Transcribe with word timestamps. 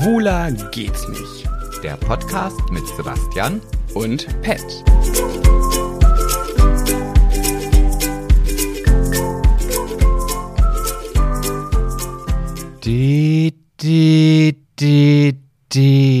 Schwuler 0.00 0.50
geht's 0.70 1.06
nicht. 1.08 1.46
Der 1.82 1.94
Podcast 1.98 2.58
mit 2.70 2.86
Sebastian 2.96 3.60
Und 3.92 4.26
Pet. 4.40 4.64
Die, 12.82 13.52
die, 13.82 14.56
die, 14.78 15.38
die, 15.70 16.19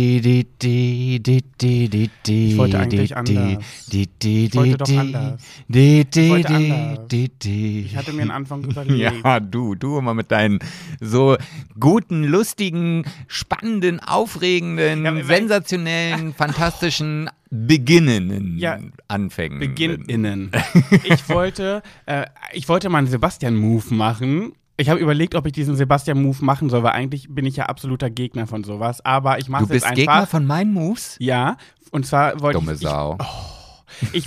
Ich 2.30 2.56
wollte 2.56 2.78
eigentlich 2.78 3.16
anders. 3.16 3.58
Ich 3.92 4.54
wollte 4.54 4.76
doch 4.76 4.88
anders. 4.98 5.42
Wollte 5.68 6.48
anders. 6.48 6.98
Ich 7.44 7.96
hatte 7.96 8.12
mir 8.12 8.22
einen 8.22 8.30
Anfang 8.30 8.64
überlegt. 8.70 9.24
Ja, 9.24 9.40
du, 9.40 9.74
du 9.74 9.98
immer 9.98 10.14
mit 10.14 10.30
deinen 10.30 10.58
so 11.00 11.36
guten, 11.78 12.24
lustigen, 12.24 13.04
spannenden, 13.28 14.00
aufregenden, 14.00 15.04
Ja, 15.04 15.24
sensationellen, 15.24 16.34
fantastischen, 16.34 17.30
beginnenden 17.50 18.58
Ja, 18.58 18.78
Anfängen. 19.08 19.58
Beginn 19.58 20.02
innen. 20.06 20.50
Ich 21.04 21.28
wollte, 21.28 21.82
äh, 22.06 22.26
ich 22.52 22.68
wollte 22.68 22.88
mal 22.88 22.98
einen 22.98 23.06
Sebastian-Move 23.08 23.94
machen. 23.94 24.52
Ich 24.80 24.88
habe 24.88 24.98
überlegt, 24.98 25.34
ob 25.34 25.44
ich 25.46 25.52
diesen 25.52 25.76
Sebastian-Move 25.76 26.42
machen 26.42 26.70
soll, 26.70 26.82
weil 26.82 26.92
eigentlich 26.92 27.26
bin 27.28 27.44
ich 27.44 27.56
ja 27.56 27.66
absoluter 27.66 28.08
Gegner 28.08 28.46
von 28.46 28.64
sowas. 28.64 29.04
Aber 29.04 29.38
ich 29.38 29.48
mache 29.50 29.64
Du 29.66 29.66
es 29.66 29.72
bist 29.72 29.86
jetzt 29.86 29.94
Gegner 29.96 30.12
einfach. 30.14 30.28
von 30.30 30.46
meinen 30.46 30.72
Moves? 30.72 31.16
ja, 31.20 31.56
und 31.90 32.06
zwar 32.06 32.40
wollte 32.40 32.58
Dumme 32.58 32.72
ich, 32.72 32.80
ich, 32.80 32.88
Sau. 32.88 33.18
ich 33.20 33.26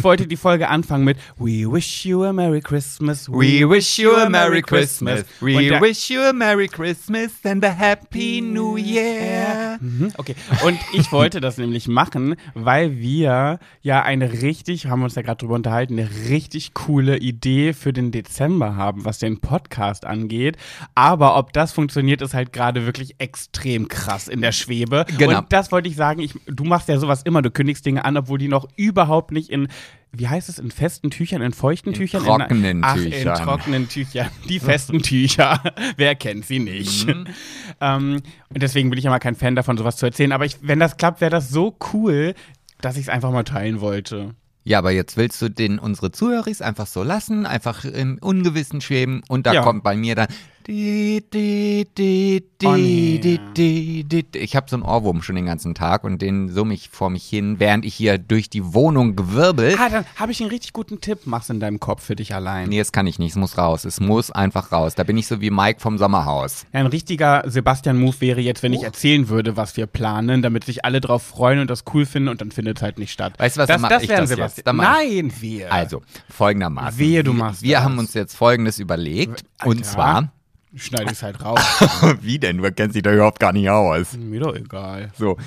wollte 0.03 0.27
die 0.27 0.37
Folge 0.37 0.69
anfangen 0.69 1.05
mit 1.05 1.17
We 1.37 1.71
wish 1.71 2.05
you 2.05 2.23
a 2.23 2.33
Merry 2.33 2.61
Christmas. 2.61 3.29
We 3.29 3.67
wish 3.69 3.97
you 3.97 4.11
a 4.13 4.29
Merry 4.29 4.61
Christmas. 4.61 5.25
We 5.39 5.79
wish 5.79 6.09
you 6.09 6.21
a 6.21 6.33
Merry 6.33 6.67
Christmas 6.67 7.31
and 7.43 7.63
a 7.63 7.69
Happy 7.69 8.41
New 8.41 8.77
Year. 8.77 9.77
Mhm, 9.79 10.11
Okay, 10.17 10.35
und 10.65 10.77
ich 10.93 11.11
wollte 11.11 11.41
das 11.41 11.57
nämlich 11.57 11.87
machen, 11.87 12.35
weil 12.53 12.97
wir 12.97 13.59
ja 13.81 14.03
eine 14.03 14.41
richtig, 14.41 14.87
haben 14.87 14.99
wir 14.99 15.05
uns 15.05 15.15
ja 15.15 15.21
gerade 15.21 15.37
drüber 15.37 15.55
unterhalten, 15.55 15.99
eine 15.99 16.09
richtig 16.29 16.73
coole 16.73 17.17
Idee 17.17 17.73
für 17.73 17.93
den 17.93 18.11
Dezember 18.11 18.75
haben, 18.75 19.05
was 19.05 19.19
den 19.19 19.39
Podcast 19.39 20.05
angeht. 20.05 20.57
Aber 20.95 21.37
ob 21.37 21.53
das 21.53 21.71
funktioniert, 21.71 22.21
ist 22.21 22.33
halt 22.33 22.53
gerade 22.53 22.85
wirklich 22.85 23.15
extrem 23.19 23.87
krass 23.87 24.27
in 24.27 24.41
der 24.41 24.51
Schwebe. 24.51 25.05
Genau. 25.17 25.39
Und 25.39 25.51
das 25.51 25.71
wollte 25.71 25.89
ich 25.89 25.95
sagen, 25.95 26.21
ich, 26.21 26.33
du 26.47 26.63
machst 26.63 26.87
ja 26.89 26.97
sowas 26.97 27.23
immer, 27.23 27.41
du 27.41 27.51
kündigst 27.51 27.85
Dinge 27.85 28.05
an, 28.05 28.17
obwohl 28.17 28.37
die 28.37 28.47
noch 28.47 28.67
überhaupt 28.75 29.31
nicht 29.31 29.49
in, 29.53 29.67
wie 30.11 30.27
heißt 30.27 30.49
es, 30.49 30.59
in 30.59 30.69
festen 30.71 31.09
Tüchern, 31.09 31.41
in 31.41 31.53
feuchten 31.53 31.93
Tüchern? 31.93 32.23
trockenen 32.23 32.83
Ach, 32.83 32.95
Tüchern. 32.95 33.13
in 33.37 33.43
trockenen 33.43 33.89
Tüchern. 33.89 34.29
Die 34.49 34.59
festen 34.59 35.01
Tücher. 35.01 35.61
Wer 35.97 36.15
kennt 36.15 36.45
sie 36.45 36.59
nicht? 36.59 37.07
Mhm. 37.07 37.27
ähm, 37.81 38.21
und 38.49 38.61
deswegen 38.61 38.89
bin 38.89 38.99
ich 38.99 39.05
ja 39.05 39.11
mal 39.11 39.19
kein 39.19 39.35
Fan 39.35 39.55
davon, 39.55 39.77
sowas 39.77 39.97
zu 39.97 40.05
erzählen. 40.05 40.31
Aber 40.33 40.45
ich, 40.45 40.57
wenn 40.61 40.79
das 40.79 40.97
klappt, 40.97 41.21
wäre 41.21 41.31
das 41.31 41.49
so 41.49 41.77
cool, 41.93 42.33
dass 42.81 42.97
ich 42.97 43.03
es 43.03 43.09
einfach 43.09 43.31
mal 43.31 43.43
teilen 43.43 43.79
wollte. 43.79 44.35
Ja, 44.65 44.77
aber 44.77 44.91
jetzt 44.91 45.17
willst 45.17 45.41
du 45.41 45.49
den 45.49 45.77
unsere 45.79 46.11
Zuhörer 46.11 46.49
einfach 46.61 46.87
so 46.87 47.03
lassen, 47.03 47.45
einfach 47.45 47.83
im 47.83 48.17
Ungewissen 48.21 48.79
schweben 48.81 49.21
und 49.27 49.45
da 49.45 49.53
Ja. 49.53 49.61
kommt 49.61 49.83
bei 49.83 49.95
mir 49.97 50.15
dann 50.15 50.27
die, 50.67 51.23
die, 51.33 51.87
die, 51.97 52.43
die, 52.61 52.65
Oh, 52.65 52.75
nee. 52.75 53.19
die, 53.21 53.39
die, 53.57 54.03
die, 54.05 54.23
die. 54.23 54.39
Ich 54.39 54.55
habe 54.55 54.69
so 54.69 54.77
einen 54.77 54.83
Ohrwurm 54.83 55.21
schon 55.21 55.35
den 55.35 55.45
ganzen 55.45 55.75
Tag 55.75 56.03
und 56.05 56.21
den 56.21 56.49
summe 56.49 56.73
ich 56.73 56.89
vor 56.89 57.09
mich 57.09 57.25
hin, 57.25 57.59
während 57.59 57.83
ich 57.83 57.93
hier 57.93 58.17
durch 58.17 58.49
die 58.49 58.73
Wohnung 58.73 59.15
gewirbel. 59.17 59.75
Ah, 59.77 59.89
dann 59.89 60.05
habe 60.15 60.31
ich 60.31 60.39
einen 60.41 60.49
richtig 60.49 60.71
guten 60.71 61.01
Tipp. 61.01 61.19
Mach's 61.25 61.49
in 61.49 61.59
deinem 61.59 61.79
Kopf 61.81 62.03
für 62.03 62.15
dich 62.15 62.33
allein. 62.33 62.69
Nee, 62.69 62.77
das 62.79 62.91
kann 62.93 63.05
ich 63.05 63.19
nicht, 63.19 63.31
es 63.31 63.35
muss 63.35 63.57
raus. 63.57 63.83
Es 63.83 63.99
muss 63.99 64.31
einfach 64.31 64.71
raus. 64.71 64.95
Da 64.95 65.03
bin 65.03 65.17
ich 65.17 65.27
so 65.27 65.41
wie 65.41 65.49
Mike 65.51 65.81
vom 65.81 65.97
Sommerhaus. 65.97 66.65
Ein 66.71 66.85
richtiger 66.85 67.43
Sebastian-Move 67.45 68.15
wäre 68.21 68.39
jetzt, 68.41 68.63
wenn 68.63 68.71
ich 68.73 68.83
erzählen 68.83 69.27
würde, 69.27 69.57
was 69.57 69.75
wir 69.75 69.85
planen, 69.85 70.41
damit 70.41 70.63
sich 70.63 70.85
alle 70.85 71.01
drauf 71.01 71.23
freuen 71.23 71.59
und 71.59 71.69
das 71.69 71.83
cool 71.93 72.05
finden 72.05 72.29
und 72.29 72.39
dann 72.39 72.51
findet 72.51 72.77
es 72.77 72.83
halt 72.83 72.97
nicht 72.97 73.11
statt. 73.11 73.33
Weißt 73.37 73.57
du 73.57 73.61
was, 73.61 73.67
das, 73.67 73.75
dann 73.75 73.81
mach 73.81 73.89
das 73.89 74.03
ich 74.03 74.09
das 74.09 74.19
jetzt. 74.21 74.29
Sebastian. 74.29 74.63
Dann 74.65 74.77
Nein, 74.77 75.33
wir. 75.41 75.71
Also, 75.73 76.01
folgendermaßen. 76.29 76.97
Wehe, 76.97 77.23
du 77.23 77.33
Wir- 77.33 77.39
machst 77.39 77.61
Wir 77.61 77.75
das. 77.77 77.83
haben 77.83 77.97
uns 77.99 78.13
jetzt 78.13 78.35
folgendes 78.37 78.79
überlegt. 78.79 79.43
Und 79.65 79.85
zwar, 79.85 80.31
Schneide 80.75 81.05
ich 81.05 81.11
es 81.11 81.23
halt 81.23 81.43
raus. 81.43 81.59
wie 82.21 82.39
denn? 82.39 82.57
Du 82.57 82.71
kennst 82.71 82.95
dich 82.95 83.03
da 83.03 83.13
überhaupt 83.13 83.39
gar 83.39 83.53
nicht 83.53 83.69
aus. 83.69 84.13
Mir 84.17 84.39
doch 84.39 84.55
egal. 84.55 85.11
So. 85.17 85.37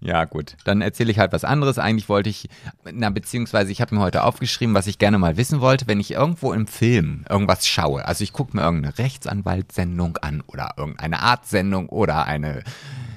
Ja, 0.00 0.26
gut. 0.26 0.56
Dann 0.64 0.82
erzähle 0.82 1.10
ich 1.10 1.18
halt 1.18 1.32
was 1.32 1.44
anderes. 1.44 1.78
Eigentlich 1.78 2.10
wollte 2.10 2.28
ich, 2.28 2.50
na, 2.92 3.08
beziehungsweise 3.08 3.72
ich 3.72 3.80
habe 3.80 3.94
mir 3.94 4.02
heute 4.02 4.22
aufgeschrieben, 4.24 4.74
was 4.74 4.86
ich 4.86 4.98
gerne 4.98 5.16
mal 5.16 5.38
wissen 5.38 5.62
wollte, 5.62 5.86
wenn 5.86 5.98
ich 5.98 6.10
irgendwo 6.10 6.52
im 6.52 6.66
Film 6.66 7.24
irgendwas 7.30 7.66
schaue. 7.66 8.04
Also 8.06 8.22
ich 8.22 8.34
gucke 8.34 8.54
mir 8.54 8.62
irgendeine 8.62 8.98
Rechtsanwaltssendung 8.98 10.18
an 10.18 10.42
oder 10.46 10.74
irgendeine 10.76 11.20
Arztsendung 11.22 11.88
oder 11.88 12.26
eine 12.26 12.62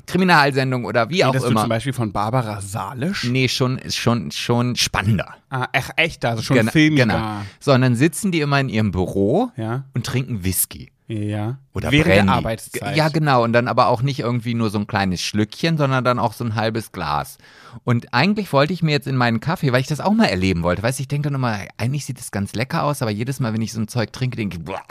Kriminalsendung 0.05 0.85
oder 0.85 1.09
wie 1.09 1.25
auch 1.25 1.29
Redest 1.33 1.47
du 1.47 1.51
immer. 1.51 1.61
zum 1.61 1.69
Beispiel 1.69 1.91
von 1.93 2.13
Barbara 2.13 2.61
Salisch? 2.61 3.25
Nee, 3.25 3.49
schon, 3.49 3.79
schon, 3.89 4.31
schon 4.31 4.77
spannender. 4.77 5.35
Ah, 5.49 5.67
ach, 5.73 5.89
echt, 5.97 6.23
also 6.23 6.41
schon 6.41 6.55
Gena- 6.57 6.71
filmiger. 6.71 7.03
Genau. 7.05 7.41
So, 7.59 7.73
und 7.73 7.81
dann 7.81 7.95
sitzen 7.95 8.31
die 8.31 8.39
immer 8.39 8.59
in 8.61 8.69
ihrem 8.69 8.91
Büro 8.91 9.51
Ja. 9.57 9.83
und 9.93 10.05
trinken 10.05 10.45
Whisky. 10.45 10.89
Ja. 11.07 11.57
Oder 11.73 11.91
Während 11.91 12.07
Brandy. 12.07 12.25
der 12.25 12.33
Arbeitszeit. 12.33 12.97
Ja, 12.97 13.07
genau. 13.07 13.43
Und 13.43 13.53
dann 13.53 13.67
aber 13.69 13.87
auch 13.87 14.01
nicht 14.01 14.19
irgendwie 14.19 14.53
nur 14.53 14.69
so 14.69 14.77
ein 14.77 14.87
kleines 14.87 15.21
Schlückchen, 15.21 15.77
sondern 15.77 16.03
dann 16.03 16.19
auch 16.19 16.33
so 16.33 16.43
ein 16.43 16.55
halbes 16.55 16.91
Glas. 16.91 17.37
Und 17.85 18.13
eigentlich 18.13 18.51
wollte 18.51 18.73
ich 18.73 18.83
mir 18.83 18.91
jetzt 18.91 19.07
in 19.07 19.15
meinen 19.15 19.39
Kaffee, 19.39 19.71
weil 19.71 19.81
ich 19.81 19.87
das 19.87 20.01
auch 20.01 20.11
mal 20.13 20.25
erleben 20.25 20.63
wollte, 20.63 20.83
weißt 20.83 20.99
du, 20.99 21.03
ich 21.03 21.07
denke 21.07 21.29
dann 21.29 21.35
immer, 21.35 21.59
eigentlich 21.77 22.05
sieht 22.05 22.19
das 22.19 22.31
ganz 22.31 22.53
lecker 22.53 22.83
aus, 22.83 23.01
aber 23.01 23.11
jedes 23.11 23.39
Mal, 23.39 23.53
wenn 23.53 23.61
ich 23.61 23.71
so 23.71 23.79
ein 23.79 23.87
Zeug 23.87 24.11
trinke, 24.11 24.35
denke 24.35 24.57
ich, 24.57 24.65
boah. 24.65 24.81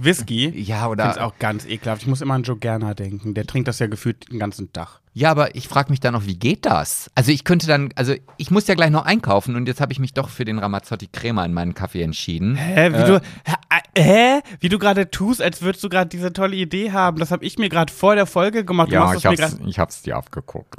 Whisky? 0.00 0.44
ja, 0.44 0.50
Ich 0.50 0.66
finde 0.66 0.88
oder. 0.88 1.26
auch 1.26 1.38
ganz 1.38 1.66
ekelhaft. 1.66 2.02
Ich 2.02 2.08
muss 2.08 2.20
immer 2.20 2.34
an 2.34 2.42
Joe 2.42 2.56
Gerner 2.56 2.94
denken. 2.94 3.34
Der 3.34 3.46
trinkt 3.46 3.68
das 3.68 3.78
ja 3.78 3.86
gefühlt 3.86 4.30
den 4.32 4.38
ganzen 4.38 4.72
Tag. 4.72 5.00
Ja, 5.12 5.30
aber 5.30 5.54
ich 5.54 5.66
frage 5.68 5.90
mich 5.90 6.00
dann 6.00 6.12
noch, 6.12 6.26
wie 6.26 6.36
geht 6.38 6.66
das? 6.66 7.10
Also 7.14 7.32
ich 7.32 7.44
könnte 7.44 7.66
dann, 7.66 7.88
also 7.94 8.14
ich 8.36 8.50
muss 8.50 8.66
ja 8.66 8.74
gleich 8.74 8.90
noch 8.90 9.06
einkaufen 9.06 9.56
und 9.56 9.66
jetzt 9.66 9.80
habe 9.80 9.92
ich 9.92 9.98
mich 9.98 10.12
doch 10.12 10.28
für 10.28 10.44
den 10.44 10.58
Ramazzotti 10.58 11.08
Crema 11.10 11.44
in 11.44 11.54
meinen 11.54 11.72
Kaffee 11.74 12.02
entschieden. 12.02 12.54
Hä, 12.56 12.90
wie 12.92 13.04
du, 13.04 13.20
hä, 13.44 13.54
hä? 13.98 14.40
Wie 14.60 14.68
du 14.68 14.78
gerade 14.78 15.10
tust, 15.10 15.40
als 15.40 15.62
würdest 15.62 15.82
du 15.84 15.88
gerade 15.88 16.08
diese 16.10 16.32
tolle 16.34 16.56
Idee 16.56 16.92
haben. 16.92 17.18
Das 17.18 17.30
habe 17.30 17.44
ich 17.46 17.58
mir 17.58 17.68
gerade 17.70 17.90
vor 17.92 18.14
der 18.14 18.26
Folge 18.26 18.64
gemacht. 18.64 18.92
Du 18.92 18.98
machst 18.98 19.24
das 19.24 19.30
mir 19.30 19.36
grad- 19.38 19.58
ich 19.66 19.78
hab's 19.78 20.02
dir 20.02 20.16
abgeguckt. 20.16 20.74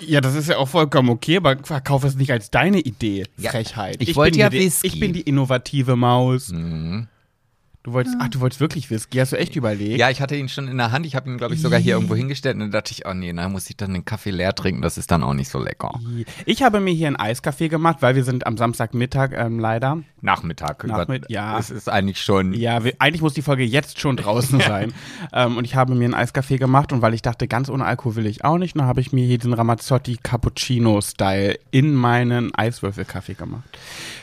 ja, 0.00 0.20
das 0.20 0.34
ist 0.34 0.48
ja 0.50 0.58
auch 0.58 0.68
vollkommen 0.68 1.08
okay, 1.08 1.38
aber 1.38 1.56
verkauf 1.62 2.04
es 2.04 2.14
nicht 2.14 2.30
als 2.30 2.50
deine 2.50 2.80
Idee. 2.80 3.24
Ja, 3.38 3.50
Frechheit. 3.52 3.96
ich 4.00 4.16
wollte 4.16 4.32
bin 4.32 4.40
ja 4.40 4.50
die, 4.50 4.60
Whisky. 4.60 4.86
Ich 4.86 5.00
bin 5.00 5.12
die 5.14 5.22
innovative 5.22 5.96
Maus. 5.96 6.50
Mhm. 6.50 7.08
Du 7.88 7.94
wolltest, 7.94 8.16
ach, 8.20 8.28
du 8.28 8.40
wolltest 8.40 8.60
wirklich 8.60 8.90
Whisky. 8.90 9.16
Hast 9.16 9.32
du 9.32 9.38
echt 9.38 9.56
überlegt? 9.56 9.98
Ja, 9.98 10.10
ich 10.10 10.20
hatte 10.20 10.36
ihn 10.36 10.50
schon 10.50 10.68
in 10.68 10.76
der 10.76 10.92
Hand. 10.92 11.06
Ich 11.06 11.16
habe 11.16 11.30
ihn, 11.30 11.38
glaube 11.38 11.54
ich, 11.54 11.62
sogar 11.62 11.80
hier 11.80 11.94
irgendwo 11.94 12.14
hingestellt. 12.14 12.54
Und 12.56 12.60
dann 12.60 12.70
dachte 12.70 12.92
ich, 12.92 13.06
oh 13.06 13.14
nee, 13.14 13.32
da 13.32 13.48
muss 13.48 13.70
ich 13.70 13.78
dann 13.78 13.94
den 13.94 14.04
Kaffee 14.04 14.30
leer 14.30 14.54
trinken. 14.54 14.82
Das 14.82 14.98
ist 14.98 15.10
dann 15.10 15.22
auch 15.24 15.32
nicht 15.32 15.48
so 15.48 15.58
lecker. 15.58 15.98
Ich 16.44 16.62
habe 16.62 16.80
mir 16.80 16.92
hier 16.92 17.06
einen 17.06 17.16
Eiskaffee 17.16 17.68
gemacht, 17.68 17.96
weil 18.00 18.14
wir 18.14 18.24
sind 18.24 18.46
am 18.46 18.58
Samstagmittag 18.58 19.32
ähm, 19.32 19.58
leider. 19.58 20.02
Nachmittag. 20.20 20.84
Nachmitt- 20.84 21.24
über, 21.24 21.30
ja. 21.30 21.58
Es 21.58 21.70
ist 21.70 21.88
eigentlich 21.88 22.20
schon. 22.20 22.52
Ja, 22.52 22.84
wir, 22.84 22.92
eigentlich 22.98 23.22
muss 23.22 23.32
die 23.32 23.40
Folge 23.40 23.64
jetzt 23.64 23.98
schon 23.98 24.18
draußen 24.18 24.60
sein. 24.66 24.92
ähm, 25.32 25.56
und 25.56 25.64
ich 25.64 25.74
habe 25.74 25.94
mir 25.94 26.04
einen 26.04 26.14
Eiskaffee 26.14 26.58
gemacht 26.58 26.92
und 26.92 27.00
weil 27.00 27.14
ich 27.14 27.22
dachte, 27.22 27.48
ganz 27.48 27.70
ohne 27.70 27.86
Alkohol 27.86 28.16
will 28.16 28.26
ich 28.26 28.44
auch 28.44 28.58
nicht, 28.58 28.76
dann 28.76 28.84
habe 28.84 29.00
ich 29.00 29.14
mir 29.14 29.24
hier 29.26 29.38
diesen 29.38 29.54
Ramazzotti 29.54 30.18
Cappuccino-Style 30.22 31.58
in 31.70 31.94
meinen 31.94 32.54
Eiswürfelkaffee 32.54 33.32
gemacht. 33.34 33.64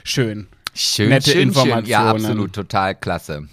Schön. 0.04 0.46
Schön, 0.76 1.10
Nette 1.10 1.32
schön, 1.32 1.40
schön. 1.40 1.48
Informationen. 1.50 1.86
Ja, 1.88 2.10
absolut, 2.12 2.54
total 2.54 2.96
klasse. 2.96 3.48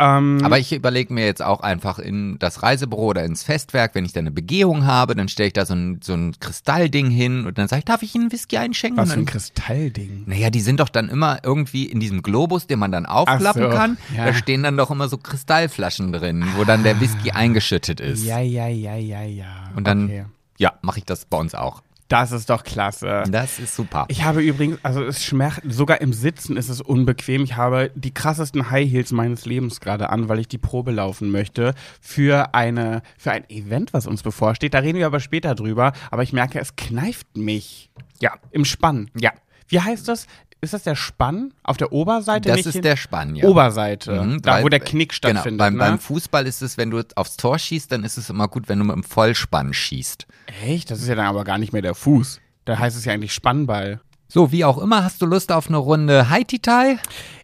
Ähm, 0.00 0.38
Aber 0.44 0.60
ich 0.60 0.72
überlege 0.72 1.12
mir 1.12 1.24
jetzt 1.26 1.42
auch 1.42 1.60
einfach 1.60 1.98
in 1.98 2.38
das 2.38 2.62
Reisebüro 2.62 3.06
oder 3.06 3.24
ins 3.24 3.42
Festwerk, 3.42 3.96
wenn 3.96 4.04
ich 4.04 4.12
da 4.12 4.20
eine 4.20 4.30
Begehung 4.30 4.86
habe, 4.86 5.16
dann 5.16 5.28
stelle 5.28 5.48
ich 5.48 5.54
da 5.54 5.66
so 5.66 5.74
ein, 5.74 5.98
so 6.04 6.14
ein 6.14 6.36
Kristallding 6.38 7.10
hin 7.10 7.46
und 7.46 7.58
dann 7.58 7.66
sage 7.66 7.80
ich, 7.80 7.84
darf 7.84 8.02
ich 8.02 8.14
Ihnen 8.14 8.24
einen 8.24 8.32
Whisky 8.32 8.58
einschenken? 8.58 8.96
was 9.02 9.12
für 9.12 9.18
ein 9.18 9.26
Kristallding. 9.26 10.22
Naja, 10.26 10.50
die 10.50 10.60
sind 10.60 10.78
doch 10.78 10.88
dann 10.88 11.08
immer 11.08 11.40
irgendwie 11.42 11.86
in 11.86 11.98
diesem 11.98 12.22
Globus, 12.22 12.68
den 12.68 12.78
man 12.78 12.92
dann 12.92 13.06
aufklappen 13.06 13.62
so, 13.62 13.68
kann. 13.70 13.98
ja. 14.16 14.26
Da 14.26 14.34
stehen 14.34 14.62
dann 14.62 14.76
doch 14.76 14.92
immer 14.92 15.08
so 15.08 15.18
Kristallflaschen 15.18 16.12
drin, 16.12 16.44
wo 16.56 16.62
dann 16.62 16.84
der 16.84 17.00
Whisky 17.00 17.32
eingeschüttet 17.32 17.98
ist. 17.98 18.24
Ja, 18.24 18.38
ja, 18.38 18.68
ja, 18.68 18.94
ja, 18.94 19.22
ja. 19.22 19.46
Und 19.74 19.84
dann, 19.88 20.04
Okay. 20.04 20.24
ja, 20.58 20.74
mache 20.82 20.98
ich 20.98 21.06
das 21.06 21.24
bei 21.24 21.38
uns 21.38 21.56
auch. 21.56 21.82
Das 22.08 22.32
ist 22.32 22.48
doch 22.48 22.64
klasse. 22.64 23.24
Das 23.30 23.58
ist 23.58 23.76
super. 23.76 24.06
Ich 24.08 24.24
habe 24.24 24.42
übrigens, 24.42 24.78
also 24.82 25.04
es 25.04 25.22
schmerzt, 25.22 25.60
sogar 25.68 26.00
im 26.00 26.14
Sitzen 26.14 26.56
ist 26.56 26.70
es 26.70 26.80
unbequem. 26.80 27.42
Ich 27.44 27.56
habe 27.56 27.90
die 27.94 28.12
krassesten 28.12 28.70
High 28.70 28.90
Heels 28.90 29.12
meines 29.12 29.44
Lebens 29.44 29.80
gerade 29.80 30.08
an, 30.08 30.28
weil 30.28 30.38
ich 30.38 30.48
die 30.48 30.58
Probe 30.58 30.90
laufen 30.90 31.30
möchte 31.30 31.74
für 32.00 32.54
eine, 32.54 33.02
für 33.18 33.32
ein 33.32 33.48
Event, 33.50 33.92
was 33.92 34.06
uns 34.06 34.22
bevorsteht. 34.22 34.72
Da 34.72 34.78
reden 34.78 34.98
wir 34.98 35.06
aber 35.06 35.20
später 35.20 35.54
drüber. 35.54 35.92
Aber 36.10 36.22
ich 36.22 36.32
merke, 36.32 36.58
es 36.58 36.76
kneift 36.76 37.36
mich. 37.36 37.90
Ja. 38.20 38.34
Im 38.50 38.64
Spann. 38.64 39.10
Ja. 39.14 39.32
Wie 39.68 39.80
heißt 39.80 40.08
das? 40.08 40.26
Ist 40.60 40.72
das 40.74 40.82
der 40.82 40.96
Spann 40.96 41.54
auf 41.62 41.76
der 41.76 41.92
Oberseite? 41.92 42.48
Das 42.48 42.66
ist 42.66 42.82
der 42.82 42.96
Spann, 42.96 43.36
ja. 43.36 43.44
Oberseite. 43.46 44.20
Mhm, 44.22 44.42
da, 44.42 44.54
weil- 44.54 44.64
wo 44.64 44.68
der 44.68 44.80
Knick 44.80 45.10
Genau, 45.20 45.32
stattfindet. 45.34 45.58
beim, 45.58 45.74
ne? 45.74 45.78
beim 45.78 45.98
Fußball 46.00 46.46
ist 46.46 46.62
es, 46.62 46.76
wenn 46.76 46.90
du 46.90 47.02
aufs 47.14 47.36
Tor 47.36 47.58
schießt, 47.58 47.92
dann 47.92 48.02
ist 48.02 48.16
es 48.18 48.28
immer 48.28 48.48
gut, 48.48 48.68
wenn 48.68 48.78
du 48.80 48.84
mit 48.84 48.96
dem 48.96 49.04
Vollspann 49.04 49.72
schießt. 49.72 50.26
Echt? 50.64 50.90
Das 50.90 51.00
ist 51.00 51.06
ja 51.08 51.14
dann 51.14 51.26
aber 51.26 51.44
gar 51.44 51.58
nicht 51.58 51.72
mehr 51.72 51.82
der 51.82 51.94
Fuß. 51.94 52.40
Da 52.64 52.78
heißt 52.78 52.96
es 52.96 53.04
ja 53.04 53.12
eigentlich 53.12 53.32
Spannball. 53.32 54.00
So, 54.26 54.50
wie 54.52 54.64
auch 54.64 54.78
immer, 54.78 55.04
hast 55.04 55.22
du 55.22 55.26
Lust 55.26 55.52
auf 55.52 55.68
eine 55.68 55.76
Runde 55.78 56.28
Haiti-Tai? 56.28 56.98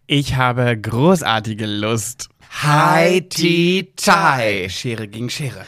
Ich 0.06 0.36
habe 0.36 0.76
großartige 0.76 1.66
Lust. 1.66 2.28
Haiti-Tai. 2.62 4.68
Schere 4.68 5.08
gegen 5.08 5.30
Schere. 5.30 5.64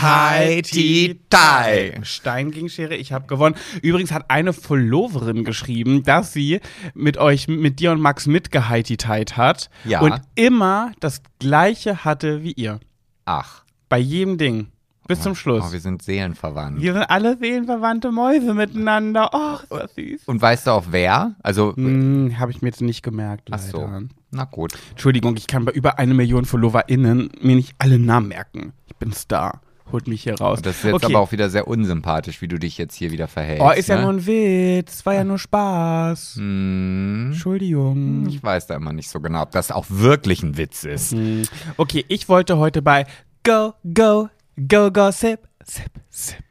Hi, 0.00 0.60
Ti, 0.62 1.20
Tai. 1.30 2.00
Stein 2.02 2.50
gegen 2.50 2.68
Schere, 2.68 2.94
ich 2.94 3.12
habe 3.12 3.26
gewonnen. 3.26 3.54
Übrigens 3.82 4.12
hat 4.12 4.30
eine 4.30 4.52
Followerin 4.52 5.44
geschrieben, 5.44 6.02
dass 6.02 6.32
sie 6.32 6.60
mit 6.94 7.16
euch, 7.16 7.48
mit 7.48 7.80
dir 7.80 7.92
und 7.92 8.00
Max 8.00 8.26
mitgeheititeit 8.26 9.36
hat 9.36 9.70
Ja. 9.84 10.00
und 10.00 10.20
immer 10.34 10.92
das 11.00 11.22
gleiche 11.38 12.04
hatte 12.04 12.42
wie 12.42 12.52
ihr. 12.52 12.80
Ach. 13.24 13.62
Bei 13.88 13.98
jedem 13.98 14.36
Ding. 14.38 14.68
Bis 15.06 15.22
zum 15.22 15.34
Schluss. 15.34 15.64
Oh, 15.68 15.72
wir 15.72 15.80
sind 15.80 16.02
seelenverwandt. 16.02 16.82
wir 16.82 16.92
sind 16.92 17.04
alle 17.04 17.38
seelenverwandte 17.38 18.12
Mäuse 18.12 18.52
miteinander. 18.52 19.30
Oh, 19.32 19.54
ist 19.62 19.70
das 19.72 19.94
süß. 19.94 20.20
Und 20.26 20.42
weißt 20.42 20.66
du 20.66 20.72
auch 20.72 20.84
wer? 20.90 21.34
Also, 21.42 21.74
Hm, 21.74 22.38
habe 22.38 22.50
ich 22.50 22.60
mir 22.60 22.68
jetzt 22.68 22.82
nicht 22.82 23.02
gemerkt, 23.02 23.48
ach 23.50 23.58
leider. 23.58 23.70
so. 23.70 23.88
Na 24.30 24.44
gut. 24.44 24.74
Entschuldigung, 24.90 25.36
ich 25.36 25.46
kann 25.46 25.64
bei 25.64 25.72
über 25.72 25.98
eine 25.98 26.14
Million 26.14 26.44
FollowerInnen 26.44 27.30
mir 27.40 27.56
nicht 27.56 27.74
alle 27.78 27.98
Namen 27.98 28.28
merken. 28.28 28.72
Ich 28.86 28.96
bin 28.96 29.12
Star. 29.12 29.62
Holt 29.90 30.06
mich 30.06 30.24
hier 30.24 30.34
raus. 30.34 30.60
Das 30.60 30.76
ist 30.76 30.84
jetzt 30.84 30.94
okay. 30.94 31.06
aber 31.06 31.20
auch 31.20 31.32
wieder 31.32 31.48
sehr 31.48 31.66
unsympathisch, 31.66 32.42
wie 32.42 32.48
du 32.48 32.58
dich 32.58 32.76
jetzt 32.76 32.94
hier 32.94 33.10
wieder 33.10 33.26
verhältst. 33.26 33.64
Oh, 33.64 33.70
ist 33.70 33.88
ja 33.88 33.96
ne? 33.96 34.02
nur 34.02 34.12
ein 34.12 34.26
Witz. 34.26 35.06
War 35.06 35.14
ja 35.14 35.24
nur 35.24 35.38
Spaß. 35.38 36.34
Hm, 36.36 37.28
Entschuldigung. 37.28 38.26
ich 38.28 38.42
weiß 38.42 38.66
da 38.66 38.76
immer 38.76 38.92
nicht 38.92 39.08
so 39.08 39.18
genau, 39.20 39.42
ob 39.42 39.50
das 39.52 39.70
auch 39.70 39.86
wirklich 39.88 40.42
ein 40.42 40.58
Witz 40.58 40.84
ist. 40.84 41.12
Hm. 41.12 41.44
Okay, 41.78 42.04
ich 42.08 42.28
wollte 42.28 42.58
heute 42.58 42.82
bei 42.82 43.06
Go, 43.44 43.72
Go, 43.94 44.28
Go, 44.68 44.90
Go, 44.90 45.10
Sip, 45.10 45.40
Sip, 45.64 45.90
Sip 46.10 46.47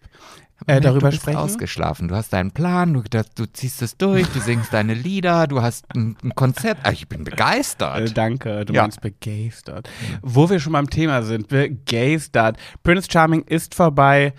äh, 0.68 0.80
darüber 0.82 1.08
du 1.10 1.16
bist 1.16 1.22
sprechen. 1.24 1.38
ausgeschlafen. 1.38 2.08
Du 2.08 2.16
hast 2.16 2.32
deinen 2.34 2.52
Plan, 2.52 2.94
du, 2.94 3.02
du 3.02 3.46
ziehst 3.52 3.82
es 3.82 3.98
durch, 3.98 4.28
du 4.28 4.40
singst 4.40 4.72
deine 4.74 4.94
Lieder, 4.94 5.48
du 5.48 5.62
hast 5.62 5.86
ein, 5.96 6.16
ein 6.24 6.36
Konzept. 6.36 6.82
Ah, 6.84 6.92
Ich 6.92 7.08
bin 7.08 7.22
Äh, 7.22 7.24
begeistert. 7.24 8.16
danke, 8.18 8.66
du 8.66 8.74
Ja. 8.74 8.84
meinst 8.84 9.02
begeistert. 9.02 9.90
Wo 10.22 10.50
wir 10.50 10.60
schon 10.60 10.74
beim 10.74 10.90
Thema 10.90 11.24
sind, 11.24 11.48
begeistert. 11.48 12.58
Prince 12.84 13.08
Charming 13.12 13.44
ist 13.44 13.74
vorbei. 13.76 14.34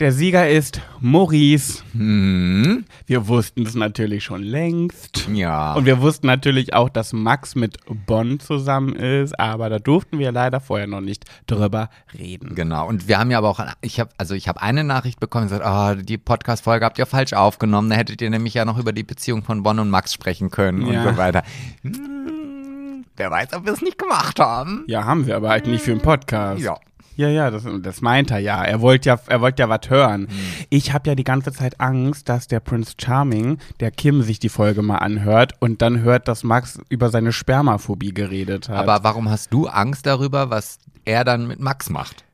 Der 0.00 0.10
Sieger 0.10 0.48
ist 0.50 0.80
Maurice. 1.00 1.84
Hm, 1.92 2.84
Wir 3.06 3.28
wussten 3.28 3.62
es 3.64 3.76
natürlich 3.76 4.24
schon 4.24 4.42
längst. 4.42 5.28
ja. 5.32 5.74
Und 5.74 5.86
wir 5.86 6.00
wussten 6.00 6.26
natürlich 6.26 6.74
auch, 6.74 6.88
dass 6.88 7.12
Max 7.12 7.54
mit 7.54 7.76
Bonn 8.06 8.40
zusammen 8.40 8.96
ist, 8.96 9.38
aber 9.38 9.68
da 9.70 9.78
durften 9.78 10.18
wir 10.18 10.32
leider 10.32 10.58
vorher 10.58 10.88
noch 10.88 11.00
nicht 11.00 11.24
drüber 11.46 11.90
reden. 12.18 12.56
Genau, 12.56 12.88
und 12.88 13.06
wir 13.06 13.20
haben 13.20 13.30
ja 13.30 13.38
aber 13.38 13.48
auch, 13.50 13.60
ich 13.82 14.00
habe, 14.00 14.10
also 14.18 14.34
ich 14.34 14.48
habe 14.48 14.60
eine 14.60 14.82
Nachricht 14.82 15.20
bekommen, 15.20 15.46
die 15.46 15.54
sagt, 15.54 15.64
oh, 15.64 16.02
die 16.02 16.18
Podcast-Folge 16.18 16.84
habt 16.84 16.98
ihr 16.98 17.06
falsch 17.06 17.32
aufgenommen, 17.32 17.88
da 17.88 17.94
hättet 17.94 18.20
ihr 18.20 18.30
nämlich 18.30 18.54
ja 18.54 18.64
noch 18.64 18.78
über 18.78 18.92
die 18.92 19.04
Beziehung 19.04 19.44
von 19.44 19.62
Bon 19.62 19.78
und 19.78 19.90
Max 19.90 20.12
sprechen 20.12 20.50
können 20.50 20.84
Ja. 20.90 21.04
und 21.04 21.08
so 21.12 21.16
weiter. 21.16 21.44
Hm, 21.82 23.04
wer 23.16 23.30
weiß, 23.30 23.52
ob 23.52 23.64
wir 23.64 23.72
es 23.72 23.80
nicht 23.80 23.98
gemacht 23.98 24.40
haben. 24.40 24.82
Ja, 24.88 25.04
haben 25.04 25.26
wir 25.28 25.36
aber 25.36 25.50
halt 25.50 25.68
nicht 25.68 25.84
für 25.84 25.92
einen 25.92 26.00
Podcast. 26.02 26.60
Ja. 26.62 26.78
Ja, 27.16 27.28
ja, 27.28 27.50
das, 27.50 27.64
das 27.80 28.00
meint 28.00 28.30
er 28.30 28.38
ja. 28.38 28.62
Er 28.64 28.80
wollte 28.80 29.08
ja, 29.08 29.20
er 29.26 29.40
wollte 29.40 29.62
ja 29.62 29.68
was 29.68 29.88
hören. 29.88 30.22
Hm. 30.22 30.28
Ich 30.70 30.92
habe 30.92 31.08
ja 31.08 31.14
die 31.14 31.24
ganze 31.24 31.52
Zeit 31.52 31.80
Angst, 31.80 32.28
dass 32.28 32.48
der 32.48 32.60
Prince 32.60 32.94
Charming, 33.00 33.58
der 33.80 33.90
Kim 33.90 34.22
sich 34.22 34.38
die 34.38 34.48
Folge 34.48 34.82
mal 34.82 34.98
anhört 34.98 35.52
und 35.60 35.82
dann 35.82 36.00
hört, 36.00 36.28
dass 36.28 36.44
Max 36.44 36.78
über 36.88 37.10
seine 37.10 37.32
Spermaphobie 37.32 38.12
geredet 38.12 38.68
hat. 38.68 38.76
Aber 38.76 39.04
warum 39.04 39.30
hast 39.30 39.52
du 39.52 39.66
Angst 39.66 40.06
darüber, 40.06 40.50
was 40.50 40.78
er 41.04 41.24
dann 41.24 41.46
mit 41.46 41.60
Max 41.60 41.90
macht? 41.90 42.24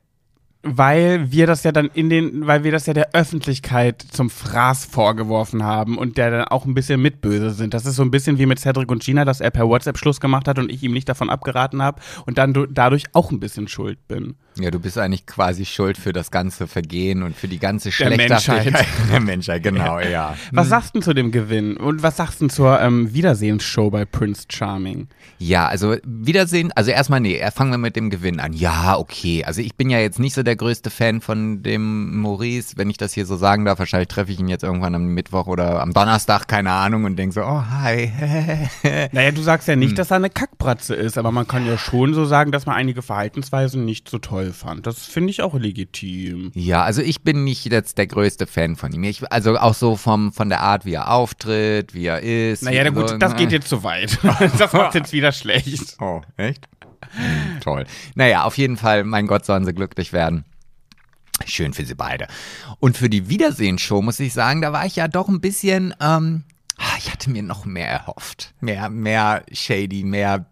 weil 0.63 1.31
wir 1.31 1.47
das 1.47 1.63
ja 1.63 1.71
dann 1.71 1.89
in 1.93 2.09
den, 2.09 2.45
weil 2.45 2.63
wir 2.63 2.71
das 2.71 2.85
ja 2.85 2.93
der 2.93 3.13
Öffentlichkeit 3.13 4.01
zum 4.11 4.29
Fraß 4.29 4.85
vorgeworfen 4.85 5.63
haben 5.63 5.97
und 5.97 6.17
der 6.17 6.29
dann 6.29 6.45
auch 6.45 6.65
ein 6.65 6.75
bisschen 6.75 7.01
mitböse 7.01 7.51
sind. 7.51 7.73
Das 7.73 7.85
ist 7.85 7.95
so 7.95 8.03
ein 8.03 8.11
bisschen 8.11 8.37
wie 8.37 8.45
mit 8.45 8.59
Cedric 8.59 8.91
und 8.91 9.03
Gina, 9.03 9.25
dass 9.25 9.41
er 9.41 9.49
per 9.49 9.67
WhatsApp 9.67 9.97
Schluss 9.97 10.19
gemacht 10.19 10.47
hat 10.47 10.59
und 10.59 10.71
ich 10.71 10.83
ihm 10.83 10.93
nicht 10.93 11.09
davon 11.09 11.29
abgeraten 11.29 11.81
habe 11.81 11.99
und 12.25 12.37
dann 12.37 12.53
du, 12.53 12.67
dadurch 12.67 13.05
auch 13.13 13.31
ein 13.31 13.39
bisschen 13.39 13.67
schuld 13.67 14.07
bin. 14.07 14.35
Ja, 14.59 14.69
du 14.69 14.79
bist 14.79 14.97
eigentlich 14.97 15.25
quasi 15.25 15.65
schuld 15.65 15.97
für 15.97 16.11
das 16.13 16.29
ganze 16.29 16.67
Vergehen 16.67 17.23
und 17.23 17.35
für 17.37 17.47
die 17.47 17.59
ganze 17.59 17.89
Der 17.89 18.15
Menschheit. 18.17 18.73
der 19.11 19.19
Menschheit. 19.21 19.63
Genau, 19.63 19.99
ja. 19.99 20.35
Was 20.51 20.67
sagst 20.69 20.89
du 20.89 20.99
denn 20.99 21.03
zu 21.03 21.13
dem 21.13 21.31
Gewinn 21.31 21.77
und 21.77 22.03
was 22.03 22.17
sagst 22.17 22.41
du 22.41 22.45
denn 22.45 22.49
zur 22.49 22.79
ähm, 22.81 23.13
Wiedersehensshow 23.13 23.89
bei 23.89 24.03
Prince 24.05 24.45
Charming? 24.51 25.07
Ja, 25.39 25.67
also 25.67 25.95
Wiedersehen, 26.03 26.71
also 26.75 26.91
erstmal 26.91 27.21
nee, 27.21 27.35
er 27.37 27.51
fangen 27.51 27.71
wir 27.71 27.77
mit 27.77 27.95
dem 27.95 28.09
Gewinn 28.09 28.39
an. 28.39 28.53
Ja, 28.53 28.97
okay. 28.97 29.43
Also 29.45 29.61
ich 29.61 29.75
bin 29.75 29.89
ja 29.89 29.99
jetzt 29.99 30.19
nicht 30.19 30.33
so 30.33 30.43
der 30.43 30.55
größte 30.55 30.89
Fan 30.89 31.21
von 31.21 31.63
dem 31.63 32.17
Maurice, 32.19 32.73
wenn 32.75 32.89
ich 32.89 32.97
das 32.97 33.13
hier 33.13 33.25
so 33.25 33.37
sagen 33.37 33.65
darf. 33.65 33.79
Wahrscheinlich 33.79 34.09
treffe 34.09 34.31
ich 34.31 34.39
ihn 34.39 34.49
jetzt 34.49 34.63
irgendwann 34.63 34.93
am 34.95 35.05
Mittwoch 35.07 35.47
oder 35.47 35.81
am 35.81 35.93
Donnerstag, 35.93 36.47
keine 36.47 36.71
Ahnung, 36.71 37.05
und 37.05 37.15
denke 37.17 37.33
so, 37.33 37.41
oh 37.41 37.63
hi. 37.69 38.11
Naja, 39.11 39.31
du 39.31 39.41
sagst 39.41 39.67
ja 39.67 39.73
Hm. 39.73 39.79
nicht, 39.79 39.97
dass 39.97 40.11
er 40.11 40.17
eine 40.17 40.29
Kackbratze 40.29 40.93
ist, 40.93 41.17
aber 41.17 41.31
man 41.31 41.47
kann 41.47 41.65
ja 41.65 41.77
schon 41.77 42.13
so 42.13 42.25
sagen, 42.25 42.51
dass 42.51 42.65
man 42.65 42.75
einige 42.75 43.01
Verhaltensweisen 43.01 43.85
nicht 43.85 44.09
so 44.09 44.17
toll 44.19 44.50
fand. 44.53 44.87
Das 44.87 45.05
finde 45.05 45.31
ich 45.31 45.41
auch 45.41 45.53
legitim. 45.53 46.51
Ja, 46.53 46.83
also 46.83 47.01
ich 47.01 47.23
bin 47.23 47.43
nicht 47.43 47.65
jetzt 47.65 47.97
der 47.97 48.07
größte 48.07 48.47
Fan 48.47 48.75
von 48.75 48.91
ihm. 48.91 49.03
Ich, 49.03 49.31
also 49.31 49.57
auch 49.57 49.73
so 49.73 49.95
vom, 49.95 50.33
von 50.33 50.49
der 50.49 50.61
Art, 50.61 50.85
wie 50.85 50.93
er 50.93 51.11
auftritt, 51.11 51.93
wie 51.93 52.05
er 52.05 52.21
ist. 52.21 52.63
Naja, 52.63 52.89
gut, 52.89 53.09
so, 53.09 53.17
das 53.17 53.31
ne? 53.33 53.37
geht 53.37 53.51
jetzt 53.51 53.67
zu 53.67 53.83
weit. 53.83 54.17
Das 54.57 54.73
macht 54.73 54.95
jetzt 54.95 55.13
wieder 55.13 55.31
schlecht. 55.31 55.95
Oh, 55.99 56.21
echt? 56.37 56.67
Hm, 57.11 57.59
toll. 57.61 57.85
Naja, 58.15 58.43
auf 58.43 58.57
jeden 58.57 58.77
Fall, 58.77 59.03
mein 59.03 59.27
Gott, 59.27 59.45
sollen 59.45 59.65
sie 59.65 59.73
glücklich 59.73 60.13
werden. 60.13 60.45
Schön 61.45 61.73
für 61.73 61.85
sie 61.85 61.95
beide. 61.95 62.27
Und 62.79 62.97
für 62.97 63.09
die 63.09 63.29
Wiedersehensshow 63.29 64.01
muss 64.01 64.19
ich 64.19 64.33
sagen, 64.33 64.61
da 64.61 64.73
war 64.73 64.85
ich 64.85 64.95
ja 64.95 65.07
doch 65.07 65.27
ein 65.27 65.41
bisschen, 65.41 65.93
ähm, 65.99 66.43
ah, 66.77 66.97
ich 66.97 67.11
hatte 67.11 67.29
mir 67.29 67.43
noch 67.43 67.65
mehr 67.65 67.87
erhofft. 67.87 68.53
Mehr, 68.59 68.89
mehr 68.89 69.43
shady, 69.51 70.03
mehr 70.03 70.45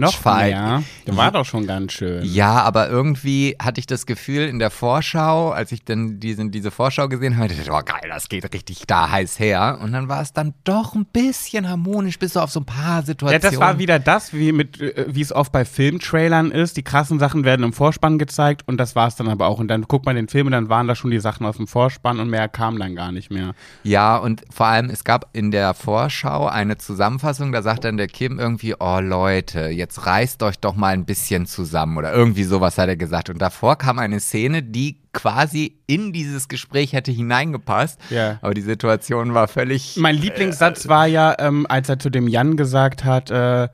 Bitchfight. 0.00 0.52
mehr. 0.54 0.82
Der 1.06 1.16
war 1.16 1.30
doch 1.30 1.44
schon 1.44 1.66
ganz 1.66 1.92
schön. 1.92 2.24
Ja, 2.24 2.62
aber 2.62 2.88
irgendwie 2.88 3.56
hatte 3.62 3.78
ich 3.78 3.86
das 3.86 4.06
Gefühl 4.06 4.48
in 4.48 4.58
der 4.58 4.70
Vorschau, 4.70 5.50
als 5.50 5.70
ich 5.72 5.84
dann 5.84 6.18
diesen, 6.18 6.50
diese 6.50 6.70
Vorschau 6.70 7.08
gesehen 7.08 7.36
habe, 7.36 7.48
dachte 7.48 7.62
ich, 7.62 7.70
oh 7.70 7.80
geil, 7.84 8.08
das 8.08 8.28
geht 8.28 8.52
richtig 8.52 8.84
da 8.86 9.10
heiß 9.10 9.38
her. 9.38 9.78
Und 9.82 9.92
dann 9.92 10.08
war 10.08 10.22
es 10.22 10.32
dann 10.32 10.54
doch 10.64 10.94
ein 10.94 11.04
bisschen 11.04 11.68
harmonisch, 11.68 12.18
bis 12.18 12.32
so 12.32 12.40
auf 12.40 12.50
so 12.50 12.60
ein 12.60 12.64
paar 12.66 13.00
Ja, 13.00 13.02
Situationen. 13.06 13.42
das 13.42 13.58
war 13.60 13.78
wieder 13.78 13.98
das, 13.98 14.32
wie 14.32 14.52
mit, 14.52 14.80
äh, 14.80 15.06
wie 15.08 15.20
es 15.20 15.32
oft 15.32 15.52
bei 15.52 15.64
Filmtrailern 15.64 16.50
ist. 16.50 16.76
Die 16.76 16.82
krassen 16.82 17.18
Sachen 17.18 17.44
werden 17.44 17.62
im 17.64 17.72
Vorspann 17.72 18.18
gezeigt 18.18 18.62
und 18.66 18.78
das 18.78 18.96
war 18.96 19.08
es 19.08 19.16
dann 19.16 19.28
aber 19.28 19.46
auch. 19.46 19.58
Und 19.58 19.68
dann 19.68 19.82
guckt 19.82 20.06
man 20.06 20.16
den 20.16 20.28
Film 20.28 20.46
und 20.46 20.52
dann 20.52 20.68
waren 20.68 20.88
da 20.88 20.94
schon 20.94 21.10
die 21.10 21.20
Sachen 21.20 21.44
aus 21.46 21.56
dem 21.58 21.66
Vorspann 21.66 22.18
und 22.18 22.30
mehr 22.30 22.48
kam 22.48 22.78
dann 22.78 22.94
gar 22.96 23.12
nicht 23.12 23.30
mehr. 23.30 23.52
Ja, 23.82 24.16
und 24.16 24.42
vor 24.50 24.66
allem, 24.66 24.88
es 24.90 25.04
gab 25.04 25.28
in 25.32 25.50
der 25.50 25.74
Vorschau 25.74 26.46
eine 26.46 26.78
Zusammenfassung, 26.78 27.52
da 27.52 27.62
sagt 27.62 27.84
dann 27.84 27.96
der 27.98 28.08
Kim 28.08 28.38
irgendwie, 28.38 28.74
oh 28.78 29.00
Leute, 29.00 29.68
jetzt 29.82 30.06
reißt 30.06 30.42
euch 30.44 30.58
doch 30.58 30.74
mal 30.76 30.94
ein 30.94 31.04
bisschen 31.04 31.44
zusammen 31.46 31.96
oder 31.98 32.12
irgendwie 32.12 32.44
sowas 32.44 32.78
hat 32.78 32.88
er 32.88 32.96
gesagt. 32.96 33.28
Und 33.30 33.38
davor 33.42 33.76
kam 33.76 33.98
eine 33.98 34.20
Szene, 34.20 34.62
die 34.62 34.98
quasi 35.12 35.76
in 35.86 36.12
dieses 36.12 36.48
Gespräch 36.48 36.92
hätte 36.92 37.10
hineingepasst, 37.12 37.98
Ja. 38.10 38.38
aber 38.42 38.54
die 38.54 38.62
Situation 38.62 39.34
war 39.34 39.48
völlig... 39.48 39.96
Mein 39.98 40.16
Lieblingssatz 40.16 40.88
war 40.88 41.06
ja, 41.06 41.34
ähm, 41.38 41.66
als 41.68 41.88
er 41.88 41.98
zu 41.98 42.08
dem 42.10 42.28
Jan 42.28 42.56
gesagt 42.56 43.04
hat, 43.04 43.30
äh, 43.30 43.68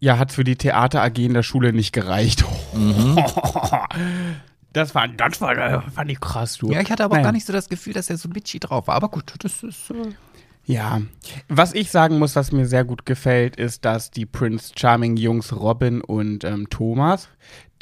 ja, 0.00 0.18
hat 0.18 0.32
für 0.32 0.42
die 0.42 0.56
Theater 0.56 1.02
AG 1.02 1.18
in 1.18 1.34
der 1.34 1.42
Schule 1.44 1.72
nicht 1.72 1.92
gereicht. 1.92 2.44
Das 4.74 4.94
war, 4.94 5.06
das 5.06 5.38
war, 5.42 5.54
das 5.54 5.84
fand 5.94 6.10
ich 6.10 6.18
krass, 6.18 6.56
du. 6.56 6.72
Ja, 6.72 6.80
ich 6.80 6.90
hatte 6.90 7.04
aber 7.04 7.12
auch 7.12 7.16
Naja. 7.18 7.24
gar 7.26 7.32
nicht 7.32 7.46
so 7.46 7.52
das 7.52 7.68
Gefühl, 7.68 7.92
dass 7.92 8.08
er 8.08 8.16
so 8.16 8.30
bitchy 8.30 8.58
drauf 8.58 8.86
war. 8.86 8.94
Aber 8.94 9.10
gut, 9.10 9.34
das 9.40 9.62
ist... 9.62 9.90
Äh 9.90 10.12
Ja, 10.64 11.02
was 11.48 11.74
ich 11.74 11.90
sagen 11.90 12.18
muss, 12.18 12.36
was 12.36 12.52
mir 12.52 12.66
sehr 12.66 12.84
gut 12.84 13.04
gefällt, 13.04 13.56
ist, 13.56 13.84
dass 13.84 14.10
die 14.10 14.26
Prince 14.26 14.72
Charming 14.76 15.16
Jungs 15.16 15.52
Robin 15.52 16.00
und 16.00 16.44
ähm, 16.44 16.70
Thomas 16.70 17.28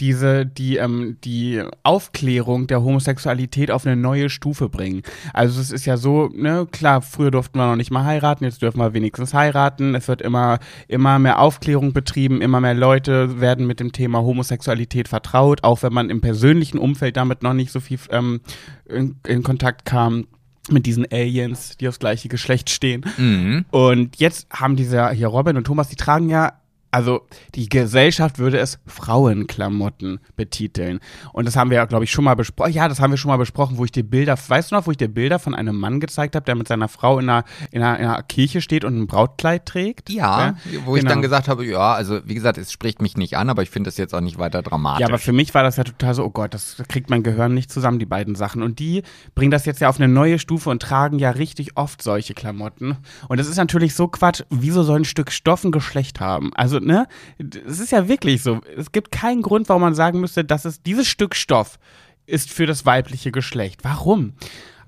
diese 0.01 0.47
die 0.47 0.77
ähm, 0.77 1.19
die 1.23 1.63
Aufklärung 1.83 2.67
der 2.67 2.83
Homosexualität 2.83 3.71
auf 3.71 3.87
eine 3.87 3.97
neue 3.97 4.31
Stufe 4.31 4.69
bringen. 4.69 5.03
Also 5.33 5.61
es 5.61 5.71
ist 5.71 5.85
ja 5.85 5.97
so, 5.97 6.29
ne, 6.35 6.67
klar, 6.71 7.03
früher 7.03 7.31
durften 7.31 7.59
wir 7.59 7.67
noch 7.67 7.77
nicht 7.77 7.91
mal 7.91 8.05
heiraten, 8.05 8.45
jetzt 8.45 8.63
dürfen 8.63 8.79
wir 8.79 8.95
wenigstens 8.95 9.35
heiraten. 9.35 9.95
Es 9.95 10.09
wird 10.09 10.23
immer 10.23 10.59
immer 10.89 11.19
mehr 11.19 11.39
Aufklärung 11.39 11.93
betrieben, 11.93 12.41
immer 12.41 12.61
mehr 12.61 12.75
Leute 12.75 13.41
werden 13.41 13.67
mit 13.67 13.81
dem 13.81 13.93
Thema 13.93 14.23
Homosexualität 14.23 15.09
vertraut, 15.09 15.65
auch 15.65 15.83
wenn 15.83 15.93
man 15.93 16.11
im 16.11 16.21
persönlichen 16.21 16.79
Umfeld 16.79 17.17
damit 17.17 17.43
noch 17.43 17.55
nicht 17.55 17.71
so 17.71 17.81
viel 17.81 17.99
ähm, 18.11 18.41
in, 18.89 19.17
in 19.27 19.43
Kontakt 19.43 19.85
kam 19.85 20.27
mit 20.73 20.87
diesen 20.87 21.07
Aliens, 21.11 21.77
die 21.79 21.89
aufs 21.89 21.99
gleiche 21.99 22.29
Geschlecht 22.29 22.71
stehen. 22.71 23.05
mhm. 23.17 23.65
Und 23.71 24.17
jetzt 24.17 24.49
haben 24.51 24.77
diese 24.77 25.11
hier 25.11 25.29
Robin 25.29 25.57
und 25.57 25.65
Thomas, 25.65 25.89
die 25.89 25.97
tragen 25.97 26.29
ja, 26.29 26.60
also 26.91 27.27
die 27.55 27.69
Gesellschaft 27.69 28.39
würde 28.39 28.59
es 28.59 28.79
Frauenklamotten 28.87 30.21
betiteln. 30.37 31.01
Und 31.33 31.47
das 31.47 31.57
haben 31.57 31.71
wir 31.71 31.77
ja, 31.77 31.85
glaube 31.85 32.05
ich, 32.05 32.11
schon 32.11 32.25
mal 32.25 32.35
besprochen. 32.35 32.73
Ja, 32.73 32.89
das 32.89 33.01
haben 33.01 33.13
wir 33.13 33.17
schon 33.17 33.31
mal 33.31 33.37
besprochen, 33.37 33.79
wo 33.79 33.85
ich 33.85 33.93
dir 33.93 34.03
Bilder, 34.03 34.37
weißt 34.37 34.71
du 34.71 34.75
noch, 34.75 34.87
wo 34.87 34.91
ich 34.91 34.97
dir 34.97 35.09
Bilder 35.09 35.39
von 35.39 35.55
einem 35.55 35.77
Mann 35.77 36.01
gezeigt 36.01 36.35
habe, 36.35 36.45
der 36.45 36.55
mit 36.55 36.69
seiner 36.69 36.89
Frau 36.89 37.19
in 37.19 37.29
einer, 37.29 37.45
in 37.71 37.83
einer, 37.83 37.99
in 37.99 38.07
einer 38.07 38.23
Kirche 38.23 38.61
steht 38.61 38.85
und 38.85 38.99
ein 38.99 39.07
Brautkleid 39.07 39.67
trägt? 39.67 40.11
Ja, 40.11 40.57
wo 40.85 40.97
ich 40.97 41.03
genau. 41.03 41.15
dann 41.15 41.23
gesagt 41.23 41.49
habe, 41.49 41.65
ja, 41.65 41.93
also 41.93 42.21
wie 42.25 42.35
gesagt, 42.35 42.59
es 42.59 42.73
spricht 42.73 43.01
mich 43.03 43.17
nicht 43.17 43.37
an, 43.37 43.51
aber 43.51 43.63
ich 43.63 43.71
finde 43.71 43.89
das 43.89 43.97
jetzt 43.97 44.15
auch 44.15 44.21
nicht 44.21 44.39
weiter 44.39 44.63
dramatisch. 44.63 45.01
Ja, 45.01 45.07
aber 45.07 45.19
für 45.19 45.33
mich 45.33 45.55
war 45.55 45.63
das 45.63 45.77
ja 45.77 45.85
total 45.85 46.15
so, 46.15 46.25
oh 46.25 46.31
Gott, 46.31 46.55
das 46.55 46.83
kriegt 46.89 47.11
mein 47.11 47.23
Gehirn 47.23 47.55
nicht 47.55 47.71
zusammen, 47.71 47.99
die 47.99 48.07
beiden 48.07 48.35
Sachen. 48.35 48.63
Und 48.63 48.79
die 48.79 49.03
bringen 49.35 49.51
das 49.51 49.65
jetzt 49.65 49.81
ja 49.81 49.89
auf 49.89 50.01
eine 50.01 50.09
neue 50.09 50.39
Stufe 50.39 50.71
und 50.71 50.83
tragen 50.83 51.19
ja 51.19 51.31
richtig 51.31 51.77
oft 51.77 52.03
solche 52.03 52.35
Klamotten. 52.35 52.97
Und 53.29 53.39
das 53.39 53.49
ist 53.49 53.57
natürlich 53.57 53.95
so 53.95 54.09
Quatsch, 54.09 54.43
wieso 54.51 54.83
soll 54.83 55.01
ein 55.01 55.05
Stück 55.05 55.31
Stoff 55.31 55.65
ein 55.65 55.71
Geschlecht 55.71 56.21
haben? 56.21 56.51
Also, 56.55 56.80
ne, 56.81 57.07
es 57.39 57.81
ist 57.81 57.93
ja 57.93 58.09
wirklich 58.09 58.43
so. 58.43 58.61
Es 58.77 58.93
gibt 58.93 59.13
keinen 59.13 59.43
Grund, 59.43 59.69
warum 59.69 59.83
man 59.83 59.95
sagen 59.95 60.21
müsste, 60.21 60.45
dass 60.45 60.65
es 60.65 60.83
dieses 60.83 61.07
Stück 61.07 61.35
Stoff 61.35 61.79
ist 62.27 62.51
für 62.51 62.67
das 62.67 62.87
weibliche 62.87 63.33
Geschlecht. 63.33 63.81
Warum? 63.83 64.35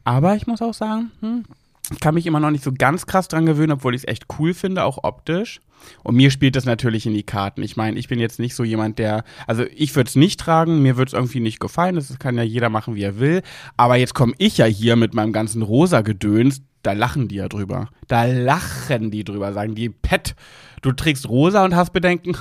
Aber 0.05 0.37
ich 0.37 0.47
muss 0.47 0.63
auch 0.63 0.75
sagen, 0.75 1.11
hm, 1.21 1.45
ich 1.93 2.01
kann 2.01 2.15
mich 2.15 2.27
immer 2.27 2.41
noch 2.41 2.51
nicht 2.51 2.65
so 2.65 2.73
ganz 2.73 3.07
krass 3.07 3.29
dran 3.29 3.47
gewöhnen, 3.47 3.73
obwohl 3.73 3.95
ich 3.95 4.03
es 4.03 4.09
echt 4.09 4.27
cool 4.39 4.55
finde, 4.55 4.85
auch 4.85 5.03
optisch. 5.03 5.61
Und 6.05 6.15
mir 6.15 6.31
spielt 6.31 6.55
das 6.55 6.65
natürlich 6.65 7.07
in 7.07 7.15
die 7.15 7.25
Karten. 7.25 7.63
Ich 7.63 7.77
meine, 7.77 7.99
ich 7.99 8.07
bin 8.07 8.21
jetzt 8.21 8.39
nicht 8.39 8.55
so 8.55 8.63
jemand, 8.63 9.01
der, 9.01 9.25
also 9.47 9.65
ich 9.75 9.95
würde 9.97 10.09
es 10.09 10.17
nicht 10.17 10.39
tragen, 10.39 10.81
mir 10.81 10.97
würde 10.97 11.09
es 11.09 11.13
irgendwie 11.13 11.41
nicht 11.41 11.59
gefallen, 11.59 11.97
das 11.97 12.19
kann 12.21 12.37
ja 12.37 12.45
jeder 12.45 12.69
machen, 12.69 12.95
wie 12.95 13.03
er 13.03 13.19
will. 13.19 13.43
Aber 13.77 13.97
jetzt 13.97 14.15
komme 14.15 14.35
ich 14.39 14.59
ja 14.59 14.67
hier 14.67 14.95
mit 14.95 15.13
meinem 15.13 15.33
ganzen 15.33 15.63
rosa 15.63 16.03
Gedöns, 16.03 16.63
da 16.83 16.93
lachen 16.93 17.29
die 17.29 17.37
ja 17.37 17.49
drüber. 17.49 17.89
Da 18.09 18.25
lachen 18.25 19.11
die 19.11 19.25
drüber, 19.25 19.53
sagen 19.53 19.75
die, 19.75 19.89
Pet, 19.89 20.35
du 20.83 20.93
trägst 20.93 21.29
rosa 21.29 21.65
und 21.65 21.75
hast 21.77 21.93
Bedenken. 21.93 22.37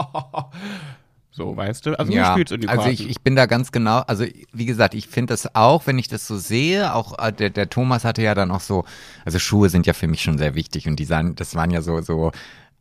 so, 1.30 1.56
weißt 1.56 1.86
du? 1.86 1.98
Also 1.98 2.12
ja, 2.12 2.32
spielt's 2.32 2.52
in 2.52 2.60
die 2.60 2.66
Karten. 2.66 2.80
also 2.80 2.92
ich, 2.92 3.08
ich 3.08 3.20
bin 3.20 3.36
da 3.36 3.46
ganz 3.46 3.72
genau, 3.72 3.98
also 4.00 4.24
wie 4.52 4.66
gesagt, 4.66 4.94
ich 4.94 5.08
finde 5.08 5.32
das 5.32 5.54
auch, 5.54 5.86
wenn 5.86 5.98
ich 5.98 6.08
das 6.08 6.26
so 6.26 6.36
sehe, 6.36 6.94
auch 6.94 7.18
äh, 7.18 7.32
der, 7.32 7.50
der 7.50 7.68
Thomas 7.68 8.04
hatte 8.04 8.22
ja 8.22 8.34
dann 8.34 8.50
auch 8.50 8.60
so, 8.60 8.84
also 9.24 9.38
Schuhe 9.38 9.68
sind 9.68 9.86
ja 9.86 9.92
für 9.92 10.06
mich 10.06 10.22
schon 10.22 10.38
sehr 10.38 10.54
wichtig 10.54 10.86
und 10.86 10.96
die 10.96 11.04
sahen, 11.04 11.34
das 11.34 11.54
waren 11.54 11.70
ja 11.70 11.82
so, 11.82 12.00
so 12.02 12.30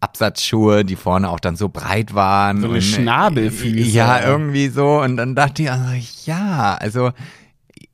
Absatzschuhe, 0.02 0.86
die 0.86 0.96
vorne 0.96 1.30
auch 1.30 1.40
dann 1.40 1.58
so 1.58 1.68
breit 1.68 2.14
waren. 2.14 2.62
So 2.62 2.70
eine 2.70 2.78
äh, 2.78 2.82
Schnabelfüße. 2.82 3.90
Ja, 3.90 4.26
irgendwie 4.26 4.70
so 4.70 5.02
und 5.02 5.18
dann 5.18 5.36
dachte 5.36 5.64
ich, 5.64 5.72
also, 5.72 5.94
ja, 6.26 6.76
also 6.80 7.12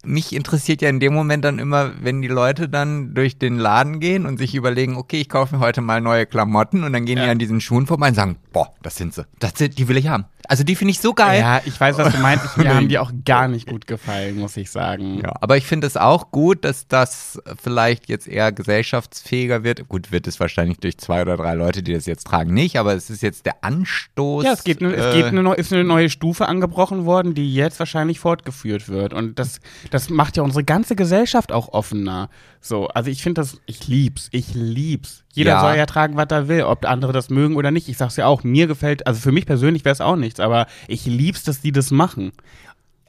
mich 0.06 0.34
interessiert 0.34 0.82
ja 0.82 0.90
in 0.90 1.00
dem 1.00 1.14
Moment 1.14 1.44
dann 1.46 1.60
immer, 1.60 1.92
wenn 2.02 2.22
die 2.22 2.28
Leute 2.28 2.70
dann 2.70 3.14
durch 3.14 3.38
den 3.38 3.58
Laden 3.58 4.00
gehen 4.00 4.26
und 4.26 4.38
sich 4.38 4.56
überlegen, 4.56 4.96
okay, 4.96 5.22
ich 5.22 5.30
kaufe 5.30 5.56
mir 5.56 5.62
heute 5.62 5.82
mal 5.82 6.02
neue 6.02 6.26
Klamotten 6.26 6.84
und 6.84 6.94
dann 6.94 7.06
gehen 7.06 7.18
Ja. 7.18 7.26
die 7.26 7.30
an 7.32 7.40
diesen 7.40 7.62
Schuhen 7.62 7.86
vorbei 7.88 8.10
und 8.10 8.16
sagen, 8.16 8.38
boah, 8.54 8.74
das 8.82 8.96
sind 8.96 9.14
sie. 9.14 9.26
Das 9.40 9.54
sind, 9.56 9.78
die 9.78 9.88
will 9.88 9.98
ich 9.98 10.08
haben. 10.08 10.26
Also 10.48 10.64
die 10.64 10.76
finde 10.76 10.92
ich 10.92 11.00
so 11.00 11.14
geil. 11.14 11.40
Ja, 11.42 11.62
ich 11.66 11.80
weiß, 11.80 11.98
was 11.98 12.14
du 12.14 12.20
meinst. 12.20 12.58
Mir 12.58 12.70
haben 12.76 12.88
die 12.90 13.00
auch 13.00 13.12
gar 13.26 13.48
nicht 13.48 13.68
gut 13.68 13.88
gefallen, 13.88 14.38
muss 14.38 14.56
ich 14.58 14.70
sagen. 14.72 15.20
Ja, 15.24 15.34
aber 15.42 15.58
ich 15.58 15.66
finde 15.66 15.88
es 15.88 15.98
auch 15.98 16.32
gut, 16.32 16.64
dass 16.66 16.88
das 16.88 17.40
vielleicht 17.62 18.08
jetzt 18.10 18.28
eher 18.28 18.52
gesellschaftsfähiger 18.52 19.64
wird. 19.64 19.88
Gut, 19.90 20.12
wird 20.12 20.28
es 20.28 20.40
wahrscheinlich 20.40 20.78
durch 20.80 20.98
zwei 20.98 21.22
oder 21.22 21.38
drei 21.38 21.54
Leute, 21.56 21.84
die 21.84 21.94
das 21.94 22.06
jetzt 22.06 22.28
tragen, 22.28 22.54
nicht, 22.54 22.78
aber 22.78 22.94
es 22.94 23.10
ist 23.10 23.22
jetzt 23.24 23.46
der 23.46 23.64
Anstoß. 23.64 24.46
Ja, 24.46 24.54
es, 24.54 24.64
geht, 24.64 24.82
ne- 24.82 24.94
es 24.94 25.06
äh, 25.14 25.18
geht 25.18 25.26
eine, 25.26 25.44
neu- 25.44 25.54
ist 25.56 25.74
eine 25.74 25.84
neue 25.84 26.10
Stufe 26.10 26.48
angebrochen 26.48 27.06
worden, 27.06 27.34
die 27.34 27.54
jetzt 27.54 27.80
wahrscheinlich 27.80 28.20
fortgeführt 28.20 28.88
wird. 28.90 29.14
Und 29.14 29.40
das, 29.40 29.60
das 29.92 30.10
macht 30.10 30.38
ja 30.38 30.44
unsere 30.44 30.64
ganze 30.64 30.96
Gesellschaft 30.96 31.52
auch 31.52 31.70
offener. 31.70 32.30
So, 32.62 32.88
also 32.88 33.10
ich 33.10 33.22
finde 33.22 33.42
das, 33.42 33.60
ich 33.66 33.88
lieb's, 33.88 34.30
ich 34.32 34.54
lieb's. 34.54 35.24
Jeder 35.36 35.52
Ja. 35.52 35.62
soll 35.62 35.76
ja 35.76 35.86
tragen, 35.86 36.16
was 36.18 36.28
er 36.32 36.48
will, 36.48 36.64
ob 36.64 36.86
andere 36.86 37.12
das 37.12 37.30
mögen 37.30 37.56
oder 37.56 37.70
nicht. 37.72 37.88
Ich 37.90 37.98
sag's 37.98 38.16
ja 38.16 38.26
auch, 38.26 38.44
mir 38.44 38.68
gefällt, 38.68 39.06
also 39.06 39.20
für 39.20 39.32
mich 39.32 39.46
persönlich 39.46 39.86
wäre 39.86 39.94
es 39.94 40.02
auch 40.02 40.16
nichts, 40.16 40.40
aber 40.40 40.66
ich 40.88 41.06
lieb's, 41.06 41.44
dass 41.44 41.62
die 41.62 41.72
das 41.72 41.92
machen. 41.92 42.32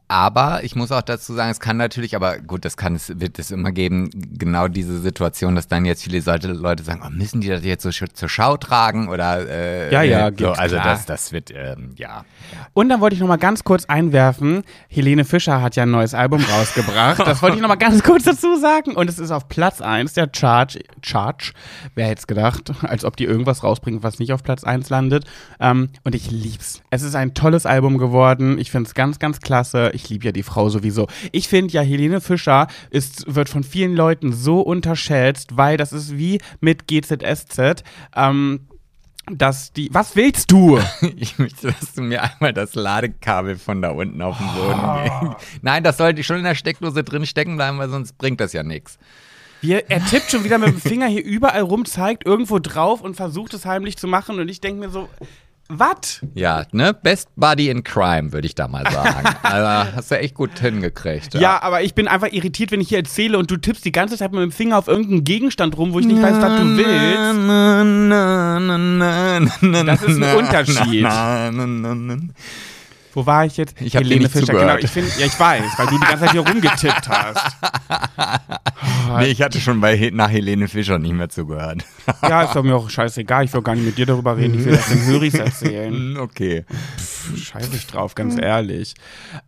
Aber 0.08 0.62
ich 0.62 0.76
muss 0.76 0.92
auch 0.92 1.02
dazu 1.02 1.34
sagen, 1.34 1.50
es 1.50 1.58
kann 1.58 1.76
natürlich, 1.76 2.14
aber 2.14 2.38
gut, 2.38 2.64
das 2.64 2.76
kann 2.76 2.94
es, 2.94 3.18
wird 3.18 3.38
es 3.40 3.50
immer 3.50 3.72
geben, 3.72 4.10
genau 4.38 4.68
diese 4.68 5.00
Situation, 5.00 5.56
dass 5.56 5.66
dann 5.66 5.84
jetzt 5.84 6.04
viele 6.04 6.20
Leute, 6.20 6.84
sagen, 6.84 7.02
oh, 7.04 7.10
müssen 7.10 7.40
die 7.40 7.48
das 7.48 7.64
jetzt 7.64 7.82
so 7.82 7.90
zur 7.90 8.28
Schau 8.28 8.56
tragen 8.56 9.08
oder 9.08 9.48
äh, 9.48 9.92
Ja, 9.92 10.02
ja, 10.02 10.28
äh, 10.28 10.32
so, 10.38 10.52
also 10.52 10.76
klar. 10.76 10.86
das, 10.86 11.06
das 11.06 11.32
wird, 11.32 11.50
ähm, 11.52 11.90
ja. 11.96 12.24
Und 12.72 12.88
dann 12.88 13.00
wollte 13.00 13.14
ich 13.14 13.20
noch 13.20 13.26
mal 13.26 13.36
ganz 13.36 13.64
kurz 13.64 13.86
einwerfen, 13.86 14.62
Helene 14.88 15.24
Fischer 15.24 15.60
hat 15.60 15.74
ja 15.74 15.82
ein 15.82 15.90
neues 15.90 16.14
Album 16.14 16.42
rausgebracht. 16.44 17.26
Das 17.26 17.42
wollte 17.42 17.56
ich 17.56 17.62
noch 17.62 17.68
mal 17.68 17.74
ganz 17.74 18.02
kurz 18.02 18.24
dazu 18.24 18.56
sagen. 18.56 18.94
Und 18.94 19.10
es 19.10 19.18
ist 19.18 19.30
auf 19.32 19.48
Platz 19.48 19.80
1 19.80 20.12
der 20.12 20.30
Charge. 20.34 20.80
Charge, 21.02 21.52
wer 21.94 22.06
hätte 22.06 22.20
es 22.20 22.26
gedacht, 22.26 22.72
als 22.82 23.04
ob 23.04 23.16
die 23.16 23.24
irgendwas 23.24 23.64
rausbringen, 23.64 24.02
was 24.02 24.18
nicht 24.18 24.32
auf 24.32 24.42
Platz 24.42 24.62
1 24.62 24.88
landet. 24.90 25.24
Ähm, 25.58 25.90
und 26.04 26.14
ich 26.14 26.30
lieb's. 26.30 26.82
Es 26.90 27.02
ist 27.02 27.16
ein 27.16 27.34
tolles 27.34 27.66
Album 27.66 27.98
geworden. 27.98 28.58
Ich 28.58 28.70
finde 28.70 28.86
es 28.86 28.94
ganz, 28.94 29.18
ganz 29.18 29.40
klasse. 29.40 29.90
Ich 29.96 30.08
liebe 30.08 30.26
ja 30.26 30.32
die 30.32 30.42
Frau 30.42 30.68
sowieso. 30.68 31.08
Ich 31.32 31.48
finde 31.48 31.72
ja, 31.72 31.82
Helene 31.82 32.20
Fischer 32.20 32.68
ist, 32.90 33.34
wird 33.34 33.48
von 33.48 33.64
vielen 33.64 33.94
Leuten 33.96 34.32
so 34.32 34.60
unterschätzt, 34.60 35.56
weil 35.56 35.76
das 35.76 35.92
ist 35.92 36.16
wie 36.16 36.40
mit 36.60 36.86
GZSZ. 36.86 37.82
Ähm, 38.14 38.60
dass 39.28 39.72
die. 39.72 39.92
Was 39.92 40.14
willst 40.14 40.52
du? 40.52 40.78
Ich 41.16 41.38
möchte, 41.38 41.72
dass 41.72 41.94
du 41.94 42.02
mir 42.02 42.22
einmal 42.22 42.52
das 42.52 42.74
Ladekabel 42.74 43.56
von 43.56 43.82
da 43.82 43.90
unten 43.90 44.22
auf 44.22 44.38
den 44.38 44.46
Boden 44.46 45.30
gehst. 45.30 45.62
Nein, 45.62 45.82
das 45.82 45.96
sollte 45.96 46.22
schon 46.22 46.38
in 46.38 46.44
der 46.44 46.54
Steckdose 46.54 47.02
drin 47.02 47.26
stecken 47.26 47.56
bleiben, 47.56 47.78
weil 47.78 47.88
sonst 47.88 48.16
bringt 48.18 48.40
das 48.40 48.52
ja 48.52 48.62
nichts. 48.62 48.98
Wir, 49.60 49.90
er 49.90 50.04
tippt 50.04 50.30
schon 50.30 50.44
wieder 50.44 50.58
mit 50.58 50.68
dem 50.68 50.80
Finger 50.80 51.06
hier 51.06 51.24
überall 51.24 51.62
rum, 51.62 51.84
zeigt 51.86 52.26
irgendwo 52.26 52.58
drauf 52.58 53.00
und 53.00 53.16
versucht 53.16 53.54
es 53.54 53.64
heimlich 53.64 53.96
zu 53.96 54.06
machen. 54.06 54.38
Und 54.38 54.48
ich 54.48 54.60
denke 54.60 54.80
mir 54.80 54.90
so, 54.90 55.08
was? 55.68 56.20
Ja, 56.34 56.64
ne? 56.72 56.94
Best 56.94 57.28
Buddy 57.36 57.70
in 57.70 57.82
Crime, 57.82 58.32
würde 58.32 58.46
ich 58.46 58.54
da 58.54 58.68
mal 58.68 58.90
sagen. 58.90 59.28
also, 59.42 59.96
hast 59.96 60.10
du 60.10 60.18
echt 60.18 60.34
gut 60.34 60.58
hingekriegt. 60.58 61.34
Ja. 61.34 61.62
aber 61.62 61.82
ich 61.82 61.94
bin 61.94 62.08
einfach 62.08 62.32
irritiert, 62.32 62.70
wenn 62.70 62.80
ich 62.80 62.88
hier 62.88 62.98
erzähle 62.98 63.38
und 63.38 63.50
du 63.50 63.56
tippst 63.56 63.84
die 63.84 63.92
ganze 63.92 64.16
Zeit 64.16 64.32
mit 64.32 64.42
dem 64.42 64.52
Finger 64.52 64.78
auf 64.78 64.88
irgendeinen 64.88 65.24
Gegenstand 65.24 65.76
rum, 65.76 65.92
wo 65.92 66.00
ich 66.00 66.06
nicht 66.06 66.22
weiß, 66.22 66.36
was 66.40 66.60
du 66.60 66.76
willst. 66.76 66.86
Das 69.86 70.02
ist 70.02 70.22
ein 70.22 70.36
Unterschied. 70.36 71.04
Wo 73.16 73.24
war 73.24 73.46
ich 73.46 73.56
jetzt? 73.56 73.80
Ich 73.80 73.96
hab 73.96 74.02
dir 74.04 74.18
nicht 74.18 74.30
Fischer, 74.30 74.44
zugehört. 74.48 74.78
genau. 74.78 74.84
Ich 74.84 74.90
find, 74.90 75.08
ja, 75.18 75.24
ich 75.24 75.40
weiß, 75.40 75.78
weil 75.78 75.86
du 75.86 75.94
die 75.94 76.00
ganze 76.00 76.24
Zeit 76.26 76.32
hier 76.32 76.46
rumgetippt 76.46 77.08
hast. 77.08 77.56
Nee, 79.18 79.26
ich 79.26 79.40
hatte 79.40 79.60
schon 79.60 79.80
bei 79.80 80.10
nach 80.12 80.30
Helene 80.30 80.68
Fischer 80.68 80.98
nicht 80.98 81.14
mehr 81.14 81.28
zugehört. 81.28 81.84
Ja, 82.22 82.42
ist 82.42 82.54
doch 82.54 82.62
mir 82.62 82.74
auch 82.74 82.90
scheißegal. 82.90 83.44
Ich 83.44 83.52
will 83.52 83.62
gar 83.62 83.74
nicht 83.74 83.84
mit 83.86 83.98
dir 83.98 84.06
darüber 84.06 84.36
reden. 84.36 84.58
Ich 84.58 84.64
will 84.64 84.72
das 84.72 84.88
den 84.88 85.06
Höris 85.06 85.34
erzählen. 85.34 85.86
Hm, 85.96 86.16
okay. 86.20 86.64
Scheiße 87.36 87.74
ich 87.74 87.86
drauf, 87.86 88.14
ganz 88.14 88.36
ehrlich. 88.38 88.94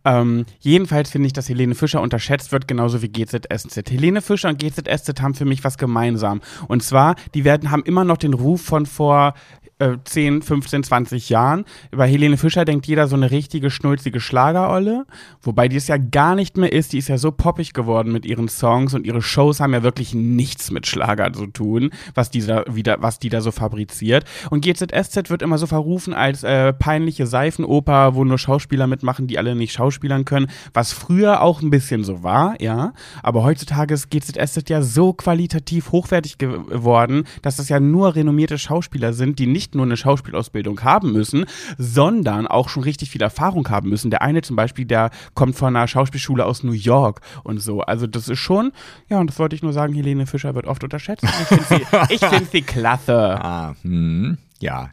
Ähm, 0.05 0.45
jedenfalls 0.59 1.11
finde 1.11 1.27
ich, 1.27 1.33
dass 1.33 1.49
Helene 1.49 1.75
Fischer 1.75 2.01
unterschätzt 2.01 2.51
wird, 2.51 2.67
genauso 2.67 3.01
wie 3.01 3.09
GZSZ. 3.09 3.91
Helene 3.91 4.21
Fischer 4.21 4.49
und 4.49 4.59
GZSZ 4.59 5.21
haben 5.21 5.35
für 5.35 5.45
mich 5.45 5.63
was 5.63 5.77
gemeinsam. 5.77 6.41
Und 6.67 6.81
zwar, 6.81 7.15
die 7.33 7.43
werden, 7.43 7.71
haben 7.71 7.83
immer 7.83 8.03
noch 8.03 8.17
den 8.17 8.33
Ruf 8.33 8.61
von 8.61 8.85
vor 8.85 9.33
äh, 9.79 9.97
10, 10.03 10.41
15, 10.41 10.83
20 10.83 11.29
Jahren. 11.29 11.65
Über 11.91 12.05
Helene 12.05 12.37
Fischer 12.37 12.65
denkt 12.65 12.85
jeder 12.85 13.07
so 13.07 13.15
eine 13.15 13.31
richtige, 13.31 13.71
schnulzige 13.71 14.19
Schlagerolle. 14.19 15.05
Wobei 15.41 15.67
die 15.67 15.77
es 15.77 15.87
ja 15.87 15.97
gar 15.97 16.35
nicht 16.35 16.57
mehr 16.57 16.71
ist. 16.71 16.93
Die 16.93 16.97
ist 16.97 17.07
ja 17.07 17.17
so 17.17 17.31
poppig 17.31 17.73
geworden 17.73 18.11
mit 18.11 18.25
ihren 18.25 18.49
Songs 18.49 18.93
und 18.93 19.05
ihre 19.05 19.21
Shows 19.21 19.59
haben 19.59 19.73
ja 19.73 19.81
wirklich 19.83 20.13
nichts 20.13 20.69
mit 20.71 20.85
Schlager 20.85 21.31
zu 21.31 21.47
tun, 21.47 21.91
was 22.13 22.29
die 22.29 22.45
da, 22.45 22.63
wieder, 22.69 22.97
was 22.99 23.19
die 23.19 23.29
da 23.29 23.41
so 23.41 23.51
fabriziert. 23.51 24.25
Und 24.49 24.61
GZSZ 24.61 25.29
wird 25.29 25.41
immer 25.41 25.57
so 25.57 25.65
verrufen 25.65 26.13
als 26.13 26.43
äh, 26.43 26.73
peinliche 26.73 27.25
Seifenoper, 27.25 28.15
wo 28.15 28.25
nur 28.25 28.37
Schauspieler 28.37 28.87
mitmachen, 28.87 29.27
die 29.27 29.37
alle 29.37 29.55
nicht 29.55 29.73
schauspielern 29.73 30.25
können. 30.25 30.47
Was 30.73 30.91
früher 30.91 31.41
auch 31.41 31.61
ein 31.61 31.69
bisschen 31.69 32.03
so 32.03 32.23
war, 32.23 32.61
ja. 32.61 32.93
Aber 33.23 33.43
heutzutage 33.43 33.93
ist 33.93 34.09
GZSZ 34.09 34.69
ja 34.69 34.81
so 34.81 35.13
qualitativ 35.13 35.91
hochwertig 35.91 36.37
geworden, 36.37 37.23
dass 37.41 37.55
das 37.55 37.69
ja 37.69 37.79
nur 37.79 38.15
renommierte 38.15 38.57
Schauspieler 38.57 39.13
sind, 39.13 39.39
die 39.39 39.47
nicht 39.47 39.68
nur 39.75 39.85
eine 39.85 39.97
Schauspielausbildung 39.97 40.83
haben 40.83 41.11
müssen, 41.11 41.45
sondern 41.77 42.47
auch 42.47 42.69
schon 42.69 42.83
richtig 42.83 43.09
viel 43.09 43.21
Erfahrung 43.21 43.67
haben 43.69 43.89
müssen. 43.89 44.11
Der 44.11 44.21
eine 44.21 44.41
zum 44.41 44.55
Beispiel, 44.55 44.85
der 44.85 45.09
kommt 45.33 45.55
von 45.55 45.75
einer 45.75 45.87
Schauspielschule 45.87 46.45
aus 46.45 46.63
New 46.63 46.71
York 46.73 47.21
und 47.43 47.59
so. 47.59 47.81
Also 47.81 48.07
das 48.07 48.29
ist 48.29 48.39
schon, 48.39 48.71
ja, 49.09 49.19
und 49.19 49.27
das 49.29 49.39
wollte 49.39 49.55
ich 49.55 49.63
nur 49.63 49.73
sagen, 49.73 49.93
Helene 49.93 50.25
Fischer 50.25 50.55
wird 50.55 50.65
oft 50.67 50.83
unterschätzt. 50.83 51.23
Ich 51.23 51.29
finde 51.47 51.63
sie, 51.65 52.13
ich 52.13 52.25
find 52.25 52.51
sie 52.51 52.61
klasse. 52.61 53.37
Ah, 53.43 53.75
hm, 53.81 54.37
ja. 54.59 54.89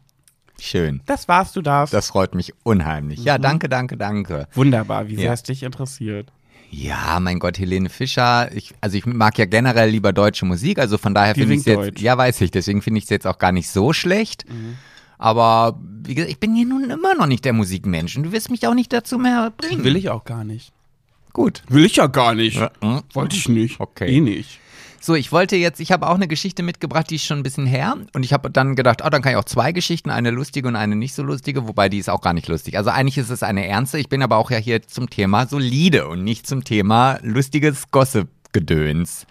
Schön. 0.58 1.02
Das 1.04 1.28
war's, 1.28 1.52
du 1.52 1.60
darfst. 1.60 1.92
Das 1.92 2.08
freut 2.08 2.34
mich 2.34 2.54
unheimlich. 2.62 3.20
Mhm. 3.20 3.26
Ja, 3.26 3.36
danke, 3.38 3.68
danke, 3.68 3.98
danke. 3.98 4.48
Wunderbar, 4.54 5.06
wie 5.08 5.16
sehr 5.16 5.26
Ja. 5.26 5.32
es 5.34 5.42
dich 5.42 5.62
interessiert. 5.62 6.32
Ja, 6.70 7.18
mein 7.20 7.38
Gott, 7.38 7.58
Helene 7.58 7.88
Fischer. 7.88 8.50
Ich, 8.54 8.74
also 8.80 8.96
ich 8.96 9.06
mag 9.06 9.38
ja 9.38 9.46
generell 9.46 9.90
lieber 9.90 10.12
deutsche 10.12 10.44
Musik, 10.44 10.78
also 10.78 10.98
von 10.98 11.14
daher 11.14 11.34
finde 11.34 11.54
ich 11.54 11.60
es 11.60 11.66
jetzt, 11.66 11.76
deutsch. 11.76 12.02
ja, 12.02 12.16
weiß 12.18 12.40
ich, 12.40 12.50
deswegen 12.50 12.82
finde 12.82 12.98
ich 12.98 13.04
es 13.04 13.10
jetzt 13.10 13.26
auch 13.26 13.38
gar 13.38 13.52
nicht 13.52 13.68
so 13.68 13.92
schlecht. 13.92 14.44
Aber 15.18 15.78
wie 16.02 16.14
gesagt, 16.14 16.30
ich 16.30 16.38
bin 16.38 16.54
hier 16.54 16.66
nun 16.66 16.90
immer 16.90 17.14
noch 17.14 17.26
nicht 17.26 17.44
der 17.44 17.52
Musikmensch 17.52 18.16
und 18.16 18.24
du 18.24 18.32
wirst 18.32 18.50
mich 18.50 18.66
auch 18.66 18.74
nicht 18.74 18.92
dazu 18.92 19.18
mehr 19.18 19.52
bringen. 19.56 19.84
Will 19.84 19.96
ich 19.96 20.10
auch 20.10 20.24
gar 20.24 20.44
nicht. 20.44 20.72
Gut. 21.32 21.62
Will 21.68 21.84
ich 21.84 21.96
ja 21.96 22.06
gar 22.06 22.34
nicht. 22.34 22.56
Ja, 22.56 22.70
hm. 22.80 23.02
Wollte 23.12 23.36
ich 23.36 23.48
nicht. 23.48 23.80
Okay. 23.80 24.08
Eh 24.08 24.20
nicht. 24.20 24.58
So, 25.00 25.14
ich 25.14 25.32
wollte 25.32 25.56
jetzt, 25.56 25.80
ich 25.80 25.92
habe 25.92 26.08
auch 26.08 26.14
eine 26.14 26.28
Geschichte 26.28 26.62
mitgebracht, 26.62 27.10
die 27.10 27.16
ist 27.16 27.24
schon 27.24 27.38
ein 27.38 27.42
bisschen 27.42 27.66
her. 27.66 27.96
Und 28.14 28.24
ich 28.24 28.32
habe 28.32 28.50
dann 28.50 28.74
gedacht, 28.74 29.02
oh, 29.04 29.08
dann 29.08 29.22
kann 29.22 29.32
ich 29.32 29.38
auch 29.38 29.44
zwei 29.44 29.72
Geschichten, 29.72 30.10
eine 30.10 30.30
lustige 30.30 30.68
und 30.68 30.76
eine 30.76 30.96
nicht 30.96 31.14
so 31.14 31.22
lustige, 31.22 31.66
wobei 31.68 31.88
die 31.88 31.98
ist 31.98 32.10
auch 32.10 32.20
gar 32.20 32.32
nicht 32.32 32.48
lustig. 32.48 32.76
Also 32.76 32.90
eigentlich 32.90 33.18
ist 33.18 33.30
es 33.30 33.42
eine 33.42 33.66
ernste. 33.66 33.98
Ich 33.98 34.08
bin 34.08 34.22
aber 34.22 34.36
auch 34.36 34.50
ja 34.50 34.58
hier 34.58 34.82
zum 34.82 35.10
Thema 35.10 35.46
solide 35.46 36.08
und 36.08 36.24
nicht 36.24 36.46
zum 36.46 36.64
Thema 36.64 37.18
lustiges 37.22 37.90
Gossip-Gedöns. 37.90 39.26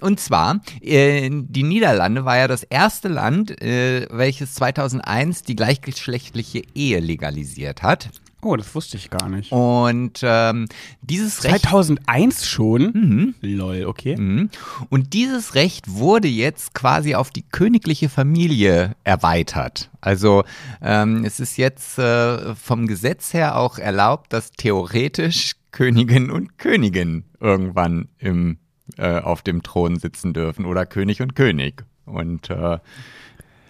Und 0.00 0.20
zwar, 0.20 0.60
äh, 0.82 1.30
die 1.30 1.62
Niederlande 1.62 2.24
war 2.24 2.36
ja 2.36 2.48
das 2.48 2.62
erste 2.62 3.08
Land, 3.08 3.60
äh, 3.62 4.06
welches 4.10 4.54
2001 4.54 5.42
die 5.42 5.56
gleichgeschlechtliche 5.56 6.62
Ehe 6.74 7.00
legalisiert 7.00 7.82
hat. 7.82 8.10
Oh, 8.46 8.54
das 8.54 8.76
wusste 8.76 8.96
ich 8.96 9.10
gar 9.10 9.28
nicht. 9.28 9.50
Und 9.50 10.20
ähm, 10.22 10.66
dieses 11.02 11.42
Recht 11.42 11.62
2001 11.62 12.48
schon? 12.48 13.34
Lol, 13.40 13.86
okay. 13.86 14.16
Mhm. 14.16 14.50
Und 14.88 15.14
dieses 15.14 15.56
Recht 15.56 15.90
wurde 15.90 16.28
jetzt 16.28 16.72
quasi 16.72 17.16
auf 17.16 17.30
die 17.30 17.42
königliche 17.42 18.08
Familie 18.08 18.94
erweitert. 19.02 19.90
Also 20.00 20.44
ähm, 20.80 21.24
es 21.24 21.40
ist 21.40 21.56
jetzt 21.56 21.98
äh, 21.98 22.54
vom 22.54 22.86
Gesetz 22.86 23.34
her 23.34 23.58
auch 23.58 23.78
erlaubt, 23.78 24.32
dass 24.32 24.52
theoretisch 24.52 25.54
Königin 25.72 26.30
und 26.30 26.56
Königin 26.56 27.24
irgendwann 27.40 28.06
im, 28.18 28.58
äh, 28.96 29.18
auf 29.18 29.42
dem 29.42 29.64
Thron 29.64 29.98
sitzen 29.98 30.34
dürfen 30.34 30.66
oder 30.66 30.86
König 30.86 31.20
und 31.20 31.34
König. 31.34 31.84
Und 32.04 32.48
äh, 32.50 32.78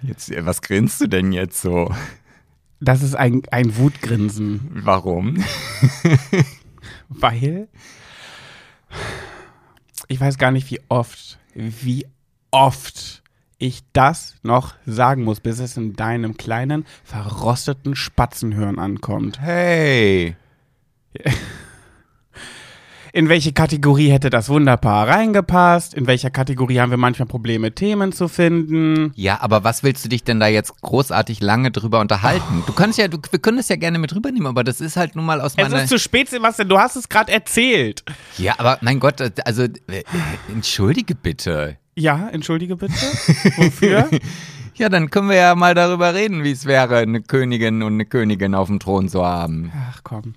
jetzt, 0.02 0.30
was 0.44 0.60
grinst 0.60 1.00
du 1.00 1.06
denn 1.06 1.32
jetzt 1.32 1.62
so? 1.62 1.90
Das 2.80 3.02
ist 3.02 3.14
ein, 3.14 3.42
ein 3.50 3.76
Wutgrinsen. 3.76 4.70
Warum? 4.72 5.42
Weil 7.08 7.68
ich 10.08 10.20
weiß 10.20 10.38
gar 10.38 10.50
nicht, 10.50 10.70
wie 10.70 10.80
oft, 10.88 11.38
wie 11.54 12.06
oft 12.50 13.22
ich 13.58 13.82
das 13.92 14.36
noch 14.42 14.74
sagen 14.84 15.24
muss, 15.24 15.40
bis 15.40 15.58
es 15.58 15.76
in 15.76 15.94
deinem 15.94 16.36
kleinen, 16.36 16.84
verrosteten 17.04 17.96
Spatzenhirn 17.96 18.78
ankommt. 18.78 19.40
Hey. 19.40 20.36
In 23.16 23.30
welche 23.30 23.54
Kategorie 23.54 24.10
hätte 24.10 24.28
das 24.28 24.50
Wunderpaar 24.50 25.08
reingepasst? 25.08 25.94
In 25.94 26.06
welcher 26.06 26.28
Kategorie 26.28 26.80
haben 26.80 26.90
wir 26.90 26.98
manchmal 26.98 27.24
Probleme, 27.26 27.74
Themen 27.74 28.12
zu 28.12 28.28
finden? 28.28 29.10
Ja, 29.14 29.40
aber 29.40 29.64
was 29.64 29.82
willst 29.82 30.04
du 30.04 30.10
dich 30.10 30.22
denn 30.22 30.38
da 30.38 30.48
jetzt 30.48 30.82
großartig 30.82 31.40
lange 31.40 31.70
drüber 31.70 32.00
unterhalten? 32.00 32.62
Du 32.66 32.74
kannst 32.74 32.98
ja, 32.98 33.08
du, 33.08 33.16
wir 33.30 33.38
können 33.38 33.56
es 33.56 33.70
ja 33.70 33.76
gerne 33.76 33.98
mit 33.98 34.14
rübernehmen, 34.14 34.46
aber 34.46 34.64
das 34.64 34.82
ist 34.82 34.98
halt 34.98 35.16
nun 35.16 35.24
mal 35.24 35.40
aus 35.40 35.52
Es 35.52 35.56
meiner. 35.56 35.84
ist 35.84 35.88
zu 35.88 35.98
spät, 35.98 36.28
Sebastian, 36.28 36.68
du 36.68 36.78
hast 36.78 36.96
es 36.96 37.08
gerade 37.08 37.32
erzählt. 37.32 38.04
ja, 38.36 38.52
aber 38.58 38.76
mein 38.82 39.00
Gott, 39.00 39.22
also 39.46 39.62
äh, 39.62 39.68
äh, 39.88 40.04
entschuldige 40.52 41.14
bitte. 41.14 41.78
Ja, 41.94 42.28
entschuldige 42.30 42.76
bitte. 42.76 42.92
Wofür? 43.56 44.10
Ja, 44.78 44.90
dann 44.90 45.08
können 45.08 45.30
wir 45.30 45.36
ja 45.36 45.54
mal 45.54 45.72
darüber 45.72 46.12
reden, 46.12 46.44
wie 46.44 46.50
es 46.50 46.66
wäre, 46.66 46.98
eine 46.98 47.22
Königin 47.22 47.82
und 47.82 47.94
eine 47.94 48.04
Königin 48.04 48.54
auf 48.54 48.68
dem 48.68 48.78
Thron 48.78 49.08
zu 49.08 49.24
haben. 49.24 49.72
Ach 49.90 50.00
komm. 50.04 50.34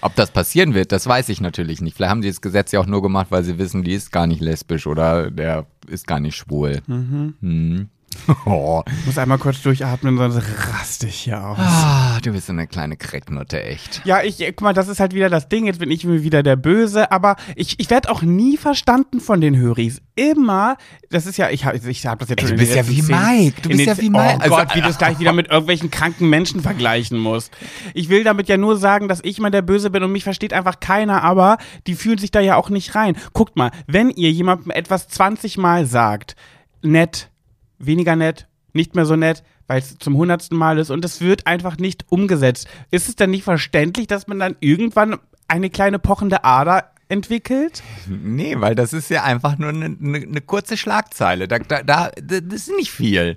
Ob 0.00 0.14
das 0.14 0.30
passieren 0.30 0.74
wird, 0.74 0.92
das 0.92 1.06
weiß 1.06 1.28
ich 1.28 1.40
natürlich 1.40 1.80
nicht. 1.80 1.96
Vielleicht 1.96 2.10
haben 2.10 2.22
die 2.22 2.28
das 2.28 2.40
Gesetz 2.40 2.72
ja 2.72 2.80
auch 2.80 2.86
nur 2.86 3.02
gemacht, 3.02 3.28
weil 3.30 3.42
sie 3.42 3.58
wissen, 3.58 3.82
die 3.82 3.94
ist 3.94 4.12
gar 4.12 4.26
nicht 4.26 4.40
lesbisch 4.40 4.86
oder 4.86 5.30
der 5.30 5.66
ist 5.88 6.06
gar 6.06 6.20
nicht 6.20 6.36
schwul. 6.36 6.80
Mhm. 6.86 7.88
Oh. 8.44 8.82
Ich 9.00 9.06
muss 9.06 9.18
einmal 9.18 9.38
kurz 9.38 9.62
durchatmen, 9.62 10.16
sonst 10.18 10.36
raste 10.72 11.06
ich 11.06 11.14
hier 11.16 11.42
aus. 11.44 11.58
Ah, 11.58 12.18
du 12.22 12.32
bist 12.32 12.46
so 12.46 12.52
eine 12.52 12.66
kleine 12.66 12.96
Krecknutte, 12.96 13.62
echt. 13.62 14.02
Ja, 14.04 14.22
ich, 14.22 14.38
guck 14.38 14.60
mal, 14.62 14.72
das 14.74 14.88
ist 14.88 15.00
halt 15.00 15.14
wieder 15.14 15.28
das 15.30 15.48
Ding. 15.48 15.66
Jetzt 15.66 15.78
bin 15.80 15.90
ich 15.90 16.06
wieder 16.06 16.42
der 16.42 16.56
Böse, 16.56 17.10
aber 17.10 17.36
ich, 17.56 17.78
ich 17.80 17.88
werde 17.90 18.10
auch 18.10 18.22
nie 18.22 18.56
verstanden 18.56 19.20
von 19.20 19.40
den 19.40 19.56
Höris. 19.56 20.00
Immer, 20.14 20.76
das 21.10 21.26
ist 21.26 21.36
ja, 21.38 21.50
ich 21.50 21.64
habe 21.64 21.76
ich 21.78 22.06
hab 22.06 22.18
das 22.18 22.28
jetzt 22.28 22.42
Ey, 22.42 22.48
schon 22.48 22.56
du 22.56 22.62
bist 22.62 22.74
ja 22.74 22.88
wie 22.88 23.02
zehn- 23.02 23.16
Mike, 23.16 23.62
du 23.62 23.68
bist 23.70 23.86
ja 23.86 23.98
wie 23.98 24.10
Mike. 24.10 24.36
Oh 24.38 24.42
Also- 24.42 24.56
Gott, 24.56 24.74
wie 24.74 24.80
du 24.82 24.88
es 24.88 24.98
gleich 24.98 25.18
wieder 25.18 25.32
mit 25.32 25.48
irgendwelchen 25.48 25.90
kranken 25.90 26.28
Menschen 26.28 26.60
vergleichen 26.60 27.18
musst. 27.18 27.56
Ich 27.94 28.08
will 28.08 28.24
damit 28.24 28.48
ja 28.48 28.56
nur 28.56 28.76
sagen, 28.76 29.08
dass 29.08 29.20
ich 29.22 29.38
mal 29.40 29.50
der 29.50 29.62
Böse 29.62 29.90
bin 29.90 30.02
und 30.02 30.12
mich 30.12 30.24
versteht 30.24 30.52
einfach 30.52 30.80
keiner, 30.80 31.22
aber 31.22 31.58
die 31.86 31.94
fühlen 31.94 32.18
sich 32.18 32.30
da 32.30 32.40
ja 32.40 32.56
auch 32.56 32.68
nicht 32.70 32.94
rein. 32.94 33.16
Guckt 33.32 33.56
mal, 33.56 33.70
wenn 33.86 34.10
ihr 34.10 34.30
jemandem 34.30 34.70
etwas 34.70 35.08
20 35.08 35.56
Mal 35.58 35.86
sagt, 35.86 36.36
nett, 36.82 37.30
weniger 37.78 38.16
nett, 38.16 38.46
nicht 38.72 38.94
mehr 38.94 39.06
so 39.06 39.16
nett, 39.16 39.42
weil 39.66 39.80
es 39.80 39.98
zum 39.98 40.16
hundertsten 40.16 40.56
Mal 40.56 40.78
ist 40.78 40.90
und 40.90 41.04
es 41.04 41.20
wird 41.20 41.46
einfach 41.46 41.76
nicht 41.78 42.06
umgesetzt. 42.08 42.68
Ist 42.90 43.08
es 43.08 43.16
denn 43.16 43.30
nicht 43.30 43.44
verständlich, 43.44 44.06
dass 44.06 44.26
man 44.26 44.38
dann 44.38 44.56
irgendwann 44.60 45.18
eine 45.46 45.70
kleine 45.70 45.98
pochende 45.98 46.44
Ader 46.44 46.90
entwickelt? 47.08 47.82
Nee, 48.06 48.56
weil 48.58 48.74
das 48.74 48.92
ist 48.92 49.10
ja 49.10 49.24
einfach 49.24 49.58
nur 49.58 49.70
eine, 49.70 49.86
eine, 49.86 50.18
eine 50.18 50.40
kurze 50.40 50.76
Schlagzeile. 50.76 51.48
Da, 51.48 51.58
da, 51.58 51.82
da, 51.82 52.10
das 52.16 52.68
ist 52.68 52.76
nicht 52.76 52.90
viel. 52.90 53.36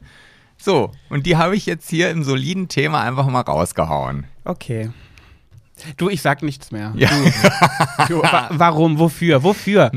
So, 0.58 0.92
und 1.10 1.26
die 1.26 1.38
habe 1.38 1.56
ich 1.56 1.66
jetzt 1.66 1.90
hier 1.90 2.12
im 2.12 2.24
soliden 2.24 2.68
Thema 2.68 3.02
einfach 3.02 3.28
mal 3.28 3.42
rausgehauen. 3.42 4.26
Okay. 4.46 4.92
Du, 5.98 6.10
ich 6.10 6.22
sag 6.22 6.44
nichts 6.44 6.72
mehr. 6.72 6.94
Ja. 6.96 7.10
Du, 8.08 8.14
du, 8.16 8.22
wa 8.22 8.50
warum? 8.52 9.00
Wofür? 9.00 9.42
Wofür? 9.44 9.90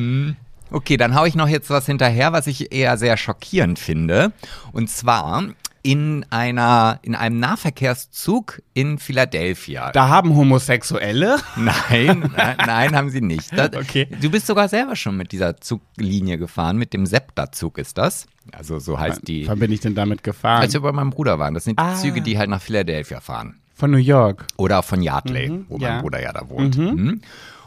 Okay, 0.74 0.96
dann 0.96 1.14
hau 1.14 1.24
ich 1.24 1.36
noch 1.36 1.46
jetzt 1.46 1.70
was 1.70 1.86
hinterher, 1.86 2.32
was 2.32 2.48
ich 2.48 2.72
eher 2.72 2.96
sehr 2.98 3.16
schockierend 3.16 3.78
finde. 3.78 4.32
Und 4.72 4.90
zwar 4.90 5.44
in 5.84 6.26
einer, 6.30 6.98
in 7.02 7.14
einem 7.14 7.38
Nahverkehrszug 7.38 8.60
in 8.72 8.98
Philadelphia. 8.98 9.92
Da 9.92 10.08
haben 10.08 10.34
Homosexuelle? 10.34 11.36
Nein, 11.56 12.32
nein, 12.36 12.56
nein, 12.58 12.96
haben 12.96 13.10
sie 13.10 13.20
nicht. 13.20 13.56
Das, 13.56 13.70
Okay. 13.74 14.08
Du 14.20 14.30
bist 14.30 14.46
sogar 14.48 14.68
selber 14.68 14.96
schon 14.96 15.16
mit 15.16 15.30
dieser 15.30 15.58
Zuglinie 15.60 16.38
gefahren, 16.38 16.76
mit 16.76 16.92
dem 16.92 17.06
SEPTA-Zug 17.06 17.78
ist 17.78 17.96
das. 17.98 18.26
Also 18.50 18.78
so 18.80 18.98
heißt 18.98 19.28
die. 19.28 19.46
Wann 19.46 19.58
bin 19.60 19.70
ich 19.70 19.80
denn 19.80 19.94
damit 19.94 20.24
gefahren? 20.24 20.62
Als 20.62 20.72
wir 20.72 20.80
bei 20.80 20.90
meinem 20.92 21.10
Bruder 21.10 21.38
waren. 21.38 21.54
Das 21.54 21.64
sind 21.64 21.78
die 21.78 21.84
Ah. 21.84 21.94
Züge, 21.94 22.20
die 22.20 22.36
halt 22.36 22.50
nach 22.50 22.62
Philadelphia 22.62 23.20
fahren. 23.20 23.60
Von 23.74 23.90
New 23.90 23.98
York. 23.98 24.46
Oder 24.56 24.82
von 24.82 25.02
Yardley, 25.02 25.64
wo 25.68 25.78
ja. 25.78 25.92
mein 25.92 26.02
Bruder 26.02 26.20
ja 26.22 26.32
da 26.32 26.48
wohnt. 26.48 26.78
Mhm. 26.78 27.20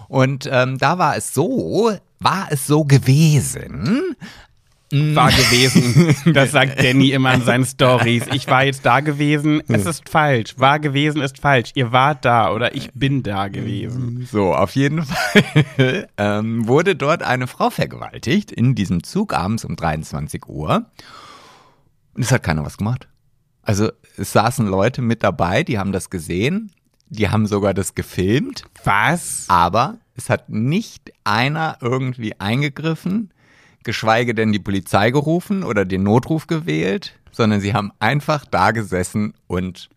Und 0.07 0.49
ähm, 0.51 0.77
da 0.77 0.97
war 0.97 1.15
es 1.17 1.33
so, 1.33 1.91
war 2.19 2.47
es 2.49 2.67
so 2.67 2.83
gewesen. 2.83 4.15
War 4.89 5.31
gewesen. 5.31 6.15
Das 6.33 6.51
sagt 6.51 6.81
Danny 6.81 7.11
immer 7.11 7.33
in 7.33 7.41
seinen 7.41 7.65
Stories. 7.65 8.23
Ich 8.31 8.47
war 8.47 8.63
jetzt 8.63 8.85
da 8.85 9.01
gewesen. 9.01 9.61
Es 9.67 9.85
ist 9.85 10.07
falsch. 10.07 10.55
War 10.57 10.79
gewesen 10.79 11.21
ist 11.21 11.39
falsch. 11.39 11.71
Ihr 11.75 11.91
wart 11.91 12.23
da 12.23 12.53
oder 12.53 12.73
ich 12.73 12.91
bin 12.93 13.21
da 13.21 13.49
gewesen. 13.49 14.27
So, 14.31 14.53
auf 14.55 14.75
jeden 14.75 15.03
Fall 15.03 16.07
ähm, 16.17 16.67
wurde 16.67 16.95
dort 16.95 17.21
eine 17.21 17.47
Frau 17.47 17.69
vergewaltigt 17.69 18.51
in 18.51 18.75
diesem 18.75 19.03
Zug 19.03 19.33
abends 19.33 19.65
um 19.65 19.75
23 19.75 20.47
Uhr. 20.47 20.85
Und 22.13 22.23
es 22.23 22.31
hat 22.31 22.43
keiner 22.43 22.63
was 22.63 22.77
gemacht. 22.77 23.09
Also 23.63 23.91
es 24.15 24.31
saßen 24.31 24.65
Leute 24.67 25.01
mit 25.01 25.21
dabei, 25.21 25.63
die 25.63 25.77
haben 25.77 25.91
das 25.91 26.09
gesehen, 26.09 26.71
die 27.09 27.29
haben 27.29 27.47
sogar 27.47 27.73
das 27.73 27.95
gefilmt, 27.95 28.63
Was? 28.83 29.45
aber 29.47 29.97
es 30.15 30.29
hat 30.29 30.49
nicht 30.49 31.11
einer 31.23 31.77
irgendwie 31.81 32.39
eingegriffen, 32.39 33.31
geschweige 33.83 34.33
denn 34.33 34.51
die 34.51 34.59
Polizei 34.59 35.11
gerufen 35.11 35.63
oder 35.63 35.85
den 35.85 36.03
Notruf 36.03 36.47
gewählt, 36.47 37.13
sondern 37.31 37.61
sie 37.61 37.73
haben 37.73 37.91
einfach 37.99 38.45
da 38.45 38.71
gesessen 38.71 39.33
und 39.47 39.89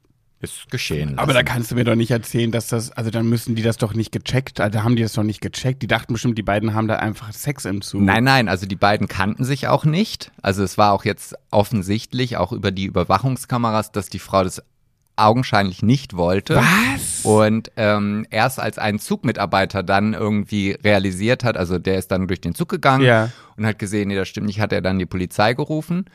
es 0.43 0.67
geschehen 0.71 1.11
lassen. 1.11 1.19
Aber 1.19 1.35
da 1.35 1.43
kannst 1.43 1.71
du 1.71 1.75
mir 1.75 1.85
doch 1.85 1.95
nicht 1.95 2.11
erzählen, 2.11 2.51
dass 2.51 2.69
das, 2.69 2.93
also 2.93 3.11
dann 3.11 3.29
müssen 3.29 3.55
die 3.55 3.63
das 3.63 3.77
doch 3.77 3.93
nicht 3.93 4.11
gecheckt, 4.11 4.61
also 4.61 4.83
haben 4.83 4.97
die 4.97 5.03
das 5.03 5.13
doch 5.13 5.23
nicht 5.23 5.41
gecheckt. 5.41 5.83
Die 5.83 5.87
dachten 5.87 6.15
bestimmt, 6.15 6.39
die 6.39 6.43
beiden 6.43 6.75
haben 6.75 6.89
da 6.89 6.97
einfach 6.97 7.33
Sex 7.33 7.65
im 7.67 7.83
Zug. 7.83 8.01
Nein, 8.01 8.25
nein, 8.25 8.49
also 8.49 8.67
die 8.67 8.77
beiden 8.77 9.07
kannten 9.07 9.45
sich 9.45 9.69
auch 9.69 9.85
nicht. 9.85 10.33
Also 10.41 10.63
es 10.63 10.79
war 10.79 10.93
auch 10.93 11.05
jetzt 11.05 11.35
offensichtlich, 11.51 12.37
auch 12.39 12.53
über 12.53 12.71
die 12.71 12.87
Überwachungskameras, 12.87 13.93
dass 13.93 14.09
die 14.09 14.19
Frau 14.19 14.43
das 14.45 14.63
augenscheinlich 15.17 15.83
nicht 15.83 16.17
wollte. 16.17 16.57
Was? 16.57 17.25
Und 17.25 17.71
ähm, 17.77 18.27
erst 18.31 18.59
als 18.59 18.79
ein 18.79 18.99
Zugmitarbeiter 18.99 19.83
dann 19.83 20.15
irgendwie 20.15 20.73
realisiert 20.83 21.45
hat, 21.45 21.57
also 21.57 21.79
der 21.79 21.99
ist 21.99 22.11
dann 22.11 22.27
durch 22.29 22.41
den 22.41 22.55
Zug 22.55 22.69
gegangen 22.69 23.05
Ja. 23.05 23.29
und 23.57 23.67
hat 23.67 23.79
gesehen, 23.79 24.09
nee, 24.09 24.17
das 24.17 24.29
stimmt 24.29 24.47
nicht, 24.47 24.61
hat 24.61 24.73
er 24.73 24.81
dann 24.81 24.99
die 24.99 25.07
Polizei 25.07 25.53
gerufen. 25.55 26.07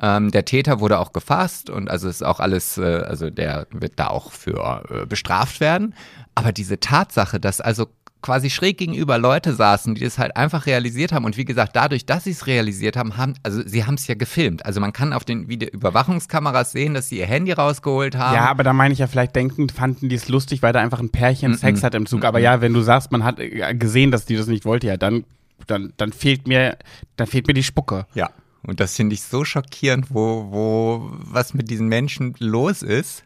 Ähm, 0.00 0.30
der 0.30 0.44
Täter 0.44 0.80
wurde 0.80 0.98
auch 0.98 1.12
gefasst 1.12 1.68
und 1.68 1.90
also 1.90 2.08
ist 2.08 2.24
auch 2.24 2.40
alles, 2.40 2.78
äh, 2.78 2.82
also 3.06 3.30
der 3.30 3.66
wird 3.72 3.94
da 3.98 4.06
auch 4.08 4.32
für 4.32 4.84
äh, 4.88 5.06
bestraft 5.06 5.60
werden. 5.60 5.94
Aber 6.34 6.52
diese 6.52 6.80
Tatsache, 6.80 7.38
dass 7.40 7.60
also 7.60 7.88
quasi 8.22 8.48
schräg 8.50 8.78
gegenüber 8.78 9.18
Leute 9.18 9.52
saßen, 9.52 9.94
die 9.94 10.04
das 10.04 10.18
halt 10.18 10.36
einfach 10.36 10.66
realisiert 10.66 11.12
haben 11.12 11.24
und 11.24 11.36
wie 11.36 11.44
gesagt, 11.44 11.76
dadurch, 11.76 12.06
dass 12.06 12.24
sie 12.24 12.30
es 12.30 12.46
realisiert 12.46 12.96
haben, 12.96 13.16
haben, 13.16 13.34
also 13.42 13.62
sie 13.66 13.84
haben 13.84 13.94
es 13.94 14.06
ja 14.06 14.14
gefilmt. 14.14 14.64
Also 14.64 14.80
man 14.80 14.92
kann 14.92 15.12
auf 15.12 15.24
den 15.24 15.48
Videoüberwachungskameras 15.48 16.72
sehen, 16.72 16.94
dass 16.94 17.08
sie 17.08 17.18
ihr 17.18 17.26
Handy 17.26 17.52
rausgeholt 17.52 18.16
haben. 18.16 18.36
Ja, 18.36 18.48
aber 18.48 18.62
da 18.62 18.72
meine 18.72 18.92
ich 18.92 19.00
ja, 19.00 19.08
vielleicht 19.08 19.36
denken, 19.36 19.68
fanden 19.68 20.08
die 20.08 20.14
es 20.14 20.28
lustig, 20.28 20.62
weil 20.62 20.72
da 20.72 20.80
einfach 20.80 21.00
ein 21.00 21.10
Pärchen 21.10 21.54
Sex 21.54 21.82
hat 21.82 21.94
im 21.94 22.06
Zug. 22.06 22.24
Aber 22.24 22.38
ja, 22.38 22.60
wenn 22.60 22.72
du 22.72 22.80
sagst, 22.80 23.12
man 23.12 23.24
hat 23.24 23.38
äh, 23.38 23.74
gesehen, 23.74 24.10
dass 24.10 24.24
die 24.24 24.36
das 24.36 24.46
nicht 24.46 24.64
wollte, 24.64 24.86
ja, 24.86 24.96
dann, 24.96 25.24
dann, 25.66 25.92
dann 25.96 26.12
fehlt 26.12 26.46
mir, 26.46 26.78
dann 27.16 27.26
fehlt 27.26 27.46
mir 27.46 27.54
die 27.54 27.62
Spucke. 27.62 28.06
Ja. 28.14 28.30
Und 28.62 28.78
das 28.78 28.94
finde 28.94 29.14
ich 29.14 29.22
so 29.22 29.44
schockierend, 29.44 30.06
wo, 30.10 30.46
wo, 30.50 31.10
was 31.12 31.52
mit 31.52 31.68
diesen 31.70 31.88
Menschen 31.88 32.34
los 32.38 32.82
ist. 32.82 33.24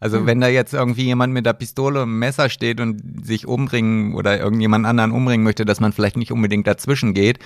Also 0.00 0.24
wenn 0.26 0.40
da 0.40 0.48
jetzt 0.48 0.72
irgendwie 0.72 1.04
jemand 1.04 1.32
mit 1.34 1.44
der 1.44 1.52
Pistole 1.52 2.02
und 2.02 2.18
Messer 2.18 2.48
steht 2.48 2.80
und 2.80 3.24
sich 3.24 3.46
umbringen 3.46 4.14
oder 4.14 4.38
irgendjemand 4.40 4.86
anderen 4.86 5.12
umbringen 5.12 5.44
möchte, 5.44 5.66
dass 5.66 5.78
man 5.78 5.92
vielleicht 5.92 6.16
nicht 6.16 6.32
unbedingt 6.32 6.66
dazwischen 6.66 7.12
geht. 7.12 7.38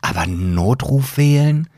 Aber 0.00 0.26
Notruf 0.26 1.18
wählen? 1.18 1.68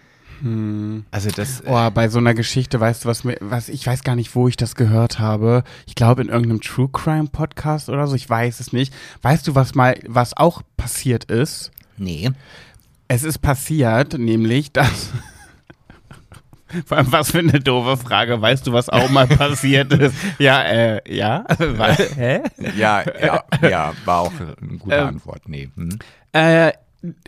Also 1.10 1.30
das. 1.30 1.64
Oh, 1.66 1.90
bei 1.90 2.08
so 2.08 2.18
einer 2.18 2.34
Geschichte, 2.34 2.78
weißt 2.78 3.04
du, 3.04 3.08
was 3.08 3.24
mir, 3.24 3.36
was, 3.40 3.68
ich 3.68 3.84
weiß 3.84 4.04
gar 4.04 4.14
nicht, 4.14 4.36
wo 4.36 4.46
ich 4.46 4.56
das 4.56 4.76
gehört 4.76 5.18
habe. 5.18 5.64
Ich 5.86 5.96
glaube 5.96 6.22
in 6.22 6.28
irgendeinem 6.28 6.60
True 6.60 6.88
Crime 6.92 7.28
Podcast 7.28 7.88
oder 7.88 8.06
so, 8.06 8.14
ich 8.14 8.28
weiß 8.28 8.60
es 8.60 8.72
nicht. 8.72 8.94
Weißt 9.22 9.48
du, 9.48 9.54
was 9.56 9.74
mal, 9.74 9.98
was 10.06 10.36
auch 10.36 10.62
passiert 10.76 11.24
ist? 11.24 11.72
Nee. 11.96 12.30
Es 13.08 13.24
ist 13.24 13.38
passiert, 13.38 14.16
nämlich, 14.16 14.70
dass. 14.72 15.10
Vor 16.86 16.98
allem, 16.98 17.12
was 17.12 17.30
für 17.30 17.38
eine 17.38 17.60
doofe 17.60 17.96
Frage. 17.96 18.40
Weißt 18.40 18.66
du, 18.66 18.72
was 18.72 18.88
auch 18.88 19.08
mal 19.10 19.26
passiert 19.26 19.92
ist? 19.92 20.14
Ja, 20.38 20.62
äh, 20.62 21.00
ja. 21.14 21.44
Weil, 21.58 21.94
hä? 21.94 22.40
Ja, 22.76 23.04
ja, 23.20 23.44
ja, 23.68 23.92
war 24.04 24.20
auch 24.20 24.32
eine 24.38 24.78
gute 24.78 24.96
Ähm, 24.96 25.06
Antwort. 25.08 25.48
Nee. 25.48 25.70
Hm. 25.74 25.98
Äh, 26.32 26.72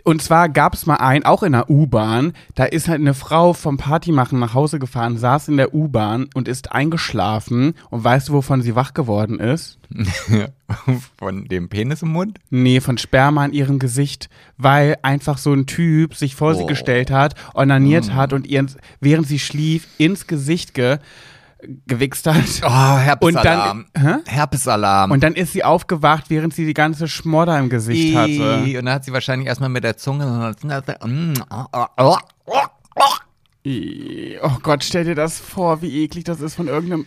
Und 0.03 0.21
zwar 0.21 0.49
gab 0.49 0.73
es 0.73 0.85
mal 0.85 0.95
einen, 0.97 1.23
auch 1.23 1.43
in 1.43 1.53
der 1.53 1.69
U-Bahn, 1.69 2.33
da 2.55 2.65
ist 2.65 2.89
halt 2.89 2.99
eine 2.99 3.13
Frau 3.13 3.53
vom 3.53 3.77
Partymachen 3.77 4.37
nach 4.37 4.53
Hause 4.53 4.79
gefahren, 4.79 5.17
saß 5.17 5.47
in 5.47 5.55
der 5.55 5.73
U-Bahn 5.73 6.27
und 6.33 6.49
ist 6.49 6.73
eingeschlafen. 6.73 7.75
Und 7.89 8.03
weißt 8.03 8.27
du, 8.29 8.33
wovon 8.33 8.61
sie 8.61 8.75
wach 8.75 8.93
geworden 8.93 9.39
ist? 9.39 9.77
Von 11.17 11.45
dem 11.45 11.69
Penis 11.69 12.01
im 12.01 12.09
Mund? 12.09 12.39
Nee, 12.49 12.79
von 12.81 12.97
Sperma 12.97 13.45
in 13.45 13.53
ihrem 13.53 13.79
Gesicht, 13.79 14.29
weil 14.57 14.97
einfach 15.03 15.37
so 15.37 15.53
ein 15.53 15.65
Typ 15.65 16.15
sich 16.15 16.35
vor 16.35 16.55
sie 16.55 16.63
Oh. 16.63 16.67
gestellt 16.67 17.11
hat, 17.11 17.35
onaniert 17.53 18.13
hat 18.13 18.33
und 18.33 18.47
ihr, 18.47 18.65
während 18.99 19.27
sie 19.27 19.39
schlief, 19.39 19.87
ins 19.97 20.27
Gesicht 20.27 20.73
ge, 20.73 20.97
gewichst 21.87 22.25
hat. 22.27 22.35
Oh, 22.63 22.97
Herpesalarm. 22.97 23.85
Hä? 23.97 24.15
Herpesalarm. 24.25 25.11
Und 25.11 25.21
dann 25.23 25.33
ist 25.35 25.53
sie 25.53 25.63
aufgewacht, 25.63 26.25
während 26.29 26.53
sie 26.53 26.65
die 26.65 26.73
ganze 26.73 27.07
Schmodder 27.07 27.57
im 27.59 27.69
Gesicht 27.69 28.15
hatte. 28.15 28.63
Und 28.63 28.85
dann 28.85 28.89
hat 28.95 29.05
sie 29.05 29.13
wahrscheinlich 29.13 29.47
erstmal 29.47 29.69
mit 29.69 29.83
der 29.83 29.97
Zunge. 29.97 30.55
Ih, 33.63 34.39
Oh 34.41 34.57
Gott, 34.63 34.83
stell 34.83 35.03
dir 35.03 35.13
das 35.13 35.39
vor, 35.39 35.83
wie 35.83 36.03
eklig 36.03 36.23
das 36.23 36.41
ist 36.41 36.55
von 36.55 36.67
irgendeinem. 36.67 37.05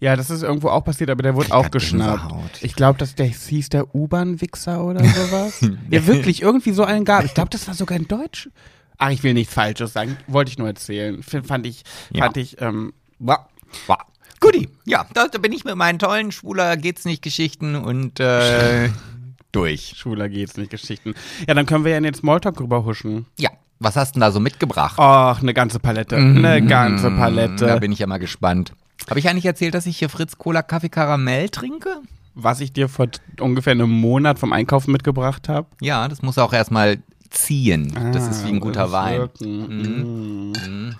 Ja, 0.00 0.16
das 0.16 0.28
ist 0.28 0.42
irgendwo 0.42 0.70
auch 0.70 0.82
passiert, 0.84 1.08
aber 1.08 1.22
der 1.22 1.36
wurde 1.36 1.52
auch 1.54 1.66
hab 1.66 1.72
geschnappt. 1.72 2.62
Ich 2.62 2.74
glaube, 2.74 2.98
dass 2.98 3.14
der 3.14 3.26
hieß 3.26 3.68
der 3.68 3.94
U-Bahn-Wichser 3.94 4.82
oder 4.84 5.04
sowas. 5.04 5.60
ja, 5.88 6.06
wirklich, 6.06 6.42
irgendwie 6.42 6.72
so 6.72 6.82
einen 6.84 7.04
gab. 7.04 7.24
Ich 7.24 7.34
glaube, 7.34 7.50
das 7.50 7.68
war 7.68 7.74
sogar 7.74 7.96
in 7.96 8.08
Deutsch. 8.08 8.48
Ach, 8.96 9.10
ich 9.10 9.22
will 9.22 9.34
nichts 9.34 9.54
Falsches 9.54 9.92
sagen. 9.92 10.16
Wollte 10.26 10.50
ich 10.50 10.58
nur 10.58 10.66
erzählen. 10.66 11.22
Fand 11.22 11.64
ich, 11.66 11.84
Ja. 12.10 12.24
fand 12.24 12.36
ich, 12.38 12.60
ähm. 12.60 12.92
Wow. 13.86 13.98
Guti, 14.40 14.68
ja, 14.84 15.04
da, 15.14 15.26
da 15.28 15.38
bin 15.38 15.52
ich 15.52 15.64
mit 15.64 15.74
meinen 15.76 15.98
tollen 15.98 16.30
Schwuler 16.30 16.76
geht's 16.76 17.04
nicht 17.04 17.22
Geschichten 17.22 17.74
und 17.74 18.20
äh, 18.20 18.88
durch. 19.52 19.94
schwuler 19.96 20.28
geht's 20.28 20.56
nicht, 20.56 20.70
Geschichten. 20.70 21.14
Ja, 21.46 21.54
dann 21.54 21.66
können 21.66 21.84
wir 21.84 21.92
ja 21.92 21.98
in 21.98 22.04
den 22.04 22.14
Smalltalk 22.14 22.60
rüberhuschen. 22.60 23.26
Ja, 23.38 23.50
was 23.80 23.96
hast 23.96 24.10
du 24.10 24.14
denn 24.14 24.20
da 24.22 24.30
so 24.30 24.38
mitgebracht? 24.40 24.94
Ach, 24.98 25.42
eine 25.42 25.54
ganze 25.54 25.80
Palette. 25.80 26.16
Eine 26.16 26.64
ganze 26.64 27.10
Palette. 27.10 27.66
Da 27.66 27.78
bin 27.78 27.90
ich 27.92 27.98
ja 28.00 28.06
mal 28.06 28.18
gespannt. 28.18 28.72
Habe 29.08 29.18
ich 29.20 29.28
eigentlich 29.28 29.46
erzählt, 29.46 29.74
dass 29.74 29.86
ich 29.86 29.98
hier 29.98 30.08
Fritz 30.08 30.36
Cola 30.38 30.62
Kaffee 30.62 30.88
Karamell 30.88 31.48
trinke? 31.48 32.00
Was 32.34 32.60
ich 32.60 32.72
dir 32.72 32.88
vor 32.88 33.08
ungefähr 33.40 33.72
einem 33.72 33.90
Monat 33.90 34.38
vom 34.38 34.52
Einkaufen 34.52 34.92
mitgebracht 34.92 35.48
habe. 35.48 35.66
Ja, 35.80 36.06
das 36.08 36.22
muss 36.22 36.38
auch 36.38 36.52
erstmal 36.52 36.98
ziehen. 37.30 37.92
das 38.12 38.28
ist 38.28 38.44
wie 38.46 38.50
ein 38.50 38.60
guter 38.60 38.92
Wein. 38.92 39.28
Wein. 39.40 40.96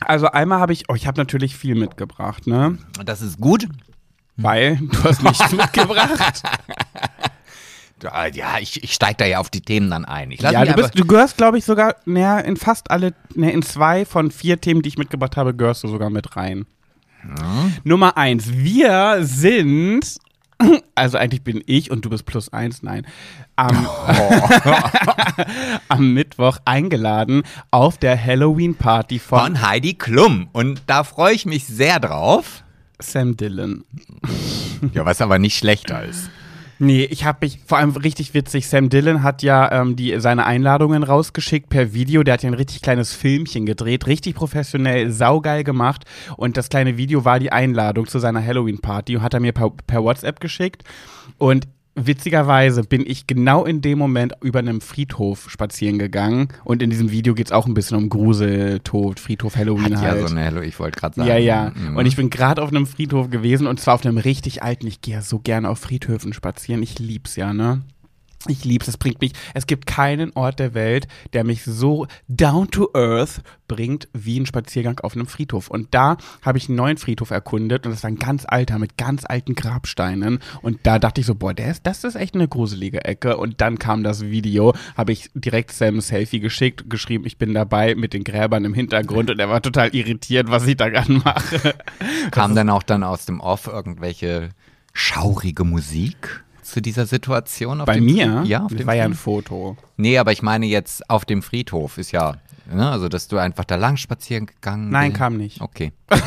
Also 0.00 0.26
einmal 0.28 0.60
habe 0.60 0.72
ich, 0.72 0.88
oh, 0.88 0.94
ich 0.94 1.06
habe 1.06 1.18
natürlich 1.20 1.56
viel 1.56 1.74
mitgebracht, 1.74 2.46
ne? 2.46 2.78
Das 3.04 3.22
ist 3.22 3.40
gut. 3.40 3.68
Weil 4.36 4.76
du 4.76 5.04
hast 5.04 5.22
nichts 5.22 5.52
mitgebracht. 5.52 6.42
Ja, 8.02 8.26
Ja, 8.26 8.58
ich, 8.58 8.82
ich 8.82 8.94
steige 8.94 9.16
da 9.18 9.24
ja 9.26 9.38
auf 9.38 9.50
die 9.50 9.60
Themen 9.60 9.90
dann 9.90 10.04
ein. 10.04 10.30
Ja, 10.30 10.64
du, 10.64 10.72
bist, 10.74 10.98
du 10.98 11.06
gehörst, 11.06 11.36
glaube 11.36 11.58
ich, 11.58 11.64
sogar 11.64 11.96
näher 12.06 12.44
in 12.44 12.56
fast 12.56 12.90
alle, 12.90 13.14
ne, 13.34 13.52
in 13.52 13.62
zwei 13.62 14.04
von 14.06 14.30
vier 14.30 14.60
Themen, 14.60 14.82
die 14.82 14.88
ich 14.88 14.98
mitgebracht 14.98 15.36
habe, 15.36 15.54
gehörst 15.54 15.84
du 15.84 15.88
sogar 15.88 16.08
mit 16.10 16.36
rein. 16.36 16.66
Nummer 17.84 18.16
eins. 18.16 18.50
Wir 18.50 19.18
sind, 19.20 20.16
also 20.94 21.18
eigentlich 21.18 21.42
bin 21.42 21.62
ich 21.66 21.90
und 21.90 22.04
du 22.04 22.10
bist 22.10 22.26
plus 22.26 22.52
eins, 22.52 22.82
nein, 22.82 23.06
am, 23.56 23.86
am 25.88 26.14
Mittwoch 26.14 26.58
eingeladen 26.64 27.42
auf 27.70 27.98
der 27.98 28.22
Halloween-Party 28.22 29.18
von, 29.18 29.40
von 29.40 29.68
Heidi 29.68 29.94
Klum. 29.94 30.48
Und 30.52 30.82
da 30.86 31.04
freue 31.04 31.34
ich 31.34 31.46
mich 31.46 31.66
sehr 31.66 32.00
drauf. 32.00 32.64
Sam 32.98 33.36
Dillon. 33.36 33.84
Ja, 34.94 35.04
was 35.04 35.20
aber 35.20 35.38
nicht 35.38 35.58
schlechter 35.58 36.04
ist. 36.04 36.30
Nee, 36.82 37.04
ich 37.04 37.26
habe 37.26 37.40
mich, 37.42 37.58
vor 37.66 37.76
allem 37.76 37.90
richtig 37.90 38.32
witzig, 38.32 38.66
Sam 38.66 38.88
Dillon 38.88 39.22
hat 39.22 39.42
ja 39.42 39.70
ähm, 39.70 39.96
die, 39.96 40.18
seine 40.18 40.46
Einladungen 40.46 41.02
rausgeschickt 41.02 41.68
per 41.68 41.92
Video. 41.92 42.22
Der 42.22 42.32
hat 42.32 42.42
ja 42.42 42.48
ein 42.48 42.54
richtig 42.54 42.80
kleines 42.80 43.12
Filmchen 43.12 43.66
gedreht, 43.66 44.06
richtig 44.06 44.34
professionell, 44.34 45.10
saugeil 45.10 45.62
gemacht. 45.62 46.06
Und 46.38 46.56
das 46.56 46.70
kleine 46.70 46.96
Video 46.96 47.26
war 47.26 47.38
die 47.38 47.52
Einladung 47.52 48.06
zu 48.06 48.18
seiner 48.18 48.42
Halloween-Party 48.42 49.16
und 49.16 49.22
hat 49.22 49.34
er 49.34 49.40
mir 49.40 49.52
per, 49.52 49.68
per 49.86 50.02
WhatsApp 50.02 50.40
geschickt. 50.40 50.82
Und 51.36 51.68
witzigerweise 51.94 52.82
bin 52.82 53.04
ich 53.06 53.26
genau 53.26 53.64
in 53.64 53.80
dem 53.80 53.98
Moment 53.98 54.34
über 54.42 54.60
einem 54.60 54.80
Friedhof 54.80 55.50
spazieren 55.50 55.98
gegangen. 55.98 56.48
Und 56.64 56.82
in 56.82 56.90
diesem 56.90 57.10
Video 57.10 57.34
geht 57.34 57.46
es 57.46 57.52
auch 57.52 57.66
ein 57.66 57.74
bisschen 57.74 57.96
um 57.96 58.08
Grusel, 58.08 58.80
Tod, 58.80 59.20
Friedhof, 59.20 59.56
Halloween 59.56 59.96
Hat 59.96 60.02
halt. 60.02 60.20
ja 60.20 60.28
so 60.28 60.34
eine 60.34 60.44
Hello, 60.44 60.60
ich 60.60 60.78
wollte 60.78 60.98
gerade 60.98 61.16
sagen. 61.16 61.28
Ja, 61.28 61.36
ja. 61.36 61.72
Mhm. 61.74 61.96
Und 61.96 62.06
ich 62.06 62.16
bin 62.16 62.30
gerade 62.30 62.62
auf 62.62 62.70
einem 62.70 62.86
Friedhof 62.86 63.30
gewesen 63.30 63.66
und 63.66 63.80
zwar 63.80 63.94
auf 63.94 64.04
einem 64.04 64.18
richtig 64.18 64.62
alten. 64.62 64.86
Ich 64.86 65.00
gehe 65.00 65.14
ja 65.14 65.22
so 65.22 65.38
gerne 65.38 65.68
auf 65.68 65.78
Friedhöfen 65.78 66.32
spazieren. 66.32 66.82
Ich 66.82 66.98
lieb's 66.98 67.36
ja, 67.36 67.52
ne? 67.52 67.82
Ich 68.48 68.64
lieb's. 68.64 68.88
Es 68.88 68.96
bringt 68.96 69.20
mich. 69.20 69.32
Es 69.52 69.66
gibt 69.66 69.86
keinen 69.86 70.32
Ort 70.32 70.60
der 70.60 70.72
Welt, 70.72 71.06
der 71.34 71.44
mich 71.44 71.62
so 71.62 72.06
down 72.26 72.70
to 72.70 72.88
earth 72.94 73.42
bringt 73.68 74.08
wie 74.14 74.40
ein 74.40 74.46
Spaziergang 74.46 74.98
auf 75.00 75.14
einem 75.14 75.26
Friedhof. 75.26 75.68
Und 75.68 75.88
da 75.94 76.16
habe 76.40 76.56
ich 76.56 76.68
einen 76.68 76.76
neuen 76.76 76.96
Friedhof 76.96 77.30
erkundet 77.30 77.84
und 77.84 77.92
das 77.92 78.02
war 78.02 78.10
ein 78.10 78.16
ganz 78.16 78.46
alter 78.48 78.78
mit 78.78 78.96
ganz 78.96 79.26
alten 79.26 79.54
Grabsteinen. 79.54 80.38
Und 80.62 80.80
da 80.84 80.98
dachte 80.98 81.20
ich 81.20 81.26
so, 81.26 81.34
boah, 81.34 81.52
der 81.52 81.70
ist, 81.70 81.86
das 81.86 82.02
ist 82.02 82.14
echt 82.14 82.34
eine 82.34 82.48
gruselige 82.48 83.04
Ecke. 83.04 83.36
Und 83.36 83.60
dann 83.60 83.78
kam 83.78 84.02
das 84.02 84.22
Video, 84.22 84.74
habe 84.96 85.12
ich 85.12 85.30
direkt 85.34 85.72
Sam 85.72 86.00
Selfie 86.00 86.40
geschickt, 86.40 86.88
geschrieben, 86.88 87.26
ich 87.26 87.36
bin 87.36 87.52
dabei 87.52 87.94
mit 87.94 88.14
den 88.14 88.24
Gräbern 88.24 88.64
im 88.64 88.72
Hintergrund 88.72 89.30
und 89.30 89.38
er 89.38 89.50
war 89.50 89.60
total 89.60 89.94
irritiert, 89.94 90.50
was 90.50 90.66
ich 90.66 90.78
da 90.78 90.88
gerade 90.88 91.12
mache. 91.12 91.74
Kam 92.30 92.54
dann 92.54 92.70
auch 92.70 92.82
dann 92.82 93.04
aus 93.04 93.26
dem 93.26 93.40
Off 93.40 93.66
irgendwelche 93.66 94.48
schaurige 94.94 95.64
Musik 95.64 96.42
zu 96.70 96.80
dieser 96.82 97.06
Situation? 97.06 97.80
Auf 97.80 97.86
Bei 97.86 97.94
dem 97.94 98.04
mir? 98.04 98.42
Ja, 98.46 98.64
auf 98.64 98.70
das 98.70 98.78
dem 98.78 98.86
war 98.86 98.94
ja 98.94 99.04
ein 99.04 99.14
Friedhof? 99.14 99.46
Foto. 99.46 99.76
Nee, 99.96 100.18
aber 100.18 100.32
ich 100.32 100.42
meine 100.42 100.66
jetzt 100.66 101.08
auf 101.10 101.24
dem 101.24 101.42
Friedhof 101.42 101.98
ist 101.98 102.12
ja, 102.12 102.36
ne, 102.72 102.90
also 102.90 103.08
dass 103.08 103.28
du 103.28 103.38
einfach 103.38 103.64
da 103.64 103.76
lang 103.76 103.96
spazieren 103.96 104.46
gegangen 104.46 104.90
Nein, 104.90 105.10
bist. 105.10 105.18
kam 105.18 105.36
nicht. 105.36 105.60
Okay. 105.60 105.92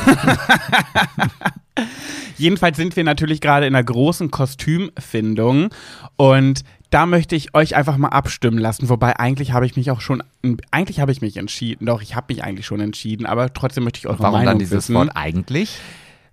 Jedenfalls 2.36 2.76
sind 2.76 2.96
wir 2.96 3.04
natürlich 3.04 3.40
gerade 3.40 3.66
in 3.66 3.74
einer 3.74 3.84
großen 3.84 4.30
Kostümfindung 4.30 5.70
und 6.16 6.62
da 6.90 7.06
möchte 7.06 7.34
ich 7.34 7.54
euch 7.54 7.74
einfach 7.74 7.96
mal 7.96 8.10
abstimmen 8.10 8.58
lassen. 8.58 8.88
Wobei 8.88 9.18
eigentlich 9.18 9.52
habe 9.52 9.66
ich 9.66 9.74
mich 9.74 9.90
auch 9.90 10.00
schon, 10.00 10.22
eigentlich 10.70 11.00
habe 11.00 11.10
ich 11.10 11.20
mich 11.20 11.36
entschieden. 11.36 11.86
Doch, 11.86 12.02
ich 12.02 12.14
habe 12.14 12.32
mich 12.32 12.44
eigentlich 12.44 12.66
schon 12.66 12.78
entschieden, 12.80 13.26
aber 13.26 13.52
trotzdem 13.52 13.82
möchte 13.82 13.98
ich 13.98 14.06
eure 14.06 14.20
Warum 14.20 14.34
Meinung 14.34 14.46
dann 14.46 14.58
dieses 14.60 14.76
wissen. 14.88 14.94
Wort 14.94 15.10
eigentlich? 15.14 15.80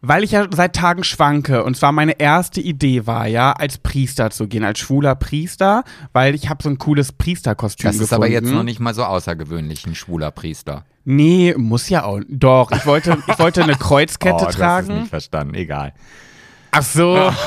Weil 0.03 0.23
ich 0.23 0.31
ja 0.31 0.47
seit 0.51 0.75
Tagen 0.75 1.03
schwanke. 1.03 1.63
Und 1.63 1.77
zwar 1.77 1.91
meine 1.91 2.19
erste 2.19 2.59
Idee 2.59 3.05
war 3.05 3.27
ja, 3.27 3.51
als 3.53 3.77
Priester 3.77 4.31
zu 4.31 4.47
gehen, 4.47 4.63
als 4.63 4.79
schwuler 4.79 5.13
Priester, 5.15 5.83
weil 6.11 6.33
ich 6.33 6.49
habe 6.49 6.63
so 6.63 6.69
ein 6.69 6.79
cooles 6.79 7.11
Priesterkostüm 7.11 7.83
Das 7.87 7.93
gefunden. 7.93 8.03
ist 8.05 8.13
aber 8.13 8.27
jetzt 8.27 8.49
noch 8.51 8.63
nicht 8.63 8.79
mal 8.79 8.95
so 8.95 9.03
außergewöhnlich, 9.03 9.85
ein 9.85 9.93
schwuler 9.95 10.31
Priester. 10.31 10.85
Nee, 11.05 11.53
muss 11.57 11.89
ja 11.89 12.03
auch. 12.03 12.19
Doch, 12.29 12.71
ich 12.71 12.85
wollte, 12.85 13.17
ich 13.27 13.39
wollte 13.39 13.63
eine 13.63 13.75
Kreuzkette 13.79 14.35
oh, 14.35 14.39
du 14.39 14.45
hast 14.45 14.53
es 14.53 14.59
tragen. 14.59 14.99
nicht 15.01 15.09
verstanden, 15.09 15.53
egal. 15.55 15.93
Ach 16.71 16.83
so. 16.83 17.31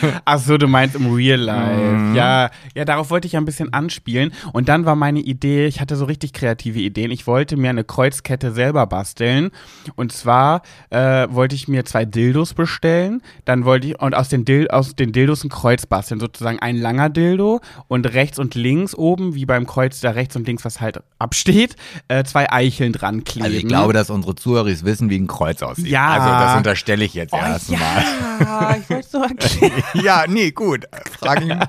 Ach 0.24 0.38
so, 0.38 0.58
du 0.58 0.66
meinst 0.66 0.96
im 0.96 1.12
Real 1.12 1.38
Life. 1.38 1.80
Mhm. 1.80 2.14
Ja, 2.14 2.50
ja, 2.74 2.84
darauf 2.84 3.10
wollte 3.10 3.26
ich 3.26 3.32
ja 3.32 3.40
ein 3.40 3.44
bisschen 3.44 3.72
anspielen. 3.72 4.32
Und 4.52 4.68
dann 4.68 4.84
war 4.84 4.96
meine 4.96 5.20
Idee, 5.20 5.66
ich 5.66 5.80
hatte 5.80 5.96
so 5.96 6.04
richtig 6.04 6.32
kreative 6.32 6.78
Ideen. 6.78 7.10
Ich 7.10 7.26
wollte 7.26 7.56
mir 7.56 7.70
eine 7.70 7.84
Kreuzkette 7.84 8.52
selber 8.52 8.86
basteln. 8.86 9.50
Und 9.96 10.12
zwar 10.12 10.62
äh, 10.90 11.26
wollte 11.30 11.54
ich 11.54 11.68
mir 11.68 11.84
zwei 11.84 12.04
Dildos 12.04 12.54
bestellen. 12.54 13.22
Dann 13.44 13.64
wollte 13.64 13.88
ich 13.88 14.00
und 14.00 14.14
aus 14.14 14.28
den, 14.28 14.44
Dil 14.44 14.68
aus 14.68 14.94
den 14.94 15.12
Dildos 15.12 15.44
ein 15.44 15.50
Kreuz 15.50 15.86
basteln. 15.86 16.20
Sozusagen 16.20 16.58
ein 16.58 16.76
langer 16.76 17.10
Dildo 17.10 17.60
und 17.88 18.12
rechts 18.12 18.38
und 18.38 18.54
links 18.54 18.94
oben, 18.94 19.34
wie 19.34 19.46
beim 19.46 19.66
Kreuz 19.66 20.00
da 20.00 20.10
rechts 20.10 20.36
und 20.36 20.46
links, 20.46 20.64
was 20.64 20.80
halt 20.80 21.00
absteht, 21.18 21.76
äh, 22.08 22.24
zwei 22.24 22.50
Eicheln 22.50 22.92
dran 22.92 23.24
kleben. 23.24 23.46
Also 23.46 23.56
ich 23.56 23.66
glaube, 23.66 23.92
dass 23.92 24.10
unsere 24.10 24.34
Zuhörer 24.34 24.66
wissen, 24.66 25.10
wie 25.10 25.18
ein 25.18 25.26
Kreuz 25.26 25.62
aussieht. 25.62 25.88
Ja. 25.88 26.08
Also 26.08 26.28
das 26.28 26.56
unterstelle 26.56 27.04
ich 27.04 27.14
jetzt 27.14 27.32
oh, 27.32 27.38
erstmal. 27.38 27.80
ja, 28.40 28.76
ich 28.80 28.90
wollte 28.90 29.08
so 29.08 29.22
erklären. 29.22 29.72
Ja, 29.94 30.24
nee, 30.28 30.50
gut. 30.50 30.84
Frag 31.18 31.42
ihn. 31.42 31.58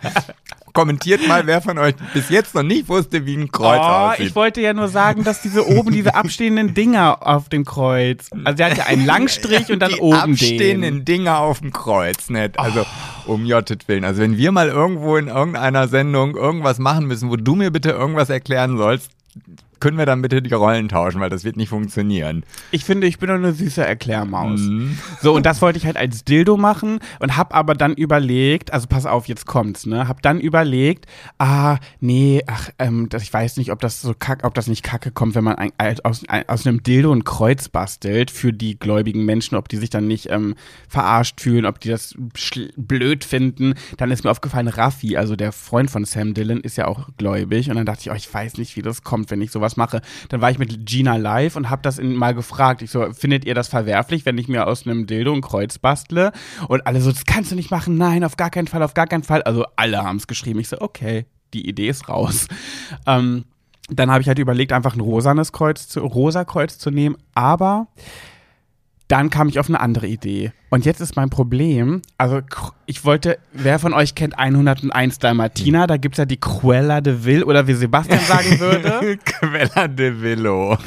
Kommentiert 0.73 1.27
mal, 1.27 1.47
wer 1.47 1.61
von 1.61 1.77
euch 1.77 1.95
bis 2.13 2.29
jetzt 2.29 2.53
noch 2.53 2.63
nicht 2.63 2.87
wusste, 2.89 3.25
wie 3.25 3.35
ein 3.35 3.51
Kreuz 3.51 3.79
oh, 3.81 3.83
aussieht. 3.83 4.27
ich 4.27 4.35
wollte 4.35 4.61
ja 4.61 4.73
nur 4.73 4.87
sagen, 4.87 5.23
dass 5.23 5.41
diese 5.41 5.67
oben, 5.67 5.91
diese 5.91 6.13
abstehenden 6.13 6.73
Dinger 6.73 7.25
auf 7.25 7.49
dem 7.49 7.65
Kreuz. 7.65 8.29
Also 8.43 8.57
der 8.57 8.69
hat 8.69 8.77
ja 8.77 8.85
einen 8.85 9.05
Langstrich 9.05 9.71
und 9.71 9.79
dann 9.79 9.93
die 9.93 9.99
oben 9.99 10.15
abstehenden 10.15 10.95
den. 10.95 11.01
Oh. 11.01 11.05
Dinger 11.05 11.39
auf 11.39 11.59
dem 11.61 11.73
Kreuz, 11.73 12.29
nicht? 12.29 12.59
Also 12.59 12.85
um 13.25 13.45
Jottet 13.45 13.87
willen. 13.87 14.05
Also 14.05 14.21
wenn 14.21 14.37
wir 14.37 14.51
mal 14.51 14.69
irgendwo 14.69 15.17
in 15.17 15.27
irgendeiner 15.27 15.87
Sendung 15.87 16.35
irgendwas 16.35 16.77
machen 16.79 17.07
müssen, 17.07 17.29
wo 17.29 17.35
du 17.35 17.55
mir 17.55 17.71
bitte 17.71 17.89
irgendwas 17.89 18.29
erklären 18.29 18.77
sollst, 18.77 19.11
können 19.79 19.97
wir 19.97 20.05
dann 20.05 20.21
bitte 20.21 20.41
die 20.41 20.53
Rollen 20.53 20.89
tauschen, 20.89 21.21
weil 21.21 21.29
das 21.29 21.43
wird 21.43 21.57
nicht 21.57 21.69
funktionieren. 21.69 22.43
Ich 22.71 22.85
finde, 22.85 23.07
ich 23.07 23.19
bin 23.19 23.29
doch 23.29 23.35
eine 23.35 23.53
süße 23.53 23.85
Erklärmaus. 23.85 24.61
So, 25.21 25.33
und 25.35 25.45
das 25.45 25.61
wollte 25.61 25.77
ich 25.77 25.85
halt 25.85 25.97
als 25.97 26.23
Dildo 26.23 26.57
machen 26.57 26.99
und 27.19 27.37
hab 27.37 27.55
aber 27.55 27.75
dann 27.75 27.93
überlegt, 27.93 28.73
also 28.73 28.87
pass 28.87 29.05
auf, 29.05 29.27
jetzt 29.27 29.45
kommt's, 29.45 29.85
ne? 29.85 30.07
Hab 30.07 30.21
dann 30.21 30.39
überlegt, 30.39 31.05
ah, 31.37 31.77
nee, 31.99 32.43
ach, 32.47 32.69
ähm, 32.79 33.07
das, 33.09 33.23
ich 33.23 33.33
weiß 33.33 33.57
nicht, 33.57 33.71
ob 33.71 33.79
das 33.79 34.01
so 34.01 34.13
kack, 34.17 34.43
ob 34.43 34.53
das 34.53 34.67
nicht 34.67 34.83
kacke 34.83 35.11
kommt, 35.11 35.35
wenn 35.35 35.43
man 35.43 35.55
ein, 35.55 35.71
aus, 36.03 36.23
ein, 36.27 36.47
aus 36.47 36.65
einem 36.65 36.83
Dildo 36.83 37.13
ein 37.13 37.23
Kreuz 37.23 37.69
bastelt 37.69 38.31
für 38.31 38.53
die 38.53 38.79
gläubigen 38.79 39.25
Menschen, 39.25 39.55
ob 39.55 39.69
die 39.69 39.77
sich 39.77 39.89
dann 39.89 40.07
nicht 40.07 40.29
ähm, 40.29 40.55
verarscht 40.87 41.41
fühlen, 41.41 41.65
ob 41.65 41.79
die 41.79 41.89
das 41.89 42.15
blöd 42.77 43.23
finden. 43.23 43.75
Dann 43.97 44.11
ist 44.11 44.23
mir 44.23 44.31
aufgefallen, 44.31 44.67
Raffi, 44.67 45.17
also 45.17 45.35
der 45.35 45.51
Freund 45.51 45.89
von 45.91 46.05
Sam 46.05 46.33
Dillon, 46.33 46.61
ist 46.61 46.77
ja 46.77 46.87
auch 46.87 47.09
gläubig. 47.17 47.69
Und 47.69 47.75
dann 47.75 47.85
dachte 47.85 48.01
ich, 48.01 48.11
oh, 48.11 48.15
ich 48.15 48.33
weiß 48.33 48.57
nicht, 48.57 48.75
wie 48.75 48.81
das 48.81 49.03
kommt, 49.03 49.31
wenn 49.31 49.41
ich 49.41 49.51
sowas 49.51 49.68
mache. 49.77 50.01
Dann 50.29 50.41
war 50.41 50.51
ich 50.51 50.59
mit 50.59 50.85
Gina 50.85 51.15
live 51.15 51.55
und 51.55 51.69
habe 51.69 51.81
das 51.81 51.97
in, 51.97 52.15
mal 52.15 52.33
gefragt. 52.33 52.81
Ich 52.81 52.91
so, 52.91 53.11
findet 53.13 53.45
ihr 53.45 53.55
das 53.55 53.67
verwerflich, 53.67 54.25
wenn 54.25 54.37
ich 54.37 54.47
mir 54.47 54.67
aus 54.67 54.85
einem 54.85 55.07
Dildo 55.07 55.33
ein 55.33 55.41
Kreuz 55.41 55.77
bastle? 55.77 56.31
Und 56.67 56.85
alle 56.85 57.01
so, 57.01 57.11
das 57.11 57.25
kannst 57.25 57.51
du 57.51 57.55
nicht 57.55 57.71
machen. 57.71 57.97
Nein, 57.97 58.23
auf 58.23 58.37
gar 58.37 58.49
keinen 58.49 58.67
Fall, 58.67 58.83
auf 58.83 58.93
gar 58.93 59.07
keinen 59.07 59.23
Fall. 59.23 59.41
Also 59.43 59.65
alle 59.75 60.03
haben 60.03 60.17
es 60.17 60.27
geschrieben. 60.27 60.59
Ich 60.59 60.69
so, 60.69 60.79
okay, 60.79 61.25
die 61.53 61.67
Idee 61.67 61.89
ist 61.89 62.09
raus. 62.09 62.47
Ähm, 63.05 63.45
dann 63.89 64.11
habe 64.11 64.21
ich 64.21 64.27
halt 64.27 64.39
überlegt, 64.39 64.71
einfach 64.71 64.95
ein 64.95 64.99
rosanes 64.99 65.51
Kreuz 65.51 65.87
zu, 65.87 66.01
rosa 66.01 66.45
Kreuz 66.45 66.77
zu 66.77 66.91
nehmen, 66.91 67.17
aber 67.33 67.87
dann 69.09 69.31
kam 69.31 69.49
ich 69.49 69.59
auf 69.59 69.67
eine 69.67 69.79
andere 69.79 70.07
Idee. 70.07 70.53
Und 70.69 70.85
jetzt 70.85 71.01
ist 71.01 71.15
mein 71.15 71.31
Problem, 71.31 72.03
also 72.19 72.41
ich 72.85 73.03
wollte, 73.03 73.39
wer 73.51 73.79
von 73.79 73.91
euch 73.91 74.13
kennt 74.13 74.37
101 74.37 75.17
Dalmatiner? 75.17 75.87
Da 75.87 75.97
gibt's 75.97 76.19
ja 76.19 76.25
die 76.25 76.39
Cruella 76.39 77.01
de 77.01 77.25
Vil 77.25 77.43
oder 77.43 77.65
wie 77.65 77.73
Sebastian 77.73 78.19
sagen 78.19 78.59
würde. 78.59 79.17
Quella 79.25 79.87
de 79.87 80.21
Villo. 80.21 80.77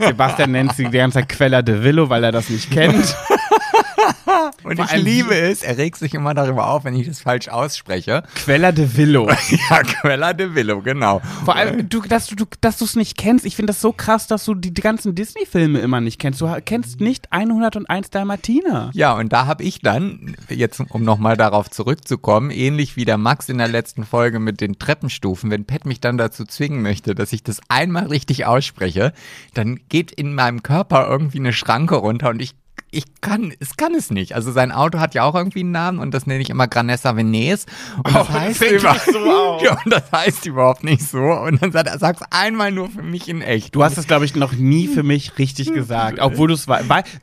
Sebastian 0.00 0.50
nennt 0.50 0.74
sie 0.74 0.86
die 0.86 0.98
ganze 0.98 1.20
Zeit 1.20 1.28
Quella 1.28 1.62
de 1.62 1.82
Villo, 1.82 2.10
weil 2.10 2.24
er 2.24 2.32
das 2.32 2.50
nicht 2.50 2.72
kennt. 2.72 3.16
Und 4.64 4.76
Vor 4.76 4.86
ich 4.86 5.02
liebe 5.02 5.34
es, 5.34 5.62
er 5.62 5.78
regt 5.78 5.98
sich 5.98 6.14
immer 6.14 6.34
darüber 6.34 6.68
auf, 6.68 6.84
wenn 6.84 6.94
ich 6.94 7.06
das 7.06 7.20
falsch 7.20 7.48
ausspreche. 7.48 8.22
Quella 8.34 8.72
de 8.72 8.96
Villo. 8.96 9.28
Ja, 9.70 9.82
Quella 9.82 10.32
de 10.32 10.54
Villo, 10.54 10.80
genau. 10.80 11.20
Vor 11.44 11.56
allem, 11.56 11.88
du, 11.88 12.02
dass 12.02 12.28
du, 12.28 12.84
es 12.84 12.96
nicht 12.96 13.16
kennst. 13.16 13.44
Ich 13.44 13.56
finde 13.56 13.72
das 13.72 13.80
so 13.80 13.92
krass, 13.92 14.26
dass 14.26 14.44
du 14.44 14.54
die, 14.54 14.72
die 14.72 14.80
ganzen 14.80 15.14
Disney-Filme 15.14 15.80
immer 15.80 16.00
nicht 16.00 16.18
kennst. 16.18 16.40
Du 16.40 16.48
kennst 16.64 17.00
nicht 17.00 17.32
101 17.32 18.10
Dalmatiner. 18.10 18.90
Ja, 18.94 19.12
und 19.14 19.32
da 19.32 19.46
habe 19.46 19.64
ich 19.64 19.80
dann, 19.80 20.36
jetzt 20.48 20.80
um 20.88 21.02
nochmal 21.02 21.36
darauf 21.36 21.70
zurückzukommen, 21.70 22.50
ähnlich 22.50 22.96
wie 22.96 23.04
der 23.04 23.18
Max 23.18 23.48
in 23.48 23.58
der 23.58 23.68
letzten 23.68 24.04
Folge 24.04 24.38
mit 24.40 24.60
den 24.60 24.78
Treppenstufen, 24.78 25.50
wenn 25.50 25.64
Pat 25.64 25.84
mich 25.84 26.00
dann 26.00 26.18
dazu 26.18 26.44
zwingen 26.44 26.82
möchte, 26.82 27.14
dass 27.14 27.32
ich 27.32 27.42
das 27.42 27.60
einmal 27.68 28.06
richtig 28.06 28.46
ausspreche, 28.46 29.12
dann 29.54 29.80
geht 29.88 30.12
in 30.12 30.34
meinem 30.34 30.62
Körper 30.62 31.08
irgendwie 31.08 31.38
eine 31.38 31.52
Schranke 31.52 31.96
runter 31.96 32.30
und 32.30 32.40
ich 32.40 32.54
ich 32.92 33.04
kann, 33.20 33.52
es 33.60 33.76
kann 33.76 33.94
es 33.94 34.10
nicht. 34.10 34.34
Also 34.34 34.50
sein 34.50 34.72
Auto 34.72 34.98
hat 34.98 35.14
ja 35.14 35.22
auch 35.22 35.34
irgendwie 35.34 35.60
einen 35.60 35.70
Namen 35.70 35.98
und 36.00 36.12
das 36.12 36.26
nenne 36.26 36.40
ich 36.40 36.50
immer 36.50 36.66
Granessa 36.66 37.16
Venes. 37.16 37.66
Und 37.98 38.14
das, 38.14 38.28
Oh, 38.28 38.32
das 38.32 38.40
heißt 38.40 38.60
gleich 38.60 39.02
so 39.02 39.58
ja, 39.62 39.78
und 39.84 39.92
das 39.92 40.10
heißt 40.10 40.46
überhaupt 40.46 40.82
nicht 40.82 41.02
so. 41.02 41.18
Und 41.18 41.62
dann 41.62 41.70
sagt 41.70 41.88
er, 41.88 41.98
sag's 41.98 42.22
einmal 42.30 42.72
nur 42.72 42.90
für 42.90 43.02
mich 43.02 43.28
in 43.28 43.42
echt. 43.42 43.74
Du 43.74 43.84
hast 43.84 43.96
es, 43.96 44.06
glaube 44.06 44.24
ich, 44.24 44.34
noch 44.34 44.52
nie 44.52 44.88
für 44.88 45.02
mich 45.02 45.38
richtig 45.38 45.72
gesagt, 45.72 46.18
obwohl 46.20 46.48
du 46.48 46.54
es 46.54 46.66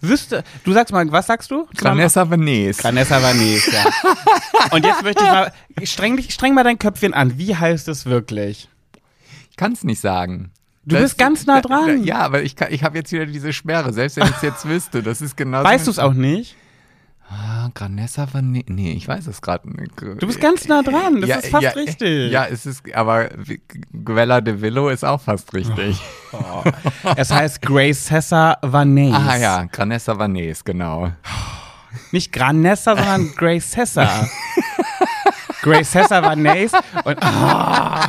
wüsste, 0.02 0.44
du 0.64 0.72
sagst 0.72 0.94
mal, 0.94 1.12
was 1.12 1.28
sagst 1.28 1.52
du? 1.52 1.68
Granessa 1.76 2.30
Venes. 2.30 2.78
Granessa 2.78 3.22
Vanes, 3.22 3.66
ja. 3.72 3.86
Und 4.72 4.86
jetzt 4.86 5.04
möchte 5.04 5.24
ich 5.24 5.30
mal, 5.30 5.52
streng, 5.84 6.22
streng 6.30 6.54
mal 6.54 6.64
dein 6.64 6.80
Köpfchen 6.80 7.14
an. 7.14 7.38
Wie 7.38 7.56
heißt 7.56 7.88
es 7.90 8.06
wirklich? 8.06 8.70
Ich 9.50 9.58
kann 9.58 9.74
es 9.74 9.84
nicht 9.84 10.00
sagen. 10.00 10.52
Du 10.88 10.98
bist 10.98 11.18
ganz 11.18 11.46
nah 11.46 11.62
dran. 11.62 12.04
Ja, 12.04 12.20
aber 12.20 12.44
ich, 12.44 12.56
kann- 12.56 12.72
ich 12.72 12.84
habe 12.84 12.98
jetzt 12.98 13.12
wieder 13.12 13.26
diese 13.26 13.52
Sperre, 13.52 13.92
selbst 13.92 14.16
wenn 14.18 14.24
ich 14.28 14.36
es 14.38 14.42
jetzt 14.42 14.68
wüsste. 14.68 15.04
Das 15.04 15.22
ist 15.22 15.36
genau 15.36 15.64
Weißt 15.64 15.86
du 15.86 15.92
es 15.92 16.00
auch 16.00 16.14
nicht? 16.14 16.56
Ah, 17.30 17.70
Granessa 17.74 18.34
war 18.34 18.42
nee, 18.42 18.94
ich 18.94 19.06
weiß 19.06 19.28
es 19.28 19.42
gerade 19.42 19.70
nicht. 19.70 19.92
Du 20.00 20.26
bist 20.28 20.40
ganz 20.40 20.66
nah 20.70 20.82
dran. 20.82 21.20
Das 21.20 21.44
ist 21.44 21.50
fast 21.50 21.76
richtig. 21.76 22.32
Ja, 22.32 22.46
es 22.46 22.66
ist, 22.66 22.84
aber 22.96 23.30
Guella 24.06 24.40
de 24.40 24.62
Villo 24.62 24.88
ist 24.88 25.04
auch 25.04 25.20
fast 25.20 25.54
richtig. 25.54 26.00
Oh. 26.32 26.64
Es 27.18 27.30
heißt 27.30 27.62
Grace 27.62 28.06
Cessa 28.06 28.58
Vanes. 28.62 29.14
Ah 29.14 29.36
ja, 29.36 29.64
Granessa 29.66 30.18
Vanes, 30.18 30.64
genau. 30.64 31.12
Nicht 32.14 32.32
Granessa, 32.32 32.96
sondern 32.96 33.34
Grace 33.36 33.72
Cessa. 33.72 34.26
Grace 35.62 35.92
Cessa 35.92 36.24
Vanes. 36.24 36.72
Und, 37.04 37.18
ah. 37.22 38.08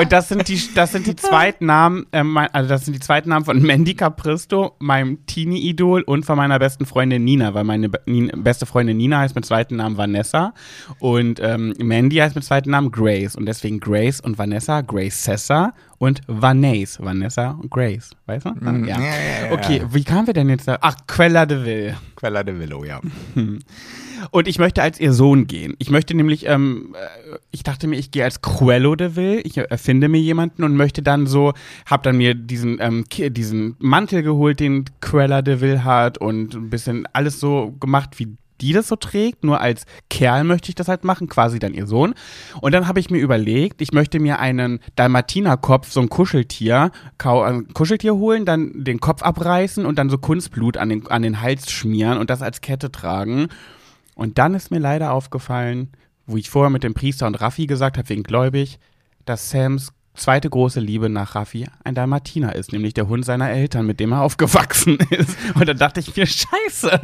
Und 0.00 0.12
das 0.12 0.28
sind 0.28 0.48
die, 0.48 0.60
das 0.74 0.92
sind 0.92 1.06
die 1.06 1.16
Zweitnamen, 1.16 2.06
äh, 2.12 2.22
mein, 2.22 2.48
also 2.52 2.68
das 2.68 2.84
sind 2.84 2.94
die 2.94 3.00
Zweitnamen 3.00 3.44
von 3.44 3.60
Mandy 3.62 3.94
Capristo, 3.94 4.74
meinem 4.78 5.24
Teenie-Idol 5.26 6.02
und 6.02 6.24
von 6.24 6.36
meiner 6.36 6.58
besten 6.58 6.86
Freundin 6.86 7.24
Nina, 7.24 7.54
weil 7.54 7.64
meine 7.64 7.88
be 7.88 8.00
Nin- 8.06 8.30
beste 8.42 8.66
Freundin 8.66 8.96
Nina 8.96 9.18
heißt 9.20 9.34
mit 9.34 9.44
zweiten 9.44 9.76
Namen 9.76 9.96
Vanessa 9.96 10.54
und 10.98 11.40
ähm, 11.42 11.72
Mandy 11.78 12.16
heißt 12.16 12.34
mit 12.34 12.44
zweiten 12.44 12.70
Namen 12.70 12.90
Grace 12.90 13.36
und 13.36 13.46
deswegen 13.46 13.80
Grace 13.80 14.20
und 14.20 14.38
Vanessa, 14.38 14.80
Grace 14.82 15.22
Cessa 15.22 15.72
und 15.98 16.20
Vanessa, 16.26 17.04
Vanessa 17.04 17.50
und 17.52 17.70
Grace, 17.70 18.10
weißt 18.26 18.46
du? 18.46 18.50
ja. 18.60 18.72
ja, 18.72 18.98
ja, 19.00 19.46
ja. 19.46 19.52
Okay, 19.52 19.82
wie 19.90 20.04
kamen 20.04 20.26
wir 20.26 20.34
denn 20.34 20.48
jetzt 20.48 20.68
da? 20.68 20.76
Ach, 20.80 20.94
Quella 21.06 21.46
de 21.46 21.64
Vil. 21.64 21.94
Quella 22.16 22.42
de 22.42 22.58
Villo, 22.58 22.84
ja. 22.84 23.00
Und 24.30 24.48
ich 24.48 24.58
möchte 24.58 24.82
als 24.82 25.00
ihr 25.00 25.12
Sohn 25.12 25.46
gehen. 25.46 25.74
Ich 25.78 25.90
möchte 25.90 26.14
nämlich, 26.14 26.46
ähm, 26.46 26.94
äh, 26.94 27.38
ich 27.50 27.62
dachte 27.62 27.86
mir, 27.86 27.98
ich 27.98 28.10
gehe 28.10 28.24
als 28.24 28.42
Cruello 28.42 28.94
de 28.96 29.16
Vil. 29.16 29.40
Ich 29.44 29.56
erfinde 29.56 30.08
mir 30.08 30.20
jemanden 30.20 30.64
und 30.64 30.76
möchte 30.76 31.02
dann 31.02 31.26
so, 31.26 31.52
hab 31.86 32.02
dann 32.02 32.16
mir 32.16 32.34
diesen, 32.34 32.78
ähm, 32.80 33.04
diesen 33.10 33.76
Mantel 33.78 34.22
geholt, 34.22 34.60
den 34.60 34.84
Cruella 35.00 35.42
de 35.42 35.60
Vil 35.60 35.84
hat 35.84 36.18
und 36.18 36.54
ein 36.54 36.70
bisschen 36.70 37.06
alles 37.12 37.40
so 37.40 37.74
gemacht, 37.80 38.18
wie 38.18 38.36
die 38.60 38.72
das 38.72 38.88
so 38.88 38.96
trägt. 38.96 39.44
Nur 39.44 39.60
als 39.60 39.84
Kerl 40.10 40.44
möchte 40.44 40.68
ich 40.68 40.74
das 40.74 40.88
halt 40.88 41.04
machen, 41.04 41.28
quasi 41.28 41.58
dann 41.58 41.74
ihr 41.74 41.86
Sohn. 41.86 42.14
Und 42.60 42.72
dann 42.72 42.86
habe 42.88 43.00
ich 43.00 43.10
mir 43.10 43.18
überlegt, 43.18 43.80
ich 43.82 43.92
möchte 43.92 44.20
mir 44.20 44.38
einen 44.38 44.80
Dalmatinerkopf, 44.96 45.90
so 45.90 46.00
ein 46.00 46.08
Kuscheltier, 46.08 46.90
ein 47.22 47.68
Kuscheltier 47.74 48.14
holen, 48.14 48.44
dann 48.44 48.84
den 48.84 49.00
Kopf 49.00 49.22
abreißen 49.22 49.84
und 49.84 49.98
dann 49.98 50.10
so 50.10 50.18
Kunstblut 50.18 50.76
an 50.76 50.88
den, 50.88 51.06
an 51.08 51.22
den 51.22 51.40
Hals 51.40 51.70
schmieren 51.70 52.18
und 52.18 52.30
das 52.30 52.42
als 52.42 52.60
Kette 52.60 52.90
tragen. 52.90 53.48
Und 54.16 54.38
dann 54.38 54.54
ist 54.54 54.70
mir 54.72 54.80
leider 54.80 55.12
aufgefallen, 55.12 55.92
wo 56.26 56.36
ich 56.36 56.50
vorher 56.50 56.70
mit 56.70 56.82
dem 56.82 56.94
Priester 56.94 57.28
und 57.28 57.36
Raffi 57.40 57.66
gesagt 57.68 57.98
habe, 57.98 58.08
wegen 58.08 58.24
gläubig, 58.24 58.80
dass 59.26 59.50
Sams 59.50 59.92
zweite 60.14 60.48
große 60.48 60.80
Liebe 60.80 61.10
nach 61.10 61.34
Raffi 61.34 61.68
ein 61.84 61.94
Dalmatiner 61.94 62.54
ist, 62.56 62.72
nämlich 62.72 62.94
der 62.94 63.06
Hund 63.06 63.26
seiner 63.26 63.50
Eltern, 63.50 63.84
mit 63.86 64.00
dem 64.00 64.12
er 64.12 64.22
aufgewachsen 64.22 64.96
ist. 65.10 65.36
Und 65.54 65.68
dann 65.68 65.76
dachte 65.76 66.00
ich 66.00 66.16
mir, 66.16 66.26
scheiße. 66.26 66.98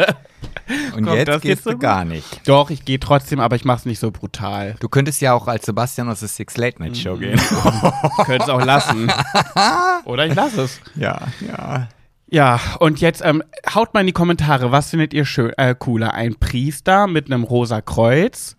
Und 0.97 1.05
Kommt 1.05 1.17
jetzt 1.19 1.29
das 1.29 1.43
gehst 1.43 1.67
du 1.67 1.73
so 1.73 1.79
gar 1.79 2.07
nicht. 2.07 2.49
Doch, 2.49 2.71
ich 2.71 2.85
gehe 2.87 2.99
trotzdem, 2.99 3.41
aber 3.41 3.57
ich 3.57 3.67
mach's 3.67 3.85
nicht 3.85 3.99
so 3.99 4.11
brutal. 4.11 4.77
Du 4.81 4.89
könntest 4.89 5.21
ja 5.21 5.35
auch 5.35 5.47
als 5.49 5.67
Sebastian 5.67 6.09
aus 6.09 6.21
der 6.21 6.29
Six 6.29 6.57
Late 6.57 6.81
Night 6.83 6.93
Mhm. 6.93 6.97
Show 6.97 7.17
gehen. 7.19 7.39
Könnt's 8.25 8.49
auch 8.49 8.65
lassen. 8.65 9.13
Oder 10.05 10.27
ich 10.27 10.35
lasse 10.35 10.63
es. 10.63 10.81
ja, 10.95 11.21
ja. 11.47 11.89
Ja, 12.33 12.59
und 12.81 13.03
jetzt 13.03 13.21
ähm, 13.23 13.43
haut 13.75 13.93
mal 13.93 14.01
in 14.01 14.07
die 14.07 14.15
Kommentare, 14.15 14.73
was 14.73 14.89
findet 14.89 15.13
ihr 15.13 15.27
schön, 15.27 15.53
äh, 15.59 15.75
cooler? 15.79 16.15
Ein 16.15 16.35
Priester 16.37 17.07
mit 17.07 17.27
einem 17.27 17.45
rosa 17.45 17.83
Kreuz 17.83 18.57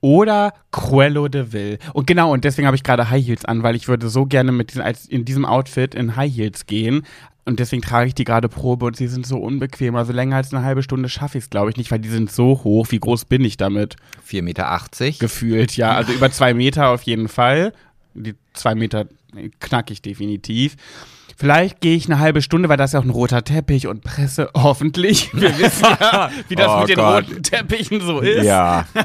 oder 0.00 0.52
Cruello 0.70 1.26
de 1.26 1.52
Vil? 1.52 1.78
Und 1.94 2.06
genau, 2.06 2.32
und 2.32 2.44
deswegen 2.44 2.66
habe 2.66 2.76
ich 2.76 2.84
gerade 2.84 3.10
High 3.10 3.26
Heels 3.26 3.44
an, 3.44 3.64
weil 3.64 3.74
ich 3.74 3.88
würde 3.88 4.08
so 4.08 4.24
gerne 4.24 4.52
mit 4.52 4.70
diesem, 4.70 4.84
als 4.84 5.04
in 5.06 5.24
diesem 5.24 5.44
Outfit 5.44 5.96
in 5.96 6.14
High 6.14 6.32
Heels 6.32 6.66
gehen. 6.66 7.04
Und 7.44 7.58
deswegen 7.58 7.82
trage 7.82 8.06
ich 8.06 8.14
die 8.14 8.22
gerade 8.22 8.48
Probe 8.48 8.86
und 8.86 8.96
sie 8.96 9.08
sind 9.08 9.26
so 9.26 9.38
unbequem. 9.38 9.96
Also 9.96 10.12
länger 10.12 10.36
als 10.36 10.54
eine 10.54 10.64
halbe 10.64 10.84
Stunde 10.84 11.08
schaffe 11.08 11.38
ich 11.38 11.44
es, 11.44 11.50
glaube 11.50 11.70
ich, 11.70 11.76
nicht, 11.76 11.90
weil 11.90 11.98
die 11.98 12.10
sind 12.10 12.30
so 12.30 12.62
hoch. 12.62 12.86
Wie 12.90 13.00
groß 13.00 13.24
bin 13.24 13.44
ich 13.44 13.56
damit? 13.56 13.96
4,80 14.30 14.42
Meter. 14.42 14.80
Gefühlt, 15.18 15.76
ja. 15.76 15.90
Also 15.96 16.12
über 16.12 16.30
zwei 16.30 16.54
Meter 16.54 16.90
auf 16.90 17.02
jeden 17.02 17.26
Fall. 17.26 17.72
Die 18.14 18.36
zwei 18.52 18.76
Meter 18.76 19.06
knack 19.58 19.90
ich 19.90 20.02
definitiv. 20.02 20.76
Vielleicht 21.40 21.80
gehe 21.80 21.94
ich 21.94 22.06
eine 22.06 22.18
halbe 22.18 22.42
Stunde, 22.42 22.68
weil 22.68 22.76
das 22.76 22.90
ist 22.90 22.94
ja 22.94 23.00
auch 23.00 23.04
ein 23.04 23.10
roter 23.10 23.44
Teppich 23.44 23.86
und 23.86 24.02
Presse, 24.02 24.50
hoffentlich. 24.56 25.30
Wir 25.32 25.56
wissen 25.56 25.86
ja, 26.00 26.30
wie 26.48 26.56
das 26.56 26.66
Oh 26.68 26.80
mit 26.80 26.88
den 26.88 26.96
Gott. 26.96 27.28
roten 27.28 27.42
Teppichen 27.44 28.00
so 28.00 28.18
ist. 28.18 28.44
Ja. 28.44 28.86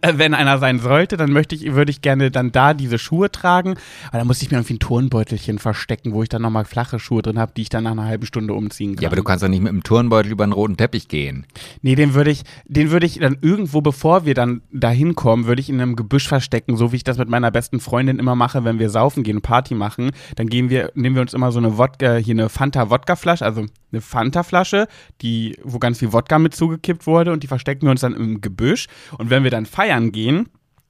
Äh, 0.00 0.14
Wenn 0.16 0.34
einer 0.34 0.58
sein 0.58 0.78
sollte, 0.78 1.16
dann 1.16 1.32
möchte 1.32 1.54
ich, 1.54 1.72
würde 1.74 1.90
ich 1.90 2.02
gerne 2.02 2.30
dann 2.30 2.52
da 2.52 2.74
diese 2.74 2.98
Schuhe 2.98 3.30
tragen. 3.30 3.74
Aber 4.08 4.18
dann 4.18 4.26
muss 4.26 4.42
ich 4.42 4.50
mir 4.50 4.58
irgendwie 4.58 4.74
ein 4.74 4.78
Turnbeutelchen 4.78 5.58
verstecken, 5.58 6.12
wo 6.12 6.22
ich 6.22 6.28
dann 6.28 6.42
nochmal 6.42 6.64
flache 6.64 6.98
Schuhe 6.98 7.22
drin 7.22 7.38
habe, 7.38 7.52
die 7.56 7.62
ich 7.62 7.68
dann 7.68 7.84
nach 7.84 7.92
einer 7.92 8.04
halben 8.04 8.26
Stunde 8.26 8.54
umziehen 8.54 8.96
kann. 8.96 9.02
ja, 9.02 9.08
aber 9.08 9.16
du 9.16 9.24
kannst 9.24 9.42
doch 9.42 9.48
nicht 9.48 9.62
mit 9.62 9.72
dem 9.72 9.82
Turnbeutel 9.82 10.32
über 10.32 10.44
einen 10.44 10.52
roten 10.52 10.76
Teppich 10.76 11.08
gehen. 11.08 11.46
Nee, 11.82 11.94
den 11.94 12.14
würde 12.14 12.30
ich, 12.30 12.42
den 12.66 12.90
würde 12.90 13.06
ich 13.06 13.18
dann 13.18 13.38
irgendwo, 13.40 13.80
bevor 13.80 14.24
wir 14.24 14.34
dann 14.34 14.62
dahin 14.72 15.14
kommen, 15.14 15.46
würde 15.46 15.60
ich 15.60 15.68
in 15.68 15.80
einem 15.80 15.96
Gebüsch 15.96 16.28
verstecken, 16.28 16.76
so 16.76 16.92
wie 16.92 16.96
ich 16.96 17.04
das 17.04 17.18
mit 17.18 17.28
meiner 17.28 17.50
besten 17.50 17.80
Freundin 17.80 18.18
immer 18.18 18.34
mache, 18.36 18.64
wenn 18.64 18.78
wir 18.78 18.90
saufen 18.90 19.22
gehen, 19.22 19.40
Party 19.42 19.74
machen. 19.74 20.10
Dann 20.36 20.48
gehen 20.48 20.70
wir, 20.70 20.90
nehmen 20.94 21.16
wir 21.16 21.22
uns 21.22 21.34
immer 21.34 21.52
so 21.52 21.58
eine 21.58 21.78
Wodka, 21.78 22.16
hier 22.16 22.34
eine 22.34 22.48
Fanta-Wodka-Flasche, 22.48 23.44
also 23.44 23.66
eine 23.92 24.00
Fanta-Flasche, 24.00 24.86
die, 25.22 25.56
wo 25.64 25.78
ganz 25.78 25.98
viel 25.98 26.12
Wodka 26.12 26.38
mit 26.38 26.54
zugekippt 26.54 27.06
wurde 27.06 27.32
und 27.32 27.42
die 27.42 27.46
verstecken 27.46 27.86
wir 27.86 27.90
uns 27.90 28.00
dann 28.00 28.14
im 28.14 28.40
Gebüsch. 28.40 28.86
Und 29.18 29.30
wenn 29.30 29.44
wir 29.44 29.50
dann 29.50 29.66
feiern 29.80 30.12
gehen, 30.12 30.46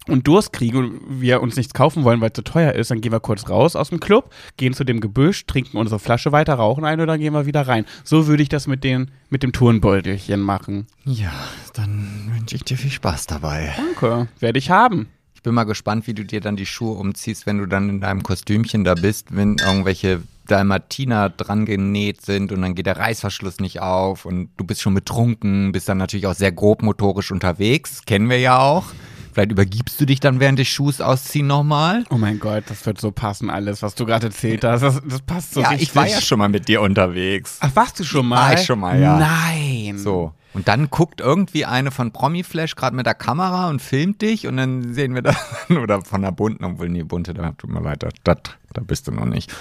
und 0.08 0.26
Durst 0.26 0.52
kriegen 0.52 0.78
und 0.78 1.20
wir 1.20 1.40
uns 1.42 1.56
nichts 1.56 1.74
kaufen 1.74 2.02
wollen, 2.02 2.20
weil 2.20 2.30
es 2.30 2.34
zu 2.34 2.42
teuer 2.42 2.72
ist, 2.72 2.90
dann 2.90 3.00
gehen 3.00 3.12
wir 3.12 3.20
kurz 3.20 3.48
raus 3.48 3.76
aus 3.76 3.90
dem 3.90 4.00
Club, 4.00 4.32
gehen 4.56 4.72
zu 4.72 4.82
dem 4.82 5.00
Gebüsch, 5.00 5.46
trinken 5.46 5.76
unsere 5.76 6.00
Flasche 6.00 6.32
weiter, 6.32 6.54
rauchen 6.54 6.84
ein 6.84 7.00
und 7.00 7.06
dann 7.06 7.20
gehen 7.20 7.32
wir 7.32 7.46
wieder 7.46 7.68
rein. 7.68 7.84
So 8.02 8.26
würde 8.26 8.42
ich 8.42 8.48
das 8.48 8.66
mit, 8.66 8.82
den, 8.82 9.12
mit 9.28 9.44
dem 9.44 9.52
Turnbeutelchen 9.52 10.40
machen. 10.40 10.88
Ja, 11.04 11.32
dann 11.74 12.32
wünsche 12.34 12.56
ich 12.56 12.64
dir 12.64 12.76
viel 12.76 12.90
Spaß 12.90 13.26
dabei. 13.26 13.72
Danke, 13.76 14.26
werde 14.40 14.58
ich 14.58 14.70
haben. 14.70 15.06
Ich 15.34 15.42
bin 15.42 15.54
mal 15.54 15.64
gespannt, 15.64 16.08
wie 16.08 16.14
du 16.14 16.24
dir 16.24 16.40
dann 16.40 16.56
die 16.56 16.66
Schuhe 16.66 16.98
umziehst, 16.98 17.46
wenn 17.46 17.58
du 17.58 17.66
dann 17.66 17.88
in 17.88 18.00
deinem 18.00 18.24
Kostümchen 18.24 18.82
da 18.82 18.94
bist, 18.94 19.36
wenn 19.36 19.58
irgendwelche 19.58 20.22
Dalmatiner 20.50 21.30
dran 21.30 21.64
genäht 21.64 22.22
sind 22.22 22.52
und 22.52 22.62
dann 22.62 22.74
geht 22.74 22.86
der 22.86 22.98
Reißverschluss 22.98 23.60
nicht 23.60 23.80
auf 23.80 24.24
und 24.24 24.50
du 24.56 24.64
bist 24.64 24.80
schon 24.80 24.94
betrunken, 24.94 25.72
bist 25.72 25.88
dann 25.88 25.98
natürlich 25.98 26.26
auch 26.26 26.34
sehr 26.34 26.52
grobmotorisch 26.52 27.30
unterwegs, 27.30 28.02
kennen 28.06 28.28
wir 28.28 28.38
ja 28.38 28.58
auch. 28.58 28.86
Vielleicht 29.32 29.52
übergibst 29.52 30.00
du 30.00 30.06
dich 30.06 30.18
dann 30.20 30.40
während 30.40 30.58
des 30.58 30.68
Schuhs 30.68 31.00
ausziehen 31.00 31.46
nochmal. 31.46 32.04
Oh 32.10 32.16
mein 32.16 32.40
Gott, 32.40 32.64
das 32.66 32.84
wird 32.84 33.00
so 33.00 33.12
passen, 33.12 33.48
alles, 33.48 33.82
was 33.82 33.94
du 33.94 34.04
gerade 34.04 34.26
erzählt 34.26 34.64
hast. 34.64 34.82
Das, 34.82 35.00
das 35.06 35.22
passt 35.22 35.54
so 35.54 35.60
ja, 35.60 35.68
richtig. 35.68 35.88
ich 35.88 35.96
war 35.96 36.06
ja 36.06 36.20
schon 36.20 36.38
mal 36.38 36.48
mit 36.48 36.66
dir 36.66 36.80
unterwegs. 36.80 37.58
Ach, 37.60 37.70
warst 37.74 38.00
du 38.00 38.04
schon 38.04 38.26
mal? 38.26 38.50
War 38.50 38.54
ich 38.54 38.66
schon 38.66 38.80
mal, 38.80 39.00
ja. 39.00 39.18
Nein. 39.18 39.98
So. 39.98 40.32
Und 40.52 40.66
dann 40.66 40.90
guckt 40.90 41.20
irgendwie 41.20 41.64
eine 41.64 41.92
von 41.92 42.12
Promiflash 42.12 42.74
gerade 42.74 42.96
mit 42.96 43.06
der 43.06 43.14
Kamera 43.14 43.68
und 43.68 43.80
filmt 43.80 44.20
dich 44.20 44.48
und 44.48 44.56
dann 44.56 44.94
sehen 44.94 45.14
wir 45.14 45.22
das, 45.22 45.36
oder 45.70 46.02
von 46.02 46.22
der 46.22 46.32
bunten, 46.32 46.64
obwohl 46.64 46.88
nee, 46.88 47.04
bunte, 47.04 47.32
da 47.32 47.52
tut 47.52 47.70
mir 47.70 47.80
leid, 47.80 48.04
da, 48.24 48.34
da 48.34 48.80
bist 48.82 49.06
du 49.06 49.12
noch 49.12 49.26
nicht. 49.26 49.52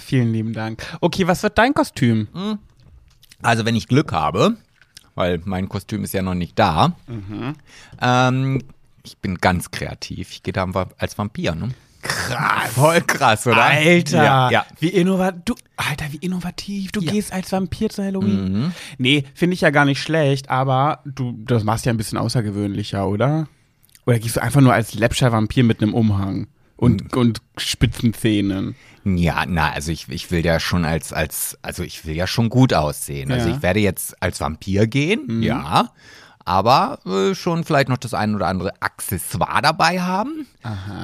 Vielen 0.00 0.32
lieben 0.32 0.54
Dank. 0.54 0.82
Okay, 1.02 1.26
was 1.26 1.42
wird 1.42 1.58
dein 1.58 1.74
Kostüm? 1.74 2.28
Also 3.42 3.66
wenn 3.66 3.76
ich 3.76 3.88
Glück 3.88 4.12
habe, 4.12 4.56
weil 5.18 5.40
mein 5.44 5.68
Kostüm 5.68 6.04
ist 6.04 6.14
ja 6.14 6.22
noch 6.22 6.34
nicht 6.34 6.58
da, 6.58 6.94
ähm, 8.00 8.62
ich 9.04 9.16
bin 9.18 9.36
ganz 9.38 9.70
kreativ. 9.70 10.30
Ich 10.30 10.42
gehe 10.42 10.52
da 10.52 10.66
als 10.98 11.16
Vampir, 11.18 11.54
ne? 11.54 11.68
Krass. 12.02 12.72
Voll 12.74 13.00
krass, 13.00 13.46
oder? 13.46 13.64
Alter, 13.64 14.22
Ja, 14.24 14.50
ja. 14.50 14.66
wie 14.78 14.88
innovativ, 14.88 15.42
du, 15.46 15.54
Alter, 15.76 16.04
wie 16.12 16.18
innovativ. 16.18 16.92
Du 16.92 17.00
Ja. 17.00 17.10
gehst 17.12 17.32
als 17.32 17.50
Vampir 17.50 17.90
zu 17.90 18.04
Halloween. 18.04 18.52
Mhm. 18.66 18.72
Nee, 18.98 19.24
finde 19.34 19.54
ich 19.54 19.62
ja 19.62 19.70
gar 19.70 19.84
nicht 19.84 20.00
schlecht, 20.00 20.48
aber 20.50 21.00
du, 21.04 21.34
das 21.44 21.64
machst 21.64 21.86
ja 21.86 21.92
ein 21.92 21.96
bisschen 21.96 22.18
außergewöhnlicher, 22.18 23.08
oder? 23.08 23.48
Oder 24.06 24.18
gehst 24.20 24.36
du 24.36 24.42
einfach 24.42 24.60
nur 24.60 24.72
als 24.72 24.94
läppscher 24.94 25.32
Vampir 25.32 25.64
mit 25.64 25.82
einem 25.82 25.92
Umhang 25.94 26.46
und, 26.78 27.12
Mhm. 27.14 27.18
und 27.20 27.42
spitzen 27.58 28.14
Zähnen? 28.14 28.74
Ja, 29.04 29.44
na, 29.46 29.70
also 29.72 29.92
ich, 29.92 30.08
ich 30.08 30.30
will 30.30 30.44
ja 30.44 30.58
schon 30.60 30.84
als, 30.84 31.12
als, 31.12 31.58
also 31.62 31.82
ich 31.82 32.06
will 32.06 32.14
ja 32.16 32.26
schon 32.26 32.48
gut 32.48 32.72
aussehen. 32.72 33.30
Also 33.32 33.48
Ja. 33.50 33.56
ich 33.56 33.62
werde 33.62 33.80
jetzt 33.80 34.20
als 34.22 34.40
Vampir 34.40 34.86
gehen, 34.86 35.42
ja. 35.42 35.92
Aber 36.48 36.98
äh, 37.04 37.34
schon 37.34 37.62
vielleicht 37.62 37.90
noch 37.90 37.98
das 37.98 38.14
ein 38.14 38.34
oder 38.34 38.46
andere 38.46 38.72
Accessoire 38.80 39.60
dabei 39.60 40.00
haben. 40.00 40.46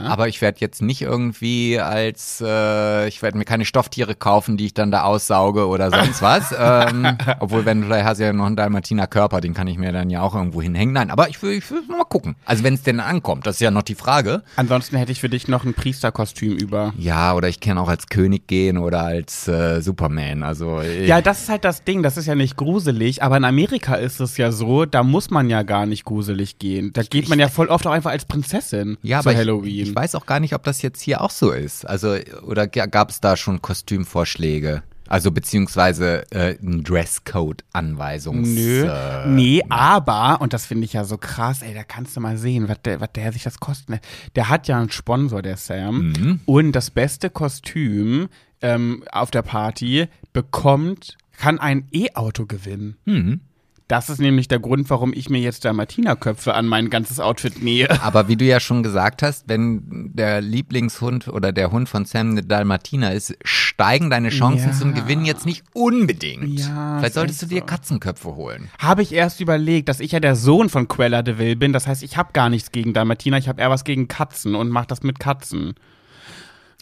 Aber 0.06 0.26
ich 0.26 0.40
werde 0.40 0.58
jetzt 0.60 0.80
nicht 0.80 1.02
irgendwie 1.02 1.78
als, 1.78 2.42
äh, 2.44 3.06
ich 3.08 3.20
werde 3.20 3.36
mir 3.36 3.44
keine 3.44 3.66
Stofftiere 3.66 4.14
kaufen, 4.14 4.56
die 4.56 4.64
ich 4.66 4.74
dann 4.74 4.90
da 4.90 5.02
aussauge 5.02 5.66
oder 5.68 5.90
sonst 5.90 6.22
was. 6.22 6.54
ähm, 6.58 7.18
obwohl, 7.40 7.66
wenn 7.66 7.82
du 7.82 7.86
vielleicht 7.88 8.06
hast 8.06 8.20
ja 8.20 8.32
noch 8.32 8.46
einen 8.46 8.56
Dalmatiner 8.56 9.06
Körper, 9.06 9.42
den 9.42 9.52
kann 9.52 9.66
ich 9.66 9.76
mir 9.76 9.92
dann 9.92 10.08
ja 10.08 10.22
auch 10.22 10.34
irgendwo 10.34 10.62
hinhängen. 10.62 10.94
Nein, 10.94 11.10
aber 11.10 11.28
ich 11.28 11.42
will, 11.42 11.52
ich 11.52 11.70
will 11.70 11.82
mal 11.88 12.04
gucken. 12.04 12.36
Also 12.46 12.64
wenn 12.64 12.74
es 12.74 12.82
denn 12.82 12.98
ankommt, 13.00 13.46
das 13.46 13.56
ist 13.56 13.60
ja 13.60 13.70
noch 13.70 13.82
die 13.82 13.96
Frage. 13.96 14.42
Ansonsten 14.56 14.96
hätte 14.96 15.12
ich 15.12 15.20
für 15.20 15.28
dich 15.28 15.46
noch 15.46 15.64
ein 15.64 15.74
Priesterkostüm 15.74 16.56
über. 16.56 16.94
Ja, 16.96 17.34
oder 17.34 17.48
ich 17.48 17.60
kann 17.60 17.76
auch 17.76 17.88
als 17.88 18.06
König 18.06 18.46
gehen 18.46 18.78
oder 18.78 19.02
als 19.02 19.46
äh, 19.46 19.82
Superman. 19.82 20.42
Also 20.42 20.80
Ja, 20.80 21.20
das 21.20 21.42
ist 21.42 21.48
halt 21.50 21.66
das 21.66 21.84
Ding, 21.84 22.02
das 22.02 22.16
ist 22.16 22.24
ja 22.26 22.34
nicht 22.34 22.56
gruselig, 22.56 23.22
aber 23.22 23.36
in 23.36 23.44
Amerika 23.44 23.96
ist 23.96 24.20
es 24.20 24.38
ja 24.38 24.50
so, 24.50 24.86
da 24.86 25.02
muss 25.02 25.30
man 25.30 25.33
ja 25.50 25.62
gar 25.62 25.86
nicht 25.86 26.04
gruselig 26.04 26.58
gehen. 26.58 26.92
Da 26.92 27.02
geht 27.02 27.28
man 27.28 27.38
ja 27.38 27.48
voll 27.48 27.68
oft 27.68 27.86
auch 27.86 27.92
einfach 27.92 28.10
als 28.10 28.24
Prinzessin 28.24 28.96
ja, 29.02 29.20
zu 29.20 29.28
aber 29.28 29.38
Halloween. 29.38 29.82
Ich, 29.82 29.90
ich 29.90 29.94
weiß 29.94 30.14
auch 30.14 30.26
gar 30.26 30.40
nicht, 30.40 30.54
ob 30.54 30.62
das 30.64 30.82
jetzt 30.82 31.00
hier 31.00 31.20
auch 31.20 31.30
so 31.30 31.50
ist. 31.50 31.86
Also 31.86 32.16
oder 32.46 32.66
gab 32.66 33.10
es 33.10 33.20
da 33.20 33.36
schon 33.36 33.62
Kostümvorschläge? 33.62 34.82
Also 35.06 35.30
beziehungsweise 35.30 36.30
äh, 36.30 36.56
ein 36.62 36.82
Dresscode-Anweisungs. 36.82 38.48
Nö, 38.48 38.86
Äh, 38.86 39.28
nee, 39.28 39.62
aber, 39.68 40.40
und 40.40 40.52
das 40.52 40.66
finde 40.66 40.86
ich 40.86 40.94
ja 40.94 41.04
so 41.04 41.18
krass, 41.18 41.62
ey, 41.62 41.74
da 41.74 41.84
kannst 41.84 42.16
du 42.16 42.20
mal 42.20 42.38
sehen, 42.38 42.68
was 42.68 42.80
der, 42.82 43.00
was 43.00 43.12
der 43.12 43.32
sich 43.32 43.42
das 43.42 43.60
kostet. 43.60 44.00
Der 44.34 44.48
hat 44.48 44.66
ja 44.66 44.78
einen 44.78 44.90
Sponsor, 44.90 45.42
der 45.42 45.56
Sam. 45.56 46.12
Mhm. 46.12 46.40
Und 46.46 46.72
das 46.72 46.90
beste 46.90 47.28
Kostüm 47.28 48.28
ähm, 48.62 49.04
auf 49.12 49.30
der 49.30 49.42
Party 49.42 50.08
bekommt, 50.32 51.18
kann 51.36 51.58
ein 51.58 51.86
E-Auto 51.92 52.46
gewinnen. 52.46 52.96
Mhm. 53.04 53.40
Das 53.86 54.08
ist 54.08 54.18
nämlich 54.18 54.48
der 54.48 54.60
Grund, 54.60 54.88
warum 54.88 55.12
ich 55.12 55.28
mir 55.28 55.40
jetzt 55.40 55.64
Dalmatinerköpfe 55.66 56.54
an 56.54 56.66
mein 56.66 56.88
ganzes 56.88 57.20
Outfit 57.20 57.62
nähe. 57.62 57.88
Aber 58.02 58.28
wie 58.28 58.36
du 58.36 58.44
ja 58.46 58.58
schon 58.58 58.82
gesagt 58.82 59.22
hast, 59.22 59.44
wenn 59.46 60.10
der 60.14 60.40
Lieblingshund 60.40 61.28
oder 61.28 61.52
der 61.52 61.70
Hund 61.70 61.88
von 61.90 62.06
Sam 62.06 62.30
eine 62.30 62.42
Dalmatiner 62.42 63.12
ist, 63.12 63.36
steigen 63.44 64.08
deine 64.08 64.30
Chancen 64.30 64.68
Ja. 64.70 64.72
zum 64.72 64.94
Gewinnen 64.94 65.26
jetzt 65.26 65.44
nicht 65.44 65.64
unbedingt. 65.74 66.60
Ja, 66.60 66.96
Vielleicht 66.98 67.12
solltest 67.14 67.42
du 67.42 67.46
dir 67.46 67.60
so. 67.60 67.66
Katzenköpfe 67.66 68.34
holen. 68.34 68.70
Habe 68.78 69.02
ich 69.02 69.12
erst 69.12 69.40
überlegt, 69.42 69.90
dass 69.90 70.00
ich 70.00 70.12
ja 70.12 70.20
der 70.20 70.34
Sohn 70.34 70.70
von 70.70 70.88
Quella 70.88 71.20
de 71.22 71.36
Vil 71.36 71.54
bin. 71.56 71.74
Das 71.74 71.86
heißt, 71.86 72.02
ich 72.02 72.16
habe 72.16 72.30
gar 72.32 72.48
nichts 72.48 72.72
gegen 72.72 72.94
Dalmatiner, 72.94 73.36
ich 73.36 73.48
habe 73.48 73.60
eher 73.60 73.68
was 73.70 73.84
gegen 73.84 74.08
Katzen 74.08 74.54
und 74.54 74.70
mache 74.70 74.86
das 74.86 75.02
mit 75.02 75.18
Katzen. 75.20 75.74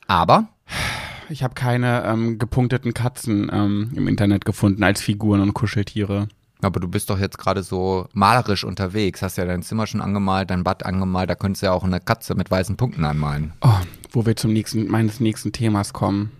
Aber 0.07 0.49
Ich 1.31 1.43
habe 1.43 1.55
keine 1.55 2.05
ähm, 2.05 2.38
gepunkteten 2.38 2.95
Katzen 2.95 3.51
ähm, 3.53 3.91
im 3.97 4.07
Internet 4.07 4.45
gefunden 4.45 4.85
als 4.85 5.01
Figuren 5.01 5.41
und 5.41 5.55
Kuscheltiere. 5.55 6.29
Aber 6.62 6.79
du 6.81 6.88
bist 6.88 7.11
doch 7.11 7.18
jetzt 7.18 7.38
gerade 7.38 7.62
so 7.62 8.07
malerisch 8.12 8.64
unterwegs. 8.64 9.20
Hast 9.20 9.37
ja 9.37 9.44
dein 9.44 9.62
Zimmer 9.62 9.87
schon 9.87 10.01
angemalt, 10.01 10.51
dein 10.51 10.64
Bad 10.64 10.87
angemalt. 10.87 11.29
Da 11.29 11.35
könntest 11.35 11.62
du 11.62 11.66
ja 11.66 11.72
auch 11.72 11.85
eine 11.85 12.01
Katze 12.01 12.35
mit 12.35 12.51
weißen 12.51 12.77
Punkten 12.77 13.05
anmalen. 13.05 13.53
Oh, 13.61 13.75
wo 14.12 14.25
wir 14.27 14.37
zum 14.37 14.53
nächsten, 14.53 14.88
meines 14.88 15.20
nächsten 15.20 15.53
Themas 15.53 15.92
kommen. 15.92 16.31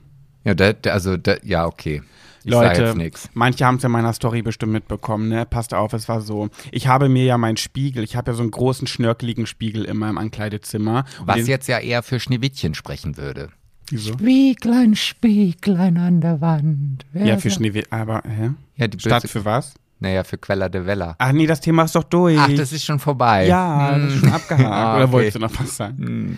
Ja, 0.45 0.55
der, 0.55 0.73
der, 0.75 0.95
also, 0.95 1.17
der, 1.17 1.41
ja, 1.45 1.67
okay. 1.67 2.03
Ich 2.45 2.51
Leute, 2.51 2.83
jetzt 2.83 2.97
nichts. 2.97 3.31
manche 3.35 3.65
haben 3.65 3.77
es 3.77 3.83
ja 3.83 3.87
in 3.87 3.93
meiner 3.93 4.13
Story 4.13 4.43
bestimmt 4.43 4.73
mitbekommen, 4.73 5.29
ne? 5.29 5.47
Passt 5.47 5.75
auf, 5.75 5.93
es 5.93 6.09
war 6.09 6.21
so. 6.21 6.49
Ich 6.73 6.89
habe 6.89 7.09
mir 7.09 7.25
ja 7.25 7.39
meinen 7.39 7.57
Spiegel, 7.57 8.03
ich 8.03 8.17
habe 8.17 8.33
ja 8.33 8.35
so 8.37 8.43
einen 8.43 8.51
großen, 8.51 8.89
schnörkeligen 8.89 9.47
Spiegel 9.47 9.85
in 9.85 9.97
meinem 9.97 10.19
Ankleidezimmer. 10.19 11.05
Was 11.25 11.37
den- 11.37 11.47
jetzt 11.47 11.69
ja 11.69 11.79
eher 11.79 12.03
für 12.03 12.19
Schneewittchen 12.19 12.75
sprechen 12.75 13.17
würde. 13.17 13.51
Wieso? 13.91 14.15
Spieglein, 14.15 14.97
Spieglein 14.97 15.97
an 15.99 16.21
der 16.21 16.41
Wand. 16.41 17.05
Ja, 17.13 17.37
für 17.39 17.51
Schneewittchen, 17.51 17.93
aber, 17.93 18.23
hä? 18.27 18.51
Ja, 18.77 18.89
die 18.89 18.99
Statt 18.99 19.29
für 19.29 19.45
was? 19.45 19.75
Naja, 20.03 20.25
für 20.25 20.37
Quella 20.37 20.69
de 20.69 20.85
Vella. 20.85 21.15
Ach 21.19 21.31
nee, 21.31 21.47
das 21.47 21.61
Thema 21.61 21.85
ist 21.85 21.95
doch 21.95 22.03
durch. 22.03 22.37
Ach, 22.37 22.51
das 22.57 22.73
ist 22.73 22.85
schon 22.85 22.99
vorbei. 22.99 23.47
Ja, 23.47 23.97
das 23.97 24.13
ist 24.13 24.21
schon 24.21 24.33
abgehakt. 24.33 24.67
Ah, 24.67 24.95
Oder 24.97 25.05
okay. 25.05 25.13
wolltest 25.13 25.37
du 25.37 25.41
noch 25.41 25.61
was 25.61 25.77
sagen? 25.77 26.37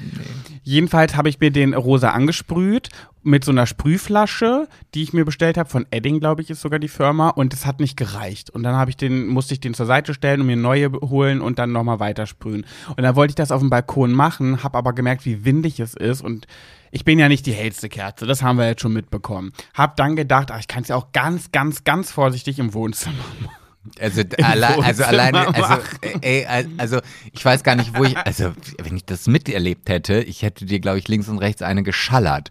Jedenfalls 0.63 1.17
habe 1.17 1.31
ich 1.31 1.41
mir 1.41 1.51
den 1.51 1.73
rosa 1.73 2.11
angesprüht 2.11 2.91
mit 3.23 3.43
so 3.43 3.53
einer 3.53 3.67
Sprühflasche, 3.67 4.69
die 4.95 5.03
ich 5.03 5.15
mir 5.15 5.25
bestellt 5.25 5.57
habe 5.57 5.71
von 5.71 5.87
Edding, 5.91 6.21
glaube 6.21 6.43
ich, 6.43 6.51
ist 6.51 6.61
sogar 6.61 6.79
die 6.79 6.89
Firma 6.89 7.31
und 7.31 7.55
es 7.55 7.65
hat 7.65 7.81
nicht 7.81 7.97
gereicht 7.97 8.51
und 8.51 8.63
dann 8.65 8.77
habe 8.77 8.91
ich 8.91 8.99
den 8.99 9.29
musste 9.29 9.55
ich 9.55 9.61
den 9.61 9.73
zur 9.73 9.87
Seite 9.87 10.13
stellen 10.13 10.43
und 10.43 10.47
mir 10.47 10.57
neue 10.57 10.93
holen 10.93 11.41
und 11.41 11.59
dann 11.59 11.73
nochmal 11.73 12.01
weitersprühen. 12.01 12.67
Und 12.95 13.03
dann 13.03 13.17
wollte 13.17 13.33
ich 13.33 13.37
das 13.37 13.51
auf 13.51 13.61
dem 13.61 13.71
Balkon 13.71 14.13
machen, 14.13 14.63
habe 14.63 14.77
aber 14.77 14.93
gemerkt, 14.93 15.25
wie 15.25 15.47
windig 15.47 15.81
es 15.81 15.95
ist 15.95 16.21
und 16.21 16.47
ich 16.95 17.05
bin 17.05 17.19
ja 17.19 17.29
nicht 17.29 17.45
die 17.47 17.53
hellste 17.53 17.89
Kerze, 17.89 18.25
das 18.25 18.43
haben 18.43 18.57
wir 18.57 18.67
jetzt 18.67 18.81
schon 18.81 18.93
mitbekommen. 18.93 19.53
Hab 19.75 19.97
dann 19.97 20.15
gedacht, 20.15 20.53
ach, 20.53 20.61
ich 20.61 20.69
kann 20.69 20.85
es 20.85 20.89
ja 20.89 20.97
auch 20.97 21.11
ganz, 21.13 21.51
ganz, 21.51 21.83
ganz 21.83 22.13
vorsichtig 22.13 22.59
im 22.59 22.73
Wohnzimmer 22.73 23.17
machen. 23.43 23.49
Also, 24.01 24.23
alle, 24.43 24.83
also 24.83 25.05
alleine, 25.05 25.55
also, 25.55 25.75
ey, 26.23 26.47
also 26.79 27.01
ich 27.35 27.45
weiß 27.45 27.63
gar 27.65 27.75
nicht, 27.75 27.95
wo 27.95 28.05
ich, 28.05 28.17
also 28.17 28.55
wenn 28.83 28.97
ich 28.97 29.05
das 29.05 29.27
miterlebt 29.27 29.91
hätte, 29.91 30.23
ich 30.23 30.41
hätte 30.41 30.65
dir, 30.65 30.81
glaube 30.81 30.97
ich, 30.97 31.07
links 31.07 31.29
und 31.29 31.37
rechts 31.37 31.61
eine 31.61 31.83
geschallert. 31.83 32.51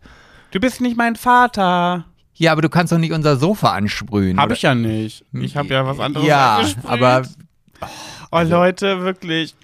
Du 0.52 0.60
bist 0.60 0.80
nicht 0.80 0.96
mein 0.96 1.16
Vater. 1.16 2.06
Ja, 2.36 2.52
aber 2.52 2.62
du 2.62 2.70
kannst 2.70 2.94
doch 2.94 3.00
nicht 3.00 3.14
unser 3.14 3.38
Sofa 3.38 3.74
ansprühen. 3.74 4.38
Hab 4.38 4.46
oder? 4.46 4.54
ich 4.54 4.62
ja 4.62 4.76
nicht. 4.76 5.26
Ich 5.34 5.58
habe 5.58 5.70
ja 5.70 5.88
was 5.88 6.00
anderes 6.00 6.28
Ja, 6.28 6.64
aber 6.84 7.24
Oh, 8.32 8.42
Leute, 8.42 9.02
wirklich. 9.02 9.56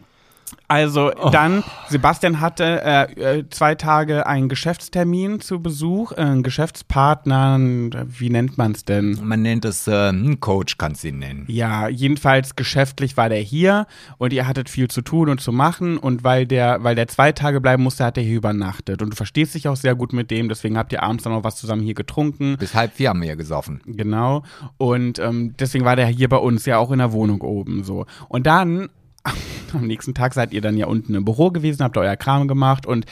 Also 0.68 1.12
dann, 1.32 1.64
Sebastian 1.88 2.40
hatte 2.40 2.82
äh, 2.84 3.40
äh, 3.40 3.50
zwei 3.50 3.76
Tage 3.76 4.28
einen 4.28 4.50
Geschäftstermin 4.50 5.40
zu 5.40 5.62
Besuch, 5.62 6.12
äh, 6.12 6.22
einen 6.22 6.44
Geschäftspartner, 6.44 7.58
wie 7.60 8.30
nennt 8.30 8.58
man 8.58 8.74
es 8.74 8.86
denn? 8.86 9.20
man 9.22 9.42
nennt 9.42 9.66
es 9.66 9.88
äh, 9.88 10.10
einen 10.10 10.40
Coach, 10.40 10.78
kannst 10.78 11.04
du 11.04 11.10
ihn 11.10 11.20
nennen. 11.20 11.46
Ja, 11.48 11.88
jedenfalls 11.88 12.56
geschäftlich 12.56 13.18
war 13.18 13.30
der 13.30 13.40
hier 13.40 13.88
und 14.18 14.34
ihr 14.34 14.48
hattet 14.48 14.70
viel 14.70 14.90
zu 14.90 15.02
tun 15.02 15.30
und 15.30 15.42
zu 15.42 15.52
machen 15.52 15.98
und 15.98 16.24
weil 16.24 16.46
der, 16.46 16.84
weil 16.84 16.96
der 16.96 17.08
zwei 17.08 17.32
Tage 17.32 17.62
bleiben 17.62 17.84
musste, 17.84 18.06
hat 18.06 18.18
er 18.18 18.24
hier 18.24 18.38
übernachtet 18.38 19.02
und 19.02 19.12
du 19.12 19.16
verstehst 19.16 19.56
dich 19.56 19.68
auch 19.68 19.76
sehr 19.76 19.96
gut 19.96 20.14
mit 20.14 20.32
dem, 20.32 20.50
deswegen 20.50 20.78
habt 20.78 20.92
ihr 20.92 21.04
abends 21.04 21.24
dann 21.24 21.34
noch 21.34 21.44
was 21.44 21.56
zusammen 21.56 21.82
hier 21.82 21.94
getrunken. 21.94 22.58
Bis 22.58 22.74
halb 22.74 22.94
vier 22.94 23.10
haben 23.10 23.22
wir 23.22 23.30
ja 23.30 23.36
gesoffen. 23.36 23.82
Genau. 23.86 24.44
Und 24.78 25.20
ähm, 25.20 25.56
deswegen 25.60 25.86
war 25.86 25.96
der 25.96 26.08
hier 26.08 26.30
bei 26.30 26.38
uns 26.38 26.66
ja 26.66 26.78
auch 26.78 26.92
in 26.92 27.00
der 27.00 27.12
Wohnung 27.12 27.42
oben 27.42 27.84
so. 27.84 28.06
Und 28.28 28.48
dann 28.48 28.90
am 29.74 29.88
nächsten 29.88 30.14
Tag 30.14 30.34
seid 30.34 30.54
ihr 30.54 30.62
dann 30.62 30.78
ja 30.78 30.88
unten 30.88 31.16
im 31.16 31.26
Büro 31.26 31.52
gewesen, 31.52 31.84
habt 31.84 31.98
euer 31.98 32.16
Kram 32.16 32.48
gemacht 32.48 32.86
und 32.86 33.06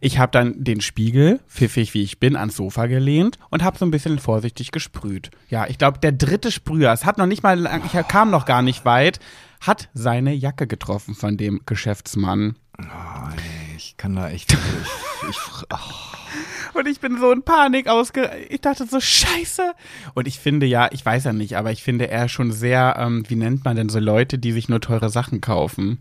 ich 0.00 0.18
habe 0.18 0.32
dann 0.32 0.62
den 0.62 0.80
Spiegel, 0.80 1.40
pfiffig 1.48 1.94
wie 1.94 2.02
ich 2.02 2.18
bin, 2.18 2.36
ans 2.36 2.56
Sofa 2.56 2.86
gelehnt 2.86 3.38
und 3.50 3.62
habe 3.62 3.78
so 3.78 3.84
ein 3.84 3.90
bisschen 3.90 4.18
vorsichtig 4.18 4.70
gesprüht. 4.70 5.30
Ja, 5.48 5.66
ich 5.66 5.78
glaube, 5.78 5.98
der 5.98 6.12
dritte 6.12 6.50
Sprüher, 6.50 6.92
es 6.92 7.04
hat 7.04 7.18
noch 7.18 7.26
nicht 7.26 7.42
mal, 7.42 7.80
ich 7.84 8.08
kam 8.08 8.30
noch 8.30 8.44
gar 8.44 8.62
nicht 8.62 8.84
weit, 8.84 9.20
hat 9.60 9.88
seine 9.92 10.32
Jacke 10.32 10.66
getroffen 10.66 11.14
von 11.14 11.36
dem 11.36 11.62
Geschäftsmann. 11.66 12.56
Oh, 12.80 13.28
ey, 13.36 13.76
ich 13.76 13.96
kann 13.96 14.14
da 14.14 14.28
echt. 14.30 14.52
Ich, 14.52 15.30
ich, 15.30 15.38
oh. 15.70 16.78
Und 16.78 16.86
ich 16.86 17.00
bin 17.00 17.18
so 17.18 17.32
in 17.32 17.42
Panik 17.42 17.88
ausge. 17.88 18.30
Ich 18.48 18.60
dachte 18.60 18.86
so, 18.86 19.00
scheiße. 19.00 19.74
Und 20.14 20.28
ich 20.28 20.38
finde 20.38 20.66
ja, 20.66 20.88
ich 20.92 21.04
weiß 21.04 21.24
ja 21.24 21.32
nicht, 21.32 21.56
aber 21.56 21.72
ich 21.72 21.82
finde 21.82 22.08
er 22.08 22.28
schon 22.28 22.52
sehr, 22.52 22.96
ähm, 22.98 23.24
wie 23.28 23.36
nennt 23.36 23.64
man 23.64 23.76
denn 23.76 23.88
so 23.88 23.98
Leute, 23.98 24.38
die 24.38 24.52
sich 24.52 24.68
nur 24.68 24.80
teure 24.80 25.10
Sachen 25.10 25.40
kaufen? 25.40 25.98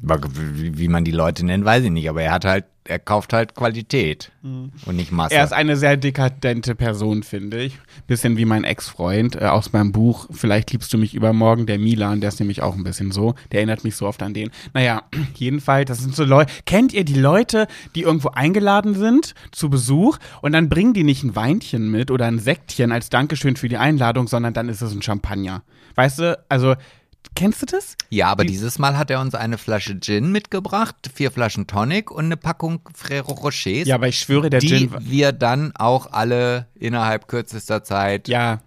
Wie, 0.00 0.88
man 0.88 1.04
die 1.04 1.10
Leute 1.10 1.44
nennt, 1.44 1.64
weiß 1.64 1.84
ich 1.84 1.90
nicht, 1.90 2.08
aber 2.08 2.22
er 2.22 2.32
hat 2.32 2.46
halt, 2.46 2.64
er 2.84 2.98
kauft 2.98 3.32
halt 3.32 3.54
Qualität 3.54 4.32
und 4.42 4.96
nicht 4.96 5.12
Masse. 5.12 5.34
Er 5.34 5.44
ist 5.44 5.52
eine 5.52 5.76
sehr 5.76 5.96
dekadente 5.98 6.74
Person, 6.74 7.22
finde 7.22 7.62
ich. 7.62 7.78
Bisschen 8.06 8.38
wie 8.38 8.46
mein 8.46 8.64
Ex-Freund 8.64 9.36
äh, 9.36 9.44
aus 9.44 9.72
meinem 9.72 9.92
Buch 9.92 10.28
Vielleicht 10.30 10.72
liebst 10.72 10.92
du 10.92 10.98
mich 10.98 11.14
übermorgen, 11.14 11.66
der 11.66 11.78
Milan, 11.78 12.20
der 12.20 12.28
ist 12.28 12.40
nämlich 12.40 12.62
auch 12.62 12.74
ein 12.74 12.84
bisschen 12.84 13.12
so. 13.12 13.34
Der 13.52 13.60
erinnert 13.60 13.84
mich 13.84 13.94
so 13.94 14.06
oft 14.06 14.22
an 14.22 14.34
den. 14.34 14.50
Naja, 14.72 15.02
jedenfalls, 15.34 15.88
das 15.88 16.00
sind 16.00 16.16
so 16.16 16.24
Leute. 16.24 16.52
Kennt 16.64 16.92
ihr 16.92 17.04
die 17.04 17.14
Leute, 17.14 17.68
die 17.94 18.02
irgendwo 18.02 18.30
eingeladen 18.30 18.94
sind 18.94 19.34
zu 19.52 19.68
Besuch 19.68 20.18
und 20.40 20.52
dann 20.52 20.68
bringen 20.68 20.94
die 20.94 21.04
nicht 21.04 21.22
ein 21.22 21.36
Weinchen 21.36 21.90
mit 21.90 22.10
oder 22.10 22.26
ein 22.26 22.38
Sektchen 22.38 22.92
als 22.92 23.10
Dankeschön 23.10 23.56
für 23.56 23.68
die 23.68 23.76
Einladung, 23.76 24.26
sondern 24.26 24.54
dann 24.54 24.68
ist 24.68 24.80
es 24.80 24.92
ein 24.92 25.02
Champagner. 25.02 25.62
Weißt 25.94 26.18
du, 26.18 26.38
also. 26.48 26.74
Kennst 27.34 27.62
du 27.62 27.66
das? 27.66 27.96
ja, 28.10 28.26
aber 28.28 28.44
dieses 28.44 28.78
Mal 28.78 28.98
hat 28.98 29.10
er 29.10 29.20
uns 29.20 29.34
eine 29.34 29.56
Flasche 29.58 29.98
Gin 30.00 30.32
mitgebracht, 30.32 30.96
vier 31.14 31.30
Flaschen 31.30 31.66
Tonic 31.66 32.10
und 32.10 32.26
eine 32.26 32.36
Packung 32.36 32.80
Frero 32.94 33.32
Rochers, 33.32 33.86
Ja, 33.86 33.94
aber 33.94 34.08
ich 34.08 34.18
schwöre, 34.18 34.50
der 34.50 34.60
die 34.60 34.68
Gin. 34.68 34.90
wir 35.00 35.32
dann 35.32 35.72
auch 35.76 36.12
alle 36.12 36.66
innerhalb 36.74 37.28
kürzester 37.28 37.84
Zeit. 37.84 38.28
Ja. 38.28 38.60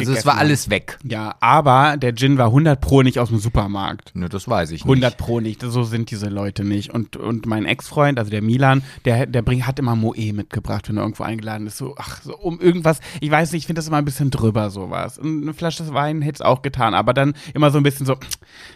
Also 0.00 0.12
es 0.12 0.26
war 0.26 0.34
haben. 0.34 0.40
alles 0.40 0.70
weg. 0.70 0.98
Ja, 1.02 1.36
aber 1.40 1.96
der 1.96 2.14
Gin 2.14 2.38
war 2.38 2.46
100 2.46 2.80
Pro 2.80 3.02
nicht 3.02 3.18
aus 3.18 3.28
dem 3.28 3.38
Supermarkt. 3.38 4.14
Ne, 4.14 4.28
das 4.28 4.48
weiß 4.48 4.70
ich 4.72 4.82
100 4.82 5.10
nicht. 5.12 5.18
Pro 5.18 5.40
nicht, 5.40 5.62
so 5.62 5.82
sind 5.82 6.10
diese 6.10 6.28
Leute 6.28 6.64
nicht. 6.64 6.92
Und, 6.92 7.16
und 7.16 7.46
mein 7.46 7.64
Ex-Freund, 7.64 8.18
also 8.18 8.30
der 8.30 8.42
Milan, 8.42 8.82
der, 9.04 9.26
der 9.26 9.42
bring, 9.42 9.66
hat 9.66 9.78
immer 9.78 9.96
Moe 9.96 10.32
mitgebracht, 10.32 10.88
wenn 10.88 10.96
er 10.96 11.02
irgendwo 11.02 11.22
eingeladen 11.22 11.66
ist. 11.66 11.78
So, 11.78 11.94
ach, 11.98 12.22
so 12.22 12.36
um 12.36 12.60
irgendwas, 12.60 13.00
ich 13.20 13.30
weiß 13.30 13.52
nicht, 13.52 13.62
ich 13.62 13.66
finde 13.66 13.78
das 13.78 13.88
immer 13.88 13.98
ein 13.98 14.04
bisschen 14.04 14.30
drüber, 14.30 14.70
sowas. 14.70 15.18
Und 15.18 15.42
eine 15.42 15.54
Flasche 15.54 15.92
Wein 15.92 16.22
hätte 16.22 16.36
es 16.36 16.40
auch 16.42 16.62
getan, 16.62 16.94
aber 16.94 17.14
dann 17.14 17.34
immer 17.54 17.70
so 17.70 17.78
ein 17.78 17.82
bisschen 17.82 18.06
so, 18.06 18.16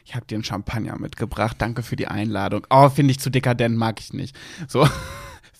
ich 0.05 0.15
habe 0.15 0.27
dir 0.27 0.37
einen 0.37 0.45
Champagner 0.45 0.99
mitgebracht, 0.99 1.57
danke 1.59 1.83
für 1.83 1.97
die 1.97 2.09
Einladung. 2.09 2.67
Oh, 2.71 2.89
finde 2.89 3.13
ich 3.13 3.21
zu 3.21 3.31
dekadent, 3.31 3.77
mag 3.77 4.01
ich 4.01 4.13
nicht. 4.13 4.37
So. 4.69 4.87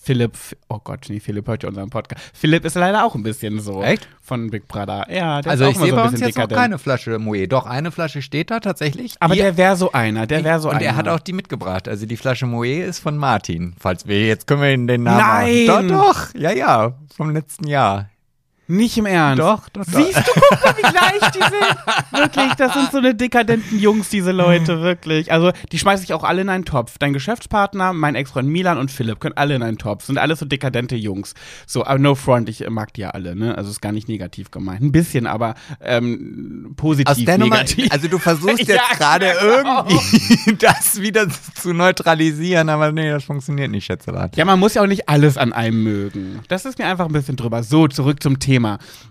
Philipp, 0.05 0.37
oh 0.69 0.77
Gott, 0.83 1.07
nee, 1.09 1.19
Philipp 1.19 1.47
hört 1.47 1.63
ja 1.63 1.69
unseren 1.69 1.89
Podcast. 1.89 2.23
Philipp 2.35 2.63
ist 2.63 2.75
leider 2.75 3.03
auch 3.03 3.15
ein 3.15 3.23
bisschen 3.23 3.59
so. 3.59 3.81
Echt? 3.81 4.07
Von 4.21 4.51
Big 4.51 4.67
Brother. 4.67 5.07
Ja, 5.11 5.41
der 5.41 5.51
Also 5.51 5.63
ist 5.63 5.67
auch 5.69 5.71
ich 5.73 5.77
sehe 5.79 5.89
so 5.89 5.95
bei 5.95 6.03
uns 6.03 6.19
jetzt 6.19 6.37
noch 6.37 6.47
keine 6.47 6.77
Flasche 6.77 7.17
Moe. 7.17 7.47
Doch, 7.47 7.65
eine 7.65 7.89
Flasche 7.91 8.21
steht 8.21 8.51
da 8.51 8.59
tatsächlich. 8.59 9.15
Aber 9.19 9.33
Die- 9.33 9.41
der 9.41 9.57
wäre 9.57 9.75
so 9.75 9.91
einer, 9.93 10.27
der 10.27 10.43
wäre 10.43 10.59
so 10.59 10.69
und 10.69 10.75
einer. 10.75 10.85
er 10.85 10.95
hat 10.95 11.07
auch 11.07 11.19
die 11.19 11.33
mitgebracht. 11.33 11.87
Also 11.87 12.05
die 12.05 12.17
Flasche 12.17 12.45
Moe 12.45 12.83
ist 12.83 12.99
von 12.99 13.17
Martin. 13.17 13.73
Falls 13.79 14.05
wir 14.07 14.27
jetzt 14.27 14.45
können 14.45 14.61
wir 14.61 14.93
den 14.93 15.01
Namen. 15.03 15.17
Nein! 15.17 15.67
Doch, 15.67 15.81
doch. 16.13 16.35
Ja, 16.35 16.51
ja. 16.51 16.93
Vom 17.17 17.31
letzten 17.31 17.65
Jahr. 17.67 18.09
Nicht 18.67 18.97
im 18.97 19.05
Ernst. 19.05 19.39
Doch, 19.41 19.69
doch, 19.69 19.85
doch. 19.85 19.93
Siehst 19.99 20.17
du, 20.17 20.31
guck 20.33 20.63
mal, 20.63 20.75
wie 20.77 20.81
gleich 20.81 21.31
die 21.31 21.39
sind. 21.39 22.19
Wirklich, 22.19 22.53
das 22.55 22.73
sind 22.73 22.91
so 22.91 22.97
eine 22.97 23.13
dekadenten 23.13 23.79
Jungs, 23.79 24.09
diese 24.09 24.31
Leute, 24.31 24.81
wirklich. 24.81 25.31
Also, 25.31 25.51
die 25.71 25.77
schmeiße 25.77 26.03
ich 26.03 26.13
auch 26.13 26.23
alle 26.23 26.41
in 26.41 26.49
einen 26.49 26.65
Topf. 26.65 26.97
Dein 26.97 27.13
Geschäftspartner, 27.13 27.93
mein 27.93 28.15
Ex-Freund 28.15 28.49
Milan 28.49 28.79
und 28.79 28.89
Philipp 28.89 29.19
können 29.19 29.37
alle 29.37 29.55
in 29.55 29.61
einen 29.61 29.77
Topf. 29.77 30.05
Sind 30.05 30.17
alles 30.17 30.39
so 30.39 30.45
dekadente 30.45 30.95
Jungs. 30.95 31.35
So, 31.67 31.85
aber 31.85 31.99
no 31.99 32.15
front, 32.15 32.49
ich 32.49 32.67
mag 32.67 32.91
die 32.95 33.01
ja 33.01 33.11
alle, 33.11 33.35
ne? 33.35 33.55
Also, 33.55 33.69
ist 33.69 33.81
gar 33.81 33.91
nicht 33.91 34.07
negativ 34.09 34.49
gemeint. 34.49 34.81
Ein 34.81 34.91
bisschen, 34.91 35.27
aber 35.27 35.53
ähm, 35.81 36.73
positiv 36.75 37.11
Aus 37.11 37.23
der 37.23 37.37
Nummer, 37.37 37.57
negativ. 37.57 37.91
also 37.91 38.07
du 38.07 38.17
versuchst 38.17 38.57
jetzt 38.67 38.69
Ja, 38.69 38.97
gerade 38.97 39.31
irgendwie 39.41 40.55
das 40.59 40.99
wieder 40.99 41.27
zu 41.53 41.73
neutralisieren, 41.73 42.69
aber 42.69 42.91
nee, 42.91 43.09
das 43.11 43.25
funktioniert 43.25 43.69
nicht, 43.69 43.85
Schätzelein. 43.85 44.31
ja, 44.35 44.43
man 44.45 44.59
muss 44.59 44.73
ja 44.73 44.81
auch 44.81 44.87
nicht 44.87 45.07
alles 45.07 45.37
an 45.37 45.53
einem 45.53 45.83
mögen. 45.83 46.39
Das 46.47 46.65
ist 46.65 46.79
mir 46.79 46.87
einfach 46.87 47.05
ein 47.05 47.13
bisschen 47.13 47.35
drüber. 47.35 47.61
So, 47.61 47.87
zurück 47.87 48.23
zum 48.23 48.39
Thema. 48.39 48.54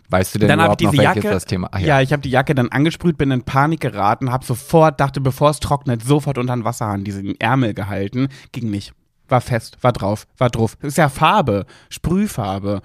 Weißt 0.09 0.35
du 0.35 0.39
denn 0.39 0.49
dann 0.49 0.61
überhaupt 0.61 0.81
ich 0.81 0.87
noch, 0.87 0.93
diese 0.93 1.03
welches 1.03 1.25
Jacke. 1.25 1.35
das 1.35 1.45
Thema? 1.45 1.69
Ach, 1.73 1.79
ja. 1.79 2.01
ich 2.01 2.13
habe 2.13 2.23
die 2.23 2.31
Jacke 2.31 2.55
dann 2.55 2.69
angesprüht, 2.69 3.19
bin 3.19 3.31
in 3.31 3.43
Panik 3.43 3.81
geraten, 3.81 4.31
habe 4.31 4.45
sofort, 4.45 5.01
dachte, 5.01 5.21
bevor 5.21 5.51
es 5.51 5.61
trocknet, 5.61 6.03
sofort 6.03 6.39
unter 6.39 6.55
den 6.55 6.65
Wasserhahn 6.65 7.05
diesen 7.05 7.39
Ärmel 7.41 7.75
gehalten. 7.75 8.29
Ging 8.53 8.71
nicht. 8.71 8.93
War 9.29 9.41
fest, 9.41 9.79
war 9.81 9.93
drauf, 9.93 10.27
war 10.37 10.51
drauf. 10.51 10.77
Ist 10.83 10.99
ja 10.99 11.09
Farbe, 11.09 11.67
Sprühfarbe. 11.89 12.83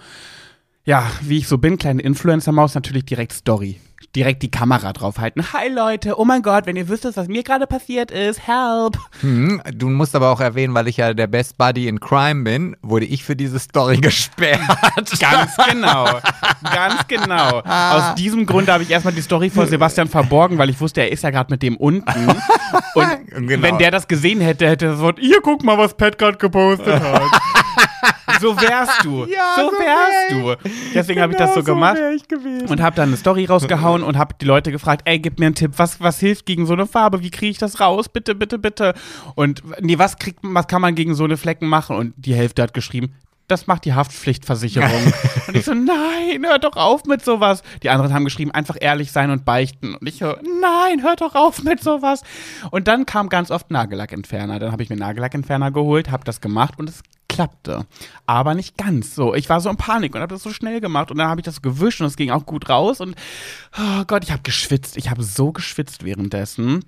Ja, 0.86 1.06
wie 1.22 1.38
ich 1.38 1.48
so 1.48 1.58
bin, 1.58 1.78
kleine 1.78 2.02
Influencer-Maus, 2.02 2.76
natürlich 2.76 3.06
direkt 3.06 3.34
Story. 3.34 3.80
Direkt 4.16 4.42
die 4.42 4.50
Kamera 4.50 4.92
draufhalten. 4.92 5.54
Hi 5.54 5.70
Leute, 5.70 6.20
oh 6.20 6.26
mein 6.26 6.42
Gott, 6.42 6.66
wenn 6.66 6.76
ihr 6.76 6.88
wüsstet, 6.90 7.16
was 7.16 7.28
mir 7.28 7.44
gerade 7.44 7.68
passiert 7.68 8.10
ist, 8.10 8.48
help. 8.48 8.98
Hm, 9.22 9.62
du 9.76 9.88
musst 9.90 10.16
aber 10.16 10.32
auch 10.32 10.40
erwähnen, 10.42 10.74
weil 10.74 10.88
ich 10.88 10.98
ja 10.98 11.14
der 11.14 11.28
Best 11.28 11.60
Buddy 11.60 11.88
in 11.88 12.00
Crime 12.00 12.44
bin, 12.44 12.76
wurde 12.82 13.06
ich 13.06 13.24
für 13.24 13.36
diese 13.36 13.60
Story 13.60 13.98
gesperrt. 14.02 14.62
Ganz 14.96 15.56
genau. 15.70 16.08
Ganz 16.64 17.08
genau. 17.08 17.60
Aus 17.62 18.16
diesem 18.16 18.48
Grund 18.48 18.68
habe 18.70 18.82
ich 18.82 18.90
erstmal 18.90 19.14
die 19.14 19.22
Story 19.22 19.52
vor 19.52 19.68
Sebastian 19.68 20.08
verborgen, 20.08 20.58
weil 20.58 20.72
ich 20.72 20.82
wusste, 20.82 21.02
er 21.02 21.12
ist 21.12 21.24
ja 21.24 21.30
gerade 21.30 21.54
mit 21.54 21.62
dem 21.62 21.78
unten. 21.78 22.30
Und 22.96 23.08
Genau. 23.48 23.62
wenn 23.62 23.78
der 23.78 23.92
das 23.92 24.08
gesehen 24.08 24.42
hätte, 24.42 24.68
hätte 24.68 24.86
er 24.88 24.96
sofort, 24.96 25.20
hier 25.20 25.40
guck 25.44 25.64
mal, 25.64 25.78
was 25.78 25.96
Pat 25.96 26.18
gerade 26.18 26.38
gepostet 26.38 27.00
hat. 27.00 27.22
so 28.40 28.56
wärst 28.60 29.04
du. 29.04 29.26
Ja, 29.30 29.54
so 29.56 29.70
so 29.70 29.78
wärst 29.78 30.32
wär 30.32 30.56
du. 30.56 30.70
Deswegen 30.94 31.22
habe 31.22 31.34
ich 31.34 31.38
das 31.38 31.54
so 31.54 31.64
gemacht. 31.64 31.98
wär 31.98 32.12
ich 32.12 32.28
gewesen. 32.28 32.68
Und 32.68 32.82
habe 32.82 32.96
dann 32.96 33.10
eine 33.10 33.18
Story 33.18 33.46
rausgehauen 33.46 34.04
und 34.04 34.18
habe 34.18 34.36
die 34.40 34.46
Leute 34.46 34.72
gefragt, 34.72 35.02
ey, 35.06 35.20
gib 35.20 35.40
mir 35.40 35.48
einen 35.48 35.56
Tipp, 35.56 35.74
was, 35.78 36.00
was 36.00 36.20
hilft 36.20 36.46
gegen 36.46 36.66
so 36.66 36.74
eine 36.74 36.86
Farbe? 36.86 37.22
Wie 37.22 37.32
kriege 37.32 37.52
ich 37.52 37.58
das 37.58 37.80
raus? 37.80 38.10
Bitte, 38.10 38.36
bitte, 38.36 38.58
bitte. 38.60 38.94
Und 39.36 39.62
nee, 39.82 39.98
was 39.98 40.18
kriegt 40.18 40.40
was 40.42 40.68
kann 40.68 40.82
man 40.82 40.96
gegen 40.96 41.16
so 41.16 41.24
eine 41.24 41.38
Flecken 41.38 41.68
machen? 41.68 41.96
Und 41.96 42.14
die 42.18 42.34
Hälfte 42.34 42.62
hat 42.62 42.74
geschrieben, 42.74 43.16
das 43.50 43.68
macht 43.68 43.86
die 43.86 43.94
Haftpflichtversicherung. 43.94 45.14
und 45.48 45.58
ich 45.58 45.66
so, 45.66 45.74
nein, 45.74 46.46
hör 46.46 46.60
doch 46.60 46.76
auf 46.76 47.06
mit 47.06 47.24
sowas. 47.24 47.64
Die 47.84 47.90
anderen 47.90 48.14
haben 48.14 48.26
geschrieben, 48.26 48.52
einfach 48.52 48.78
ehrlich 48.80 49.12
sein 49.12 49.32
und 49.32 49.44
beichten. 49.46 49.96
Und 49.96 50.08
ich 50.08 50.20
so, 50.20 50.36
nein, 50.62 51.04
hör 51.04 51.16
doch 51.16 51.36
auf 51.36 51.64
mit 51.64 51.84
sowas. 51.84 52.24
Und 52.72 52.88
dann 52.88 53.06
kam 53.06 53.30
ganz 53.30 53.52
oft 53.52 53.72
Nagellackentferner. 53.72 54.60
Dann 54.60 54.72
habe 54.72 54.84
ich 54.84 54.90
mir 54.90 54.96
Nagellackentferner 54.96 55.72
geholt, 55.72 56.12
habe 56.12 56.24
das 56.24 56.42
gemacht 56.42 56.76
und 56.78 56.90
es 56.90 57.02
klappte. 57.28 57.86
Aber 58.26 58.54
nicht 58.54 58.78
ganz 58.78 59.16
so. 59.16 59.34
Ich 59.34 59.50
war 59.50 59.62
so 59.62 59.70
in 59.70 59.78
Panik 59.78 60.16
und 60.16 60.22
habe 60.22 60.34
das 60.34 60.44
so 60.44 60.52
schnell 60.52 60.82
gemacht 60.82 61.12
und 61.12 61.18
dann 61.18 61.28
habe 61.28 61.42
ich 61.42 61.46
das 61.46 61.62
gewischt 61.62 62.02
und 62.02 62.08
es 62.08 62.18
ging 62.18 62.32
auch 62.32 62.46
gut 62.46 62.70
raus 62.70 63.00
und 63.02 63.16
oh 63.78 64.04
Gott, 64.08 64.24
ich 64.24 64.32
habe 64.32 64.42
geschwitzt. 64.44 64.98
Ich 64.98 65.10
habe 65.10 65.24
so 65.24 65.52
geschwitzt 65.52 66.04
währenddessen. 66.04 66.84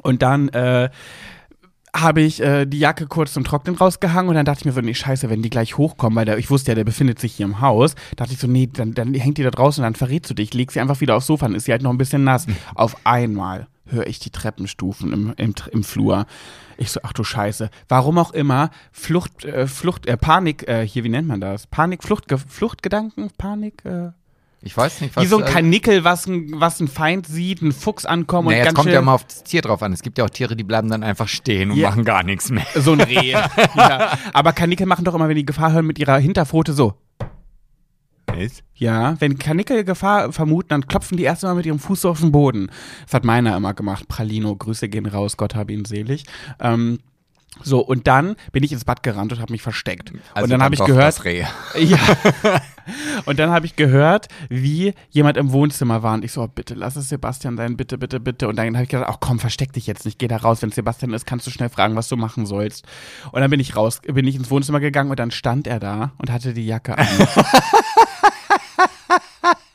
Und 0.00 0.22
dann 0.22 0.48
äh, 0.50 0.88
habe 1.94 2.22
ich 2.22 2.40
äh, 2.40 2.64
die 2.64 2.78
Jacke 2.78 3.06
kurz 3.06 3.32
zum 3.32 3.44
Trocknen 3.44 3.76
rausgehangen 3.76 4.30
und 4.30 4.34
dann 4.34 4.46
dachte 4.46 4.60
ich 4.60 4.64
mir 4.64 4.72
so, 4.72 4.80
nee, 4.80 4.94
scheiße, 4.94 5.28
wenn 5.28 5.42
die 5.42 5.50
gleich 5.50 5.76
hochkommen, 5.76 6.16
weil 6.16 6.24
der, 6.24 6.38
ich 6.38 6.50
wusste 6.50 6.70
ja, 6.70 6.74
der 6.74 6.84
befindet 6.84 7.18
sich 7.18 7.34
hier 7.34 7.46
im 7.46 7.60
Haus, 7.60 7.94
dachte 8.16 8.32
ich 8.32 8.38
so, 8.38 8.46
nee, 8.46 8.68
dann, 8.72 8.94
dann 8.94 9.12
hängt 9.12 9.38
die 9.38 9.42
da 9.42 9.50
draußen 9.50 9.82
und 9.82 9.84
dann 9.84 9.94
verrätst 9.94 10.30
du 10.30 10.34
dich, 10.34 10.54
leg 10.54 10.72
sie 10.72 10.80
einfach 10.80 11.00
wieder 11.00 11.16
aufs 11.16 11.26
Sofa, 11.26 11.46
dann 11.46 11.54
ist 11.54 11.66
sie 11.66 11.72
halt 11.72 11.82
noch 11.82 11.90
ein 11.90 11.98
bisschen 11.98 12.24
nass. 12.24 12.46
Auf 12.74 12.96
einmal 13.04 13.66
höre 13.86 14.06
ich 14.06 14.18
die 14.18 14.30
Treppenstufen 14.30 15.12
im, 15.12 15.34
im, 15.36 15.54
im 15.70 15.84
Flur. 15.84 16.26
Ich 16.78 16.90
so, 16.90 17.00
ach 17.02 17.12
du 17.12 17.24
Scheiße. 17.24 17.68
Warum 17.88 18.16
auch 18.18 18.32
immer, 18.32 18.70
Flucht, 18.90 19.44
äh, 19.44 19.66
Flucht, 19.66 20.06
äh, 20.06 20.16
Panik, 20.16 20.66
äh, 20.68 20.86
hier, 20.86 21.04
wie 21.04 21.10
nennt 21.10 21.28
man 21.28 21.40
das? 21.40 21.66
Panik, 21.66 22.02
Flucht, 22.02 22.24
Fluchtgedanken, 22.48 23.30
Panik, 23.36 23.84
äh, 23.84 24.12
Ich 24.64 24.76
weiß 24.76 25.00
nicht, 25.00 25.16
was 25.16 25.24
wie 25.24 25.28
so 25.28 25.38
ein 25.38 25.42
also- 25.42 25.54
Kanickel, 25.54 26.04
was 26.04 26.26
ein, 26.26 26.52
was 26.60 26.78
ein 26.80 26.86
Feind 26.88 27.26
sieht, 27.26 27.62
ein 27.62 27.72
Fuchs 27.72 28.06
ankommen 28.06 28.48
Naja, 28.48 28.58
und 28.58 28.60
es 28.60 28.66
ganz 28.66 28.74
kommt 28.76 28.84
schnell 28.84 28.94
ja 28.94 29.00
immer 29.00 29.12
auf 29.12 29.24
das 29.24 29.42
Tier 29.42 29.60
drauf 29.60 29.82
an. 29.82 29.92
Es 29.92 30.02
gibt 30.02 30.18
ja 30.18 30.24
auch 30.24 30.30
Tiere, 30.30 30.54
die 30.54 30.62
bleiben 30.64 30.88
dann 30.88 31.02
einfach 31.02 31.26
stehen 31.26 31.72
und 31.72 31.76
Ja. 31.78 31.90
machen 31.90 32.04
gar 32.04 32.22
nichts 32.22 32.48
mehr. 32.50 32.66
So 32.76 32.92
ein 32.92 33.00
Reh. 33.00 33.30
ja. 33.76 34.18
Aber 34.32 34.52
Kanickel 34.52 34.86
machen 34.86 35.04
doch 35.04 35.14
immer, 35.14 35.28
wenn 35.28 35.36
die 35.36 35.44
Gefahr 35.46 35.72
hören, 35.72 35.86
mit 35.86 35.98
ihrer 35.98 36.18
Hinterpfote 36.18 36.72
so. 36.72 36.94
Ja, 38.74 39.20
wenn 39.20 39.38
Kanickel 39.38 39.84
Gefahr 39.84 40.32
vermuten, 40.32 40.70
dann 40.70 40.86
klopfen 40.86 41.18
die 41.18 41.24
erst 41.24 41.42
mal 41.42 41.54
mit 41.54 41.66
ihrem 41.66 41.78
Fuß 41.78 42.00
so 42.02 42.10
auf 42.10 42.20
den 42.20 42.32
Boden. 42.32 42.70
Das 43.04 43.14
hat 43.14 43.24
meiner 43.24 43.56
immer 43.56 43.74
gemacht. 43.74 44.08
Pralino, 44.08 44.56
Grüße 44.56 44.88
gehen 44.88 45.04
raus, 45.06 45.36
Gott 45.36 45.54
habe 45.54 45.72
ihn 45.72 45.84
selig. 45.84 46.24
Ähm, 46.58 46.98
so, 47.62 47.80
und 47.80 48.06
dann 48.06 48.36
bin 48.50 48.64
ich 48.64 48.72
ins 48.72 48.84
Bad 48.84 49.02
gerannt 49.02 49.32
und 49.32 49.40
habe 49.40 49.52
mich 49.52 49.62
versteckt. 49.62 50.12
Also 50.34 50.44
und 50.44 50.50
dann 50.50 50.62
habe 50.62 50.74
ich 50.74 50.84
gehört, 50.84 51.22
ja. 51.78 51.98
Und 53.26 53.38
dann 53.38 53.50
habe 53.50 53.66
ich 53.66 53.76
gehört, 53.76 54.28
wie 54.48 54.94
jemand 55.10 55.36
im 55.36 55.52
Wohnzimmer 55.52 56.02
war 56.02 56.14
und 56.14 56.24
ich 56.24 56.32
so, 56.32 56.42
oh, 56.42 56.48
bitte 56.48 56.74
lass 56.74 56.96
es 56.96 57.08
Sebastian 57.08 57.56
sein, 57.56 57.76
bitte, 57.76 57.98
bitte, 57.98 58.18
bitte. 58.18 58.48
Und 58.48 58.56
dann 58.56 58.74
habe 58.74 58.84
ich 58.84 58.88
gesagt, 58.88 59.08
ach 59.08 59.18
komm, 59.20 59.38
versteck 59.38 59.72
dich 59.72 59.86
jetzt 59.86 60.04
nicht, 60.04 60.18
geh 60.18 60.28
da 60.28 60.38
raus. 60.38 60.62
Wenn 60.62 60.70
es 60.70 60.74
Sebastian 60.74 61.12
ist, 61.12 61.26
kannst 61.26 61.46
du 61.46 61.50
schnell 61.50 61.68
fragen, 61.68 61.94
was 61.94 62.08
du 62.08 62.16
machen 62.16 62.46
sollst. 62.46 62.86
Und 63.30 63.40
dann 63.40 63.50
bin 63.50 63.60
ich 63.60 63.76
raus, 63.76 64.00
bin 64.02 64.26
ich 64.26 64.34
ins 64.34 64.50
Wohnzimmer 64.50 64.80
gegangen 64.80 65.10
und 65.10 65.20
dann 65.20 65.30
stand 65.30 65.66
er 65.66 65.78
da 65.78 66.12
und 66.18 66.30
hatte 66.30 66.54
die 66.54 66.66
Jacke 66.66 66.98
an. 66.98 67.06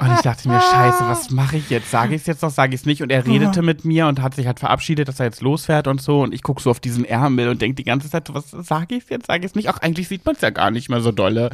Und 0.08 0.16
ich 0.16 0.22
dachte 0.22 0.48
mir, 0.48 0.60
scheiße, 0.60 1.04
was 1.08 1.30
mache 1.32 1.58
ich 1.58 1.70
jetzt? 1.70 1.92
Sage 1.92 2.16
ich 2.16 2.22
es 2.22 2.28
jetzt 2.28 2.42
noch, 2.42 2.50
sage 2.50 2.74
ich 2.76 2.82
es 2.82 2.86
nicht? 2.86 3.02
Und 3.02 3.12
er 3.12 3.26
redete 3.26 3.62
mit 3.62 3.86
mir 3.86 4.08
und 4.08 4.22
hat 4.22 4.36
sich 4.36 4.48
halt 4.48 4.60
verabschiedet, 4.60 5.08
dass 5.08 5.20
er 5.20 5.28
jetzt 5.28 5.42
losfährt 5.42 5.88
und 5.88 6.02
so. 6.02 6.22
Und 6.22 6.34
ich 6.34 6.44
gucke 6.44 6.62
so 6.62 6.70
auf 6.72 6.80
diesen 6.80 7.06
Ärmel 7.06 7.50
und 7.50 7.62
denke 7.62 7.76
die 7.76 7.84
ganze 7.84 8.10
Zeit, 8.10 8.34
was 8.34 8.52
sage 8.52 8.96
ich 8.96 9.10
jetzt, 9.10 9.28
sage 9.28 9.40
ich 9.40 9.52
es 9.52 9.56
nicht? 9.56 9.70
Ach, 9.70 9.80
eigentlich 9.80 10.08
sieht 10.08 10.26
man 10.26 10.36
es 10.36 10.42
ja 10.42 10.50
gar 10.50 10.72
nicht 10.72 10.90
mehr 10.90 11.02
so 11.02 11.12
dolle. 11.12 11.50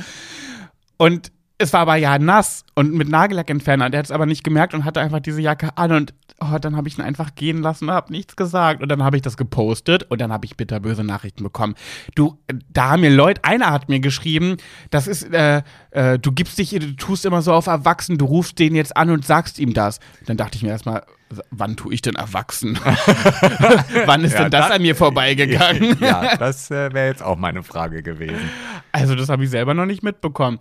Und 0.97 1.32
es 1.58 1.74
war 1.74 1.82
aber 1.82 1.95
ja 1.95 2.20
nass 2.20 2.66
und 2.76 2.93
mit 2.93 3.10
Nagellackentferner. 3.10 3.89
Der 3.89 3.99
hat 3.99 4.06
es 4.06 4.12
aber 4.12 4.26
nicht 4.26 4.43
gemerkt 4.43 4.74
und 4.74 4.86
hatte 4.86 5.01
einfach 5.01 5.20
diese 5.20 5.41
Jacke 5.41 5.78
an 5.78 5.91
und 5.91 6.14
oh, 6.51 6.57
dann 6.59 6.75
habe 6.75 6.87
ich 6.87 6.97
ihn 6.97 7.01
einfach 7.03 7.35
gehen 7.35 7.61
lassen 7.61 7.89
und 7.89 7.93
habe 7.95 8.11
nichts 8.11 8.35
gesagt. 8.35 8.81
Und 8.81 8.89
dann 8.89 9.03
habe 9.03 9.15
ich 9.15 9.21
das 9.21 9.37
gepostet 9.37 10.03
und 10.09 10.19
dann 10.21 10.31
habe 10.31 10.45
ich 10.45 10.57
bitterböse 10.57 11.03
Nachrichten 11.03 11.43
bekommen. 11.43 11.75
Du, 12.15 12.37
da 12.71 12.91
haben 12.91 13.01
mir 13.01 13.09
Leute, 13.09 13.43
einer 13.43 13.71
hat 13.71 13.89
mir 13.89 13.99
geschrieben, 13.99 14.57
das 14.91 15.07
ist, 15.07 15.23
äh, 15.33 15.61
äh, 15.91 16.19
du 16.19 16.31
gibst 16.31 16.57
dich, 16.57 16.69
du 16.71 16.95
tust 16.95 17.25
immer 17.25 17.41
so 17.41 17.53
auf 17.53 17.67
erwachsen, 17.67 18.17
du 18.17 18.25
rufst 18.25 18.59
den 18.59 18.75
jetzt 18.75 18.95
an 18.97 19.09
und 19.09 19.25
sagst 19.25 19.59
ihm 19.59 19.73
das. 19.73 19.99
Dann 20.25 20.37
dachte 20.37 20.57
ich 20.57 20.63
mir 20.63 20.69
erstmal, 20.69 21.03
wann 21.49 21.75
tue 21.75 21.93
ich 21.93 22.01
denn 22.01 22.15
erwachsen? 22.15 22.77
wann 24.05 24.23
ist 24.23 24.33
Ja, 24.33 24.43
denn 24.43 24.51
das 24.51 24.67
dann- 24.67 24.71
an 24.73 24.81
mir 24.81 24.95
vorbeigegangen? 24.95 25.97
ja, 26.01 26.35
das 26.37 26.69
äh, 26.71 26.93
wäre 26.93 27.07
jetzt 27.07 27.23
auch 27.23 27.37
meine 27.37 27.63
Frage 27.63 28.03
gewesen. 28.03 28.49
Also 28.91 29.15
das 29.15 29.29
habe 29.29 29.43
ich 29.43 29.49
selber 29.49 29.73
noch 29.73 29.85
nicht 29.85 30.03
mitbekommen. 30.03 30.59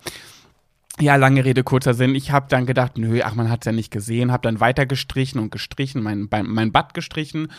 Ja, 0.99 1.15
lange 1.15 1.43
Rede, 1.43 1.63
kurzer 1.63 1.93
Sinn. 1.93 2.13
Ich 2.13 2.31
habe 2.31 2.45
dann 2.49 2.65
gedacht, 2.65 2.97
nö, 2.97 3.21
ach, 3.23 3.33
man 3.33 3.49
hat's 3.49 3.65
ja 3.65 3.71
nicht 3.71 3.91
gesehen, 3.91 4.31
habe 4.31 4.43
dann 4.43 4.59
weiter 4.59 4.85
gestrichen 4.85 5.39
und 5.39 5.51
gestrichen, 5.51 6.03
mein, 6.03 6.27
mein, 6.29 6.71
Bad 6.71 6.93
gestrichen 6.93 7.51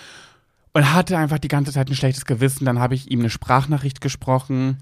und 0.73 0.95
hatte 0.95 1.19
einfach 1.19 1.39
die 1.39 1.49
ganze 1.49 1.73
Zeit 1.73 1.89
ein 1.89 1.97
schlechtes 1.97 2.27
Gewissen. 2.27 2.65
Dann 2.65 2.79
habe 2.79 2.95
ich 2.95 3.11
ihm 3.11 3.21
eine 3.21 3.31
Sprachnachricht 3.31 4.01
gesprochen 4.01 4.79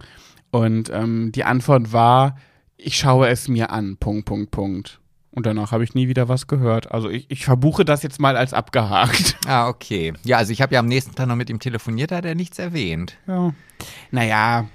und 0.51 0.91
ähm, 0.91 1.33
die 1.33 1.45
Antwort 1.45 1.93
war, 1.93 2.37
ich 2.77 2.99
schaue 2.99 3.29
es 3.29 3.49
mir 3.49 3.71
an, 3.71 3.97
Punkt, 3.97 4.27
Punkt, 4.27 4.51
Punkt. 4.51 4.99
Und 5.31 5.47
danach 5.47 5.73
habe 5.73 5.83
ich 5.83 5.95
nie 5.95 6.09
wieder 6.09 6.29
was 6.29 6.47
gehört. 6.47 6.93
Also 6.93 7.09
ich, 7.09 7.31
ich 7.31 7.47
verbuche 7.47 7.87
das 7.87 8.03
jetzt 8.03 8.21
mal 8.21 8.37
als 8.37 8.53
abgehakt. 8.53 9.37
Ah, 9.47 9.67
okay. 9.69 10.13
Ja, 10.23 10.37
also 10.37 10.53
ich 10.53 10.63
habe 10.63 10.75
ja 10.75 10.81
am 10.81 10.87
nächsten 10.87 11.17
Tag 11.17 11.27
noch 11.27 11.35
mit 11.35 11.51
ihm 11.51 11.59
telefoniert, 11.59 12.13
da 12.13 12.19
hat 12.19 12.25
er 12.25 12.37
nichts 12.37 12.61
erwähnt. 12.61 13.17
Ja. 13.27 13.53
Naja, 14.13 14.69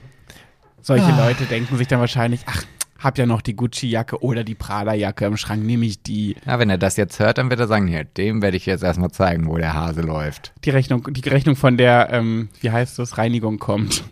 solche 0.82 1.10
Leute 1.12 1.46
denken 1.46 1.78
sich 1.78 1.88
dann 1.88 2.02
wahrscheinlich, 2.02 2.42
ach, 2.48 2.64
hab 3.00 3.18
ja 3.18 3.26
noch 3.26 3.42
die 3.42 3.56
Gucci-Jacke 3.56 4.22
oder 4.22 4.44
die 4.44 4.56
Prada-Jacke 4.56 5.26
im 5.26 5.38
Schrank, 5.38 5.64
nehme 5.64 5.86
ich 5.86 6.02
die. 6.02 6.36
Ja, 6.46 6.60
wenn 6.60 6.70
er 6.70 6.78
das 6.78 6.98
jetzt 6.98 7.20
hört, 7.20 7.38
dann 7.38 7.50
wird 7.50 7.60
er 7.60 7.68
sagen, 7.68 7.88
ja, 7.88 8.04
dem 8.04 8.42
werde 8.42 8.58
ich 8.58 8.66
jetzt 8.66 8.84
erstmal 8.84 9.12
zeigen, 9.12 9.48
wo 9.48 9.58
der 9.58 9.74
Hase 9.74 10.02
läuft. 10.02 10.54
Die 10.66 10.70
Rechnung, 10.72 11.08
die 11.12 11.28
Rechnung 11.30 11.56
von 11.56 11.78
der, 11.78 12.10
ähm, 12.12 12.50
wie 12.62 12.72
heißt 12.72 12.98
das, 13.00 13.18
Reinigung 13.18 13.60
kommt. 13.60 14.04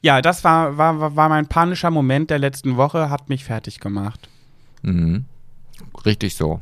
Ja, 0.00 0.20
das 0.20 0.42
war, 0.44 0.76
war, 0.76 0.98
war- 1.00 1.16
war 1.16 1.28
mein 1.28 1.46
panischer 1.46 1.90
Moment 1.90 2.30
der 2.30 2.38
letzten 2.40 2.76
Woche, 2.76 3.10
hat 3.10 3.28
mich 3.28 3.44
fertig 3.44 3.78
gemacht. 3.80 4.28
Mhm. 4.82 5.24
Richtig 6.04 6.34
so. 6.34 6.60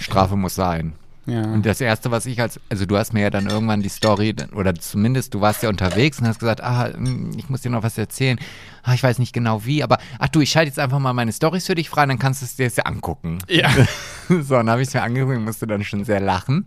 Strafe 0.00 0.36
muss 0.36 0.54
sein. 0.54 0.92
Ja. 1.28 1.42
Und 1.42 1.66
das 1.66 1.80
Erste, 1.82 2.10
was 2.10 2.24
ich 2.24 2.40
als, 2.40 2.58
also 2.70 2.86
du 2.86 2.96
hast 2.96 3.12
mir 3.12 3.20
ja 3.20 3.30
dann 3.30 3.48
irgendwann 3.48 3.82
die 3.82 3.90
Story, 3.90 4.34
oder 4.54 4.74
zumindest 4.74 5.34
du 5.34 5.42
warst 5.42 5.62
ja 5.62 5.68
unterwegs 5.68 6.18
und 6.18 6.26
hast 6.26 6.38
gesagt, 6.38 6.62
ah, 6.62 6.88
hm, 6.90 7.32
ich 7.36 7.50
muss 7.50 7.60
dir 7.60 7.70
noch 7.70 7.82
was 7.82 7.98
erzählen. 7.98 8.38
Ah, 8.82 8.94
ich 8.94 9.02
weiß 9.02 9.18
nicht 9.18 9.34
genau 9.34 9.66
wie, 9.66 9.82
aber 9.82 9.98
ach 10.18 10.28
du, 10.28 10.40
ich 10.40 10.50
schalte 10.50 10.68
jetzt 10.68 10.78
einfach 10.78 10.98
mal 10.98 11.12
meine 11.12 11.32
Stories 11.32 11.66
für 11.66 11.74
dich 11.74 11.90
frei, 11.90 12.06
dann 12.06 12.18
kannst 12.18 12.40
du 12.40 12.46
es 12.46 12.56
dir 12.56 12.64
jetzt 12.64 12.78
ja 12.78 12.84
angucken. 12.84 13.38
ja. 13.48 13.70
So, 14.28 14.56
dann 14.56 14.68
habe 14.68 14.82
ich 14.82 14.88
es 14.88 14.94
mir 14.94 15.02
angeguckt 15.02 15.38
und 15.38 15.44
musste 15.44 15.66
dann 15.66 15.82
schon 15.84 16.04
sehr 16.04 16.20
lachen. 16.20 16.66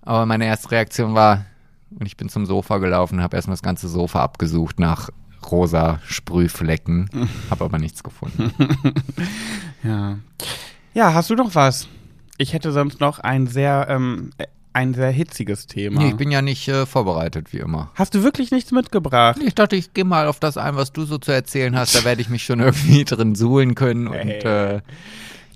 Aber 0.00 0.24
meine 0.24 0.46
erste 0.46 0.70
Reaktion 0.70 1.14
war, 1.14 1.44
und 1.90 2.06
ich 2.06 2.16
bin 2.16 2.30
zum 2.30 2.46
Sofa 2.46 2.78
gelaufen, 2.78 3.22
habe 3.22 3.36
erstmal 3.36 3.54
das 3.54 3.62
ganze 3.62 3.86
Sofa 3.86 4.22
abgesucht 4.22 4.80
nach 4.80 5.10
rosa 5.50 6.00
Sprühflecken, 6.06 7.10
habe 7.50 7.64
aber 7.64 7.78
nichts 7.78 8.02
gefunden. 8.02 8.52
Ja. 9.82 10.18
Ja, 10.94 11.14
hast 11.14 11.30
du 11.30 11.34
noch 11.34 11.54
was? 11.54 11.88
Ich 12.38 12.52
hätte 12.52 12.72
sonst 12.72 13.00
noch 13.00 13.18
ein 13.18 13.46
sehr, 13.46 13.86
ähm, 13.88 14.30
äh, 14.38 14.46
ein 14.72 14.94
sehr 14.94 15.10
hitziges 15.10 15.66
Thema. 15.66 16.00
Nee, 16.02 16.08
ich 16.10 16.16
bin 16.16 16.30
ja 16.30 16.40
nicht 16.42 16.66
äh, 16.68 16.86
vorbereitet, 16.86 17.52
wie 17.52 17.58
immer. 17.58 17.90
Hast 17.94 18.14
du 18.14 18.22
wirklich 18.22 18.50
nichts 18.50 18.72
mitgebracht? 18.72 19.38
Ich 19.44 19.54
dachte, 19.54 19.76
ich 19.76 19.92
gehe 19.92 20.04
mal 20.04 20.26
auf 20.26 20.40
das 20.40 20.56
ein, 20.56 20.76
was 20.76 20.92
du 20.92 21.04
so 21.04 21.18
zu 21.18 21.30
erzählen 21.30 21.76
hast. 21.76 21.94
Da 21.94 22.04
werde 22.04 22.22
ich 22.22 22.28
mich 22.30 22.42
schon 22.44 22.60
irgendwie 22.60 23.04
drin 23.06 23.34
suhlen 23.34 23.74
können. 23.74 24.06
Und 24.08 24.14
Hey. 24.16 24.76
äh, 24.76 24.80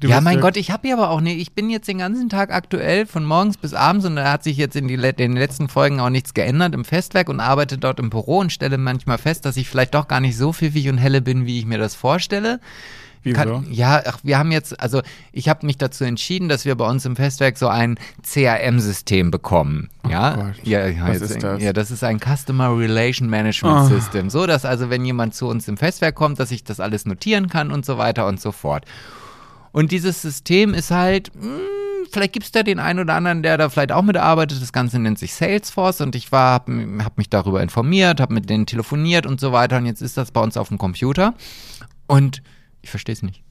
ja, 0.05 0.21
mein 0.21 0.37
ja- 0.37 0.43
Gott, 0.43 0.59
ich 0.59 0.71
habe 0.71 0.87
hier 0.87 0.99
aber 0.99 1.09
auch 1.09 1.23
nicht. 1.23 1.41
Ich 1.41 1.55
bin 1.55 1.71
jetzt 1.71 1.89
den 1.89 1.97
ganzen 1.99 2.29
Tag 2.29 2.53
aktuell 2.53 3.07
von 3.07 3.25
morgens 3.25 3.57
bis 3.57 3.73
abends 3.73 4.05
und 4.05 4.17
da 4.17 4.31
hat 4.31 4.45
sich 4.45 4.59
jetzt 4.59 4.77
in 4.77 4.87
die, 4.87 4.97
le- 4.97 5.15
den 5.15 5.33
letzten 5.33 5.69
Folgen 5.69 5.99
auch 6.01 6.11
nichts 6.11 6.35
geändert 6.35 6.75
im 6.75 6.85
Festwerk 6.85 7.31
und 7.31 7.41
arbeite 7.41 7.79
dort 7.79 7.99
im 7.99 8.11
Büro 8.11 8.41
und 8.41 8.53
stelle 8.53 8.77
manchmal 8.77 9.17
fest, 9.17 9.47
dass 9.47 9.57
ich 9.57 9.67
vielleicht 9.71 9.95
doch 9.95 10.07
gar 10.09 10.21
nicht 10.21 10.37
so 10.37 10.53
pfiffig 10.53 10.91
und 10.91 10.99
helle 10.99 11.23
bin, 11.23 11.47
wie 11.47 11.59
ich 11.59 11.65
mir 11.65 11.79
das 11.79 11.95
vorstelle. 11.95 12.61
Wieso? 13.27 13.37
Kann, 13.37 13.67
ja, 13.71 14.03
ach, 14.07 14.19
wir 14.23 14.39
haben 14.39 14.51
jetzt, 14.53 14.79
also 14.81 15.03
ich 15.33 15.49
habe 15.49 15.67
mich 15.67 15.77
dazu 15.79 16.05
entschieden, 16.05 16.49
dass 16.49 16.65
wir 16.65 16.75
bei 16.77 16.89
uns 16.89 17.05
im 17.05 17.17
Festwerk 17.17 17.59
so 17.59 17.69
ein 17.69 17.99
CRM-System 18.23 19.31
bekommen. 19.31 19.89
ja, 20.09 20.35
Oh 20.35 20.43
Gott. 20.45 20.55
ja, 20.63 20.87
ja, 20.87 21.09
Was 21.09 21.21
jetzt, 21.21 21.31
ist 21.33 21.43
das? 21.43 21.63
ja, 21.63 21.73
das 21.73 21.91
ist 21.91 22.05
ein 22.05 22.19
Customer 22.21 22.77
Relation 22.79 23.29
Management 23.29 23.83
Oh. 23.83 23.89
System. 23.89 24.31
So, 24.31 24.47
dass 24.47 24.65
also, 24.65 24.89
wenn 24.91 25.05
jemand 25.05 25.35
zu 25.35 25.47
uns 25.49 25.67
im 25.69 25.77
Festwerk 25.77 26.15
kommt, 26.15 26.39
dass 26.39 26.51
ich 26.51 26.65
das 26.65 26.81
alles 26.81 27.05
notieren 27.07 27.49
kann 27.49 27.71
und 27.73 27.85
so 27.85 27.99
weiter 27.99 28.27
und 28.27 28.41
so 28.41 28.53
fort. 28.53 28.85
Und 29.73 29.91
dieses 29.93 30.23
System 30.23 30.73
ist 30.73 30.91
halt, 30.91 31.31
mh, 31.35 31.49
vielleicht 32.11 32.33
gibt 32.33 32.47
es 32.47 32.53
da 32.53 32.63
den 32.63 32.79
einen 32.79 33.01
oder 33.01 33.15
anderen, 33.15 33.43
der 33.43 33.59
da 33.59 33.69
vielleicht 33.69 33.93
auch 33.93 34.03
mitarbeitet. 34.03 34.63
Das 34.63 34.73
Ganze 34.73 34.99
nennt 34.99 35.19
sich 35.19 35.35
Salesforce 35.35 36.01
und 36.01 36.15
ich 36.15 36.33
war, 36.33 36.53
habe 36.53 36.87
hab 37.05 37.19
mich 37.19 37.29
darüber 37.29 37.63
informiert, 37.63 38.21
habe 38.21 38.33
mit 38.33 38.49
denen 38.49 38.65
telefoniert 38.67 39.27
und 39.27 39.41
so 39.41 39.53
weiter. 39.53 39.77
Und 39.79 39.87
jetzt 39.87 40.01
ist 40.01 40.17
das 40.17 40.31
bei 40.31 40.41
uns 40.41 40.57
auf 40.57 40.69
dem 40.69 40.79
Computer. 40.79 41.35
Und 42.07 42.43
ich 42.87 42.91
verstehe 42.91 43.15
es 43.15 43.23
nicht. 43.23 43.43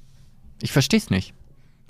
Ich 0.62 0.72
verstehe 0.72 0.98
es 0.98 1.10
nicht. 1.10 1.34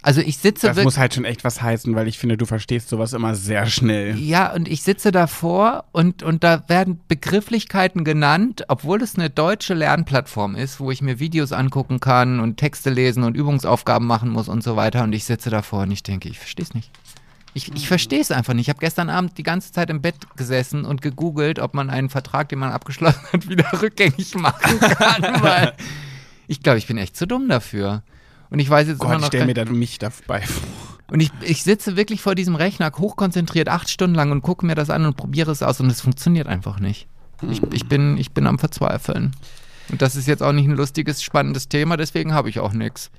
Also 0.02 0.22
ich 0.22 0.38
sitze 0.38 0.68
Das 0.68 0.84
muss 0.84 0.98
halt 0.98 1.14
schon 1.14 1.26
echt 1.26 1.44
was 1.44 1.62
heißen, 1.62 1.96
weil 1.96 2.08
ich 2.08 2.18
finde, 2.18 2.38
du 2.38 2.46
verstehst 2.46 2.90
sowas 2.90 3.14
immer 3.14 3.36
sehr 3.36 3.68
schnell. 3.68 4.18
Ja, 4.18 4.52
und 4.52 4.68
ich 4.68 4.82
sitze 4.82 5.12
davor 5.12 5.86
und, 5.92 6.24
und 6.24 6.44
da 6.44 6.68
werden 6.68 7.00
Begrifflichkeiten 7.08 8.04
genannt, 8.04 8.66
obwohl 8.68 9.02
es 9.02 9.16
eine 9.16 9.30
deutsche 9.30 9.76
Lernplattform 9.76 10.56
ist, 10.56 10.80
wo 10.80 10.90
ich 10.90 11.04
mir 11.04 11.20
Videos 11.20 11.52
angucken 11.52 12.00
kann 12.00 12.40
und 12.40 12.58
Texte 12.58 12.90
lesen 12.90 13.24
und 13.24 13.38
Übungsaufgaben 13.38 14.08
machen 14.08 14.30
muss 14.30 14.50
und 14.50 14.64
so 14.64 14.76
weiter. 14.76 15.04
Und 15.04 15.14
ich 15.14 15.26
sitze 15.26 15.52
davor 15.52 15.84
und 15.84 15.92
ich 15.92 16.02
denke, 16.02 16.30
ich 16.30 16.40
verstehe 16.40 16.66
es 16.66 16.74
nicht. 16.74 16.92
Ich, 17.54 17.72
ich 17.74 17.88
verstehe 17.88 18.20
es 18.22 18.32
einfach 18.32 18.54
nicht. 18.54 18.66
Ich 18.66 18.70
habe 18.70 18.80
gestern 18.80 19.10
Abend 19.10 19.38
die 19.38 19.44
ganze 19.44 19.72
Zeit 19.72 19.90
im 19.92 20.02
Bett 20.02 20.16
gesessen 20.36 20.84
und 20.84 21.02
gegoogelt, 21.02 21.60
ob 21.60 21.74
man 21.74 21.90
einen 21.90 22.10
Vertrag, 22.10 22.50
den 22.50 22.60
man 22.60 22.72
abgeschlossen 22.72 23.22
hat, 23.32 23.48
wieder 23.50 23.82
rückgängig 23.82 24.36
machen 24.36 24.80
kann. 24.80 25.42
weil 25.42 25.74
ich 26.48 26.62
glaube, 26.62 26.78
ich 26.78 26.88
bin 26.88 26.98
echt 26.98 27.16
zu 27.18 27.26
dumm 27.28 27.48
dafür. 27.50 28.04
Und 28.50 28.60
ich 28.60 28.70
weiß 28.70 28.88
jetzt 28.88 29.02
immer 29.02 29.10
Gott, 29.12 29.16
ich 29.18 29.22
noch 29.22 29.28
stell 29.28 29.40
kein- 29.42 29.48
mir 29.48 29.54
da 29.54 29.66
mich 29.66 29.98
dabei 30.00 30.42
vor. 30.42 30.64
und 31.12 31.20
ich, 31.20 31.32
ich 31.42 31.64
sitze 31.64 31.96
wirklich 31.98 32.22
vor 32.22 32.36
diesem 32.36 32.56
Rechner, 32.56 32.92
hochkonzentriert, 32.98 33.70
acht 33.70 33.90
Stunden 33.90 34.16
lang 34.16 34.32
und 34.32 34.42
gucke 34.42 34.66
mir 34.66 34.76
das 34.76 34.90
an 34.90 35.06
und 35.06 35.18
probiere 35.18 35.52
es 35.52 35.64
aus 35.64 35.80
und 35.80 35.88
es 35.90 36.02
funktioniert 36.02 36.48
einfach 36.48 36.80
nicht. 36.80 37.08
Ich, 37.50 37.62
ich, 37.74 37.88
bin, 37.88 38.18
ich 38.18 38.32
bin 38.32 38.48
am 38.48 38.60
Verzweifeln. 38.60 39.32
Und 39.90 40.02
das 40.02 40.16
ist 40.16 40.28
jetzt 40.28 40.42
auch 40.42 40.54
nicht 40.54 40.68
ein 40.68 40.76
lustiges, 40.76 41.22
spannendes 41.22 41.68
Thema, 41.68 41.98
deswegen 41.98 42.34
habe 42.34 42.50
ich 42.50 42.60
auch 42.60 42.74
nichts. 42.74 43.12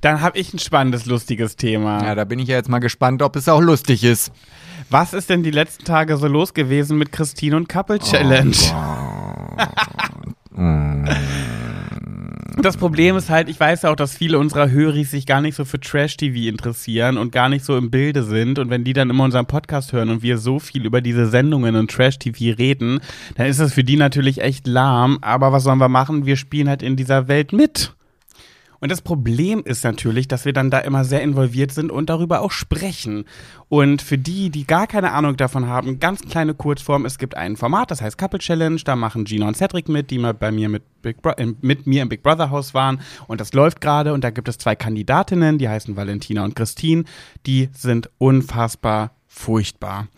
Dann 0.00 0.22
habe 0.22 0.38
ich 0.38 0.54
ein 0.54 0.58
spannendes, 0.58 1.04
lustiges 1.04 1.56
Thema. 1.56 2.02
Ja, 2.02 2.14
da 2.14 2.24
bin 2.24 2.38
ich 2.38 2.48
ja 2.48 2.56
jetzt 2.56 2.70
mal 2.70 2.78
gespannt, 2.78 3.20
ob 3.22 3.36
es 3.36 3.48
auch 3.48 3.60
lustig 3.60 4.02
ist. 4.02 4.32
Was 4.88 5.12
ist 5.12 5.28
denn 5.28 5.42
die 5.42 5.50
letzten 5.50 5.84
Tage 5.84 6.16
so 6.16 6.26
los 6.26 6.54
gewesen 6.54 6.96
mit 6.96 7.12
Christine 7.12 7.54
und 7.56 7.68
Couple 7.68 7.98
Challenge? 7.98 8.56
Das 12.62 12.76
Problem 12.76 13.16
ist 13.16 13.30
halt, 13.30 13.48
ich 13.48 13.58
weiß 13.58 13.82
ja 13.82 13.90
auch, 13.90 13.96
dass 13.96 14.14
viele 14.14 14.38
unserer 14.38 14.70
Höris 14.70 15.10
sich 15.10 15.24
gar 15.24 15.40
nicht 15.40 15.54
so 15.54 15.64
für 15.64 15.80
Trash-TV 15.80 16.46
interessieren 16.46 17.16
und 17.16 17.32
gar 17.32 17.48
nicht 17.48 17.64
so 17.64 17.74
im 17.76 17.90
Bilde 17.90 18.22
sind. 18.22 18.58
Und 18.58 18.68
wenn 18.68 18.84
die 18.84 18.92
dann 18.92 19.08
immer 19.08 19.24
unseren 19.24 19.46
Podcast 19.46 19.94
hören 19.94 20.10
und 20.10 20.22
wir 20.22 20.36
so 20.36 20.58
viel 20.58 20.84
über 20.84 21.00
diese 21.00 21.26
Sendungen 21.26 21.74
und 21.74 21.90
Trash-TV 21.90 22.58
reden, 22.58 23.00
dann 23.36 23.46
ist 23.46 23.60
das 23.60 23.72
für 23.72 23.82
die 23.82 23.96
natürlich 23.96 24.42
echt 24.42 24.66
lahm. 24.66 25.18
Aber 25.22 25.52
was 25.52 25.62
sollen 25.62 25.78
wir 25.78 25.88
machen? 25.88 26.26
Wir 26.26 26.36
spielen 26.36 26.68
halt 26.68 26.82
in 26.82 26.96
dieser 26.96 27.28
Welt 27.28 27.54
mit. 27.54 27.94
Und 28.80 28.90
das 28.90 29.02
Problem 29.02 29.62
ist 29.64 29.84
natürlich, 29.84 30.26
dass 30.26 30.44
wir 30.44 30.52
dann 30.52 30.70
da 30.70 30.78
immer 30.78 31.04
sehr 31.04 31.22
involviert 31.22 31.70
sind 31.72 31.92
und 31.92 32.08
darüber 32.08 32.40
auch 32.40 32.50
sprechen. 32.50 33.24
Und 33.68 34.00
für 34.00 34.18
die, 34.18 34.50
die 34.50 34.66
gar 34.66 34.86
keine 34.86 35.12
Ahnung 35.12 35.36
davon 35.36 35.66
haben, 35.66 36.00
ganz 36.00 36.22
kleine 36.22 36.54
Kurzform, 36.54 37.04
es 37.04 37.18
gibt 37.18 37.36
ein 37.36 37.56
Format, 37.56 37.90
das 37.90 38.00
heißt 38.00 38.16
Couple 38.16 38.38
Challenge, 38.38 38.80
da 38.84 38.96
machen 38.96 39.24
Gina 39.24 39.46
und 39.48 39.56
Cedric 39.56 39.88
mit, 39.88 40.10
die 40.10 40.18
mal 40.18 40.34
bei 40.34 40.50
mir 40.50 40.68
mit, 40.68 40.82
Bro 41.02 41.32
äh, 41.36 41.52
mit 41.60 41.86
mir 41.86 42.02
im 42.02 42.08
Big 42.08 42.22
Brother 42.22 42.50
Haus 42.50 42.72
waren. 42.72 43.00
Und 43.26 43.40
das 43.40 43.52
läuft 43.52 43.80
gerade 43.80 44.14
und 44.14 44.24
da 44.24 44.30
gibt 44.30 44.48
es 44.48 44.58
zwei 44.58 44.74
Kandidatinnen, 44.74 45.58
die 45.58 45.68
heißen 45.68 45.96
Valentina 45.96 46.44
und 46.44 46.56
Christine, 46.56 47.04
die 47.46 47.68
sind 47.74 48.10
unfassbar 48.18 49.12
furchtbar 49.26 50.08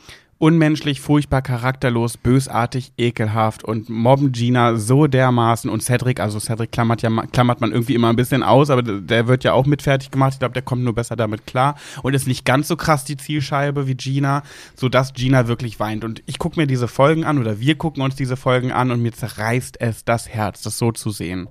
unmenschlich, 0.43 1.01
furchtbar, 1.01 1.40
charakterlos, 1.40 2.16
bösartig, 2.16 2.93
ekelhaft 2.99 3.62
und 3.62 3.88
mobben 3.88 4.32
Gina 4.32 4.74
so 4.74 5.07
dermaßen 5.07 5.70
und 5.70 5.84
Cedric, 5.84 6.18
also 6.18 6.40
Cedric 6.40 6.72
klammert 6.72 7.01
ja 7.01 7.11
klammert 7.30 7.61
man 7.61 7.70
irgendwie 7.70 7.95
immer 7.95 8.09
ein 8.09 8.16
bisschen 8.16 8.43
aus, 8.43 8.68
aber 8.68 8.82
der- 8.82 9.28
wird 9.28 9.45
ja 9.45 9.53
auch 9.53 9.66
mit 9.66 9.82
fertig 9.82 10.11
gemacht. 10.11 10.32
Ich 10.32 10.38
glaube, 10.40 10.55
der 10.55 10.62
kommt 10.62 10.82
nur 10.82 10.97
besser 10.97 11.14
damit 11.14 11.47
klar 11.47 11.76
und 12.03 12.14
ist 12.14 12.26
nicht 12.26 12.45
ganz 12.45 12.66
so 12.66 12.74
krass 12.74 13.05
die 13.05 13.16
Zielscheibe 13.16 13.86
wie 13.86 13.95
Gina, 13.95 14.43
sodass 14.74 15.12
Gina 15.14 15.47
wirklich 15.47 15.78
weint. 15.78 16.03
Und 16.03 16.24
ich 16.26 16.40
gucke 16.40 16.59
mir 16.59 16.66
diese 16.66 16.88
Folgen 16.88 17.22
an 17.22 17.38
oder 17.38 17.61
wir 17.61 17.76
gucken 17.76 18.03
uns 18.03 18.16
diese 18.16 18.36
Folgen 18.36 18.72
an 18.72 18.90
und 18.90 19.01
mir 19.01 19.12
zerreißt 19.12 19.80
es 19.80 20.05
das 20.05 20.28
Herz, 20.28 20.62
das 20.62 20.76
so 20.76 20.90
zu 20.90 21.11
sehen. 21.11 21.47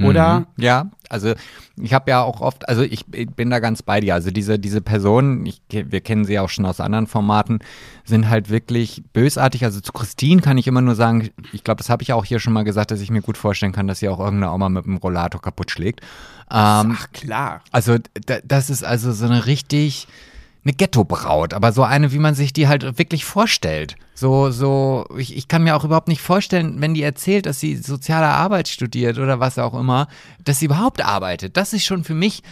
Oder? 0.00 0.40
Mhm. 0.40 0.46
Ja, 0.58 0.90
also 1.08 1.34
ich 1.76 1.92
habe 1.92 2.10
ja 2.10 2.22
auch 2.22 2.40
oft, 2.40 2.68
also 2.68 2.82
ich, 2.82 3.04
ich 3.12 3.30
bin 3.30 3.50
da 3.50 3.58
ganz 3.58 3.82
bei 3.82 4.00
dir. 4.00 4.14
Also 4.14 4.30
diese, 4.30 4.58
diese 4.58 4.80
Personen, 4.80 5.44
ich, 5.46 5.60
wir 5.70 6.00
kennen 6.00 6.24
sie 6.24 6.38
auch 6.38 6.48
schon 6.48 6.66
aus 6.66 6.80
anderen 6.80 7.06
Formaten, 7.06 7.60
sind 8.04 8.28
halt 8.28 8.50
wirklich 8.50 9.02
bösartig. 9.12 9.64
Also 9.64 9.80
zu 9.80 9.92
Christine 9.92 10.40
kann 10.40 10.58
ich 10.58 10.66
immer 10.66 10.80
nur 10.80 10.94
sagen, 10.94 11.30
ich 11.52 11.64
glaube, 11.64 11.78
das 11.78 11.90
habe 11.90 12.02
ich 12.02 12.12
auch 12.12 12.24
hier 12.24 12.38
schon 12.38 12.52
mal 12.52 12.64
gesagt, 12.64 12.90
dass 12.90 13.00
ich 13.00 13.10
mir 13.10 13.22
gut 13.22 13.36
vorstellen 13.36 13.72
kann, 13.72 13.86
dass 13.86 13.98
sie 13.98 14.08
auch 14.08 14.20
irgendeine 14.20 14.52
Oma 14.52 14.68
mit 14.68 14.84
dem 14.84 14.96
Rollator 14.96 15.40
kaputt 15.40 15.70
schlägt. 15.70 16.00
Ähm, 16.50 16.96
Ach 16.96 17.12
klar. 17.12 17.60
also 17.72 17.96
da, 18.26 18.38
das 18.44 18.70
ist 18.70 18.84
also 18.84 19.12
so 19.12 19.26
eine 19.26 19.46
richtig, 19.46 20.06
eine 20.68 20.76
Ghetto-Braut, 20.76 21.54
aber 21.54 21.72
so 21.72 21.82
eine, 21.82 22.12
wie 22.12 22.18
man 22.18 22.34
sich 22.34 22.52
die 22.52 22.68
halt 22.68 22.98
wirklich 22.98 23.24
vorstellt. 23.24 23.96
So, 24.14 24.50
so, 24.50 25.06
ich, 25.16 25.34
ich 25.34 25.48
kann 25.48 25.64
mir 25.64 25.74
auch 25.74 25.84
überhaupt 25.84 26.08
nicht 26.08 26.20
vorstellen, 26.20 26.80
wenn 26.80 26.92
die 26.92 27.02
erzählt, 27.02 27.46
dass 27.46 27.58
sie 27.58 27.76
soziale 27.76 28.26
Arbeit 28.26 28.68
studiert 28.68 29.18
oder 29.18 29.40
was 29.40 29.58
auch 29.58 29.72
immer, 29.72 30.08
dass 30.44 30.58
sie 30.58 30.66
überhaupt 30.66 31.02
arbeitet. 31.02 31.56
Das 31.56 31.72
ist 31.72 31.84
schon 31.84 32.04
für 32.04 32.14
mich 32.14 32.42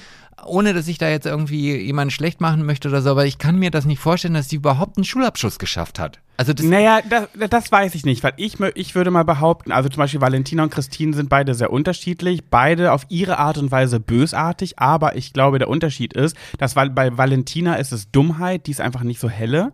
ohne 0.44 0.74
dass 0.74 0.86
ich 0.86 0.98
da 0.98 1.08
jetzt 1.08 1.24
irgendwie 1.24 1.76
jemanden 1.76 2.10
schlecht 2.10 2.42
machen 2.42 2.66
möchte 2.66 2.88
oder 2.88 3.00
so, 3.00 3.10
aber 3.10 3.24
ich 3.24 3.38
kann 3.38 3.58
mir 3.58 3.70
das 3.70 3.86
nicht 3.86 4.00
vorstellen, 4.00 4.34
dass 4.34 4.50
sie 4.50 4.56
überhaupt 4.56 4.98
einen 4.98 5.04
Schulabschluss 5.04 5.58
geschafft 5.58 5.98
hat. 5.98 6.20
Also 6.36 6.52
das 6.52 6.66
naja, 6.66 7.00
das, 7.08 7.28
das 7.48 7.72
weiß 7.72 7.94
ich 7.94 8.04
nicht, 8.04 8.22
weil 8.22 8.34
ich, 8.36 8.58
ich 8.74 8.94
würde 8.94 9.10
mal 9.10 9.24
behaupten, 9.24 9.72
also 9.72 9.88
zum 9.88 9.98
Beispiel 9.98 10.20
Valentina 10.20 10.64
und 10.64 10.70
Christine 10.70 11.14
sind 11.14 11.30
beide 11.30 11.54
sehr 11.54 11.72
unterschiedlich, 11.72 12.44
beide 12.50 12.92
auf 12.92 13.06
ihre 13.08 13.38
Art 13.38 13.58
und 13.58 13.70
Weise 13.70 14.00
bösartig, 14.00 14.78
aber 14.78 15.16
ich 15.16 15.32
glaube, 15.32 15.58
der 15.58 15.68
Unterschied 15.68 16.12
ist, 16.12 16.36
dass 16.58 16.74
bei 16.74 17.16
Valentina 17.16 17.76
ist 17.76 17.92
es 17.92 18.10
Dummheit, 18.10 18.66
die 18.66 18.72
ist 18.72 18.80
einfach 18.80 19.02
nicht 19.02 19.20
so 19.20 19.30
helle. 19.30 19.72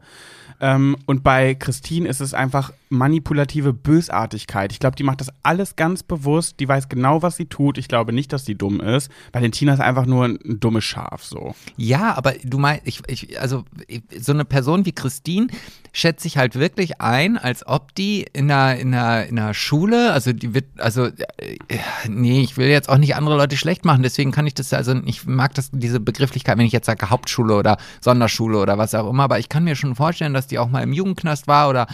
Ähm, 0.62 0.96
und 1.06 1.24
bei 1.24 1.56
Christine 1.56 2.08
ist 2.08 2.20
es 2.20 2.34
einfach 2.34 2.72
manipulative 2.88 3.72
Bösartigkeit. 3.72 4.70
Ich 4.70 4.78
glaube, 4.78 4.94
die 4.94 5.02
macht 5.02 5.20
das 5.20 5.30
alles 5.42 5.74
ganz 5.74 6.04
bewusst. 6.04 6.60
Die 6.60 6.68
weiß 6.68 6.88
genau, 6.88 7.20
was 7.20 7.36
sie 7.36 7.46
tut. 7.46 7.78
Ich 7.78 7.88
glaube 7.88 8.12
nicht, 8.12 8.32
dass 8.32 8.44
sie 8.44 8.54
dumm 8.54 8.80
ist. 8.80 9.10
Valentina 9.32 9.74
ist 9.74 9.80
einfach 9.80 10.06
nur 10.06 10.26
ein, 10.26 10.38
dummes 10.44 10.84
Schaf, 10.84 11.24
so. 11.24 11.56
Ja, 11.76 12.14
aber 12.16 12.34
du 12.44 12.58
meinst, 12.58 12.86
ich, 12.86 13.00
ich, 13.08 13.40
also 13.40 13.64
so 14.16 14.32
eine 14.32 14.44
Person 14.44 14.86
wie 14.86 14.92
Christine 14.92 15.48
schätze 15.92 16.28
ich 16.28 16.36
halt 16.38 16.54
wirklich 16.54 17.00
ein, 17.00 17.36
als 17.36 17.66
ob 17.66 17.94
die 17.94 18.24
in 18.32 18.50
einer, 18.50 18.78
in 18.78 18.94
einer, 18.94 19.26
in 19.26 19.38
einer 19.38 19.54
Schule, 19.54 20.12
also 20.12 20.32
die 20.32 20.54
wird, 20.54 20.66
also, 20.78 21.06
äh, 21.06 21.58
nee, 22.08 22.40
ich 22.40 22.56
will 22.56 22.68
jetzt 22.68 22.88
auch 22.88 22.98
nicht 22.98 23.14
andere 23.14 23.36
Leute 23.36 23.56
schlecht 23.56 23.84
machen, 23.84 24.02
deswegen 24.02 24.32
kann 24.32 24.46
ich 24.46 24.54
das, 24.54 24.72
also 24.72 24.94
ich 25.04 25.26
mag 25.26 25.54
das, 25.54 25.70
diese 25.70 26.00
Begrifflichkeit, 26.00 26.56
wenn 26.56 26.64
ich 26.64 26.72
jetzt 26.72 26.86
sage 26.86 27.10
Hauptschule 27.10 27.56
oder 27.56 27.76
Sonderschule 28.00 28.58
oder 28.58 28.78
was 28.78 28.94
auch 28.94 29.10
immer, 29.10 29.24
aber 29.24 29.38
ich 29.38 29.50
kann 29.50 29.64
mir 29.64 29.76
schon 29.76 29.94
vorstellen, 29.94 30.32
dass 30.32 30.46
die 30.52 30.58
auch 30.58 30.68
mal 30.68 30.82
im 30.82 30.92
Jugendknast 30.92 31.48
war 31.48 31.68
oder 31.68 31.86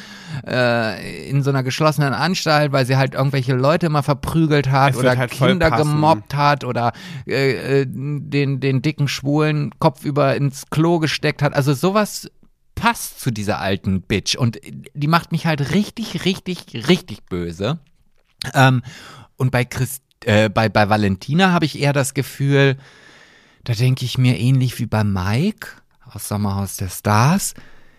äh, 0.47 1.29
in 1.29 1.43
so 1.43 1.51
einer 1.51 1.63
geschlossenen 1.63 2.13
Anstalt, 2.13 2.73
weil 2.73 2.85
sie 2.85 2.97
halt 2.97 3.15
irgendwelche 3.15 3.55
Leute 3.55 3.87
immer 3.87 4.03
verprügelt 4.03 4.71
hat 4.71 4.97
oder 4.97 5.17
halt 5.17 5.31
Kinder 5.31 5.71
gemobbt 5.71 6.35
hat 6.35 6.65
oder 6.65 6.93
äh, 7.27 7.81
äh, 7.81 7.87
den, 7.89 8.61
den 8.61 8.83
dicken 8.83 9.09
Schwulen 9.09 9.71
Kopf 9.79 10.05
über 10.05 10.37
ins 10.37 10.69
Klo 10.71 10.99
gesteckt 10.99 11.41
hat. 11.41 11.55
Also 11.55 11.73
sowas 11.73 12.31
passt 12.75 13.21
zu 13.21 13.31
dieser 13.31 13.61
alten 13.61 14.03
Bitch 14.03 14.37
und 14.37 14.61
die 14.95 15.09
macht 15.09 15.33
mich 15.33 15.47
halt 15.47 15.73
richtig, 15.73 16.25
richtig, 16.25 16.89
richtig 16.89 17.25
böse. 17.27 17.79
Ähm, 18.55 18.83
und 19.37 19.51
bei, 19.51 19.65
Christ, 19.65 20.03
äh, 20.25 20.49
bei, 20.49 20.69
bei 20.69 20.89
Valentina 20.89 21.53
habe 21.53 21.65
ich 21.65 21.81
eher 21.81 21.93
das 21.93 22.15
Gefühl, 22.15 22.77
da 23.65 23.73
denke 23.73 24.05
ich 24.05 24.17
mir 24.17 24.39
ähnlich 24.39 24.79
wie 24.79 24.87
bei 24.87 25.05
Mike 25.05 25.69
aus 26.13 26.29
Sommerhaus 26.29 26.77
der 26.77 26.89
Stars, 26.89 27.55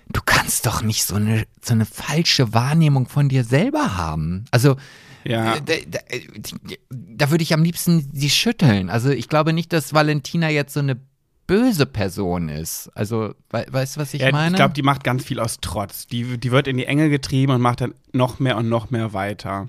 du 0.09 0.21
kannst 0.25 0.65
doch 0.65 0.81
nicht 0.81 1.05
so 1.05 1.15
eine, 1.15 1.45
so 1.63 1.73
eine 1.73 1.85
falsche 1.85 2.53
Wahrnehmung 2.53 3.07
von 3.07 3.29
dir 3.29 3.43
selber 3.43 3.97
haben. 3.97 4.45
Also, 4.51 4.75
ja. 5.23 5.55
Äh, 5.55 5.61
da, 5.61 5.73
da, 5.87 6.75
da, 6.89 7.31
würde 7.31 7.43
ich 7.43 7.53
am 7.53 7.63
liebsten 7.63 8.09
sie 8.13 8.29
schütteln. 8.29 8.89
Also 8.89 9.09
ich 9.09 9.27
glaube 9.27 9.53
nicht, 9.53 9.73
dass 9.73 9.93
Valentina 9.93 10.49
jetzt 10.49 10.73
so 10.73 10.79
eine 10.79 10.97
böse 11.45 11.85
Person 11.85 12.47
ist. 12.47 12.89
Also, 12.95 13.33
we 13.49 13.65
weißt 13.69 13.95
du, 13.95 14.01
was 14.01 14.13
ich 14.13 14.21
ja, 14.21 14.31
meine? 14.31 14.51
Ich 14.51 14.55
glaube, 14.55 14.73
die 14.73 14.83
macht 14.83 15.03
ganz 15.03 15.25
viel 15.25 15.39
aus 15.39 15.57
Trotz. 15.61 16.07
Die, 16.07 16.37
die 16.37 16.51
wird 16.51 16.67
in 16.67 16.77
die 16.77 16.85
Enge 16.85 17.09
getrieben 17.09 17.51
und 17.51 17.61
macht 17.61 17.81
dann 17.81 17.93
noch 18.13 18.39
mehr 18.39 18.55
und 18.55 18.69
noch 18.69 18.91
mehr 18.91 19.13
weiter. 19.13 19.67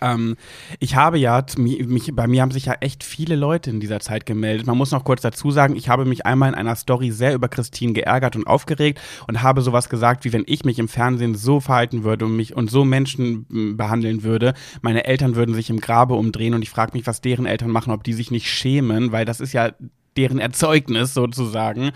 Ähm, 0.00 0.36
ich 0.80 0.96
habe 0.96 1.18
ja, 1.18 1.44
mich, 1.56 2.10
bei 2.14 2.26
mir 2.26 2.42
haben 2.42 2.50
sich 2.50 2.66
ja 2.66 2.74
echt 2.80 3.04
viele 3.04 3.36
Leute 3.36 3.70
in 3.70 3.80
dieser 3.80 4.00
Zeit 4.00 4.24
gemeldet. 4.24 4.66
Man 4.66 4.78
muss 4.78 4.92
noch 4.92 5.04
kurz 5.04 5.20
dazu 5.20 5.50
sagen, 5.50 5.76
ich 5.76 5.88
habe 5.88 6.04
mich 6.04 6.24
einmal 6.24 6.48
in 6.48 6.54
einer 6.54 6.74
Story 6.76 7.10
sehr 7.10 7.34
über 7.34 7.48
Christine 7.48 7.92
geärgert 7.92 8.36
und 8.36 8.46
aufgeregt 8.46 9.00
und 9.28 9.42
habe 9.42 9.60
sowas 9.60 9.88
gesagt, 9.88 10.24
wie 10.24 10.32
wenn 10.32 10.44
ich 10.46 10.64
mich 10.64 10.78
im 10.78 10.88
Fernsehen 10.88 11.34
so 11.34 11.60
verhalten 11.60 12.02
würde 12.02 12.24
und 12.24 12.36
mich 12.36 12.56
und 12.56 12.70
so 12.70 12.84
Menschen 12.84 13.76
behandeln 13.76 14.22
würde, 14.22 14.54
meine 14.80 15.04
Eltern 15.04 15.34
würden 15.34 15.54
sich 15.54 15.70
im 15.70 15.80
Grabe 15.80 16.14
umdrehen 16.14 16.54
und 16.54 16.62
ich 16.62 16.70
frage 16.70 16.92
mich, 16.94 17.06
was 17.06 17.20
deren 17.20 17.46
Eltern 17.46 17.70
machen, 17.70 17.92
ob 17.92 18.04
die 18.04 18.14
sich 18.14 18.30
nicht 18.30 18.48
schämen, 18.48 19.12
weil 19.12 19.24
das 19.24 19.40
ist 19.40 19.52
ja 19.52 19.72
deren 20.16 20.38
Erzeugnis 20.38 21.14
sozusagen. 21.14 21.90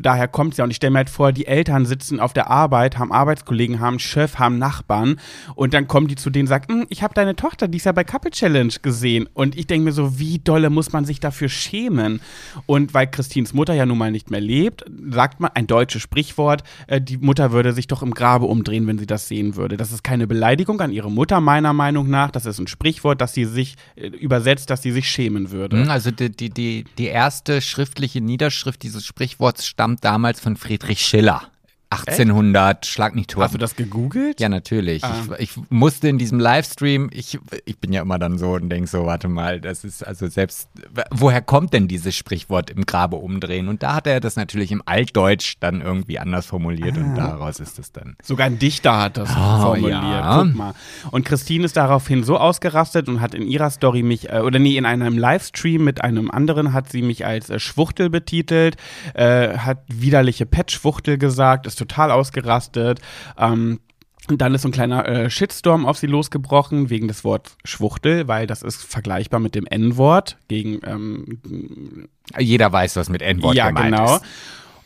Daher 0.00 0.28
kommt 0.28 0.52
es 0.52 0.58
ja. 0.58 0.64
Und 0.64 0.70
ich 0.70 0.76
stelle 0.76 0.92
mir 0.92 0.98
halt 0.98 1.10
vor, 1.10 1.32
die 1.32 1.46
Eltern 1.46 1.86
sitzen 1.86 2.20
auf 2.20 2.32
der 2.32 2.50
Arbeit, 2.50 2.98
haben 2.98 3.12
Arbeitskollegen, 3.12 3.80
haben 3.80 3.98
Chef, 3.98 4.38
haben 4.38 4.58
Nachbarn 4.58 5.20
und 5.54 5.74
dann 5.74 5.88
kommen 5.88 6.08
die 6.08 6.16
zu 6.16 6.30
denen 6.30 6.44
und 6.44 6.48
sagen, 6.48 6.64
hm, 6.68 6.86
ich 6.90 7.02
habe 7.02 7.14
deine 7.14 7.36
Tochter, 7.36 7.68
die 7.68 7.78
ist 7.78 7.86
ja 7.86 7.92
bei 7.92 8.04
Couple 8.04 8.30
Challenge 8.30 8.72
gesehen. 8.82 9.28
Und 9.34 9.56
ich 9.56 9.66
denke 9.66 9.86
mir 9.86 9.92
so, 9.92 10.18
wie 10.18 10.38
dolle 10.38 10.70
muss 10.70 10.92
man 10.92 11.04
sich 11.04 11.20
dafür 11.20 11.48
schämen? 11.48 12.20
Und 12.66 12.94
weil 12.94 13.06
Christins 13.06 13.52
Mutter 13.52 13.74
ja 13.74 13.86
nun 13.86 13.98
mal 13.98 14.10
nicht 14.10 14.30
mehr 14.30 14.40
lebt, 14.40 14.84
sagt 15.10 15.40
man, 15.40 15.50
ein 15.54 15.66
deutsches 15.66 16.02
Sprichwort, 16.02 16.62
äh, 16.86 17.00
die 17.00 17.18
Mutter 17.18 17.52
würde 17.52 17.72
sich 17.72 17.86
doch 17.86 18.02
im 18.02 18.14
Grabe 18.14 18.46
umdrehen, 18.46 18.86
wenn 18.86 18.98
sie 18.98 19.06
das 19.06 19.28
sehen 19.28 19.56
würde. 19.56 19.76
Das 19.76 19.92
ist 19.92 20.04
keine 20.04 20.26
Beleidigung 20.26 20.80
an 20.80 20.92
ihre 20.92 21.10
Mutter, 21.10 21.40
meiner 21.40 21.72
Meinung 21.72 22.08
nach. 22.08 22.30
Das 22.30 22.46
ist 22.46 22.58
ein 22.58 22.66
Sprichwort, 22.66 23.20
dass 23.20 23.34
sie 23.34 23.44
sich 23.44 23.76
äh, 23.96 24.06
übersetzt, 24.08 24.70
dass 24.70 24.82
sie 24.82 24.92
sich 24.92 25.08
schämen 25.08 25.50
würde. 25.50 25.82
Hm, 25.82 25.90
also 25.90 26.10
die, 26.10 26.30
die, 26.30 26.50
die, 26.50 26.84
die 26.98 27.06
erste 27.06 27.55
schriftliche 27.60 28.20
Niederschrift 28.20 28.82
dieses 28.82 29.04
Sprichworts 29.06 29.66
stammt 29.66 30.04
damals 30.04 30.40
von 30.40 30.56
Friedrich 30.56 31.04
Schiller. 31.04 31.50
1800, 31.90 32.78
Echt? 32.78 32.86
schlag 32.86 33.14
nicht 33.14 33.30
tot. 33.30 33.44
Hast 33.44 33.54
du 33.54 33.58
das 33.58 33.76
gegoogelt? 33.76 34.40
Ja, 34.40 34.48
natürlich. 34.48 35.04
Ah. 35.04 35.14
Ich, 35.38 35.56
ich, 35.56 35.70
musste 35.70 36.08
in 36.08 36.18
diesem 36.18 36.40
Livestream, 36.40 37.10
ich, 37.12 37.38
ich 37.64 37.78
bin 37.78 37.92
ja 37.92 38.02
immer 38.02 38.18
dann 38.18 38.38
so 38.38 38.54
und 38.54 38.68
denke 38.70 38.88
so, 38.88 39.06
warte 39.06 39.28
mal, 39.28 39.60
das 39.60 39.84
ist 39.84 40.04
also 40.04 40.26
selbst, 40.26 40.68
woher 41.10 41.40
kommt 41.42 41.72
denn 41.72 41.86
dieses 41.86 42.16
Sprichwort 42.16 42.70
im 42.70 42.86
Grabe 42.86 43.16
umdrehen? 43.16 43.68
Und 43.68 43.84
da 43.84 43.94
hat 43.94 44.08
er 44.08 44.18
das 44.18 44.34
natürlich 44.34 44.72
im 44.72 44.82
Altdeutsch 44.84 45.54
dann 45.60 45.80
irgendwie 45.80 46.18
anders 46.18 46.46
formuliert 46.46 46.96
ah. 46.98 47.00
und 47.00 47.14
daraus 47.14 47.60
ist 47.60 47.78
es 47.78 47.92
dann. 47.92 48.16
Sogar 48.22 48.46
ein 48.46 48.58
Dichter 48.58 49.00
hat 49.00 49.16
das 49.16 49.30
oh, 49.30 49.60
formuliert. 49.60 50.02
Ja. 50.02 50.42
Guck 50.42 50.56
mal. 50.56 50.74
Und 51.12 51.24
Christine 51.24 51.64
ist 51.64 51.76
daraufhin 51.76 52.24
so 52.24 52.36
ausgerastet 52.36 53.08
und 53.08 53.20
hat 53.20 53.32
in 53.34 53.46
ihrer 53.46 53.70
Story 53.70 54.02
mich, 54.02 54.28
äh, 54.30 54.40
oder 54.40 54.58
nee, 54.58 54.76
in 54.76 54.86
einem 54.86 55.16
Livestream 55.16 55.84
mit 55.84 56.02
einem 56.02 56.32
anderen 56.32 56.72
hat 56.72 56.90
sie 56.90 57.02
mich 57.02 57.24
als 57.24 57.48
äh, 57.48 57.60
Schwuchtel 57.60 58.10
betitelt, 58.10 58.76
äh, 59.14 59.56
hat 59.58 59.84
widerliche 59.86 60.46
Pet-Schwuchtel 60.46 61.16
gesagt, 61.16 61.66
ist 61.76 61.78
total 61.78 62.10
ausgerastet. 62.10 63.00
Ähm, 63.38 63.80
und 64.28 64.40
dann 64.40 64.54
ist 64.54 64.62
so 64.62 64.68
ein 64.68 64.72
kleiner 64.72 65.06
äh, 65.06 65.30
Shitstorm 65.30 65.86
auf 65.86 65.98
sie 65.98 66.08
losgebrochen 66.08 66.90
wegen 66.90 67.06
des 67.06 67.22
Wortes 67.22 67.56
Schwuchtel, 67.64 68.26
weil 68.26 68.46
das 68.46 68.62
ist 68.62 68.82
vergleichbar 68.82 69.38
mit 69.38 69.54
dem 69.54 69.66
N-Wort 69.66 70.36
gegen. 70.48 70.80
Ähm, 70.84 72.08
Jeder 72.38 72.72
weiß, 72.72 72.96
was 72.96 73.08
mit 73.08 73.22
N-Wort 73.22 73.54
ja, 73.54 73.68
gemeint 73.68 73.94
genau. 73.94 74.16
ist. 74.16 74.24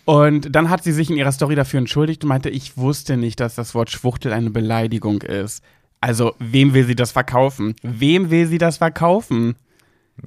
Und 0.04 0.54
dann 0.54 0.68
hat 0.68 0.82
sie 0.82 0.92
sich 0.92 1.08
in 1.08 1.16
ihrer 1.16 1.32
Story 1.32 1.54
dafür 1.54 1.78
entschuldigt 1.78 2.22
und 2.24 2.28
meinte, 2.28 2.50
ich 2.50 2.76
wusste 2.76 3.16
nicht, 3.16 3.40
dass 3.40 3.54
das 3.54 3.74
Wort 3.74 3.90
Schwuchtel 3.90 4.32
eine 4.32 4.50
Beleidigung 4.50 5.22
ist. 5.22 5.62
Also, 6.00 6.34
wem 6.38 6.74
will 6.74 6.84
sie 6.84 6.96
das 6.96 7.12
verkaufen? 7.12 7.76
Wem 7.82 8.30
will 8.30 8.46
sie 8.46 8.58
das 8.58 8.78
verkaufen? 8.78 9.56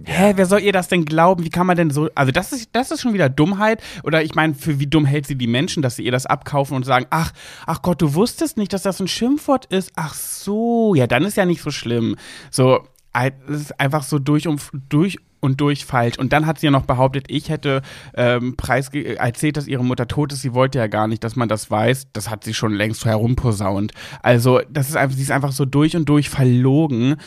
Hä, 0.06 0.34
wer 0.36 0.46
soll 0.46 0.62
ihr 0.62 0.74
das 0.74 0.88
denn 0.88 1.06
glauben? 1.06 1.44
Wie 1.44 1.50
kann 1.50 1.68
man 1.68 1.78
denn 1.78 1.90
so. 1.90 2.10
Also, 2.16 2.32
das 2.32 2.52
ist, 2.52 2.70
das 2.74 2.92
ist 2.92 3.02
schon 3.02 3.14
wieder 3.14 3.30
Dummheit. 3.30 3.82
Oder 4.04 4.24
ich 4.24 4.36
meine, 4.36 4.54
für 4.56 4.80
wie 4.80 4.88
dumm 4.88 5.06
hält 5.06 5.28
sie 5.28 5.36
die 5.36 5.48
Menschen, 5.48 5.82
dass 5.82 5.96
sie 5.96 6.04
ihr 6.04 6.12
das 6.12 6.26
abkaufen 6.26 6.76
und 6.76 6.84
sagen: 6.84 7.06
Ach, 7.10 7.32
ach 7.66 7.82
Gott, 7.82 8.02
du 8.02 8.14
wusstest 8.14 8.58
nicht, 8.58 8.74
dass 8.74 8.84
das 8.84 9.00
ein 9.00 9.08
Schimpfwort 9.08 9.66
ist. 9.66 9.92
Ach 9.96 10.14
so, 10.14 10.96
ja, 10.96 11.08
dann 11.08 11.24
ist 11.24 11.38
ja 11.38 11.46
nicht 11.46 11.62
so 11.62 11.72
schlimm. 11.72 12.16
So, 12.52 12.88
es 13.14 13.62
ist 13.62 13.80
einfach 13.80 14.04
so 14.04 14.20
durch 14.20 14.48
und 14.48 14.62
durch 14.90 15.20
und 15.40 15.60
durch 15.60 15.86
falsch. 15.86 16.18
Und 16.18 16.34
dann 16.34 16.46
hat 16.46 16.60
sie 16.60 16.68
ja 16.68 16.72
noch 16.72 16.86
behauptet, 16.86 17.26
ich 17.28 17.50
hätte 17.50 17.82
ähm, 18.16 18.56
Preis 18.56 18.90
erzählt, 18.90 19.58
dass 19.58 19.68
ihre 19.68 19.84
Mutter 19.84 20.08
tot 20.08 20.32
ist. 20.32 20.42
Sie 20.42 20.54
wollte 20.54 20.80
ja 20.80 20.88
gar 20.88 21.08
nicht, 21.08 21.24
dass 21.24 21.36
man 21.36 21.50
das 21.50 21.70
weiß. 21.70 22.08
Das 22.14 22.30
hat 22.30 22.46
sie 22.46 22.54
schon 22.54 22.74
längst 22.74 23.06
herumposaunt. 23.06 23.92
Also, 24.22 24.62
das 24.70 24.90
ist 24.90 24.96
einfach, 24.96 25.16
sie 25.16 25.24
ist 25.24 25.32
einfach 25.32 25.52
so 25.52 25.66
durch 25.66 25.96
und 25.96 26.08
durch 26.08 26.30
verlogen. 26.30 27.18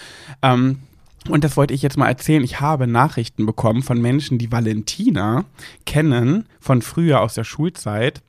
Ähm, 0.42 0.78
und 1.28 1.44
das 1.44 1.56
wollte 1.56 1.74
ich 1.74 1.82
jetzt 1.82 1.96
mal 1.96 2.08
erzählen. 2.08 2.44
Ich 2.44 2.60
habe 2.60 2.86
Nachrichten 2.86 3.46
bekommen 3.46 3.82
von 3.82 4.00
Menschen, 4.00 4.38
die 4.38 4.52
Valentina 4.52 5.44
kennen 5.84 6.46
von 6.60 6.82
früher 6.82 7.20
aus 7.20 7.34
der 7.34 7.44
Schulzeit. 7.44 8.22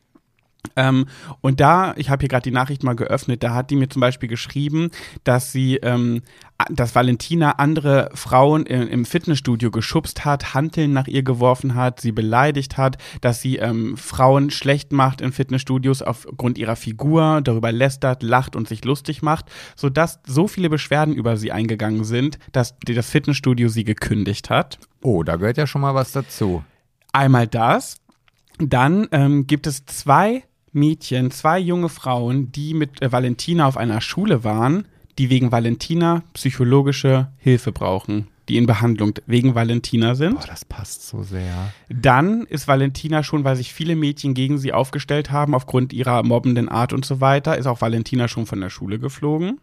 Ähm, 0.75 1.05
und 1.41 1.59
da, 1.59 1.93
ich 1.97 2.09
habe 2.09 2.21
hier 2.21 2.29
gerade 2.29 2.43
die 2.43 2.51
Nachricht 2.51 2.83
mal 2.83 2.95
geöffnet, 2.95 3.43
da 3.43 3.53
hat 3.53 3.69
die 3.69 3.75
mir 3.75 3.89
zum 3.89 3.99
Beispiel 3.99 4.29
geschrieben, 4.29 4.89
dass 5.23 5.51
sie, 5.51 5.77
ähm, 5.77 6.21
dass 6.69 6.95
Valentina 6.95 7.51
andere 7.51 8.09
Frauen 8.13 8.65
im, 8.65 8.87
im, 8.87 9.05
Fitnessstudio 9.05 9.71
geschubst 9.71 10.25
hat, 10.25 10.53
Hanteln 10.53 10.93
nach 10.93 11.07
ihr 11.07 11.23
geworfen 11.23 11.75
hat, 11.75 12.01
sie 12.01 12.11
beleidigt 12.11 12.77
hat, 12.77 12.97
dass 13.21 13.41
sie 13.41 13.57
ähm, 13.57 13.97
Frauen 13.97 14.49
schlecht 14.49 14.91
macht 14.91 15.21
in 15.21 15.31
Fitnessstudios 15.31 16.01
aufgrund 16.01 16.57
ihrer 16.57 16.75
Figur, 16.75 17.41
darüber 17.43 17.71
lästert, 17.71 18.23
lacht 18.23 18.55
und 18.55 18.67
sich 18.67 18.83
lustig 18.83 19.21
macht, 19.21 19.45
sodass 19.75 20.19
so 20.25 20.47
viele 20.47 20.69
Beschwerden 20.69 21.13
über 21.13 21.37
sie 21.37 21.51
eingegangen 21.51 22.03
sind, 22.03 22.39
dass 22.51 22.75
das 22.79 23.09
Fitnessstudio 23.09 23.69
sie 23.69 23.83
gekündigt 23.83 24.49
hat. 24.49 24.79
Oh, 25.01 25.23
da 25.23 25.35
gehört 25.35 25.57
ja 25.57 25.67
schon 25.67 25.81
mal 25.81 25.95
was 25.95 26.11
dazu. 26.11 26.63
Einmal 27.13 27.47
das. 27.47 27.97
Dann 28.59 29.07
ähm, 29.11 29.47
gibt 29.47 29.67
es 29.67 29.85
zwei 29.85 30.43
Mädchen, 30.71 31.31
zwei 31.31 31.59
junge 31.59 31.89
Frauen, 31.89 32.51
die 32.51 32.73
mit 32.73 33.01
äh, 33.01 33.11
Valentina 33.11 33.67
auf 33.67 33.77
einer 33.77 34.01
Schule 34.01 34.43
waren, 34.43 34.87
die 35.17 35.29
wegen 35.29 35.51
Valentina 35.51 36.23
psychologische 36.33 37.29
Hilfe 37.37 37.71
brauchen. 37.71 38.27
die 38.49 38.55
in 38.57 38.65
Behandlung 38.65 39.13
wegen 39.25 39.55
Valentina 39.55 40.15
sind. 40.15 40.35
Boah, 40.35 40.47
das 40.47 40.63
passt 40.63 41.05
so 41.05 41.23
sehr. 41.23 41.73
Dann 41.89 42.43
ist 42.43 42.67
Valentina 42.67 43.21
schon, 43.21 43.43
weil 43.43 43.57
sich 43.57 43.73
viele 43.73 43.95
Mädchen 43.95 44.33
gegen 44.33 44.57
sie 44.57 44.71
aufgestellt 44.71 45.31
haben, 45.31 45.53
aufgrund 45.53 45.91
ihrer 45.91 46.23
mobbenden 46.23 46.69
Art 46.69 46.93
und 46.93 47.03
so 47.03 47.19
weiter, 47.19 47.57
ist 47.57 47.67
auch 47.67 47.81
Valentina 47.81 48.27
schon 48.29 48.45
von 48.45 48.61
der 48.61 48.69
Schule 48.69 48.99
geflogen. 48.99 49.59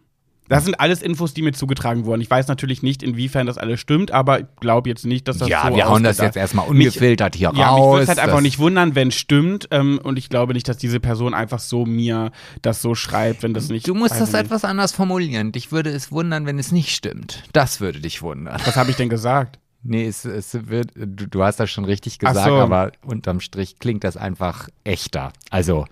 Das 0.49 0.65
sind 0.65 0.79
alles 0.79 1.01
Infos, 1.01 1.33
die 1.33 1.43
mir 1.43 1.53
zugetragen 1.53 2.05
wurden. 2.05 2.21
Ich 2.21 2.31
weiß 2.31 2.49
natürlich 2.49 2.83
nicht, 2.83 3.03
inwiefern 3.03 3.47
das 3.47 3.57
alles 3.57 3.81
stimmt, 3.81 4.11
aber 4.11 4.41
ich 4.41 4.47
glaube 4.61 4.89
jetzt 4.91 5.07
nicht, 5.07 5.27
dass 5.27 5.39
das 5.39 5.49
ja, 5.49 5.69
so 5.69 5.77
wir 5.77 5.89
hauen 5.89 6.03
das 6.03 6.19
jetzt 6.19 6.37
erstmal 6.37 6.69
ungefiltert 6.69 7.35
hier 7.35 7.49
ja, 7.49 7.53
mich 7.53 7.63
raus. 7.63 7.93
würde 7.93 8.03
es 8.03 8.09
halt 8.09 8.19
einfach 8.19 8.41
nicht 8.41 8.59
wundern, 8.59 8.95
wenn 8.95 9.09
es 9.09 9.15
stimmt. 9.15 9.69
Ähm, 9.71 9.99
und 10.03 10.19
ich 10.19 10.29
glaube 10.29 10.53
nicht, 10.53 10.69
dass 10.69 10.77
diese 10.77 11.01
Person 11.01 11.33
einfach 11.33 11.61
so 11.61 11.87
mir 11.87 12.31
das 12.63 12.83
so 12.83 12.95
schreibt, 12.95 13.43
wenn 13.43 13.55
das 13.55 13.69
nicht. 13.69 13.89
Du 13.89 13.95
musst 13.95 14.13
das 14.13 14.29
ich 14.29 14.35
nicht. 14.35 14.45
etwas 14.45 14.65
anders 14.65 14.93
formulieren. 14.93 15.53
Dich 15.53 15.73
würde 15.73 15.91
es 15.91 16.13
wundern, 16.13 16.47
wenn 16.47 16.59
es 16.59 16.73
nicht 16.73 16.95
stimmt. 16.95 17.43
Das 17.53 17.81
würde 17.81 18.01
dich 18.01 18.23
wundern. 18.23 18.61
Was 18.65 18.77
habe 18.77 18.91
ich 18.91 18.97
denn 18.97 19.09
gesagt? 19.09 19.59
Nee, 19.87 20.07
es, 20.07 20.25
es 20.25 20.69
wird, 20.69 20.93
du, 20.95 21.29
du 21.29 21.43
hast 21.43 21.61
das 21.61 21.71
schon 21.71 21.85
richtig 21.85 22.19
gesagt, 22.19 22.49
so. 22.49 22.57
aber 22.57 22.93
unterm 23.05 23.41
Strich 23.41 23.79
klingt 23.79 24.03
das 24.03 24.17
einfach 24.17 24.69
echter. 24.83 25.33
Also, 25.51 25.85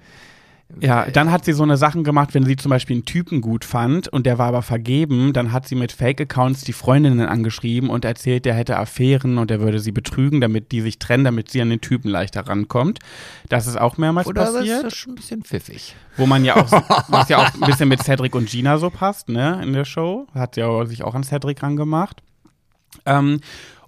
Ja, 0.80 1.06
dann 1.10 1.30
hat 1.30 1.44
sie 1.44 1.52
so 1.52 1.62
eine 1.62 1.76
Sachen 1.76 2.04
gemacht, 2.04 2.34
wenn 2.34 2.44
sie 2.44 2.56
zum 2.56 2.70
Beispiel 2.70 2.96
einen 2.96 3.04
Typen 3.04 3.40
gut 3.40 3.64
fand 3.64 4.08
und 4.08 4.24
der 4.24 4.38
war 4.38 4.48
aber 4.48 4.62
vergeben, 4.62 5.32
dann 5.32 5.52
hat 5.52 5.68
sie 5.68 5.74
mit 5.74 5.92
Fake-Accounts 5.92 6.62
die 6.62 6.72
Freundinnen 6.72 7.20
angeschrieben 7.20 7.90
und 7.90 8.04
erzählt, 8.04 8.44
der 8.44 8.54
hätte 8.54 8.78
Affären 8.78 9.38
und 9.38 9.50
er 9.50 9.60
würde 9.60 9.80
sie 9.80 9.92
betrügen, 9.92 10.40
damit 10.40 10.72
die 10.72 10.80
sich 10.80 10.98
trennen, 10.98 11.24
damit 11.24 11.50
sie 11.50 11.60
an 11.60 11.70
den 11.70 11.80
Typen 11.80 12.08
leichter 12.08 12.46
rankommt. 12.46 13.00
Das 13.48 13.66
ist 13.66 13.78
auch 13.78 13.98
mehrmals 13.98 14.26
oder 14.26 14.44
das 14.44 14.54
passiert. 14.54 14.84
ist 14.84 14.96
schon 14.96 15.12
ein 15.12 15.16
bisschen 15.16 15.42
pfiffig. 15.42 15.94
Wo 16.16 16.26
man 16.26 16.44
ja 16.44 16.56
auch, 16.56 16.70
was 17.08 17.28
ja 17.28 17.38
auch 17.38 17.54
ein 17.54 17.60
bisschen 17.60 17.88
mit 17.88 18.02
Cedric 18.02 18.34
und 18.34 18.48
Gina 18.48 18.78
so 18.78 18.90
passt, 18.90 19.28
ne, 19.28 19.60
in 19.62 19.72
der 19.72 19.84
Show. 19.84 20.26
Hat 20.34 20.54
sie 20.54 20.62
ja 20.62 20.86
sich 20.86 21.02
auch 21.02 21.14
an 21.14 21.22
Cedric 21.22 21.62
rangemacht. 21.62 22.22
Ähm, 23.06 23.40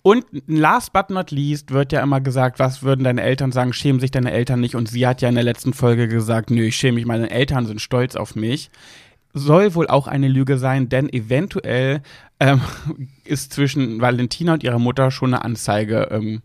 und 0.07 0.26
last 0.46 0.92
but 0.92 1.09
not 1.09 1.30
least 1.30 1.70
wird 1.70 1.90
ja 1.90 2.02
immer 2.02 2.20
gesagt, 2.20 2.59
was 2.59 2.82
würden 2.82 3.05
deine 3.05 3.22
Eltern 3.22 3.52
sagen, 3.52 3.72
schämen 3.72 4.00
sich 4.00 4.11
deine 4.11 4.32
Eltern 4.32 4.61
nicht? 4.61 4.74
Und 4.74 4.86
sie 4.86 5.07
hat 5.07 5.22
ja 5.22 5.30
in 5.30 5.34
der 5.34 5.44
letzten 5.44 5.72
Folge 5.72 6.09
gesagt, 6.09 6.50
nö, 6.50 6.64
ich 6.64 6.76
schäme 6.76 6.96
mich, 6.96 7.07
meine 7.07 7.30
Eltern 7.30 7.64
sind 7.64 7.80
stolz 7.80 8.14
auf 8.14 8.36
mich. 8.36 8.70
Soll 9.32 9.74
wohl 9.74 9.88
auch 9.88 10.07
eine 10.07 10.28
Lüge 10.28 10.59
sein, 10.59 10.90
denn 10.90 11.11
eventuell 11.11 12.02
ähm, 12.38 12.61
ist 13.24 13.55
zwischen 13.55 14.02
Valentina 14.02 14.52
und 14.52 14.62
ihrer 14.62 14.78
Mutter 14.78 15.11
schon 15.11 15.32
eine 15.32 15.42
Anzeige 15.42 16.09
ähm, 16.11 16.42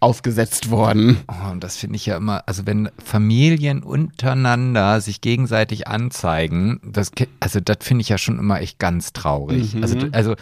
aufgesetzt 0.00 0.70
worden. 0.70 1.18
Oh, 1.28 1.50
und 1.52 1.62
das 1.62 1.76
finde 1.76 1.96
ich 1.96 2.06
ja 2.06 2.16
immer, 2.16 2.44
also 2.46 2.64
wenn 2.64 2.88
Familien 3.04 3.82
untereinander 3.82 5.02
sich 5.02 5.20
gegenseitig 5.20 5.88
anzeigen, 5.88 6.80
das, 6.82 7.12
also 7.38 7.60
das 7.60 7.76
finde 7.82 8.00
ich 8.00 8.08
ja 8.08 8.16
schon 8.16 8.38
immer 8.38 8.62
echt 8.62 8.78
ganz 8.78 9.12
traurig. 9.12 9.74
Mhm. 9.74 9.82
Also, 9.82 9.98
also 10.12 10.34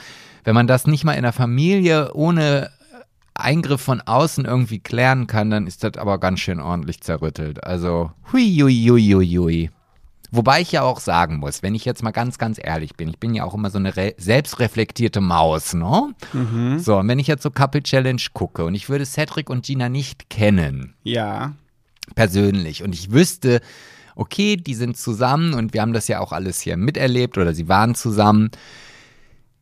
wenn 0.45 0.55
man 0.55 0.66
das 0.66 0.86
nicht 0.86 1.05
mal 1.05 1.12
in 1.14 1.22
der 1.22 1.32
Familie 1.32 2.12
ohne 2.14 2.70
Eingriff 3.34 3.80
von 3.80 4.01
außen 4.01 4.45
irgendwie 4.45 4.78
klären 4.80 5.26
kann, 5.26 5.51
dann 5.51 5.66
ist 5.66 5.84
das 5.84 5.97
aber 5.97 6.18
ganz 6.18 6.40
schön 6.40 6.61
ordentlich 6.61 7.01
zerrüttelt. 7.01 7.64
Also, 7.64 8.12
hui, 8.32 8.59
hui, 8.61 8.86
hui, 8.88 9.12
hui, 9.14 9.26
hui. 9.38 9.70
Wobei 10.34 10.62
ich 10.62 10.72
ja 10.72 10.82
auch 10.82 10.99
sagen 11.01 11.36
muss, 11.38 11.62
wenn 11.62 11.74
ich 11.74 11.84
jetzt 11.84 12.03
mal 12.03 12.11
ganz, 12.11 12.38
ganz 12.38 12.59
ehrlich 12.62 12.95
bin, 12.95 13.09
ich 13.09 13.18
bin 13.18 13.34
ja 13.34 13.45
auch 13.45 13.53
immer 13.53 13.68
so 13.70 13.76
eine 13.78 13.97
re 13.97 14.14
selbstreflektierte 14.16 15.20
Maus, 15.20 15.74
ne? 15.74 16.14
So, 16.78 16.97
und 16.99 17.09
wenn 17.09 17.18
ich 17.18 17.26
jetzt 17.26 17.43
so 17.43 17.51
Couple 17.51 17.82
Challenge 17.82 18.22
gucke 18.32 18.64
und 18.64 18.74
ich 18.74 18.88
würde 18.88 19.05
Cedric 19.05 19.51
und 19.51 19.66
Gina 19.66 19.90
nicht 19.90 20.30
kennen, 20.30 20.95
Ja. 21.05 21.53
persönlich, 22.14 22.82
und 22.82 22.95
ich 22.95 23.12
wüsste, 23.12 23.61
okay, 24.16 24.57
die 24.57 24.74
sind 24.74 24.97
zusammen 24.97 25.53
und 25.53 25.74
wir 25.74 25.82
haben 25.82 25.93
das 25.93 26.09
ja 26.09 26.20
auch 26.20 26.32
alles 26.32 26.61
hier 26.61 26.76
miterlebt 26.78 27.36
oder 27.36 27.55
sie 27.55 27.68
waren 27.68 27.95
zusammen. 27.95 28.51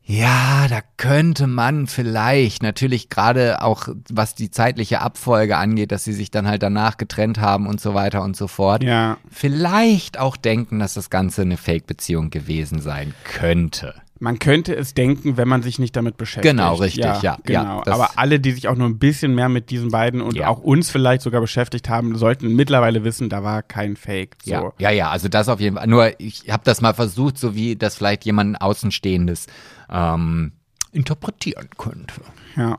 Ja, 0.02 0.66
da 0.68 0.80
könnte 0.96 1.46
man 1.46 1.86
vielleicht, 1.86 2.62
natürlich 2.62 3.10
gerade 3.10 3.62
auch 3.62 3.86
was 4.10 4.34
die 4.34 4.50
zeitliche 4.50 5.00
Abfolge 5.00 5.56
angeht, 5.56 5.92
dass 5.92 6.02
sie 6.04 6.12
sich 6.12 6.30
dann 6.32 6.48
halt 6.48 6.62
danach 6.62 6.96
getrennt 6.96 7.38
haben 7.38 7.66
und 7.68 7.80
so 7.80 7.94
weiter 7.94 8.22
und 8.22 8.36
so 8.36 8.48
fort, 8.48 8.82
Ja. 8.82 9.18
vielleicht 9.30 10.18
auch 10.18 10.36
denken, 10.36 10.80
dass 10.80 10.94
das 10.94 11.10
Ganze 11.10 11.42
eine 11.42 11.56
Fake-Beziehung 11.56 12.30
gewesen 12.30 12.80
sein 12.80 13.14
könnte. 13.24 13.94
Man 14.22 14.38
könnte 14.38 14.76
es 14.76 14.92
denken, 14.92 15.38
wenn 15.38 15.48
man 15.48 15.62
sich 15.62 15.78
nicht 15.78 15.96
damit 15.96 16.18
beschäftigt. 16.18 16.54
Genau, 16.56 16.74
richtig, 16.74 17.02
ja, 17.04 17.18
ja, 17.22 17.38
Genau. 17.42 17.80
das- 17.84 17.94
Aber 17.94 18.10
alle, 18.18 18.38
die 18.38 18.52
sich 18.52 18.68
auch 18.68 18.76
nur 18.76 18.86
ein 18.86 18.98
bisschen 18.98 19.34
mehr 19.34 19.48
mit 19.48 19.70
diesen 19.70 19.90
beiden 19.90 20.20
und 20.20 20.36
Ja. 20.36 20.48
auch 20.48 20.58
uns 20.60 20.90
vielleicht 20.90 21.22
sogar 21.22 21.40
beschäftigt 21.40 21.88
haben, 21.88 22.16
sollten 22.16 22.54
mittlerweile 22.54 23.02
wissen, 23.02 23.30
da 23.30 23.42
war 23.42 23.62
kein 23.62 23.96
Fake. 23.96 24.36
So. 24.44 24.50
Ja, 24.52 24.72
ja, 24.78 24.90
ja, 24.90 25.10
also 25.10 25.28
das 25.28 25.48
auf 25.48 25.58
jeden 25.58 25.76
Fall. 25.76 25.86
Nur 25.86 26.20
ich 26.20 26.50
habe 26.50 26.62
das 26.64 26.82
mal 26.82 26.92
versucht, 26.92 27.38
so 27.38 27.54
wie 27.54 27.76
das 27.76 27.96
vielleicht 27.96 28.24
jemand 28.26 28.60
Außenstehendes 28.60 29.46
ähm, 29.90 30.52
interpretieren 30.92 31.68
könnte. 31.78 32.14
ja. 32.56 32.78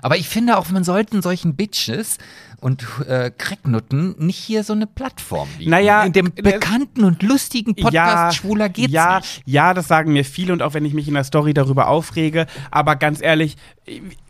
Aber 0.00 0.16
ich 0.16 0.28
finde 0.28 0.56
auch, 0.56 0.70
man 0.70 0.84
sollten 0.84 1.20
solchen 1.22 1.56
Bitches 1.56 2.18
und 2.62 2.86
äh, 3.08 3.32
Cracknutten 3.36 4.14
nicht 4.18 4.38
hier 4.38 4.62
so 4.62 4.72
eine 4.72 4.86
Plattform 4.86 5.48
bieten. 5.58 5.70
Naja, 5.70 6.04
in 6.04 6.12
dem 6.12 6.32
bekannten 6.32 7.02
und 7.02 7.22
lustigen 7.24 7.74
Podcast 7.74 7.92
ja, 7.92 8.32
Schwuler 8.32 8.68
geht's 8.68 8.92
ja, 8.92 9.18
nicht. 9.18 9.42
Ja, 9.46 9.74
das 9.74 9.88
sagen 9.88 10.12
mir 10.12 10.24
viele 10.24 10.52
und 10.52 10.62
auch 10.62 10.72
wenn 10.72 10.84
ich 10.84 10.94
mich 10.94 11.08
in 11.08 11.14
der 11.14 11.24
Story 11.24 11.54
darüber 11.54 11.88
aufrege, 11.88 12.46
aber 12.70 12.94
ganz 12.94 13.20
ehrlich, 13.20 13.56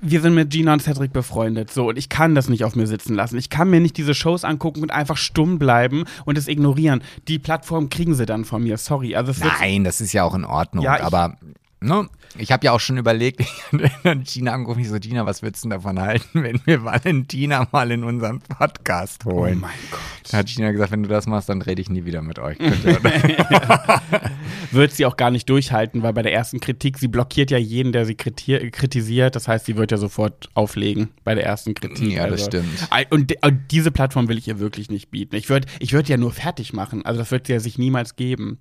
wir 0.01 0.23
sind 0.23 0.35
mit 0.35 0.49
Gina 0.49 0.73
und 0.73 0.81
Cedric 0.81 1.13
befreundet, 1.13 1.71
so 1.71 1.91
und 1.91 1.99
ich 1.99 2.09
kann 2.09 2.35
das 2.35 2.49
nicht 2.49 2.65
auf 2.65 2.75
mir 2.75 2.87
sitzen 2.87 3.15
lassen. 3.15 3.37
Ich 3.37 3.51
kann 3.51 3.69
mir 3.69 3.81
nicht 3.81 3.99
diese 3.99 4.15
Shows 4.15 4.45
angucken 4.45 4.81
und 4.81 4.91
einfach 4.91 5.19
stumm 5.19 5.59
bleiben 5.59 6.05
und 6.25 6.39
es 6.39 6.49
ignorieren. 6.49 7.03
Die 7.29 7.39
Plattform 7.39 7.91
kriegen 7.91 8.15
sie 8.15 8.25
dann 8.25 8.47
von 8.47 8.63
mir, 8.63 8.79
sorry. 8.79 9.15
Also 9.15 9.33
Nein, 9.61 9.85
das 9.85 10.01
ist 10.01 10.15
ja 10.15 10.25
auch 10.25 10.35
in 10.35 10.47
Ordnung. 10.47 10.85
Ja, 10.85 11.03
aber 11.03 11.37
ne, 11.83 12.09
ich 12.39 12.51
habe 12.53 12.65
ja 12.65 12.73
auch 12.73 12.81
schon 12.81 12.99
überlegt, 12.99 13.43
Gina 14.25 14.53
angerufen, 14.53 14.81
ich 14.81 14.89
so, 14.89 14.99
Gina, 14.99 15.27
was 15.27 15.43
würdest 15.43 15.65
du 15.65 15.69
denn 15.69 15.79
davon 15.79 16.01
halten, 16.01 16.29
wenn 16.43 16.61
wir 16.65 16.85
Valentina 16.85 17.67
mal 17.73 17.91
in 17.91 18.05
unseren 18.05 18.41
Podcast 18.41 19.23
Oh 19.27 19.33
holen? 19.33 19.61
mein 19.61 19.71
Gott. 19.91 20.01
Da 20.31 20.39
hat 20.39 20.47
Gina 20.47 20.71
gesagt, 20.73 20.93
wenn 20.93 21.03
du 21.03 21.09
das 21.09 21.27
machst, 21.27 21.49
dann 21.49 21.63
rede 21.63 21.83
ich 21.83 21.91
nie 21.91 22.05
wieder 22.05 22.23
mit 22.23 22.39
euch. 22.39 22.59
Ihr- 22.61 22.73
wird 24.71 24.93
sie 24.93 25.05
auch 25.07 25.17
gar 25.17 25.31
nicht 25.31 25.49
durchhalten, 25.51 26.03
weil 26.03 26.13
bei 26.13 26.23
der 26.23 26.33
ersten 26.33 26.61
Kritik, 26.61 26.99
sie 26.99 27.09
blockiert 27.09 27.51
ja 27.51 27.59
jeden, 27.59 27.93
der 27.93 28.07
sie 28.07 28.15
kriti- 28.15 28.71
kritisiert. 28.71 29.37
Das 29.37 29.49
heißt, 29.49 29.67
sie 29.67 29.77
wird 29.77 29.91
ja 29.91 29.99
sofort 29.99 30.49
auflegen 30.55 31.09
bei 31.25 31.35
der 31.35 31.45
ersten 31.45 31.75
Kritik. 31.75 32.13
Ja, 32.13 32.23
das 32.27 32.45
Also- 32.45 32.63
stimmt. 32.63 32.89
Und, 33.11 33.35
und 33.45 33.61
diese 33.71 33.91
Plattform 33.91 34.29
will 34.29 34.39
ich 34.39 34.49
ihr 34.49 34.59
wirklich 34.59 34.91
nicht 34.91 35.11
bieten. 35.11 35.37
Ich 35.37 35.49
würde 35.49 35.67
ich 35.81 35.93
würd 35.93 36.09
ja 36.09 36.17
nur 36.17 36.33
fertig 36.33 36.73
machen. 36.73 37.05
Also 37.05 37.21
das 37.21 37.31
wird 37.31 37.47
sie 37.47 37.53
ja 37.53 37.61
sich 37.61 37.79
niemals 37.79 38.17
geben. 38.17 38.59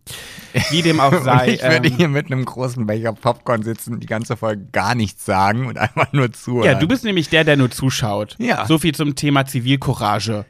Wie 0.71 0.81
dem 0.81 0.99
auch 0.99 1.13
sei. 1.23 1.51
Ich 1.53 1.63
würde 1.63 1.87
ähm, 1.87 1.95
hier 1.97 2.07
mit 2.09 2.25
einem 2.27 2.43
großen 2.43 2.85
Becher 2.85 3.13
Popcorn 3.13 3.60
sitzen, 3.63 3.99
die 3.99 4.07
ganze 4.07 4.37
Folge 4.37 4.65
gar 4.71 4.95
nichts 4.95 5.25
sagen 5.25 5.67
und 5.67 5.77
einfach 5.77 6.13
nur 6.13 6.31
zuhören. 6.31 6.65
ja, 6.65 6.75
du 6.75 6.87
bist 6.87 7.03
nämlich 7.03 7.29
der, 7.29 7.43
der 7.43 7.57
nur 7.57 7.71
zuschaut. 7.71 8.35
Ja. 8.39 8.65
So 8.65 8.77
viel 8.77 8.93
zum 8.93 9.15
Thema 9.15 9.45
Zivilcourage. 9.45 10.45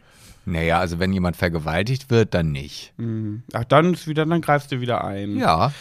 Naja, 0.46 0.80
also 0.80 1.00
wenn 1.00 1.14
jemand 1.14 1.36
vergewaltigt 1.38 2.10
wird, 2.10 2.34
dann 2.34 2.52
nicht. 2.52 2.94
Ach, 3.54 3.64
dann 3.66 3.94
ist 3.94 4.08
wieder, 4.08 4.26
dann 4.26 4.42
greifst 4.42 4.72
du 4.72 4.82
wieder 4.82 5.04
ein. 5.04 5.38
Ja. 5.38 5.72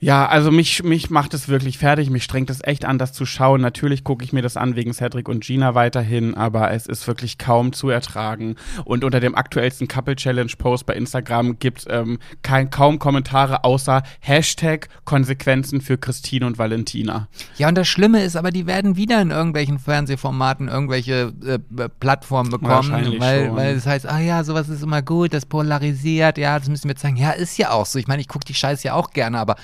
Ja, 0.00 0.26
also 0.26 0.52
mich, 0.52 0.84
mich 0.84 1.10
macht 1.10 1.34
es 1.34 1.48
wirklich 1.48 1.76
fertig. 1.78 2.08
Mich 2.08 2.22
strengt 2.22 2.50
es 2.50 2.62
echt 2.62 2.84
an, 2.84 2.98
das 2.98 3.12
zu 3.12 3.26
schauen. 3.26 3.60
Natürlich 3.60 4.04
gucke 4.04 4.24
ich 4.24 4.32
mir 4.32 4.42
das 4.42 4.56
an 4.56 4.76
wegen 4.76 4.94
Cedric 4.94 5.28
und 5.28 5.42
Gina 5.42 5.74
weiterhin, 5.74 6.36
aber 6.36 6.70
es 6.70 6.86
ist 6.86 7.06
wirklich 7.08 7.36
kaum 7.36 7.72
zu 7.72 7.88
ertragen. 7.88 8.54
Und 8.84 9.02
unter 9.02 9.18
dem 9.18 9.34
aktuellsten 9.34 9.88
Couple 9.88 10.14
Challenge 10.14 10.52
Post 10.56 10.86
bei 10.86 10.94
Instagram 10.94 11.58
gibt 11.58 11.86
ähm, 11.88 12.20
kein, 12.42 12.70
kaum 12.70 13.00
Kommentare 13.00 13.64
außer 13.64 14.04
Hashtag 14.20 14.88
Konsequenzen 15.04 15.80
für 15.80 15.98
Christine 15.98 16.46
und 16.46 16.58
Valentina. 16.58 17.26
Ja, 17.56 17.68
und 17.68 17.74
das 17.74 17.88
Schlimme 17.88 18.22
ist 18.22 18.36
aber, 18.36 18.52
die 18.52 18.66
werden 18.66 18.96
wieder 18.96 19.20
in 19.20 19.32
irgendwelchen 19.32 19.80
Fernsehformaten 19.80 20.68
irgendwelche 20.68 21.32
äh, 21.44 21.88
Plattformen 21.98 22.50
bekommen, 22.50 23.16
weil, 23.18 23.46
schon. 23.46 23.56
weil 23.56 23.74
es 23.74 23.84
heißt, 23.86 24.06
ah 24.06 24.20
ja, 24.20 24.44
sowas 24.44 24.68
ist 24.68 24.84
immer 24.84 25.02
gut, 25.02 25.34
das 25.34 25.44
polarisiert, 25.44 26.38
ja, 26.38 26.56
das 26.56 26.68
müssen 26.68 26.86
wir 26.86 26.94
zeigen. 26.94 27.16
Ja, 27.16 27.32
ist 27.32 27.58
ja 27.58 27.70
auch 27.70 27.86
so. 27.86 27.98
Ich 27.98 28.06
meine, 28.06 28.22
ich 28.22 28.28
gucke 28.28 28.44
die 28.44 28.54
Scheiße 28.54 28.86
ja 28.86 28.94
auch 28.94 29.10
gerne, 29.10 29.40
aber 29.40 29.56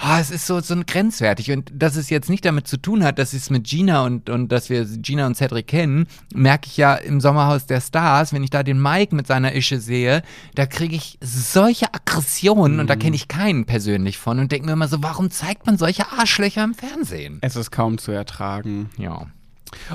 Ah, 0.00 0.20
es 0.20 0.30
ist 0.30 0.46
so, 0.46 0.60
so 0.60 0.76
grenzwertig. 0.86 1.50
Und 1.50 1.72
dass 1.74 1.96
es 1.96 2.08
jetzt 2.08 2.30
nicht 2.30 2.44
damit 2.44 2.68
zu 2.68 2.76
tun 2.76 3.02
hat, 3.02 3.18
dass 3.18 3.32
es 3.32 3.50
mit 3.50 3.64
Gina 3.64 4.04
und, 4.04 4.30
und 4.30 4.52
dass 4.52 4.70
wir 4.70 4.84
Gina 4.84 5.26
und 5.26 5.36
Cedric 5.36 5.66
kennen, 5.66 6.06
merke 6.32 6.68
ich 6.68 6.76
ja 6.76 6.94
im 6.94 7.20
Sommerhaus 7.20 7.66
der 7.66 7.80
Stars, 7.80 8.32
wenn 8.32 8.44
ich 8.44 8.50
da 8.50 8.62
den 8.62 8.80
Mike 8.80 9.14
mit 9.14 9.26
seiner 9.26 9.56
Ische 9.56 9.80
sehe, 9.80 10.22
da 10.54 10.66
kriege 10.66 10.94
ich 10.94 11.18
solche 11.20 11.92
Aggressionen 11.92 12.78
und 12.78 12.88
da 12.88 12.94
kenne 12.94 13.16
ich 13.16 13.26
keinen 13.26 13.66
persönlich 13.66 14.18
von 14.18 14.38
und 14.38 14.52
denke 14.52 14.66
mir 14.66 14.74
immer 14.74 14.86
so, 14.86 15.02
warum 15.02 15.32
zeigt 15.32 15.66
man 15.66 15.76
solche 15.76 16.12
Arschlöcher 16.12 16.62
im 16.62 16.74
Fernsehen? 16.74 17.38
Es 17.40 17.56
ist 17.56 17.72
kaum 17.72 17.98
zu 17.98 18.12
ertragen. 18.12 18.90
Ja. 18.98 19.26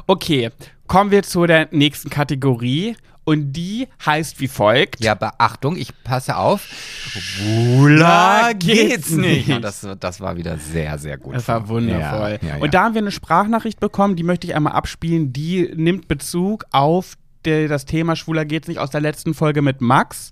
Okay, 0.05 0.51
kommen 0.87 1.11
wir 1.11 1.23
zu 1.23 1.45
der 1.45 1.69
nächsten 1.71 2.09
Kategorie. 2.09 2.97
Und 3.25 3.53
die 3.53 3.87
heißt 4.05 4.39
wie 4.39 4.47
folgt. 4.47 5.03
Ja, 5.03 5.15
Beachtung, 5.15 5.77
ich 5.77 5.91
passe 6.03 6.35
auf. 6.35 6.61
Schwuler 6.63 8.53
geht's 8.53 9.11
nicht. 9.11 9.47
Ja, 9.47 9.59
das, 9.59 9.87
das 9.99 10.19
war 10.19 10.35
wieder 10.37 10.57
sehr, 10.57 10.97
sehr 10.97 11.17
gut. 11.17 11.35
Das 11.35 11.47
war 11.47 11.67
wundervoll. 11.69 12.39
Ja, 12.41 12.55
ja. 12.55 12.61
Und 12.61 12.73
da 12.73 12.83
haben 12.83 12.95
wir 12.95 13.01
eine 13.01 13.11
Sprachnachricht 13.11 13.79
bekommen, 13.79 14.15
die 14.15 14.23
möchte 14.23 14.47
ich 14.47 14.55
einmal 14.55 14.73
abspielen. 14.73 15.31
Die 15.31 15.71
nimmt 15.75 16.07
Bezug 16.07 16.65
auf 16.71 17.15
das 17.43 17.85
Thema 17.85 18.15
Schwuler 18.15 18.45
geht's 18.45 18.67
nicht 18.67 18.79
aus 18.79 18.89
der 18.89 19.01
letzten 19.01 19.33
Folge 19.33 19.61
mit 19.61 19.81
Max. 19.81 20.31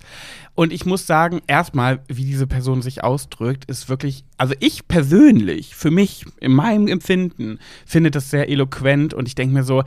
Und 0.55 0.73
ich 0.73 0.85
muss 0.85 1.07
sagen, 1.07 1.41
erstmal, 1.47 1.99
wie 2.07 2.25
diese 2.25 2.47
Person 2.47 2.81
sich 2.81 3.03
ausdrückt, 3.03 3.65
ist 3.65 3.89
wirklich, 3.89 4.23
also 4.37 4.53
ich 4.59 4.87
persönlich, 4.87 5.75
für 5.75 5.91
mich, 5.91 6.25
in 6.39 6.53
meinem 6.53 6.87
Empfinden, 6.87 7.59
finde 7.85 8.11
das 8.11 8.29
sehr 8.29 8.49
eloquent 8.49 9.13
und 9.13 9.27
ich 9.27 9.35
denke 9.35 9.53
mir 9.53 9.63
so, 9.63 9.83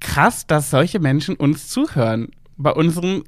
krass, 0.00 0.46
dass 0.46 0.70
solche 0.70 1.00
Menschen 1.00 1.34
uns 1.36 1.68
zuhören 1.68 2.28
bei 2.56 2.72
unserem 2.72 3.24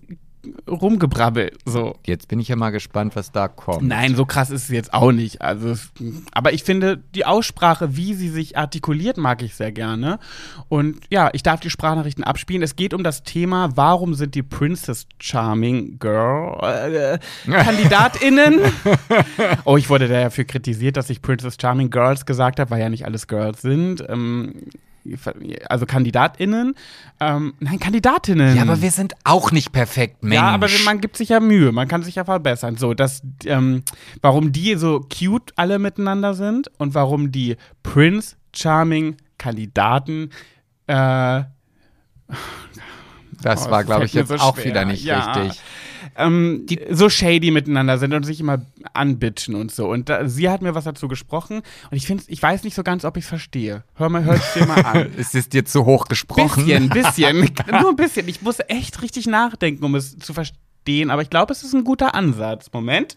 Rumgebrabbel. 0.67 1.53
So. 1.67 1.97
Jetzt 2.07 2.29
bin 2.29 2.41
ich 2.41 2.49
ja 2.49 2.57
mal 2.57 2.71
gespannt, 2.71 3.15
was 3.15 3.31
da 3.31 3.49
kommt. 3.49 3.83
Nein, 3.83 4.15
so 4.15 4.25
krass 4.25 4.51
ist 4.51 4.65
es 4.65 4.69
jetzt 4.71 4.95
auch 4.95 5.13
nicht. 5.13 5.43
Also, 5.43 5.75
aber 6.33 6.53
ich 6.53 6.65
finde 6.65 6.97
die 7.15 7.27
Aussprache, 7.27 7.97
wie 7.97 8.15
sie 8.15 8.31
sich 8.31 8.57
artikuliert, 8.57 9.19
mag 9.19 9.43
ich 9.43 9.55
sehr 9.55 9.71
gerne. 9.71 10.19
Und 10.69 11.01
ja, 11.11 11.29
ich 11.35 11.43
darf 11.43 11.61
die 11.61 11.69
Sprachnachrichten 11.69 12.25
abspielen. 12.25 12.63
Es 12.63 12.75
geht 12.75 12.95
um 12.95 13.05
das 13.05 13.23
Thema, 13.23 13.77
warum 13.77 14.15
sind 14.15 14.35
die 14.35 14.43
Princess 14.43 15.07
Charming 15.19 15.99
Girl 15.99 16.59
äh, 16.63 17.19
KandidatInnen? 17.51 18.61
oh, 19.65 19.77
ich 19.77 19.91
wurde 19.91 20.09
dafür 20.09 20.45
kritisiert, 20.45 20.97
dass 20.97 21.11
ich 21.11 21.21
Princess 21.21 21.57
Charming 21.61 21.91
Girls 21.91 22.25
gesagt 22.25 22.61
habe, 22.61 22.71
weil 22.71 22.81
ja 22.81 22.89
nicht 22.89 23.05
alles 23.05 23.27
Girls 23.27 23.61
sind. 23.61 24.03
Ähm, 24.09 24.55
also 25.69 25.87
KandidatInnen, 25.87 26.75
ähm, 27.21 27.55
nein, 27.61 27.79
Kandidatinnen. 27.79 28.57
Ja, 28.57 28.63
aber 28.63 28.83
wir 28.83 28.91
sind 28.91 29.15
auch 29.25 29.51
nicht 29.53 29.73
perfekt, 29.73 30.23
Mensch. 30.23 30.35
Ja, 30.35 30.49
aber 30.51 30.69
man 30.85 31.01
gibt 31.01 31.17
sich 31.17 31.31
ja 31.31 31.41
Mühe, 31.41 31.73
man 31.73 31.89
kann 31.89 32.03
sich 32.03 32.15
ja 32.17 32.25
verbessern. 32.25 32.77
So, 32.77 32.95
dass, 32.95 33.23
ähm, 33.45 33.83
warum 34.21 34.53
die 34.53 34.75
so 34.77 35.01
cute 35.01 35.53
alle 35.57 35.79
miteinander 35.79 36.35
sind 36.35 36.71
und 36.79 36.95
warum 36.95 37.33
die 37.33 37.57
Prince 37.83 38.37
Charming 38.55 39.17
Kandidaten 39.39 40.31
äh, 40.87 41.43
das 43.43 43.67
Oh, 43.67 43.71
war, 43.71 43.85
glaube 43.85 44.05
ich, 44.05 44.13
jetzt 44.13 44.29
so 44.29 44.35
auch 44.37 44.57
wieder 44.63 44.85
nicht 44.85 45.05
Ja. 45.05 45.33
richtig. 45.33 45.63
Ähm, 46.17 46.67
so 46.91 47.09
shady 47.09 47.51
miteinander 47.51 47.99
sind 47.99 48.13
und 48.13 48.25
sich 48.25 48.41
immer 48.41 48.65
anbitchen 48.93 49.55
und 49.55 49.73
so. 49.73 49.89
Und 49.89 50.09
da, 50.09 50.29
sie 50.29 50.49
hat 50.49 50.63
mir 50.63 50.75
was 50.75 50.85
dazu 50.85 51.09
gesprochen 51.09 51.63
und 51.91 51.97
ich 51.97 52.07
finde, 52.07 52.25
ich 52.29 52.43
weiß 52.43 52.65
nicht 52.65 52.75
so 52.75 52.83
ganz, 52.83 53.05
ob 53.05 53.17
ich 53.17 53.25
es 53.25 53.29
verstehe. 53.29 53.85
Hör 53.95 54.09
mal, 54.09 54.25
hör 54.25 54.35
es 54.35 54.55
dir 54.55 54.67
mal 54.67 54.85
an. 54.85 55.13
Es 55.19 55.35
ist 55.35 55.53
dir 55.53 55.65
zu 55.65 55.85
hoch 55.85 56.07
gesprochen. 56.07 56.65
Bisschen, 56.65 56.89
bisschen, 56.89 57.39
nur 57.81 57.91
ein 57.91 57.97
bisschen. 57.97 58.29
Ich 58.29 58.43
muss 58.43 58.59
echt 58.69 59.03
richtig 59.03 59.27
nachdenken, 59.27 59.85
um 59.85 59.95
es 59.95 60.19
zu 60.19 60.33
verstehen, 60.33 61.11
aber 61.11 61.23
ich 61.23 61.31
glaube, 61.31 61.53
es 61.53 61.63
ist 61.63 61.75
ein 61.75 61.85
guter 61.85 62.15
Ansatz. 62.15 62.71
Moment. 62.73 63.17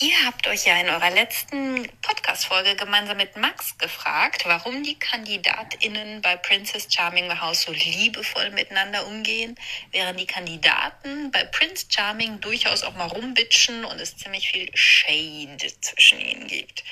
Ihr 0.00 0.26
habt 0.26 0.46
euch 0.46 0.66
ja 0.66 0.74
in 0.78 0.88
eurer 0.88 1.10
letzten 1.10 1.88
Podcast-Folge 2.36 2.76
gemeinsam 2.76 3.16
mit 3.16 3.34
Max 3.36 3.78
gefragt, 3.78 4.42
warum 4.44 4.82
die 4.82 4.98
KandidatInnen 4.98 6.20
bei 6.20 6.36
Princess 6.36 6.86
Charming 6.92 7.40
House 7.40 7.62
so 7.62 7.72
liebevoll 7.72 8.50
miteinander 8.50 9.06
umgehen, 9.06 9.58
während 9.90 10.20
die 10.20 10.26
Kandidaten 10.26 11.30
bei 11.30 11.44
Prince 11.44 11.86
Charming 11.88 12.40
durchaus 12.40 12.82
auch 12.82 12.94
mal 12.94 13.06
rumbitschen 13.06 13.86
und 13.86 13.98
es 14.00 14.18
ziemlich 14.18 14.50
viel 14.50 14.70
Shade 14.74 15.80
zwischen 15.80 16.20
ihnen 16.20 16.46
gibt. 16.46 16.84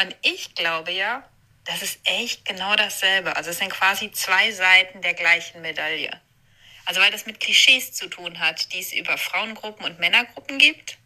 Und 0.00 0.16
ich 0.22 0.54
glaube 0.54 0.92
ja, 0.92 1.28
das 1.64 1.82
ist 1.82 2.00
echt 2.04 2.46
genau 2.46 2.74
dasselbe. 2.74 3.36
Also 3.36 3.50
es 3.50 3.58
sind 3.58 3.70
quasi 3.70 4.10
zwei 4.12 4.50
Seiten 4.50 5.02
der 5.02 5.12
gleichen 5.12 5.60
Medaille. 5.60 6.18
Also 6.86 7.02
weil 7.02 7.10
das 7.10 7.26
mit 7.26 7.40
Klischees 7.40 7.92
zu 7.92 8.08
tun 8.08 8.40
hat, 8.40 8.72
die 8.72 8.80
es 8.80 8.94
über 8.94 9.18
Frauengruppen 9.18 9.84
und 9.84 9.98
Männergruppen 9.98 10.56
gibt. 10.58 10.96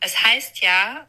Es 0.00 0.22
heißt 0.22 0.62
ja, 0.62 1.06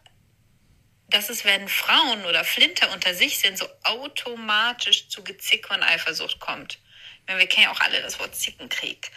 dass 1.10 1.30
es, 1.30 1.46
wenn 1.46 1.68
Frauen 1.68 2.26
oder 2.26 2.44
Flinter 2.44 2.92
unter 2.94 3.14
sich 3.14 3.40
sind, 3.40 3.58
so 3.58 3.68
automatisch 3.84 5.10
zu 5.10 5.24
Gezick 5.24 5.70
und 5.72 5.84
Eifersucht 5.84 6.40
kommt. 6.40 6.80
Meine, 7.28 7.40
Wir 7.40 7.48
kennen 7.48 7.66
ja 7.66 7.72
auch 7.72 7.80
alle 7.80 8.02
das 8.02 8.20
Wort 8.20 8.36
Zickenkrieg. 8.36 9.12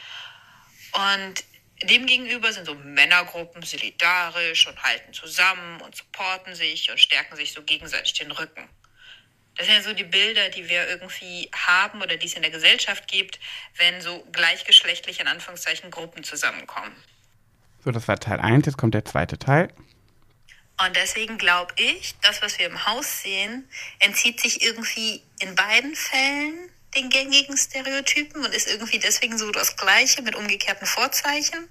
Und 0.92 1.44
demgegenüber 1.84 2.52
sind 2.52 2.66
so 2.66 2.74
Männergruppen 2.74 3.62
solidarisch 3.62 4.66
und 4.66 4.82
halten 4.82 5.12
zusammen 5.12 5.80
und 5.80 5.96
supporten 5.96 6.54
sich 6.54 6.90
und 6.90 6.98
stärken 6.98 7.36
sich 7.36 7.52
so 7.52 7.62
gegenseitig 7.62 8.14
den 8.14 8.30
Rücken. 8.30 8.68
Das 9.56 9.66
sind 9.66 9.76
ja 9.76 9.82
so 9.82 9.92
die 9.92 10.04
Bilder, 10.04 10.48
die 10.48 10.68
wir 10.68 10.88
irgendwie 10.88 11.50
haben 11.54 12.00
oder 12.00 12.16
die 12.16 12.26
es 12.26 12.34
in 12.34 12.42
der 12.42 12.50
Gesellschaft 12.50 13.06
gibt, 13.06 13.38
wenn 13.76 14.00
so 14.00 14.26
gleichgeschlechtliche, 14.32 15.22
in 15.22 15.28
Anführungszeichen, 15.28 15.90
Gruppen 15.90 16.24
zusammenkommen. 16.24 16.96
So, 17.84 17.90
das 17.90 18.08
war 18.08 18.18
Teil 18.18 18.40
1, 18.40 18.64
jetzt 18.64 18.78
kommt 18.78 18.94
der 18.94 19.04
zweite 19.04 19.38
Teil. 19.38 19.68
Und 20.84 20.96
deswegen 20.96 21.38
glaube 21.38 21.72
ich, 21.76 22.14
das, 22.22 22.42
was 22.42 22.58
wir 22.58 22.66
im 22.66 22.86
Haus 22.86 23.22
sehen, 23.22 23.68
entzieht 23.98 24.40
sich 24.40 24.62
irgendwie 24.62 25.22
in 25.40 25.54
beiden 25.54 25.94
Fällen 25.94 26.70
den 26.94 27.08
gängigen 27.08 27.56
Stereotypen 27.56 28.44
und 28.44 28.54
ist 28.54 28.68
irgendwie 28.68 28.98
deswegen 28.98 29.38
so 29.38 29.50
das 29.50 29.76
Gleiche 29.76 30.22
mit 30.22 30.34
umgekehrten 30.34 30.86
Vorzeichen. 30.86 31.68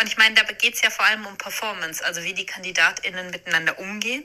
Und 0.00 0.06
ich 0.06 0.16
meine, 0.16 0.34
dabei 0.34 0.54
geht 0.54 0.74
es 0.74 0.82
ja 0.82 0.90
vor 0.90 1.04
allem 1.04 1.26
um 1.26 1.36
Performance, 1.36 2.04
also 2.04 2.22
wie 2.22 2.32
die 2.32 2.46
KandidatInnen 2.46 3.30
miteinander 3.30 3.78
umgehen. 3.78 4.24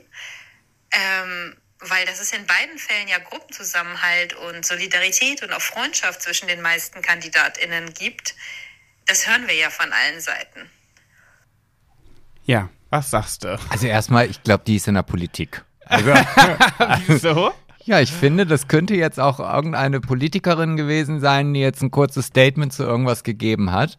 Ähm, 0.92 1.56
weil 1.80 2.04
das 2.06 2.20
ist 2.20 2.34
in 2.34 2.46
beiden 2.46 2.78
Fällen 2.78 3.08
ja 3.08 3.18
Gruppenzusammenhalt 3.18 4.34
und 4.34 4.64
Solidarität 4.66 5.42
und 5.42 5.52
auch 5.52 5.62
Freundschaft 5.62 6.22
zwischen 6.22 6.46
den 6.46 6.60
meisten 6.60 7.02
KandidatInnen 7.02 7.94
gibt. 7.94 8.34
Das 9.06 9.26
hören 9.26 9.48
wir 9.48 9.54
ja 9.54 9.70
von 9.70 9.92
allen 9.92 10.20
Seiten. 10.20 10.70
Ja, 12.44 12.68
was 12.90 13.10
sagst 13.10 13.44
du? 13.44 13.58
Also 13.70 13.86
erstmal, 13.86 14.28
ich 14.28 14.42
glaube, 14.42 14.64
die 14.66 14.76
ist 14.76 14.88
in 14.88 14.94
der 14.94 15.02
Politik. 15.02 15.64
Also, 15.86 16.12
Wieso? 17.06 17.52
ja, 17.84 18.00
ich 18.00 18.12
finde, 18.12 18.46
das 18.46 18.68
könnte 18.68 18.94
jetzt 18.94 19.18
auch 19.18 19.40
irgendeine 19.40 20.00
Politikerin 20.00 20.76
gewesen 20.76 21.20
sein, 21.20 21.54
die 21.54 21.60
jetzt 21.60 21.82
ein 21.82 21.90
kurzes 21.90 22.26
Statement 22.26 22.72
zu 22.72 22.82
irgendwas 22.82 23.24
gegeben 23.24 23.72
hat. 23.72 23.96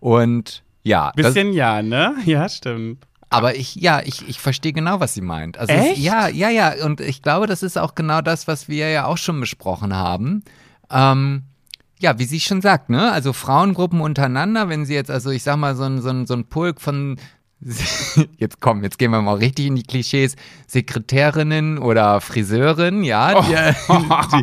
Und 0.00 0.62
ja, 0.82 1.12
das, 1.16 1.26
Bisschen 1.34 1.52
ja, 1.52 1.82
ne? 1.82 2.16
Ja, 2.24 2.48
stimmt. 2.48 3.06
aber 3.30 3.54
ich, 3.54 3.76
ja, 3.76 4.00
ich, 4.04 4.28
ich 4.28 4.40
verstehe 4.40 4.72
genau, 4.72 4.98
was 5.00 5.14
sie 5.14 5.20
meint. 5.20 5.58
Also 5.58 5.72
Echt? 5.72 5.98
Es, 5.98 6.04
ja, 6.04 6.28
ja, 6.28 6.48
ja. 6.50 6.84
Und 6.84 7.00
ich 7.00 7.22
glaube, 7.22 7.46
das 7.46 7.62
ist 7.62 7.78
auch 7.78 7.94
genau 7.94 8.20
das, 8.20 8.48
was 8.48 8.68
wir 8.68 8.90
ja 8.90 9.06
auch 9.06 9.18
schon 9.18 9.38
besprochen 9.40 9.94
haben. 9.94 10.42
Ähm, 10.90 11.44
ja, 12.00 12.18
wie 12.18 12.24
sie 12.24 12.40
schon 12.40 12.60
sagt, 12.60 12.90
ne? 12.90 13.12
Also 13.12 13.32
Frauengruppen 13.32 14.00
untereinander, 14.00 14.68
wenn 14.68 14.84
sie 14.84 14.94
jetzt, 14.94 15.10
also 15.10 15.30
ich 15.30 15.44
sag 15.44 15.56
mal, 15.56 15.76
so 15.76 15.84
ein, 15.84 16.00
so 16.00 16.10
ein, 16.10 16.26
so 16.26 16.34
ein 16.34 16.46
Pulk 16.46 16.80
von 16.80 17.16
Jetzt 18.38 18.60
komm, 18.60 18.82
jetzt 18.82 18.98
gehen 18.98 19.12
wir 19.12 19.22
mal 19.22 19.36
richtig 19.36 19.66
in 19.66 19.76
die 19.76 19.84
Klischees. 19.84 20.34
Sekretärinnen 20.66 21.78
oder 21.78 22.20
Friseurin, 22.20 23.04
ja, 23.04 23.40
die, 23.40 23.54
die, 24.32 24.42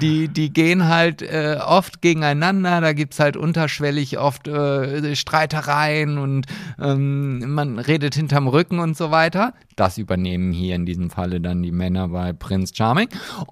die, 0.00 0.28
die 0.28 0.52
gehen 0.52 0.88
halt 0.88 1.22
äh, 1.22 1.58
oft 1.64 2.02
gegeneinander, 2.02 2.80
da 2.80 2.92
gibt's 2.92 3.20
halt 3.20 3.36
unterschwellig 3.36 4.18
oft 4.18 4.48
äh, 4.48 5.14
Streitereien 5.14 6.18
und 6.18 6.46
ähm, 6.80 7.54
man 7.54 7.78
redet 7.78 8.14
hinterm 8.14 8.48
Rücken 8.48 8.80
und 8.80 8.96
so 8.96 9.10
weiter. 9.10 9.54
Das 9.76 9.98
übernehmen 9.98 10.52
hier 10.52 10.74
in 10.74 10.86
diesem 10.86 11.10
Falle 11.10 11.40
dann 11.40 11.62
die 11.62 11.72
Männer 11.72 12.08
bei 12.08 12.32
Prince 12.32 12.74
Charming. 12.74 13.08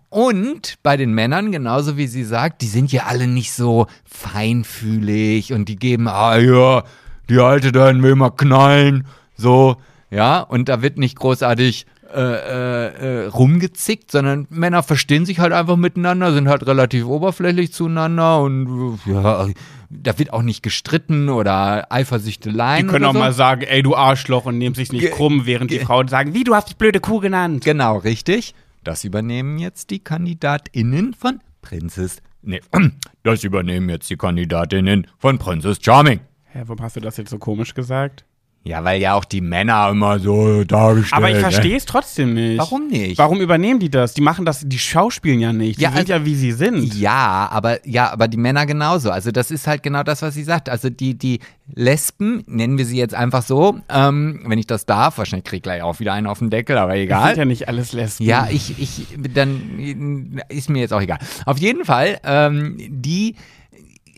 Und 0.08 0.76
bei 0.82 0.96
den 0.96 1.12
Männern, 1.12 1.52
genauso 1.52 1.96
wie 1.96 2.06
sie 2.06 2.24
sagt, 2.24 2.62
die 2.62 2.66
sind 2.66 2.90
ja 2.92 3.04
alle 3.04 3.26
nicht 3.26 3.52
so 3.52 3.86
feinfühlig 4.04 5.52
und 5.52 5.68
die 5.68 5.76
geben, 5.76 6.08
ah 6.08 6.38
ja, 6.38 6.82
die 7.28 7.38
Alte 7.38 7.72
da 7.72 7.94
will 8.02 8.14
mal 8.14 8.30
knallen, 8.30 9.06
so, 9.36 9.76
ja, 10.10 10.40
und 10.40 10.68
da 10.68 10.82
wird 10.82 10.98
nicht 10.98 11.16
großartig 11.18 11.86
äh, 12.14 12.20
äh, 12.20 13.24
äh, 13.24 13.26
rumgezickt, 13.26 14.10
sondern 14.12 14.46
Männer 14.50 14.82
verstehen 14.84 15.26
sich 15.26 15.40
halt 15.40 15.52
einfach 15.52 15.76
miteinander, 15.76 16.32
sind 16.32 16.48
halt 16.48 16.64
relativ 16.66 17.06
oberflächlich 17.06 17.72
zueinander 17.72 18.40
und 18.40 19.00
ja, 19.06 19.48
da 19.90 20.18
wird 20.18 20.32
auch 20.32 20.42
nicht 20.42 20.62
gestritten 20.62 21.28
oder 21.28 21.90
Eifersüchteleien. 21.90 22.86
Die 22.86 22.92
können 22.92 23.04
oder 23.04 23.10
auch 23.10 23.14
so. 23.14 23.18
mal 23.18 23.32
sagen, 23.32 23.62
ey, 23.62 23.82
du 23.82 23.96
Arschloch 23.96 24.44
und 24.44 24.58
nehmen 24.58 24.74
sich 24.76 24.92
nicht 24.92 25.00
Ge- 25.00 25.10
krumm, 25.10 25.46
während 25.46 25.70
die 25.72 25.80
Frauen 25.80 26.06
sagen, 26.08 26.34
wie, 26.34 26.44
du 26.44 26.54
hast 26.54 26.68
dich 26.68 26.76
blöde 26.76 27.00
Kuh 27.00 27.18
genannt. 27.20 27.64
Genau, 27.64 27.98
richtig. 27.98 28.54
Das 28.84 29.02
übernehmen 29.02 29.58
jetzt 29.58 29.90
die 29.90 29.98
KandidatInnen 29.98 31.14
von 31.14 31.40
Princess. 31.62 32.18
Nee, 32.42 32.60
das 33.24 33.42
übernehmen 33.44 33.88
jetzt 33.88 34.10
die 34.10 34.16
KandidatInnen 34.16 35.06
von 35.18 35.38
Princess 35.38 35.78
Charming. 35.80 36.20
Hä, 36.54 36.62
warum 36.66 36.82
hast 36.84 36.94
du 36.94 37.00
das 37.00 37.16
jetzt 37.16 37.30
so 37.30 37.38
komisch 37.38 37.74
gesagt? 37.74 38.24
Ja, 38.62 38.82
weil 38.84 38.98
ja 39.00 39.14
auch 39.14 39.24
die 39.24 39.40
Männer 39.40 39.88
immer 39.90 40.20
so 40.20 40.62
dargestellt 40.62 41.12
Aber 41.18 41.28
ich 41.30 41.36
verstehe 41.38 41.76
es 41.76 41.84
trotzdem 41.84 42.32
nicht. 42.32 42.58
Warum 42.58 42.86
nicht? 42.86 43.18
Warum 43.18 43.40
übernehmen 43.40 43.80
die 43.80 43.90
das? 43.90 44.14
Die 44.14 44.22
machen 44.22 44.44
das, 44.46 44.62
die 44.64 44.78
schauspielen 44.78 45.40
ja 45.40 45.52
nicht. 45.52 45.78
Die 45.80 45.82
Ja, 45.82 45.90
sind 45.90 45.98
also- 45.98 46.12
ja, 46.12 46.24
wie 46.24 46.34
sie 46.36 46.52
sind. 46.52 46.94
Ja, 46.94 47.48
aber 47.50 47.84
ja, 47.86 48.10
aber 48.12 48.28
die 48.28 48.36
Männer 48.38 48.64
genauso. 48.66 49.10
Also 49.10 49.32
das 49.32 49.50
ist 49.50 49.66
halt 49.66 49.82
genau 49.82 50.04
das, 50.04 50.22
was 50.22 50.32
sie 50.34 50.44
sagt. 50.44 50.70
Also 50.70 50.90
die 50.90 51.18
die 51.18 51.40
Lesben 51.74 52.44
nennen 52.46 52.78
wir 52.78 52.86
sie 52.86 52.96
jetzt 52.96 53.14
einfach 53.14 53.42
so, 53.42 53.80
ähm, 53.90 54.44
wenn 54.46 54.58
ich 54.60 54.66
das 54.68 54.86
darf. 54.86 55.18
Wahrscheinlich 55.18 55.44
krieg 55.44 55.56
ich 55.58 55.62
gleich 55.64 55.82
auch 55.82 55.98
wieder 55.98 56.12
einen 56.14 56.28
auf 56.28 56.38
den 56.38 56.50
Deckel, 56.50 56.78
aber 56.78 56.92
Das 56.92 57.00
egal. 57.02 57.28
sind 57.30 57.38
ja 57.38 57.44
nicht 57.46 57.68
alles 57.68 57.92
Lesben. 57.92 58.24
Ja, 58.24 58.46
ich, 58.50 58.78
ich, 58.80 59.08
dann 59.34 60.40
ist 60.48 60.70
mir 60.70 60.78
jetzt 60.78 60.92
auch 60.94 61.02
egal. 61.02 61.18
Auf 61.46 61.58
jeden 61.58 61.84
Fall, 61.84 62.18
ähm, 62.24 62.76
die 62.88 63.34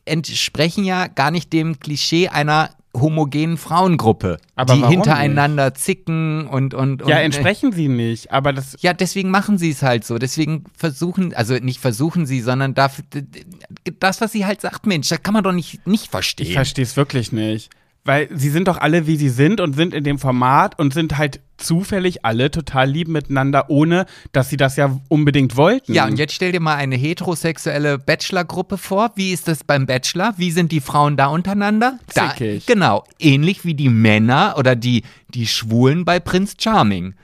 entsprechen 0.06 0.84
ja 0.84 1.08
gar 1.08 1.30
nicht 1.30 1.52
dem 1.52 1.78
Klischee 1.78 2.28
einer 2.28 2.70
homogenen 2.94 3.58
Frauengruppe, 3.58 4.38
Aber 4.54 4.74
die 4.74 4.86
hintereinander 4.86 5.74
zicken 5.74 6.46
und 6.46 6.72
und, 6.72 7.02
und 7.02 7.08
Ja, 7.10 7.18
entsprechen 7.18 7.72
sie 7.72 7.88
nicht, 7.88 8.32
aber 8.32 8.54
das. 8.54 8.76
ja, 8.80 8.94
deswegen 8.94 9.30
machen 9.30 9.58
sie 9.58 9.70
es 9.70 9.82
halt 9.82 10.04
so. 10.04 10.16
Deswegen 10.16 10.64
versuchen, 10.74 11.34
also 11.34 11.54
nicht 11.56 11.78
versuchen 11.80 12.24
sie, 12.24 12.40
sondern 12.40 12.72
dafür, 12.72 13.04
das, 14.00 14.22
was 14.22 14.32
sie 14.32 14.46
halt 14.46 14.62
sagt, 14.62 14.86
Mensch, 14.86 15.10
das 15.10 15.22
kann 15.22 15.34
man 15.34 15.44
doch 15.44 15.52
nicht, 15.52 15.86
nicht 15.86 16.10
verstehen. 16.10 16.46
Ich 16.46 16.54
verstehe 16.54 16.84
es 16.84 16.96
wirklich 16.96 17.32
nicht. 17.32 17.70
Weil 18.06 18.28
sie 18.34 18.50
sind 18.50 18.68
doch 18.68 18.78
alle, 18.78 19.06
wie 19.06 19.16
sie 19.16 19.28
sind 19.28 19.60
und 19.60 19.74
sind 19.74 19.94
in 19.94 20.04
dem 20.04 20.18
Format 20.18 20.78
und 20.78 20.94
sind 20.94 21.18
halt 21.18 21.40
zufällig 21.56 22.24
alle 22.24 22.50
total 22.50 22.88
lieb 22.88 23.08
miteinander, 23.08 23.70
ohne 23.70 24.06
dass 24.32 24.50
sie 24.50 24.56
das 24.56 24.76
ja 24.76 24.98
unbedingt 25.08 25.56
wollten. 25.56 25.92
ja, 25.92 26.06
und 26.06 26.18
jetzt 26.18 26.34
stell 26.34 26.52
dir 26.52 26.60
mal 26.60 26.76
eine 26.76 26.96
heterosexuelle 26.96 27.98
Bachelor-Gruppe 27.98 28.78
vor. 28.78 29.12
Wie 29.16 29.32
ist 29.32 29.48
das 29.48 29.64
beim 29.64 29.86
Bachelor? 29.86 30.34
Wie 30.36 30.50
sind 30.50 30.72
die 30.72 30.80
Frauen 30.80 31.16
da 31.16 31.26
untereinander? 31.26 31.98
Da, 32.14 32.30
Zickig. 32.30 32.66
genau, 32.66 33.04
ähnlich 33.18 33.64
wie 33.64 33.74
die 33.74 33.88
Männer 33.88 34.54
oder 34.58 34.76
die, 34.76 35.02
die 35.34 35.46
Schwulen 35.46 36.04
bei 36.04 36.20
Prince 36.20 36.56
Charming. 36.58 37.14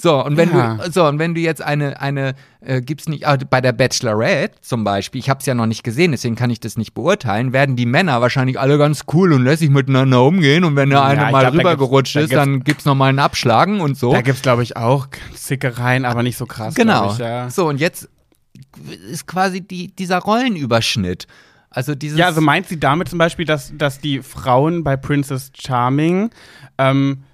So, 0.00 0.24
und 0.24 0.36
wenn 0.36 0.50
Ja. 0.50 0.74
du, 0.76 0.92
so, 0.92 1.04
und 1.06 1.18
wenn 1.18 1.34
du 1.34 1.40
jetzt 1.40 1.60
eine, 1.60 2.00
eine, 2.00 2.34
äh, 2.60 2.80
gibt's 2.80 3.08
nicht, 3.08 3.26
ah, 3.26 3.36
bei 3.50 3.60
der 3.60 3.72
Bachelorette 3.72 4.60
zum 4.60 4.84
Beispiel, 4.84 5.18
ich 5.20 5.28
habe 5.28 5.40
es 5.40 5.46
ja 5.46 5.54
noch 5.54 5.66
nicht 5.66 5.82
gesehen, 5.82 6.12
deswegen 6.12 6.36
kann 6.36 6.50
ich 6.50 6.60
das 6.60 6.76
nicht 6.76 6.94
beurteilen, 6.94 7.52
werden 7.52 7.74
die 7.74 7.84
Männer 7.84 8.20
wahrscheinlich 8.20 8.60
alle 8.60 8.78
ganz 8.78 9.02
cool 9.12 9.32
und 9.32 9.42
lässig 9.42 9.70
miteinander 9.70 10.22
umgehen 10.22 10.62
und 10.62 10.76
wenn 10.76 10.90
der 10.90 11.00
Ja, 11.00 11.04
eine 11.06 11.20
mal 11.32 11.40
glaub, 11.40 11.52
da 11.52 11.58
rübergerutscht 11.58 12.12
gibt's- 12.14 12.30
ist, 12.30 12.36
da 12.36 12.44
gibt's- 12.44 12.56
dann 12.58 12.64
gibt's 12.64 12.84
noch 12.84 12.94
mal 12.94 13.08
einen 13.08 13.18
Abschlagen 13.18 13.80
und 13.80 13.98
so. 13.98 14.12
Da 14.12 14.20
gibt 14.20 14.36
es, 14.36 14.42
glaube 14.42 14.62
ich, 14.62 14.76
auch 14.76 15.08
Zickereien, 15.34 16.04
aber 16.04 16.22
nicht 16.22 16.36
so 16.36 16.46
krass. 16.46 16.76
Genau. 16.76 17.10
Ich, 17.12 17.18
ja. 17.18 17.50
So, 17.50 17.68
und 17.68 17.80
jetzt 17.80 18.08
ist 19.10 19.26
quasi 19.26 19.60
die, 19.62 19.88
dieser 19.96 20.18
Rollenüberschnitt. 20.18 21.26
Also 21.70 21.94
dieses. 21.96 22.18
ja, 22.18 22.26
also 22.26 22.40
meint 22.40 22.66
sie 22.68 22.78
damit 22.80 23.08
zum 23.08 23.18
Beispiel, 23.18 23.44
dass, 23.44 23.72
dass 23.76 24.00
die 24.00 24.22
Frauen 24.22 24.84
bei 24.84 24.96
Princess 24.96 25.50
Charming, 25.58 26.30
ähm, 26.78 27.24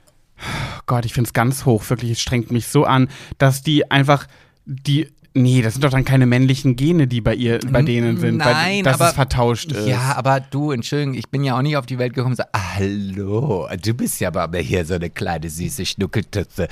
Gott, 0.87 1.05
ich 1.07 1.15
finde 1.15 1.29
es 1.29 1.33
ganz 1.33 1.65
hoch, 1.65 1.89
wirklich, 1.89 2.11
es 2.13 2.21
strengt 2.21 2.51
mich 2.51 2.67
so 2.67 2.85
an, 2.85 3.09
dass 3.39 3.63
die 3.63 3.91
einfach 3.91 4.27
die. 4.67 5.09
Nee, 5.37 5.63
das 5.63 5.73
sind 5.75 5.83
doch 5.83 5.91
dann 5.91 6.05
keine 6.05 6.27
männlichen 6.27 6.77
Gene, 6.77 7.09
die 7.09 7.21
bei 7.21 7.35
ihr, 7.35 7.59
bei 7.69 7.83
denen 7.83 8.19
sind, 8.19 8.39
weil 8.45 8.53
Nein, 8.55 8.85
dass 8.85 8.95
aber- 9.01 9.09
es 9.09 9.15
vertauscht 9.15 9.73
ist. 9.73 9.89
Ja, 9.89 10.15
aber 10.17 10.39
du, 10.39 10.71
Entschuldigung, 10.71 11.15
ich 11.15 11.29
bin 11.29 11.43
ja 11.43 11.59
auch 11.59 11.63
nicht 11.63 11.77
auf 11.77 11.87
die 11.87 11.99
Welt 11.99 12.15
gekommen 12.15 12.35
und 12.35 12.37
sag, 12.37 12.47
ah, 12.53 12.77
hallo, 12.77 13.67
du 13.83 13.95
bist 13.95 14.21
ja 14.21 14.33
aber 14.33 14.59
hier 14.61 14.85
so 14.85 14.95
eine 14.95 15.11
kleine 15.11 15.51
süße 15.51 15.87
Schnuckeltütze. 15.87 16.69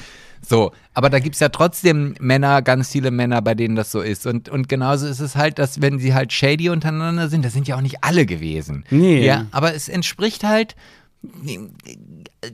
So, 0.49 0.71
aber 0.95 1.11
da 1.11 1.19
gibt's 1.19 1.41
ja 1.41 1.49
trotzdem 1.49 2.15
Männer, 2.21 2.63
ganz 2.63 2.91
viele 2.93 3.11
Männer, 3.11 3.43
bei 3.43 3.57
denen 3.57 3.75
das 3.75 3.91
so 3.91 4.01
ist. 4.01 4.29
Und, 4.29 4.49
und 4.49 4.69
genauso 4.69 5.09
ist 5.09 5.19
es 5.19 5.35
halt, 5.35 5.59
dass 5.59 5.81
wenn 5.83 5.99
sie 5.99 6.15
halt 6.15 6.33
shady 6.33 6.69
untereinander 6.69 7.29
sind, 7.29 7.45
das 7.45 7.53
sind 7.55 7.67
ja 7.67 7.75
auch 7.77 7.81
nicht 7.81 8.05
alle 8.05 8.27
gewesen. 8.27 8.85
Nee. 8.91 9.27
Ja, 9.27 9.47
aber 9.51 9.75
es 9.75 9.89
entspricht 9.89 10.45
halt 10.45 10.77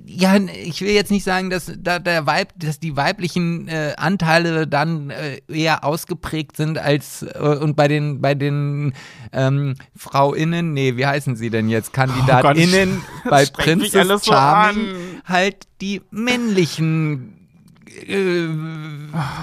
ja, 0.07 0.37
ich 0.37 0.83
will 0.83 0.91
jetzt 0.91 1.11
nicht 1.11 1.25
sagen, 1.25 1.49
dass 1.49 1.73
da 1.79 1.99
der 1.99 2.27
Weib, 2.27 2.53
dass 2.57 2.79
die 2.79 2.97
weiblichen 2.97 3.67
äh, 3.69 3.95
Anteile 3.97 4.67
dann 4.67 5.09
äh, 5.09 5.41
eher 5.49 5.85
ausgeprägt 5.85 6.57
sind 6.57 6.79
als 6.79 7.23
äh, 7.23 7.39
und 7.39 7.77
bei 7.77 7.89
den 7.89 8.21
bei 8.21 8.35
den 8.35 8.93
ähm, 9.33 9.77
Frauinnen, 9.97 10.75
nee, 10.75 10.97
wie 10.97 11.07
heißen 11.07 11.37
sie 11.37 11.49
denn 11.49 11.71
jetzt, 11.71 11.95
Kandidatinnen 11.95 13.03
das 13.25 13.31
bei 13.31 13.47
Princess 13.47 13.95
alles 13.95 14.25
so 14.25 14.33
Charming 14.33 14.89
an. 14.89 15.23
halt 15.25 15.67
die 15.81 16.03
männlichen 16.11 17.39
äh, 18.07 18.49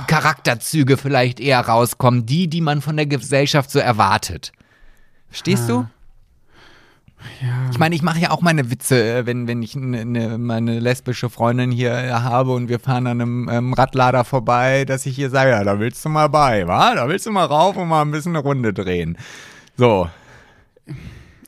Charakterzüge 0.08 0.98
vielleicht 0.98 1.40
eher 1.40 1.62
rauskommen, 1.62 2.28
die, 2.28 2.48
die 2.48 2.62
man 2.62 2.82
von 2.82 2.96
der 2.96 3.08
Gesellschaft 3.08 3.72
so 3.72 3.80
erwartet. 3.80 4.52
Verstehst 5.30 5.68
du? 5.68 5.88
Ich 7.72 7.78
meine, 7.78 7.96
ich 7.96 8.02
mache 8.02 8.20
ja 8.20 8.32
auch 8.32 8.42
meine 8.42 8.72
Witze, 8.72 9.18
äh, 9.18 9.26
wenn, 9.26 9.48
wenn 9.48 9.62
ich 9.62 9.76
ne, 9.76 10.06
ne, 10.06 10.38
meine 10.38 10.80
lesbische 10.80 11.30
Freundin 11.30 11.72
hier 11.72 11.94
äh, 11.94 12.12
habe 12.12 12.52
und 12.54 12.70
wir 12.70 12.80
fahren 12.80 13.08
an 13.08 13.22
einem 13.22 13.50
ähm, 13.50 13.74
Radlader 13.74 14.24
vorbei, 14.24 14.86
dass 14.86 15.06
ich 15.06 15.16
hier 15.16 15.30
sage, 15.30 15.52
ja, 15.52 15.64
da 15.64 15.80
willst 15.80 16.04
du 16.06 16.10
mal 16.10 16.28
bei, 16.28 16.68
wa? 16.68 16.96
Da 16.96 17.08
willst 17.08 17.26
du 17.26 17.32
mal 17.32 17.46
rauf 17.46 17.78
und 17.78 17.88
mal 17.88 18.02
ein 18.02 18.12
bisschen 18.12 18.36
eine 18.36 18.44
Runde 18.44 18.74
drehen. 18.74 19.18
So. 19.78 20.10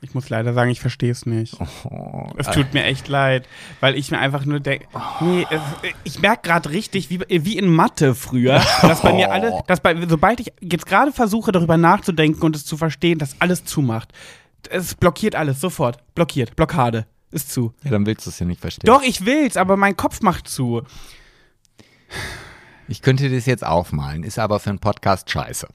Ich 0.02 0.14
muss 0.14 0.30
leider 0.30 0.54
sagen, 0.54 0.70
ich 0.70 0.80
verstehe 0.80 1.12
es 1.12 1.26
nicht. 1.26 1.58
Oh, 1.90 2.28
Es 2.38 2.48
tut 2.48 2.74
mir 2.74 2.84
echt 2.84 3.08
leid, 3.08 3.48
weil 3.80 3.96
ich 3.96 4.12
mir 4.12 4.20
einfach 4.20 4.46
nur 4.46 4.60
denke, 4.60 4.86
nee, 5.22 5.46
es, 5.50 5.60
ich 6.04 6.22
merke 6.22 6.48
gerade 6.48 6.70
richtig, 6.70 7.10
wie, 7.10 7.20
wie 7.28 7.58
in 7.58 7.68
Mathe 7.68 8.14
früher, 8.14 8.62
dass 8.84 9.02
bei 9.02 9.14
mir 9.14 9.32
alle, 9.32 9.64
dass 9.68 9.80
bei, 9.80 9.96
sobald 10.08 10.40
ich 10.40 10.54
jetzt 10.62 10.86
gerade 10.86 11.12
versuche, 11.12 11.52
darüber 11.52 11.78
nachzudenken 11.78 12.44
und 12.44 12.56
es 12.56 12.64
zu 12.66 12.78
verstehen, 12.78 13.18
dass 13.18 13.36
alles 13.42 13.66
zumacht. 13.66 14.14
Es 14.70 14.95
blockiert 14.95 15.36
alles, 15.36 15.61
sofort. 15.61 15.97
Blockiert, 16.15 16.55
Blockade. 16.55 17.05
Ist 17.32 17.51
zu. 17.51 17.74
Ja, 17.84 17.91
dann 17.91 18.05
willst 18.05 18.26
du 18.26 18.30
es 18.30 18.39
ja 18.39 18.45
nicht 18.45 18.61
verstehen. 18.61 18.88
Doch, 18.88 19.01
ich 19.01 19.26
will's, 19.26 19.57
aber 19.57 19.76
mein 19.76 19.97
Kopf 19.97 20.22
macht 20.22 20.47
zu. 20.47 20.84
Ich 22.88 23.01
könnte 23.01 23.30
das 23.30 23.45
jetzt 23.45 23.65
aufmalen, 23.65 24.24
ist 24.24 24.39
aber 24.39 24.59
für 24.59 24.70
einen 24.70 24.80
Podcast 24.80 25.30
scheiße. 25.30 25.68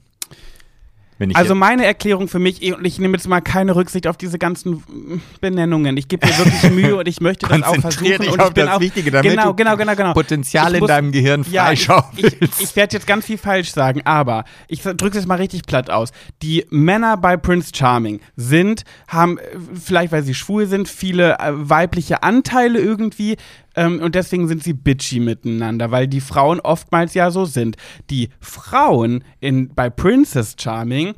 Also 1.35 1.55
meine 1.55 1.85
Erklärung 1.85 2.29
für 2.29 2.39
mich, 2.39 2.62
und 2.75 2.85
ich 2.85 2.99
nehme 2.99 3.16
jetzt 3.16 3.29
mal 3.29 3.41
keine 3.41 3.75
Rücksicht 3.77 4.07
auf 4.07 4.16
diese 4.16 4.39
ganzen 4.39 4.83
mm, 4.87 5.20
Benennungen. 5.41 5.97
Ich 5.97 6.09
gebe 6.09 6.27
mir 6.27 6.37
wirklich 6.39 6.70
Mühe 6.73 6.97
und 6.97 7.09
ich 7.09 7.20
möchte 7.20 7.47
das 7.47 7.62
auch 7.62 7.77
versuchen. 7.77 8.05
dich 8.05 8.31
und 8.33 8.41
auf 8.41 8.49
ich 8.49 8.55
bin 8.55 8.66
das 8.66 8.75
auch, 8.77 8.81
Wichtige, 8.81 9.11
damit 9.11 9.31
genau, 9.31 9.55
genau, 9.55 9.77
genau, 9.77 9.95
genau. 9.95 10.12
Potenzial 10.12 10.68
Ich 10.68 10.75
in 10.75 10.81
muss- 10.81 10.89
deinem 10.89 11.12
Gehirn 11.12 11.45
Ja, 11.51 11.73
ich, 11.73 11.89
ich, 12.16 12.37
ich 12.61 12.77
werde 12.77 12.97
jetzt 12.97 13.07
ganz 13.07 13.25
viel 13.27 13.39
falsch 13.39 13.73
sagen, 13.73 14.03
aber 14.05 14.45
ich 14.68 14.83
drücke 14.83 15.09
es 15.11 15.14
jetzt 15.16 15.27
mal 15.29 15.37
richtig 15.37 15.62
platt 15.66 15.91
aus. 15.91 16.11
Die 16.43 16.66
Männer 16.70 17.16
bei 17.16 17.37
Prince 17.37 17.73
Charming 17.75 18.20
sind, 18.37 18.83
haben, 19.09 19.39
äh, 19.39 19.43
vielleicht 19.81 20.12
weil 20.12 20.23
sie 20.23 20.35
schwul 20.35 20.66
sind, 20.66 20.89
viele 20.89 21.39
äh, 21.39 21.53
weibliche 21.53 22.23
Anteile 22.23 22.81
irgendwie. 22.81 23.37
Ähm, 23.75 24.01
und 24.01 24.14
deswegen 24.14 24.49
sind 24.49 24.62
sie 24.62 24.73
bitchy 24.75 25.20
miteinander, 25.20 25.91
weil 25.91 26.07
die 26.07 26.20
Frauen 26.20 26.61
oftmals 26.61 27.14
ja 27.14 27.31
so 27.31 27.45
sind. 27.45 27.77
Die 28.11 28.31
Frauen 28.41 29.25
in, 29.41 29.75
bei 29.75 29.91
Princess 29.91 30.57
Charming 30.59 31.14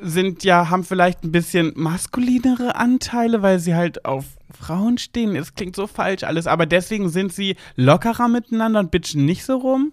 sind 0.00 0.44
ja, 0.44 0.70
haben 0.70 0.84
vielleicht 0.84 1.24
ein 1.24 1.32
bisschen 1.32 1.72
maskulinere 1.76 2.76
Anteile, 2.76 3.42
weil 3.42 3.58
sie 3.58 3.74
halt 3.74 4.04
auf 4.04 4.24
Frauen 4.50 4.98
stehen. 4.98 5.36
Es 5.36 5.54
klingt 5.54 5.76
so 5.76 5.86
falsch 5.86 6.22
alles, 6.22 6.46
aber 6.46 6.66
deswegen 6.66 7.10
sind 7.10 7.32
sie 7.32 7.56
lockerer 7.76 8.28
miteinander 8.28 8.80
und 8.80 8.90
bitchen 8.90 9.24
nicht 9.24 9.44
so 9.44 9.56
rum. 9.58 9.92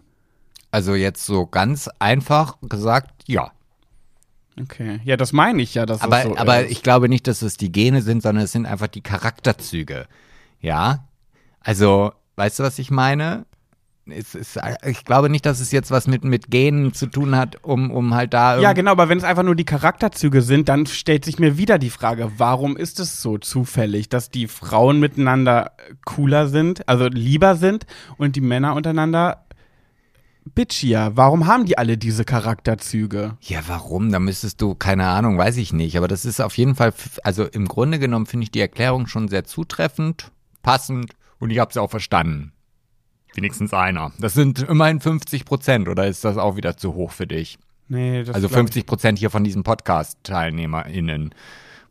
Also 0.71 0.95
jetzt 0.95 1.25
so 1.25 1.45
ganz 1.45 1.89
einfach 1.99 2.57
gesagt, 2.61 3.23
ja. 3.27 3.51
Okay, 4.61 4.99
ja, 5.03 5.17
das 5.17 5.33
meine 5.33 5.61
ich 5.61 5.75
ja, 5.75 5.85
dass 5.85 6.01
Aber, 6.01 6.19
es 6.19 6.23
so 6.23 6.37
aber 6.37 6.63
ist. 6.63 6.71
ich 6.71 6.83
glaube 6.83 7.09
nicht, 7.09 7.27
dass 7.27 7.41
es 7.41 7.57
die 7.57 7.71
Gene 7.71 8.01
sind, 8.01 8.21
sondern 8.21 8.43
es 8.43 8.51
sind 8.51 8.65
einfach 8.65 8.87
die 8.87 9.01
Charakterzüge. 9.01 10.07
Ja? 10.59 11.07
Also, 11.63 12.11
weißt 12.35 12.59
du, 12.59 12.63
was 12.63 12.79
ich 12.79 12.91
meine? 12.91 13.45
Es 14.07 14.35
ist, 14.35 14.59
ich 14.85 15.05
glaube 15.05 15.29
nicht, 15.29 15.45
dass 15.45 15.59
es 15.59 15.71
jetzt 15.71 15.91
was 15.91 16.07
mit, 16.07 16.23
mit 16.23 16.49
Genen 16.49 16.93
zu 16.93 17.05
tun 17.05 17.35
hat, 17.35 17.63
um, 17.63 17.91
um 17.91 18.15
halt 18.15 18.33
da. 18.33 18.59
ja, 18.59 18.73
genau, 18.73 18.91
aber 18.91 19.09
wenn 19.09 19.19
es 19.19 19.23
einfach 19.23 19.43
nur 19.43 19.55
die 19.55 19.63
Charakterzüge 19.63 20.41
sind, 20.41 20.69
dann 20.69 20.87
stellt 20.87 21.23
sich 21.23 21.37
mir 21.37 21.57
wieder 21.57 21.77
die 21.77 21.91
Frage, 21.91 22.31
warum 22.37 22.77
ist 22.77 22.99
es 22.99 23.21
so 23.21 23.37
zufällig, 23.37 24.09
dass 24.09 24.31
die 24.31 24.47
Frauen 24.47 24.99
miteinander 24.99 25.73
cooler 26.03 26.47
sind, 26.47 26.87
also 26.89 27.07
lieber 27.07 27.55
sind 27.55 27.85
und 28.17 28.35
die 28.35 28.41
Männer 28.41 28.73
untereinander 28.73 29.45
bitchier? 30.55 31.11
Warum 31.13 31.45
haben 31.45 31.65
die 31.65 31.77
alle 31.77 31.97
diese 31.97 32.25
Charakterzüge? 32.25 33.37
Ja, 33.41 33.59
warum? 33.67 34.11
Da 34.11 34.19
müsstest 34.19 34.61
du, 34.61 34.73
keine 34.73 35.07
Ahnung, 35.07 35.37
weiß 35.37 35.57
ich 35.57 35.73
nicht. 35.73 35.95
Aber 35.95 36.07
das 36.07 36.25
ist 36.25 36.41
auf 36.41 36.57
jeden 36.57 36.75
Fall, 36.75 36.93
also 37.23 37.45
im 37.45 37.67
Grunde 37.67 37.99
genommen 37.99 38.25
finde 38.25 38.45
ich 38.45 38.51
die 38.51 38.61
Erklärung 38.61 39.05
schon 39.05 39.27
sehr 39.27 39.43
zutreffend, 39.43 40.31
passend 40.63 41.13
und 41.41 41.49
ich 41.49 41.59
habe 41.59 41.73
sie 41.73 41.81
auch 41.81 41.89
verstanden. 41.91 42.53
Wenigstens 43.33 43.73
einer. 43.73 44.11
Das 44.19 44.33
sind 44.33 44.59
immerhin 44.63 44.99
50 45.01 45.43
Prozent, 45.45 45.87
oder 45.89 46.07
ist 46.07 46.23
das 46.25 46.37
auch 46.37 46.55
wieder 46.55 46.77
zu 46.77 46.93
hoch 46.93 47.11
für 47.11 47.27
dich? 47.27 47.57
Nee, 47.87 48.23
das 48.23 48.35
Also 48.35 48.47
glaub 48.47 48.51
ich- 48.51 48.63
50 48.63 48.85
Prozent 48.85 49.19
hier 49.19 49.29
von 49.29 49.43
diesen 49.43 49.63
Podcast-TeilnehmerInnen. 49.63 51.33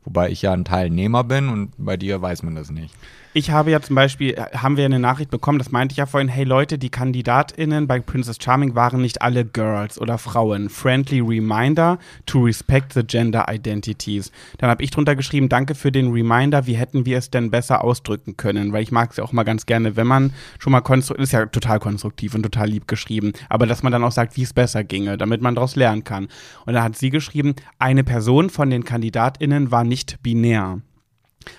Wobei 0.04 0.30
ich 0.30 0.42
ja 0.42 0.52
ein 0.52 0.64
Teilnehmer 0.64 1.24
bin 1.24 1.48
und 1.48 1.72
bei 1.76 1.96
dir 1.96 2.22
weiß 2.22 2.42
man 2.42 2.54
das 2.54 2.70
nicht. 2.70 2.94
Ich 3.32 3.52
habe 3.52 3.70
ja 3.70 3.80
zum 3.80 3.94
Beispiel, 3.94 4.30
äh, 4.32 4.56
haben 4.56 4.76
wir 4.76 4.84
eine 4.84 4.98
Nachricht 4.98 5.30
bekommen, 5.30 5.60
das 5.60 5.70
meinte 5.70 5.92
ich 5.92 5.98
ja 5.98 6.06
vorhin, 6.06 6.28
hey 6.28 6.42
Leute, 6.42 6.78
die 6.78 6.90
KandidatInnen 6.90 7.86
bei 7.86 8.00
Princess 8.00 8.38
Charming 8.42 8.74
waren 8.74 9.00
nicht 9.00 9.22
alle 9.22 9.44
Girls 9.44 10.00
oder 10.00 10.18
Frauen. 10.18 10.68
Friendly 10.68 11.20
reminder 11.20 12.00
to 12.26 12.40
respect 12.40 12.92
the 12.92 13.04
gender 13.04 13.46
identities. 13.48 14.32
Dann 14.58 14.68
habe 14.68 14.82
ich 14.82 14.90
drunter 14.90 15.14
geschrieben, 15.14 15.48
danke 15.48 15.76
für 15.76 15.92
den 15.92 16.10
Reminder, 16.10 16.66
wie 16.66 16.74
hätten 16.74 17.06
wir 17.06 17.18
es 17.18 17.30
denn 17.30 17.52
besser 17.52 17.84
ausdrücken 17.84 18.36
können? 18.36 18.72
Weil 18.72 18.82
ich 18.82 18.90
mag 18.90 19.12
es 19.12 19.18
ja 19.18 19.22
auch 19.22 19.30
mal 19.30 19.44
ganz 19.44 19.64
gerne, 19.64 19.94
wenn 19.94 20.08
man 20.08 20.32
schon 20.58 20.72
mal 20.72 20.80
konstruktiv, 20.80 21.22
ist 21.22 21.32
ja 21.32 21.46
total 21.46 21.78
konstruktiv 21.78 22.34
und 22.34 22.42
total 22.42 22.68
lieb 22.68 22.88
geschrieben, 22.88 23.32
aber 23.48 23.68
dass 23.68 23.84
man 23.84 23.92
dann 23.92 24.02
auch 24.02 24.10
sagt, 24.10 24.36
wie 24.36 24.42
es 24.42 24.52
besser 24.52 24.82
ginge, 24.82 25.16
damit 25.16 25.40
man 25.40 25.54
daraus 25.54 25.76
lernen 25.76 26.02
kann. 26.02 26.26
Und 26.66 26.74
da 26.74 26.82
hat 26.82 26.96
sie 26.96 27.10
geschrieben, 27.10 27.54
eine 27.78 28.02
Person 28.02 28.50
von 28.50 28.70
den 28.70 28.82
KandidatInnen 28.82 29.70
war 29.70 29.84
nicht 29.90 30.22
binär. 30.22 30.80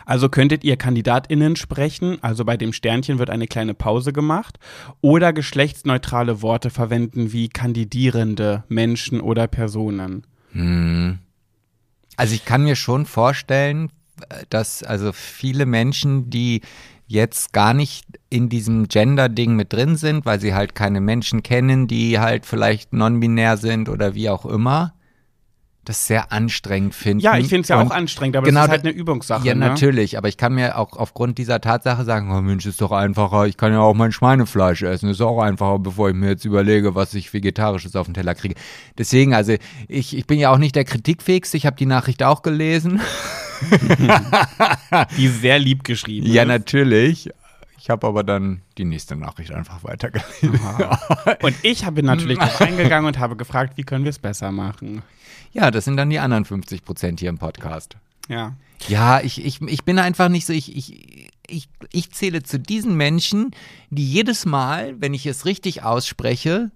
Also 0.05 0.29
könntet 0.29 0.63
ihr 0.63 0.77
KandidatInnen 0.77 1.55
sprechen, 1.55 2.17
also 2.21 2.45
bei 2.45 2.57
dem 2.57 2.73
Sternchen 2.73 3.19
wird 3.19 3.29
eine 3.29 3.47
kleine 3.47 3.73
Pause 3.73 4.13
gemacht, 4.13 4.57
oder 5.01 5.34
geschlechtsneutrale 5.34 6.41
Worte 6.41 6.69
verwenden 6.69 7.34
wie 7.34 7.49
kandidierende 7.49 8.63
Menschen 8.67 9.21
oder 9.21 9.47
Personen. 9.47 10.25
Also 12.15 12.36
ich 12.36 12.45
kann 12.45 12.63
mir 12.63 12.75
schon 12.75 13.05
vorstellen, 13.05 13.89
äh, 14.29 14.45
dass 14.49 14.84
also 14.84 15.11
viele 15.11 15.65
Menschen, 15.65 16.29
die 16.29 16.61
jetzt 17.07 17.51
gar 17.51 17.73
nicht 17.73 18.05
in 18.29 18.47
diesem 18.47 18.88
Gender-Ding 18.88 19.55
mit 19.55 19.73
drin 19.73 19.97
sind, 19.97 20.25
weil 20.25 20.39
sie 20.39 20.53
halt 20.53 20.75
keine 20.75 21.01
Menschen 21.01 21.43
kennen, 21.43 21.88
die 21.88 22.19
halt 22.19 22.45
vielleicht 22.45 22.93
non-binär 22.93 23.57
sind 23.57 23.89
oder 23.89 24.15
wie 24.15 24.29
auch 24.29 24.45
immer, 24.45 24.93
das 25.86 26.05
sehr 26.05 26.32
anstrengend 26.32 26.93
finden. 26.93 27.21
Ja, 27.23 27.38
ich 27.38 27.47
finde 27.47 27.61
es 27.63 27.69
ja 27.69 27.82
Und 27.82 27.88
auch 27.88 27.95
anstrengend, 27.95 28.36
aber 28.38 28.45
genau 28.45 28.59
das 28.59 28.65
ist 28.67 28.71
halt 28.71 28.86
da- 28.86 28.89
eine 28.89 28.97
Übungssache. 28.97 29.47
Ja, 29.47 29.55
ne? 29.55 29.61
natürlich, 29.67 30.15
aber 30.17 30.27
ich 30.27 30.38
kann 30.38 30.53
mir 30.53 30.77
auch 30.77 30.93
aufgrund 30.93 31.39
dieser 31.39 31.59
Tatsache 31.59 32.03
sagen, 32.05 32.32
oh 32.32 32.39
Mensch, 32.41 32.65
ist 32.67 32.79
doch 32.82 32.91
einfacher, 32.91 33.47
ich 33.47 33.57
kann 33.57 33.71
ja 33.73 33.79
auch 33.79 33.95
mein 33.95 34.11
Schweinefleisch 34.11 34.84
essen, 34.84 35.09
ist 35.09 35.21
auch 35.21 35.41
einfacher, 35.41 35.79
bevor 35.79 36.09
ich 36.09 36.15
mir 36.15 36.29
jetzt 36.29 36.45
überlege, 36.45 36.93
was 36.93 37.13
ich 37.15 37.34
vegetarisches 37.34 37.95
auf 37.95 38.05
den 38.05 38.13
Teller 38.13 38.36
kriege. 38.36 38.53
Deswegen, 38.99 39.34
also 39.34 39.55
ich, 39.88 40.15
ich 40.15 40.27
bin 40.27 40.38
ja 40.38 40.51
auch 40.51 40.59
nicht 40.59 40.75
der 40.75 40.86
Kritikfähigste, 40.86 41.57
ich 41.57 41.65
habe 41.65 41.75
die 41.77 41.88
Nachricht 41.88 42.21
auch 42.21 42.43
gelesen. 42.43 43.01
Die 45.17 45.27
sehr 45.27 45.59
lieb 45.59 45.84
geschrieben 45.84 46.25
Ja, 46.27 46.43
ist. 46.43 46.47
natürlich. 46.47 47.29
Ich 47.79 47.89
habe 47.89 48.05
aber 48.05 48.23
dann 48.23 48.61
die 48.77 48.86
nächste 48.86 49.15
Nachricht 49.15 49.51
einfach 49.51 49.84
weitergelesen. 49.84 50.59
Und 51.41 51.55
ich 51.63 51.84
habe 51.86 52.03
natürlich 52.03 52.38
drauf 52.39 52.61
eingegangen 52.61 53.07
und 53.07 53.17
habe 53.17 53.36
gefragt, 53.36 53.73
wie 53.77 53.84
können 53.84 54.03
wir 54.03 54.09
es 54.11 54.19
besser 54.19 54.51
machen. 54.51 55.01
Ja, 55.54 55.72
das 55.72 55.86
sind 55.86 55.97
dann 55.97 56.10
die 56.10 56.20
anderen 56.20 56.45
50 56.45 56.84
Prozent 56.84 57.20
hier 57.20 57.30
im 57.30 57.38
Podcast. 57.38 57.97
Ja. 58.30 58.56
Ja, 58.88 59.22
ich, 59.22 59.43
ich, 59.43 59.62
ich 59.62 59.84
bin 59.84 59.99
einfach 59.99 60.30
nicht 60.30 60.45
so, 60.45 60.54
ich, 60.54 60.76
ich, 60.76 61.30
ich, 61.47 61.70
ich 61.91 62.12
zähle 62.12 62.41
zu 62.41 62.60
diesen 62.60 62.95
Menschen, 62.95 63.52
die 63.89 64.06
jedes 64.06 64.45
Mal, 64.45 64.99
wenn 64.99 65.14
ich 65.14 65.26
es 65.26 65.45
richtig 65.45 65.84
ausspreche, 65.84 66.72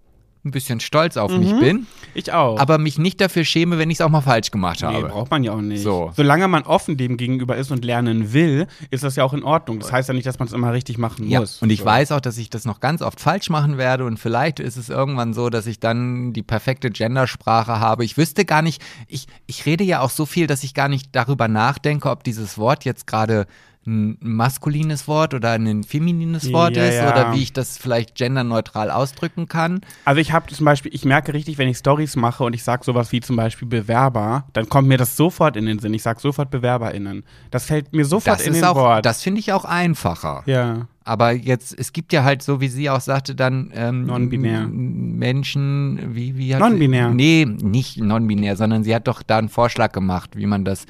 ein 0.45 0.51
bisschen 0.51 0.79
stolz 0.79 1.17
auf 1.17 1.31
mich 1.35 1.51
bin, 1.59 1.87
Ich 2.13 2.31
auch. 2.31 2.59
aber 2.59 2.77
mich 2.77 2.97
nicht 2.99 3.19
dafür 3.19 3.43
schäme, 3.43 3.77
wenn 3.79 3.89
ich 3.89 3.97
es 3.97 4.01
auch 4.01 4.09
mal 4.09 4.21
falsch 4.21 4.51
gemacht 4.51 4.81
Nee, 4.81 4.87
habe. 4.87 5.07
braucht 5.07 5.31
man 5.31 5.43
ja 5.43 5.51
auch 5.53 5.61
nicht. 5.61 5.81
So. 5.83 6.11
Solange 6.15 6.47
man 6.47 6.63
offen 6.63 6.97
dem 6.97 7.17
gegenüber 7.17 7.57
ist 7.57 7.71
und 7.71 7.83
lernen 7.83 8.31
will, 8.31 8.67
ist 8.91 9.03
das 9.03 9.15
ja 9.15 9.23
auch 9.23 9.33
in 9.33 9.43
Ordnung. 9.43 9.79
Das 9.79 9.91
heißt 9.91 10.07
ja 10.09 10.13
nicht, 10.13 10.27
dass 10.27 10.37
man 10.39 10.47
es 10.47 10.53
immer 10.53 10.71
richtig 10.71 10.97
machen 10.97 11.27
Ja, 11.27 11.39
muss. 11.39 11.61
und 11.61 11.69
ich 11.71 11.79
So. 11.79 11.85
weiß 11.85 12.11
auch, 12.11 12.21
dass 12.21 12.37
ich 12.37 12.49
das 12.49 12.65
noch 12.65 12.79
ganz 12.79 13.01
oft 13.01 13.19
falsch 13.19 13.49
machen 13.49 13.77
werde 13.77 14.05
und 14.05 14.19
vielleicht 14.19 14.59
ist 14.59 14.77
es 14.77 14.89
irgendwann 14.89 15.33
so, 15.33 15.49
dass 15.49 15.65
ich 15.65 15.79
dann 15.79 16.31
die 16.33 16.43
perfekte 16.43 16.89
Gendersprache 16.91 17.79
habe. 17.79 18.05
Ich 18.05 18.17
wüsste 18.17 18.45
gar 18.45 18.61
nicht, 18.61 18.81
ich, 19.07 19.27
ich 19.47 19.65
rede 19.65 19.83
ja 19.83 20.01
auch 20.01 20.09
so 20.11 20.25
viel, 20.25 20.47
dass 20.47 20.63
ich 20.63 20.73
gar 20.73 20.87
nicht 20.89 21.09
darüber 21.13 21.47
nachdenke, 21.47 22.09
ob 22.09 22.23
dieses 22.23 22.57
Wort 22.57 22.85
jetzt 22.85 23.07
gerade 23.07 23.47
ein 23.87 24.17
maskulines 24.19 25.07
Wort 25.07 25.33
oder 25.33 25.51
ein 25.51 25.83
feminines 25.83 26.51
Wort 26.51 26.75
Ja, 26.75 26.85
ist 26.85 26.95
ja. 26.95 27.11
oder 27.11 27.33
wie 27.33 27.43
ich 27.43 27.53
das 27.53 27.77
vielleicht 27.77 28.15
genderneutral 28.15 28.89
ausdrücken 28.89 29.47
kann. 29.47 29.81
Also 30.05 30.19
ich 30.21 30.31
habe 30.31 30.51
zum 30.51 30.65
Beispiel, 30.65 30.93
ich 30.93 31.05
merke 31.05 31.33
richtig, 31.33 31.57
wenn 31.57 31.67
ich 31.67 31.77
Stories 31.77 32.15
mache 32.15 32.43
und 32.43 32.53
ich 32.53 32.63
sage 32.63 32.83
sowas 32.83 33.11
wie 33.11 33.21
zum 33.21 33.35
Beispiel 33.35 33.67
Bewerber, 33.67 34.45
dann 34.53 34.67
kommt 34.69 34.87
mir 34.87 34.97
das 34.97 35.15
sofort 35.15 35.55
in 35.55 35.65
den 35.67 35.79
Sinn. 35.79 35.93
Ich 35.93 36.03
sage 36.03 36.19
sofort 36.19 36.49
BewerberInnen. 36.49 37.23
Das 37.51 37.65
fällt 37.65 37.93
mir 37.93 38.05
sofort 38.05 38.39
Das 38.39 38.47
in 38.47 38.53
den 38.53 38.63
auch, 38.63 38.75
Wort. 38.75 39.05
das 39.05 39.21
finde 39.21 39.39
ich 39.39 39.53
auch 39.53 39.65
einfacher. 39.65 40.43
ja. 40.45 40.87
Aber 41.07 41.33
jetzt, 41.33 41.77
es 41.77 41.93
gibt 41.93 42.13
ja 42.13 42.23
halt 42.23 42.41
so, 42.41 42.61
wie 42.61 42.67
sie 42.67 42.89
auch 42.89 42.99
sagte, 42.99 43.35
dann 43.35 43.71
ähm, 43.75 44.07
Non-binär. 44.07 44.65
Menschen, 44.67 46.15
wie, 46.15 46.35
wie 46.35 46.53
hat 46.55 46.59
Non-binär. 46.61 47.11
Nee, 47.11 47.45
nicht 47.45 47.97
non-binär, 47.99 48.55
sondern 48.55 48.83
sie 48.83 48.93
hat 48.95 49.07
doch 49.07 49.21
da 49.21 49.37
einen 49.37 49.49
Vorschlag 49.49 49.91
gemacht, 49.91 50.31
wie 50.35 50.47
man 50.47 50.65
das 50.65 50.85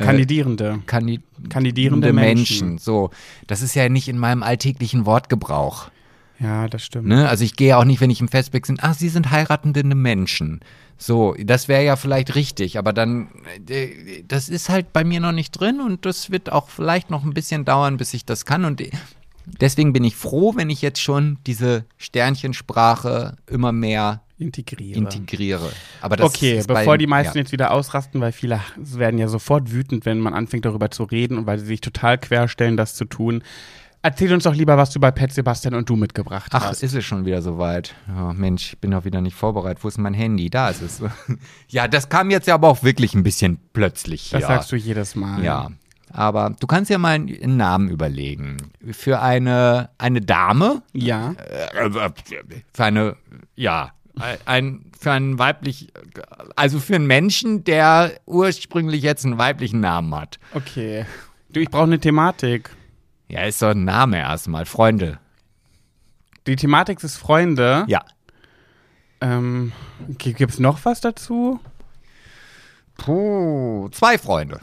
Kandidierende. 0.00 0.80
kandi 0.86 1.20
Kandidierende 1.48 2.12
Menschen. 2.12 2.78
So, 2.78 3.10
das 3.46 3.62
ist 3.62 3.74
ja 3.74 3.88
nicht 3.88 4.08
in 4.08 4.18
meinem 4.18 4.42
alltäglichen 4.42 5.06
Wortgebrauch. 5.06 5.90
Ja, 6.38 6.68
das 6.68 6.84
stimmt. 6.84 7.08
Ne? 7.08 7.28
Also 7.28 7.44
ich 7.44 7.56
gehe 7.56 7.76
auch 7.76 7.84
nicht, 7.84 8.00
wenn 8.00 8.10
ich 8.10 8.20
im 8.20 8.28
Festback 8.28 8.66
bin, 8.66 8.78
ach, 8.80 8.94
sie 8.94 9.08
sind 9.08 9.30
heiratende 9.30 9.82
Menschen. 9.84 10.60
So, 10.98 11.34
das 11.38 11.68
wäre 11.68 11.84
ja 11.84 11.96
vielleicht 11.96 12.34
richtig, 12.34 12.78
aber 12.78 12.92
dann, 12.92 13.28
äh, 13.68 14.22
das 14.26 14.48
ist 14.48 14.68
halt 14.68 14.92
bei 14.92 15.04
mir 15.04 15.20
noch 15.20 15.32
nicht 15.32 15.52
drin 15.52 15.80
und 15.80 16.06
das 16.06 16.30
wird 16.30 16.50
auch 16.50 16.68
vielleicht 16.68 17.10
noch 17.10 17.24
ein 17.24 17.34
bisschen 17.34 17.64
dauern, 17.64 17.96
bis 17.96 18.14
ich 18.14 18.24
das 18.24 18.44
kann. 18.44 18.64
Und 18.64 18.82
deswegen 19.46 19.92
bin 19.92 20.04
ich 20.04 20.16
froh, 20.16 20.54
wenn 20.56 20.70
ich 20.70 20.82
jetzt 20.82 21.00
schon 21.00 21.38
diese 21.46 21.84
Sternchensprache 21.98 23.36
immer 23.46 23.72
mehr 23.72 24.22
Integriere. 24.38 24.98
integriere. 24.98 25.72
Aber 26.02 26.16
das 26.16 26.26
okay, 26.26 26.58
ist 26.58 26.66
bevor 26.66 26.84
bei, 26.84 26.98
die 26.98 27.06
meisten 27.06 27.38
ja. 27.38 27.42
jetzt 27.42 27.52
wieder 27.52 27.70
ausrasten, 27.70 28.20
weil 28.20 28.32
viele 28.32 28.60
werden 28.76 29.18
ja 29.18 29.28
sofort 29.28 29.72
wütend, 29.72 30.04
wenn 30.04 30.20
man 30.20 30.34
anfängt 30.34 30.66
darüber 30.66 30.90
zu 30.90 31.04
reden 31.04 31.38
und 31.38 31.46
weil 31.46 31.58
sie 31.58 31.66
sich 31.66 31.80
total 31.80 32.18
querstellen, 32.18 32.76
das 32.76 32.94
zu 32.94 33.06
tun. 33.06 33.42
Erzähl 34.02 34.32
uns 34.32 34.44
doch 34.44 34.54
lieber, 34.54 34.76
was 34.76 34.90
du 34.90 35.00
bei 35.00 35.10
Pet 35.10 35.32
Sebastian 35.32 35.74
und 35.74 35.88
du 35.88 35.96
mitgebracht 35.96 36.52
Ach, 36.54 36.64
hast. 36.66 36.82
ist 36.82 36.94
es 36.94 37.04
schon 37.04 37.24
wieder 37.24 37.42
soweit? 37.42 37.94
Oh, 38.08 38.32
Mensch, 38.32 38.74
ich 38.74 38.78
bin 38.78 38.92
doch 38.92 39.04
wieder 39.04 39.20
nicht 39.20 39.34
vorbereitet. 39.34 39.82
Wo 39.82 39.88
ist 39.88 39.98
mein 39.98 40.14
Handy? 40.14 40.48
Da 40.48 40.68
ist 40.68 40.82
es. 40.82 41.02
ja, 41.68 41.88
das 41.88 42.08
kam 42.08 42.30
jetzt 42.30 42.46
ja 42.46 42.54
aber 42.54 42.68
auch 42.68 42.84
wirklich 42.84 43.14
ein 43.14 43.22
bisschen 43.22 43.58
plötzlich 43.72 44.30
das 44.30 44.42
sagst 44.42 44.70
du 44.70 44.76
jedes 44.76 45.16
Mal. 45.16 45.42
Ja. 45.42 45.70
Aber 46.12 46.54
du 46.60 46.66
kannst 46.66 46.88
ja 46.90 46.98
mal 46.98 47.14
einen 47.14 47.56
Namen 47.56 47.88
überlegen. 47.88 48.58
Für 48.92 49.20
eine, 49.20 49.90
eine 49.98 50.20
Dame, 50.20 50.82
Ja. 50.92 51.32
äh, 51.32 52.10
für 52.72 52.84
eine, 52.84 53.16
ja, 53.56 53.90
ein, 54.44 54.90
für 54.98 55.12
einen 55.12 55.38
weiblich, 55.38 55.92
also 56.56 56.78
für 56.80 56.94
einen 56.94 57.06
Menschen, 57.06 57.64
der 57.64 58.12
ursprünglich 58.26 59.02
jetzt 59.02 59.24
einen 59.24 59.38
weiblichen 59.38 59.80
Namen 59.80 60.14
hat. 60.14 60.38
Okay. 60.54 61.04
Du, 61.50 61.60
ich 61.60 61.70
brauche 61.70 61.84
eine 61.84 62.00
Thematik. 62.00 62.70
Ja, 63.28 63.42
ist 63.42 63.60
doch 63.60 63.70
ein 63.70 63.84
Name 63.84 64.18
erstmal. 64.18 64.64
Freunde. 64.64 65.18
Die 66.46 66.56
Thematik 66.56 67.02
ist 67.02 67.16
Freunde. 67.16 67.84
Ja. 67.88 68.04
Ähm, 69.20 69.72
Gibt 70.18 70.40
es 70.40 70.58
noch 70.58 70.84
was 70.84 71.00
dazu? 71.00 71.60
Puh, 72.96 73.88
zwei 73.90 74.16
Freunde. 74.16 74.60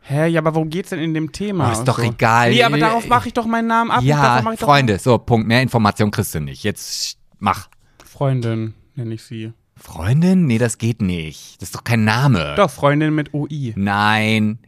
Hä, 0.00 0.28
ja, 0.28 0.40
aber 0.40 0.54
worum 0.54 0.70
geht's 0.70 0.90
denn 0.90 1.00
in 1.00 1.14
dem 1.14 1.32
Thema? 1.32 1.68
Oh, 1.68 1.72
ist 1.72 1.84
doch 1.84 1.98
so? 1.98 2.04
egal. 2.04 2.50
Nee, 2.50 2.62
aber 2.62 2.78
darauf 2.78 3.06
mache 3.08 3.28
ich 3.28 3.34
doch 3.34 3.46
meinen 3.46 3.66
Namen 3.66 3.90
ab. 3.90 4.02
ja, 4.02 4.42
Freunde. 4.56 4.98
So, 4.98 5.18
Punkt. 5.18 5.46
Mehr 5.48 5.62
Information 5.62 6.10
kriegst 6.10 6.34
du 6.34 6.40
nicht. 6.40 6.62
Jetzt 6.62 7.18
mach. 7.38 7.68
Freundin 8.04 8.74
nenne 8.96 9.14
ich 9.14 9.22
sie. 9.24 9.52
Freundin? 9.76 10.46
Nee, 10.46 10.58
das 10.58 10.78
geht 10.78 11.02
nicht. 11.02 11.60
Das 11.60 11.68
ist 11.68 11.74
doch 11.74 11.84
kein 11.84 12.04
Name. 12.04 12.54
Doch, 12.56 12.70
Freundin 12.70 13.14
mit 13.14 13.34
OI. 13.34 13.74
Nein. 13.76 14.58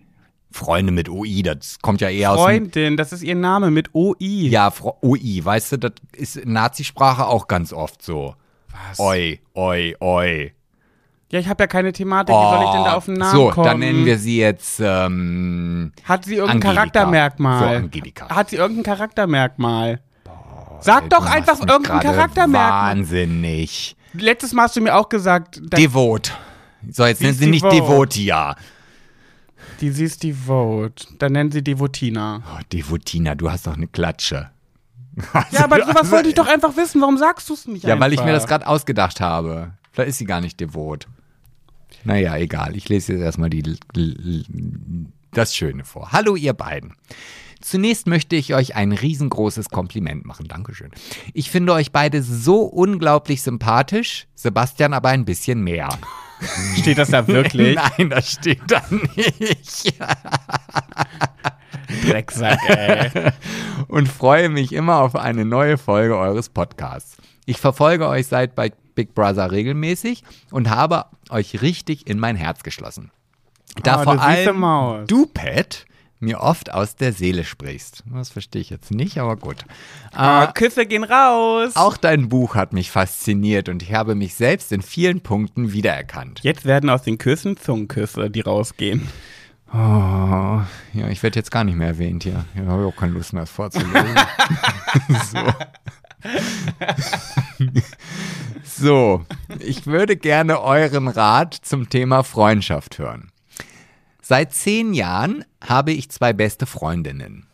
Freunde 0.50 0.92
mit 0.92 1.08
OI, 1.10 1.42
das 1.42 1.78
kommt 1.80 2.00
ja 2.00 2.08
eher 2.08 2.32
aus 2.32 2.38
dem 2.46 2.64
Freundin, 2.64 2.96
das 2.96 3.12
ist 3.12 3.22
ihr 3.22 3.34
Name 3.34 3.70
mit 3.70 3.94
OI. 3.94 4.48
Ja, 4.48 4.70
Fro 4.70 4.96
OI, 5.02 5.40
weißt 5.44 5.72
du, 5.72 5.76
das 5.76 5.92
ist 6.16 6.36
in 6.38 6.54
Nazisprache 6.54 7.26
auch 7.26 7.48
ganz 7.48 7.72
oft 7.72 8.02
so. 8.02 8.34
Was? 8.88 8.98
Oi, 8.98 9.40
oi, 9.54 9.94
oi. 10.00 10.52
Ja, 11.30 11.38
ich 11.38 11.48
habe 11.48 11.62
ja 11.64 11.66
keine 11.66 11.92
Thematik. 11.92 12.34
Wie 12.34 12.38
soll 12.50 12.64
ich 12.64 12.70
denn 12.70 12.84
da 12.84 12.94
auf 12.94 13.04
den 13.04 13.14
Namen 13.14 13.38
Oh, 13.38 13.48
so, 13.48 13.50
kommen? 13.50 13.66
dann 13.66 13.78
nennen 13.80 14.06
wir 14.06 14.18
sie 14.18 14.38
jetzt 14.38 14.80
ähm, 14.82 15.92
Hat 16.04 16.24
sie 16.24 16.36
irgendein 16.36 16.56
Angelika. 16.56 16.74
Charaktermerkmal? 16.74 17.58
So, 17.68 17.76
Angelika. 17.84 18.28
Hat 18.30 18.50
sie 18.50 18.56
irgendein 18.56 18.84
Charaktermerkmal? 18.84 20.00
Sag 20.80 21.10
doch 21.10 21.26
du 21.26 21.30
einfach 21.30 21.60
irgendein 21.60 22.00
Charaktermerkmal. 22.00 22.96
Wahnsinnig. 22.96 23.96
Letztes 24.14 24.52
Mal 24.52 24.64
hast 24.64 24.76
du 24.76 24.80
mir 24.80 24.94
auch 24.94 25.08
gesagt, 25.08 25.60
Devot. 25.76 26.32
So, 26.90 27.04
jetzt 27.06 27.20
nennen 27.20 27.34
sie 27.34 27.46
nicht 27.46 27.64
devot. 27.64 28.14
Devotia. 28.14 28.56
die 29.80 29.90
sie 29.90 30.04
ist 30.04 30.22
Devote. 30.22 31.06
Dann 31.18 31.32
nennen 31.32 31.50
sie 31.50 31.62
Devotina. 31.62 32.42
Oh, 32.54 32.60
Devotina, 32.72 33.34
du 33.34 33.50
hast 33.50 33.66
doch 33.66 33.76
eine 33.76 33.88
Klatsche. 33.88 34.50
Ja, 35.50 35.64
aber 35.64 35.84
sowas 35.84 36.10
wollte 36.12 36.28
ich 36.28 36.36
doch 36.36 36.46
einfach 36.46 36.76
wissen. 36.76 37.00
Warum 37.00 37.18
sagst 37.18 37.48
du 37.48 37.54
es 37.54 37.66
nicht 37.66 37.82
Ja, 37.84 37.94
einfach? 37.94 38.06
weil 38.06 38.12
ich 38.12 38.22
mir 38.22 38.30
das 38.32 38.46
gerade 38.46 38.66
ausgedacht 38.68 39.20
habe. 39.20 39.72
Vielleicht 39.90 40.10
ist 40.10 40.18
sie 40.18 40.24
gar 40.24 40.40
nicht 40.40 40.60
devot. 40.60 41.08
Naja, 42.04 42.36
egal. 42.36 42.76
Ich 42.76 42.88
lese 42.88 43.14
jetzt 43.14 43.22
erstmal 43.22 43.50
die, 43.50 43.76
das 45.32 45.56
Schöne 45.56 45.84
vor. 45.84 46.12
Hallo, 46.12 46.36
ihr 46.36 46.52
beiden. 46.52 46.94
Zunächst 47.60 48.06
möchte 48.06 48.36
ich 48.36 48.54
euch 48.54 48.76
ein 48.76 48.92
riesengroßes 48.92 49.70
Kompliment 49.70 50.24
machen. 50.24 50.46
Dankeschön. 50.48 50.90
Ich 51.34 51.50
finde 51.50 51.72
euch 51.72 51.92
beide 51.92 52.22
so 52.22 52.62
unglaublich 52.62 53.42
sympathisch, 53.42 54.26
Sebastian 54.34 54.94
aber 54.94 55.08
ein 55.10 55.24
bisschen 55.24 55.62
mehr. 55.62 55.88
Steht 56.78 56.98
das 56.98 57.10
da 57.10 57.26
wirklich? 57.26 57.76
Nein, 57.98 58.10
das 58.10 58.32
steht 58.32 58.62
da 58.68 58.82
nicht. 58.90 59.94
Drecksack, 62.06 62.60
ey. 62.68 63.32
und 63.88 64.08
freue 64.08 64.48
mich 64.48 64.72
immer 64.72 65.00
auf 65.00 65.16
eine 65.16 65.44
neue 65.44 65.78
Folge 65.78 66.16
eures 66.16 66.48
Podcasts. 66.48 67.16
Ich 67.46 67.58
verfolge 67.58 68.06
euch 68.08 68.26
seit 68.26 68.54
bei 68.54 68.72
Big 68.94 69.14
Brother 69.14 69.50
regelmäßig 69.50 70.22
und 70.50 70.70
habe 70.70 71.06
euch 71.30 71.62
richtig 71.62 72.06
in 72.06 72.18
mein 72.18 72.36
Herz 72.36 72.62
geschlossen. 72.62 73.10
Da 73.82 74.00
Oh, 74.00 74.04
vor 74.04 74.20
allem 74.20 75.06
du, 75.06 75.26
Pat, 75.26 75.86
mir 76.20 76.40
oft 76.40 76.72
aus 76.72 76.96
der 76.96 77.12
Seele 77.12 77.44
sprichst. 77.44 78.02
Das 78.12 78.30
verstehe 78.30 78.62
ich 78.62 78.70
jetzt 78.70 78.90
nicht, 78.90 79.18
aber 79.18 79.36
gut. 79.36 79.64
Äh, 80.16 80.48
Küsse 80.52 80.86
gehen 80.86 81.04
raus. 81.04 81.76
auch 81.76 81.96
dein 81.96 82.28
Buch 82.28 82.54
hat 82.54 82.72
mich 82.72 82.90
fasziniert 82.90 83.68
und 83.68 83.82
ich 83.82 83.92
habe 83.92 84.14
mich 84.14 84.34
selbst 84.34 84.72
in 84.72 84.82
vielen 84.82 85.20
Punkten 85.20 85.72
wiedererkannt. 85.72 86.40
Jetzt 86.42 86.64
werden 86.64 86.90
aus 86.90 87.02
den 87.02 87.18
Küssen 87.18 87.56
Zungenküsse, 87.56 88.30
die 88.30 88.40
rausgehen. 88.40 89.08
Oh, 89.72 90.62
ja, 90.94 91.08
ich 91.10 91.22
werde 91.22 91.38
jetzt 91.38 91.50
gar 91.50 91.62
nicht 91.62 91.76
mehr 91.76 91.88
erwähnt 91.88 92.22
hier. 92.22 92.44
Ich 92.54 92.60
habe 92.60 92.86
auch 92.86 92.96
keine 92.96 93.12
Lust 93.12 93.34
mehr, 93.34 93.42
das 93.42 93.50
vorzulesen. 93.50 94.16
so. 95.30 95.52
so, 98.64 99.26
ich 99.60 99.86
würde 99.86 100.16
gerne 100.16 100.62
euren 100.62 101.08
Rat 101.08 101.54
zum 101.54 101.90
Thema 101.90 102.22
Freundschaft 102.22 102.98
hören. 102.98 103.30
Seit 104.28 104.52
zehn 104.52 104.92
Jahren 104.92 105.42
habe 105.66 105.90
ich 105.90 106.10
zwei 106.10 106.34
beste 106.34 106.66
Freundinnen. 106.66 107.46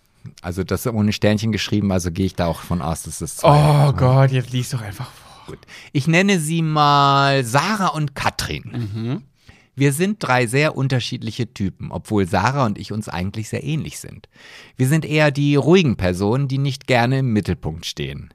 Also 0.43 0.65
das 0.65 0.85
ist 0.85 0.93
ohne 0.93 1.13
Sternchen 1.13 1.53
geschrieben, 1.53 1.93
also 1.93 2.11
gehe 2.11 2.27
ich 2.27 2.35
da 2.35 2.47
auch 2.47 2.63
von 2.63 2.83
aus, 2.83 3.05
dass 3.05 3.21
es 3.21 3.37
zwei 3.37 3.89
Oh 3.89 3.93
Gott, 3.93 4.33
jetzt 4.33 4.51
liest 4.51 4.75
doch 4.75 4.81
einfach 4.81 5.09
vor. 5.09 5.55
Gut. 5.55 5.61
Ich 5.93 6.09
nenne 6.09 6.41
sie 6.41 6.63
mal 6.63 7.45
Sarah 7.45 7.91
und 7.91 8.17
Katrin. 8.17 9.23
Wir 9.77 9.93
sind 9.93 10.17
drei 10.19 10.49
sehr 10.49 10.77
unterschiedliche 10.77 11.55
Typen, 11.55 11.93
obwohl 11.93 12.27
Sarah 12.27 12.67
und 12.67 12.77
ich 12.77 12.91
uns 12.91 13.09
eigentlich 13.09 13.51
sehr 13.51 13.63
ähnlich 13.63 14.01
sind. 14.01 14.29
Wir 14.77 14.89
sind 14.89 15.05
eher 15.05 15.31
die 15.31 15.55
ruhigen 15.55 15.95
Personen, 15.95 16.49
die 16.49 16.59
nicht 16.59 16.89
gerne 16.89 17.21
im 17.21 17.33
Mittelpunkt 17.33 17.87
stehen. 17.87 18.35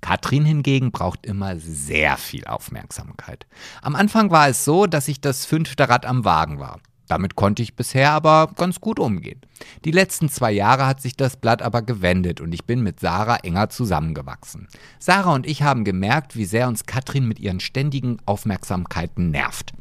Katrin 0.00 0.44
hingegen 0.44 0.92
braucht 0.92 1.26
immer 1.26 1.58
sehr 1.58 2.16
viel 2.16 2.44
Aufmerksamkeit. 2.44 3.46
Am 3.82 3.96
Anfang 3.96 4.30
war 4.30 4.48
es 4.48 4.64
so, 4.64 4.86
dass 4.86 5.08
ich 5.08 5.20
das 5.20 5.44
fünfte 5.44 5.88
Rad 5.88 6.06
am 6.06 6.24
Wagen 6.24 6.58
war. 6.58 6.80
Damit 7.08 7.36
konnte 7.36 7.62
ich 7.62 7.74
bisher 7.74 8.12
aber 8.12 8.52
ganz 8.54 8.80
gut 8.80 9.00
umgehen. 9.00 9.40
Die 9.84 9.90
letzten 9.90 10.28
zwei 10.28 10.52
Jahre 10.52 10.86
hat 10.86 11.00
sich 11.00 11.16
das 11.16 11.36
Blatt 11.36 11.62
aber 11.62 11.80
gewendet 11.82 12.40
und 12.40 12.52
ich 12.52 12.66
bin 12.66 12.82
mit 12.82 13.00
Sarah 13.00 13.36
enger 13.36 13.70
zusammengewachsen. 13.70 14.68
Sarah 14.98 15.34
und 15.34 15.46
ich 15.46 15.62
haben 15.62 15.84
gemerkt, 15.84 16.36
wie 16.36 16.44
sehr 16.44 16.68
uns 16.68 16.84
Katrin 16.84 17.26
mit 17.26 17.38
ihren 17.40 17.60
ständigen 17.60 18.18
Aufmerksamkeiten 18.26 19.30
nervt. 19.30 19.72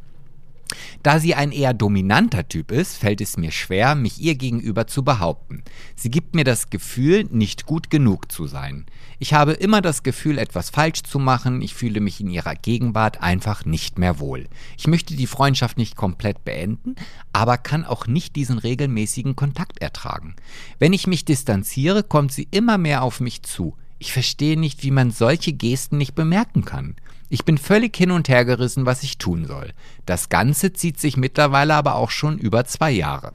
Da 1.04 1.20
sie 1.20 1.36
ein 1.36 1.52
eher 1.52 1.74
dominanter 1.74 2.48
Typ 2.48 2.72
ist, 2.72 2.98
fällt 2.98 3.22
es 3.22 3.38
mir 3.38 3.52
schwer, 3.52 3.96
mich 3.96 4.20
ihr 4.20 4.36
gegenüber 4.36 4.88
zu 4.88 5.04
behaupten. 5.04 5.64
Sie 5.96 6.12
gibt 6.12 6.36
mir 6.36 6.44
das 6.44 6.70
Gefühl, 6.70 7.26
nicht 7.30 7.66
gut 7.66 7.90
genug 7.90 8.32
zu 8.32 8.48
sein. 8.48 8.86
Ich 9.20 9.34
habe 9.34 9.54
immer 9.54 9.82
das 9.82 10.04
Gefühl, 10.04 10.38
etwas 10.38 10.70
falsch 10.70 11.02
zu 11.02 11.18
machen, 11.18 11.64
ich 11.64 11.74
fühle 11.74 12.02
mich 12.02 12.22
in 12.22 12.30
ihrer 12.30 12.54
Gegenwart 12.54 13.24
einfach 13.24 13.66
nicht 13.66 13.98
mehr 13.98 14.20
wohl. 14.20 14.48
Ich 14.78 14.86
möchte 14.86 15.16
die 15.16 15.26
Freundschaft 15.26 15.78
nicht 15.78 15.96
komplett 15.96 16.46
beenden, 16.46 16.96
aber 17.34 17.58
kann 17.58 17.84
auch 17.84 18.06
nicht 18.06 18.36
diesen 18.36 18.60
regelmäßigen 18.60 19.36
Kontakt 19.36 19.82
ertragen. 19.82 20.36
Wenn 20.78 20.94
ich 20.94 21.08
mich 21.08 21.26
distanziere, 21.26 22.04
kommt 22.04 22.32
sie 22.32 22.48
immer 22.52 22.78
mehr 22.78 23.02
auf 23.02 23.20
mich 23.20 23.42
zu. 23.42 23.76
Ich 23.98 24.14
verstehe 24.14 24.60
nicht, 24.60 24.84
wie 24.84 24.92
man 24.92 25.10
solche 25.10 25.54
Gesten 25.54 25.98
nicht 25.98 26.14
bemerken 26.14 26.64
kann. 26.64 26.96
Ich 27.30 27.44
bin 27.44 27.58
völlig 27.58 27.98
hin 27.98 28.12
und 28.12 28.30
her 28.30 28.46
gerissen, 28.46 28.86
was 28.86 29.02
ich 29.02 29.18
tun 29.18 29.46
soll. 29.46 29.74
Das 30.06 30.30
Ganze 30.30 30.74
zieht 30.74 31.00
sich 31.00 31.18
mittlerweile 31.18 31.74
aber 31.74 31.96
auch 31.96 32.12
schon 32.12 32.38
über 32.38 32.66
zwei 32.66 32.92
Jahre. 32.92 33.34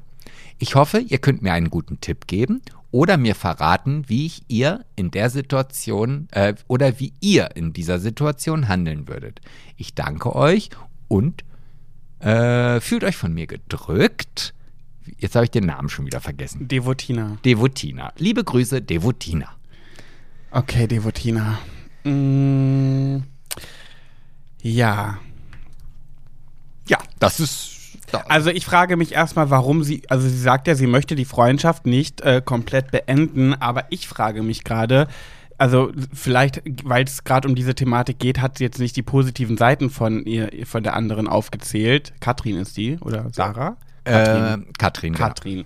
Ich 0.58 0.76
hoffe, 0.76 1.00
ihr 1.00 1.18
könnt 1.18 1.42
mir 1.42 1.52
einen 1.52 1.70
guten 1.70 2.00
Tipp 2.00 2.28
geben 2.28 2.62
oder 2.92 3.16
mir 3.16 3.34
verraten, 3.34 4.04
wie 4.08 4.26
ich 4.26 4.42
ihr 4.46 4.84
in 4.94 5.10
der 5.10 5.30
Situation 5.30 6.28
äh, 6.30 6.54
oder 6.68 7.00
wie 7.00 7.14
ihr 7.20 7.56
in 7.56 7.72
dieser 7.72 7.98
Situation 7.98 8.68
handeln 8.68 9.08
würdet. 9.08 9.40
Ich 9.76 9.94
danke 9.94 10.36
euch 10.36 10.70
und 11.08 11.42
äh, 12.20 12.80
fühlt 12.80 13.02
euch 13.02 13.16
von 13.16 13.34
mir 13.34 13.48
gedrückt. 13.48 14.54
Jetzt 15.18 15.34
habe 15.34 15.46
ich 15.46 15.50
den 15.50 15.66
Namen 15.66 15.88
schon 15.88 16.06
wieder 16.06 16.20
vergessen. 16.20 16.68
Devotina. 16.68 17.38
Devotina. 17.44 18.12
Liebe 18.18 18.44
Grüße, 18.44 18.80
Devotina. 18.80 19.48
Okay, 20.52 20.86
Devotina. 20.86 21.58
Mm, 22.04 23.22
ja. 24.60 25.18
Ja, 26.86 26.98
das 27.18 27.40
ist. 27.40 27.71
Also 28.28 28.50
ich 28.50 28.64
frage 28.64 28.96
mich 28.96 29.12
erstmal, 29.12 29.50
warum 29.50 29.82
sie, 29.82 30.02
also 30.08 30.28
sie 30.28 30.38
sagt 30.38 30.66
ja, 30.68 30.74
sie 30.74 30.86
möchte 30.86 31.14
die 31.14 31.24
Freundschaft 31.24 31.86
nicht 31.86 32.20
äh, 32.20 32.42
komplett 32.44 32.90
beenden, 32.90 33.54
aber 33.54 33.86
ich 33.90 34.08
frage 34.08 34.42
mich 34.42 34.64
gerade, 34.64 35.08
also 35.58 35.92
vielleicht, 36.12 36.62
weil 36.84 37.04
es 37.04 37.24
gerade 37.24 37.46
um 37.46 37.54
diese 37.54 37.74
Thematik 37.74 38.18
geht, 38.18 38.40
hat 38.40 38.58
sie 38.58 38.64
jetzt 38.64 38.80
nicht 38.80 38.96
die 38.96 39.02
positiven 39.02 39.56
Seiten 39.56 39.90
von 39.90 40.24
ihr, 40.24 40.50
von 40.64 40.82
der 40.82 40.94
anderen 40.96 41.28
aufgezählt. 41.28 42.12
Katrin 42.20 42.56
ist 42.56 42.76
die, 42.76 42.98
oder 42.98 43.28
Sarah? 43.32 43.76
Äh, 44.04 44.58
Katrin. 44.78 45.12
genau. 45.12 45.28
Katrin. 45.28 45.64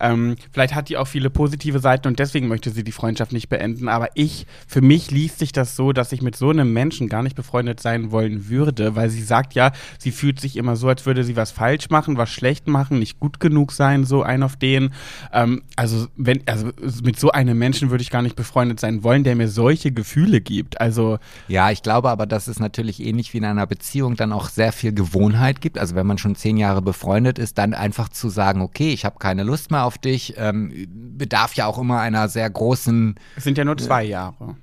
Ähm, 0.00 0.36
vielleicht 0.52 0.74
hat 0.74 0.88
die 0.88 0.96
auch 0.96 1.06
viele 1.06 1.30
positive 1.30 1.80
Seiten 1.80 2.06
und 2.08 2.18
deswegen 2.18 2.48
möchte 2.48 2.70
sie 2.70 2.84
die 2.84 2.92
Freundschaft 2.92 3.32
nicht 3.32 3.48
beenden. 3.48 3.88
Aber 3.88 4.08
ich, 4.14 4.46
für 4.66 4.80
mich 4.80 5.10
liest 5.10 5.38
sich 5.38 5.52
das 5.52 5.76
so, 5.76 5.92
dass 5.92 6.12
ich 6.12 6.22
mit 6.22 6.36
so 6.36 6.50
einem 6.50 6.72
Menschen 6.72 7.08
gar 7.08 7.22
nicht 7.22 7.34
befreundet 7.34 7.80
sein 7.80 8.10
wollen 8.10 8.48
würde, 8.48 8.94
weil 8.94 9.10
sie 9.10 9.22
sagt 9.22 9.54
ja, 9.54 9.72
sie 9.98 10.12
fühlt 10.12 10.40
sich 10.40 10.56
immer 10.56 10.76
so, 10.76 10.88
als 10.88 11.06
würde 11.06 11.24
sie 11.24 11.36
was 11.36 11.50
falsch 11.50 11.90
machen, 11.90 12.16
was 12.16 12.30
schlecht 12.30 12.68
machen, 12.68 12.98
nicht 12.98 13.18
gut 13.18 13.40
genug 13.40 13.72
sein, 13.72 14.04
so 14.04 14.22
ein 14.22 14.42
auf 14.42 14.56
den. 14.56 14.90
Ähm, 15.32 15.62
also, 15.76 16.06
wenn, 16.16 16.42
also 16.46 16.70
mit 17.02 17.18
so 17.18 17.30
einem 17.30 17.58
Menschen 17.58 17.90
würde 17.90 18.02
ich 18.02 18.10
gar 18.10 18.22
nicht 18.22 18.36
befreundet 18.36 18.80
sein 18.80 19.02
wollen, 19.02 19.24
der 19.24 19.34
mir 19.34 19.48
solche 19.48 19.90
Gefühle 19.90 20.40
gibt. 20.40 20.80
Also, 20.80 21.18
Ja, 21.48 21.70
ich 21.70 21.82
glaube 21.82 22.10
aber, 22.10 22.26
dass 22.26 22.46
es 22.46 22.60
natürlich 22.60 23.02
ähnlich 23.02 23.32
wie 23.32 23.38
in 23.38 23.44
einer 23.44 23.66
Beziehung 23.66 24.16
dann 24.16 24.32
auch 24.32 24.48
sehr 24.48 24.72
viel 24.72 24.92
Gewohnheit 24.92 25.60
gibt. 25.60 25.78
Also 25.78 25.94
wenn 25.94 26.06
man 26.06 26.18
schon 26.18 26.36
zehn 26.36 26.56
Jahre 26.56 26.82
befreundet 26.82 27.38
ist, 27.38 27.58
dann 27.58 27.74
einfach 27.78 28.08
zu 28.08 28.28
sagen, 28.28 28.60
okay, 28.60 28.92
ich 28.92 29.04
habe 29.04 29.18
keine 29.18 29.42
Lust 29.42 29.70
mehr 29.70 29.84
auf 29.84 29.98
dich, 29.98 30.34
ähm, 30.36 30.86
bedarf 31.16 31.54
ja 31.54 31.66
auch 31.66 31.78
immer 31.78 32.00
einer 32.00 32.28
sehr 32.28 32.48
großen, 32.48 33.14
es 33.36 33.44
sind 33.44 33.58
ja 33.58 33.64
nur 33.64 33.76
zwei 33.78 34.04
Jahre. 34.04 34.56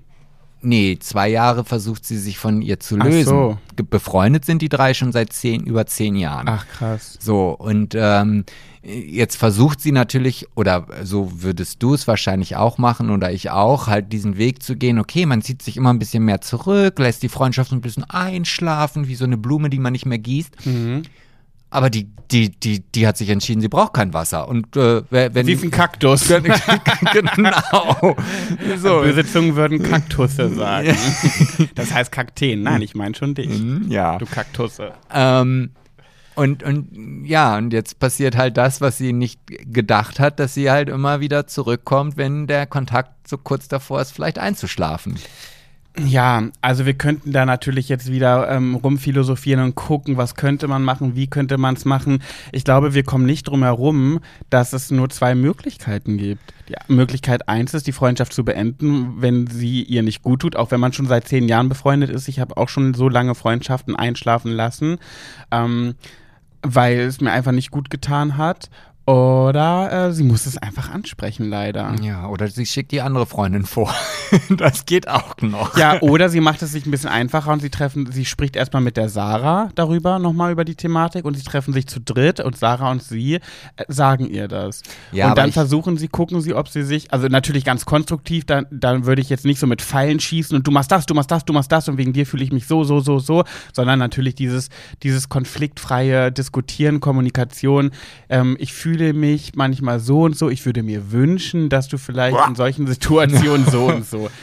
nee, 0.62 0.98
zwei 1.00 1.30
Jahre 1.30 1.64
versucht 1.64 2.06
sie 2.06 2.18
sich 2.18 2.38
von 2.38 2.62
ihr 2.62 2.80
zu 2.80 2.98
lösen. 2.98 3.26
so. 3.26 3.58
Befreundet 3.90 4.46
sind 4.46 4.62
die 4.62 4.70
drei 4.70 4.94
schon 4.94 5.12
seit 5.12 5.34
zehn, 5.34 5.64
über 5.64 5.86
zehn 5.86 6.16
Jahren. 6.16 6.48
Ach 6.48 6.66
krass. 6.68 7.18
So, 7.20 7.50
und 7.50 7.94
ähm, 7.96 8.46
jetzt 8.86 9.36
versucht 9.36 9.82
sie 9.82 9.92
natürlich, 9.92 10.48
oder 10.56 10.86
so 11.04 11.42
würdest 11.42 11.82
du 11.82 11.94
es 11.94 12.08
wahrscheinlich 12.08 12.56
auch 12.56 12.78
machen 12.78 13.10
oder 13.10 13.32
ich 13.32 13.50
auch, 13.50 13.88
halt 13.88 14.14
diesen 14.14 14.38
Weg 14.38 14.62
zu 14.62 14.76
gehen, 14.76 15.00
okay, 15.00 15.26
man 15.26 15.42
zieht 15.42 15.62
sich 15.62 15.78
immer 15.78 15.92
ein 15.92 16.00
bisschen 16.00 16.24
mehr 16.24 16.42
zurück, 16.42 17.00
lässt 17.00 17.24
die 17.24 17.30
Freundschaft 17.30 17.72
ein 17.72 17.82
bisschen 17.82 18.04
einschlafen, 18.04 19.08
wie 19.08 19.16
so 19.16 19.26
eine 19.26 19.38
Blume, 19.38 19.70
die 19.70 19.80
man 19.80 19.94
nicht 19.94 20.06
mehr 20.06 20.20
gießt. 20.20 20.66
Mhm. 20.66 21.04
Aber 21.70 21.90
die, 21.90 22.08
die, 22.32 22.50
die, 22.52 22.80
die 22.80 23.08
hat 23.08 23.18
sich 23.18 23.30
entschieden, 23.30 23.62
sie 23.62 23.68
braucht 23.68 23.94
kein 23.94 24.14
Wasser. 24.14 24.48
Und 24.48 24.76
äh, 24.78 25.04
wenn. 25.10 25.46
Wie 25.48 25.54
ist 25.54 25.64
ein 25.64 25.72
Kaktus? 25.72 26.28
genau. 27.14 28.16
So. 28.78 29.02
Böse 29.02 29.26
Zungen 29.26 29.56
würden 29.56 29.82
Kaktusse 29.90 30.50
sagen. 30.54 30.96
das 31.76 31.94
heißt 31.94 32.12
Kakteen. 32.12 32.64
Nein, 32.64 32.82
ich 32.82 32.96
meine 32.96 33.16
schon 33.16 33.36
dich. 33.36 33.50
Hm, 33.50 33.86
Ja. 33.90 34.18
Du 34.18 34.26
Kaktusse. 34.26 34.94
Ähm, 35.14 35.72
und, 36.36 36.64
und 36.64 37.24
ja, 37.26 37.58
und 37.58 37.72
jetzt 37.72 38.00
passiert 38.00 38.36
halt 38.36 38.58
das, 38.58 38.82
was 38.82 38.98
sie 38.98 39.14
nicht 39.14 39.40
gedacht 39.48 40.20
hat, 40.20 40.40
dass 40.40 40.54
sie 40.54 40.70
halt 40.70 40.90
immer 40.90 41.20
wieder 41.22 41.48
zurückkommt, 41.48 42.18
wenn 42.18 42.46
der 42.48 42.68
Kontakt 42.68 43.28
so 43.28 43.38
kurz 43.38 43.68
davor 43.70 44.02
ist, 44.02 44.12
vielleicht 44.12 44.38
einzuschlafen. 44.40 45.16
Ja, 46.04 46.44
also 46.62 46.86
wir 46.86 46.94
könnten 46.96 47.32
da 47.32 47.46
natürlich 47.46 47.88
jetzt 47.88 48.12
wieder 48.12 48.50
ähm, 48.50 48.76
rumphilosophieren 48.76 49.64
und 49.64 49.76
gucken, 49.76 50.18
was 50.18 50.36
könnte 50.36 50.68
man 50.68 50.84
machen, 50.84 51.16
wie 51.16 51.28
könnte 51.28 51.58
man 51.58 51.76
es 51.76 51.86
machen. 51.86 52.22
Ich 52.52 52.66
glaube, 52.66 52.94
wir 52.94 53.04
kommen 53.04 53.26
nicht 53.26 53.48
drum 53.48 53.64
herum, 53.64 54.20
dass 54.50 54.74
es 54.74 54.92
nur 54.92 55.10
zwei 55.10 55.36
Möglichkeiten 55.36 56.18
gibt. 56.18 56.54
Die 56.68 56.94
Möglichkeit 56.94 57.48
eins 57.48 57.74
ist, 57.74 57.88
die 57.88 57.94
Freundschaft 57.94 58.34
zu 58.34 58.44
beenden, 58.44 59.22
wenn 59.22 59.48
sie 59.48 59.84
ihr 59.84 60.04
nicht 60.04 60.22
gut 60.22 60.42
tut, 60.42 60.56
auch 60.58 60.72
wenn 60.72 60.82
man 60.82 60.92
schon 60.92 61.08
seit 61.08 61.28
zehn 61.28 61.48
Jahren 61.48 61.70
befreundet 61.70 62.10
ist. 62.10 62.28
Ich 62.28 62.40
habe 62.40 62.58
auch 62.58 62.68
schon 62.68 62.94
so 62.94 63.08
lange 63.08 63.34
Freundschaften 63.34 63.96
einschlafen 63.96 64.52
lassen, 64.52 64.98
ähm, 65.52 65.96
weil 66.62 67.00
es 67.00 67.22
mir 67.22 67.32
einfach 67.32 67.54
nicht 67.54 67.72
gut 67.72 67.90
getan 67.90 68.36
hat. 68.36 68.70
Oder 69.06 70.08
äh, 70.08 70.14
sie 70.14 70.24
muss 70.24 70.48
es 70.48 70.58
einfach 70.58 70.90
ansprechen, 70.90 71.48
leider. 71.48 71.94
Ja, 72.02 72.28
oder 72.28 72.48
sie 72.48 72.66
schickt 72.66 72.92
die 72.92 73.02
andere 73.02 73.28
Freundin 73.28 73.64
vor. 73.64 73.94
das 74.58 74.88
geht 74.88 75.08
auch 75.08 75.38
noch. 75.42 75.78
Ja, 75.78 76.02
oder 76.02 76.30
sie 76.30 76.40
macht 76.40 76.64
es 76.64 76.72
sich 76.72 76.88
ein 76.88 76.92
bisschen 76.92 77.12
einfacher 77.12 77.52
und 77.52 77.62
sie 77.62 77.70
treffen, 77.70 78.12
sie 78.12 78.26
spricht 78.26 78.56
erstmal 78.56 78.82
mit 78.82 78.98
der 78.98 79.10
Sarah 79.10 79.70
darüber, 79.76 80.18
nochmal 80.18 80.52
über 80.52 80.66
die 80.66 80.74
Thematik 80.74 81.24
und 81.24 81.38
sie 81.38 81.44
treffen 81.44 81.72
sich 81.72 81.86
zu 81.86 82.02
dritt 82.02 82.40
und 82.40 82.58
Sarah 82.58 82.90
und 82.90 83.04
sie 83.04 83.36
äh, 83.36 83.40
sagen 83.88 84.28
ihr 84.28 84.48
das. 84.48 84.82
Ja, 85.12 85.30
und 85.30 85.38
dann 85.38 85.52
versuchen 85.52 85.98
sie, 85.98 86.08
gucken 86.08 86.42
sie, 86.42 86.56
ob 86.56 86.68
sie 86.68 86.82
sich, 86.82 87.14
also 87.14 87.28
natürlich 87.28 87.64
ganz 87.64 87.86
konstruktiv, 87.86 88.46
dann, 88.46 88.66
dann 88.72 89.06
würde 89.06 89.22
ich 89.22 89.30
jetzt 89.30 89.46
nicht 89.46 89.60
so 89.60 89.68
mit 89.68 89.84
Pfeilen 89.84 90.20
schießen 90.20 90.58
und 90.58 90.66
du 90.66 90.72
machst 90.72 90.92
das, 90.92 91.06
du 91.06 91.14
machst 91.14 91.30
das, 91.30 91.46
du 91.46 91.54
machst 91.54 91.72
das 91.72 91.88
und 91.88 92.00
wegen 92.00 92.14
dir 92.14 92.26
fühle 92.26 92.44
ich 92.44 92.52
mich 92.52 92.66
so, 92.66 92.84
so, 92.84 93.02
so, 93.02 93.20
so, 93.20 93.44
sondern 93.72 94.00
natürlich 94.00 94.34
dieses, 94.34 94.70
dieses 95.04 95.30
konfliktfreie 95.30 96.32
Diskutieren, 96.32 97.02
Kommunikation. 97.02 97.92
Ähm, 98.30 98.58
ich 98.60 98.74
fühle 98.74 98.95
mich 99.14 99.56
manchmal 99.56 100.00
so 100.00 100.24
und 100.24 100.38
so, 100.38 100.50
ich 100.50 100.66
würde 100.66 100.84
mir 100.84 101.12
wünschen, 101.12 101.70
dass 101.70 101.88
du 101.88 101.98
vielleicht 101.98 102.38
in 102.48 102.56
solchen 102.56 102.88
Situationen 102.88 103.66
so 103.70 103.86
und 103.86 104.06
so. 104.06 104.30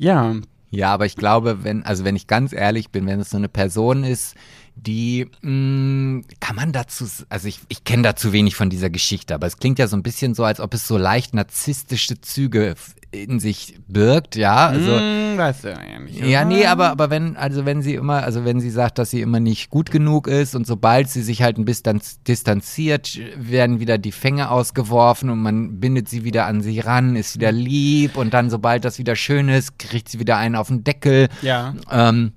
Ja, 0.00 0.36
Ja, 0.70 0.92
aber 0.94 1.06
ich 1.06 1.16
glaube, 1.16 1.64
wenn, 1.64 1.82
also 1.82 2.04
wenn 2.04 2.14
ich 2.14 2.26
ganz 2.28 2.52
ehrlich 2.52 2.90
bin, 2.90 3.06
wenn 3.06 3.18
es 3.20 3.30
so 3.30 3.36
eine 3.36 3.48
Person 3.48 4.04
ist, 4.04 4.36
die, 4.76 5.26
mh, 5.42 6.22
kann 6.38 6.54
man 6.54 6.72
dazu, 6.72 7.04
also 7.28 7.48
ich, 7.48 7.60
ich 7.68 7.82
kenne 7.82 8.02
da 8.04 8.14
zu 8.14 8.32
wenig 8.32 8.54
von 8.54 8.70
dieser 8.70 8.90
Geschichte, 8.90 9.34
aber 9.34 9.48
es 9.48 9.56
klingt 9.56 9.80
ja 9.80 9.88
so 9.88 9.96
ein 9.96 10.04
bisschen 10.04 10.34
so, 10.34 10.44
als 10.44 10.60
ob 10.60 10.72
es 10.74 10.86
so 10.86 10.96
leicht 10.96 11.34
narzisstische 11.34 12.20
Züge 12.20 12.76
in 13.10 13.40
sich 13.40 13.78
birgt, 13.88 14.36
ja, 14.36 14.66
also. 14.66 14.90
Mm, 14.90 15.38
weißt 15.38 15.64
du 15.64 15.68
ja 15.68 15.98
nicht. 15.98 16.24
Ja, 16.24 16.44
nee, 16.44 16.66
aber, 16.66 16.90
aber 16.90 17.08
wenn, 17.08 17.36
also 17.36 17.64
wenn 17.64 17.80
sie 17.80 17.94
immer, 17.94 18.22
also 18.22 18.44
wenn 18.44 18.60
sie 18.60 18.70
sagt, 18.70 18.98
dass 18.98 19.10
sie 19.10 19.22
immer 19.22 19.40
nicht 19.40 19.70
gut 19.70 19.90
genug 19.90 20.26
ist 20.26 20.54
und 20.54 20.66
sobald 20.66 21.08
sie 21.08 21.22
sich 21.22 21.42
halt 21.42 21.56
ein 21.58 21.64
bisschen 21.64 22.02
distanziert, 22.26 23.18
werden 23.36 23.80
wieder 23.80 23.96
die 23.96 24.12
Fänge 24.12 24.50
ausgeworfen 24.50 25.30
und 25.30 25.40
man 25.40 25.80
bindet 25.80 26.08
sie 26.08 26.24
wieder 26.24 26.46
an 26.46 26.60
sie 26.60 26.80
ran, 26.80 27.16
ist 27.16 27.34
wieder 27.34 27.52
lieb 27.52 28.16
und 28.16 28.34
dann, 28.34 28.50
sobald 28.50 28.84
das 28.84 28.98
wieder 28.98 29.16
schön 29.16 29.48
ist, 29.48 29.78
kriegt 29.78 30.08
sie 30.08 30.20
wieder 30.20 30.36
einen 30.36 30.54
auf 30.54 30.68
den 30.68 30.84
Deckel. 30.84 31.28
Ja. 31.40 31.74
Ähm, 31.90 32.32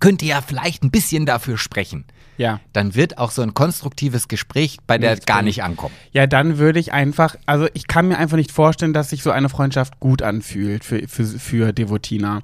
könnte 0.00 0.26
ja 0.26 0.42
vielleicht 0.42 0.82
ein 0.82 0.90
bisschen 0.90 1.24
dafür 1.26 1.56
sprechen. 1.56 2.04
Ja. 2.36 2.60
Dann 2.72 2.94
wird 2.94 3.18
auch 3.18 3.30
so 3.30 3.42
ein 3.42 3.54
konstruktives 3.54 4.28
Gespräch 4.28 4.78
bei 4.86 4.98
der 4.98 5.12
Nichts 5.12 5.26
gar 5.26 5.42
nicht 5.42 5.62
ankommen. 5.62 5.94
Ja, 6.12 6.26
dann 6.26 6.58
würde 6.58 6.78
ich 6.78 6.92
einfach, 6.92 7.36
also 7.46 7.68
ich 7.74 7.86
kann 7.86 8.08
mir 8.08 8.18
einfach 8.18 8.36
nicht 8.36 8.52
vorstellen, 8.52 8.92
dass 8.92 9.10
sich 9.10 9.22
so 9.22 9.30
eine 9.30 9.48
Freundschaft 9.48 10.00
gut 10.00 10.22
anfühlt 10.22 10.84
für, 10.84 11.06
für, 11.08 11.24
für 11.24 11.72
Devotina. 11.72 12.42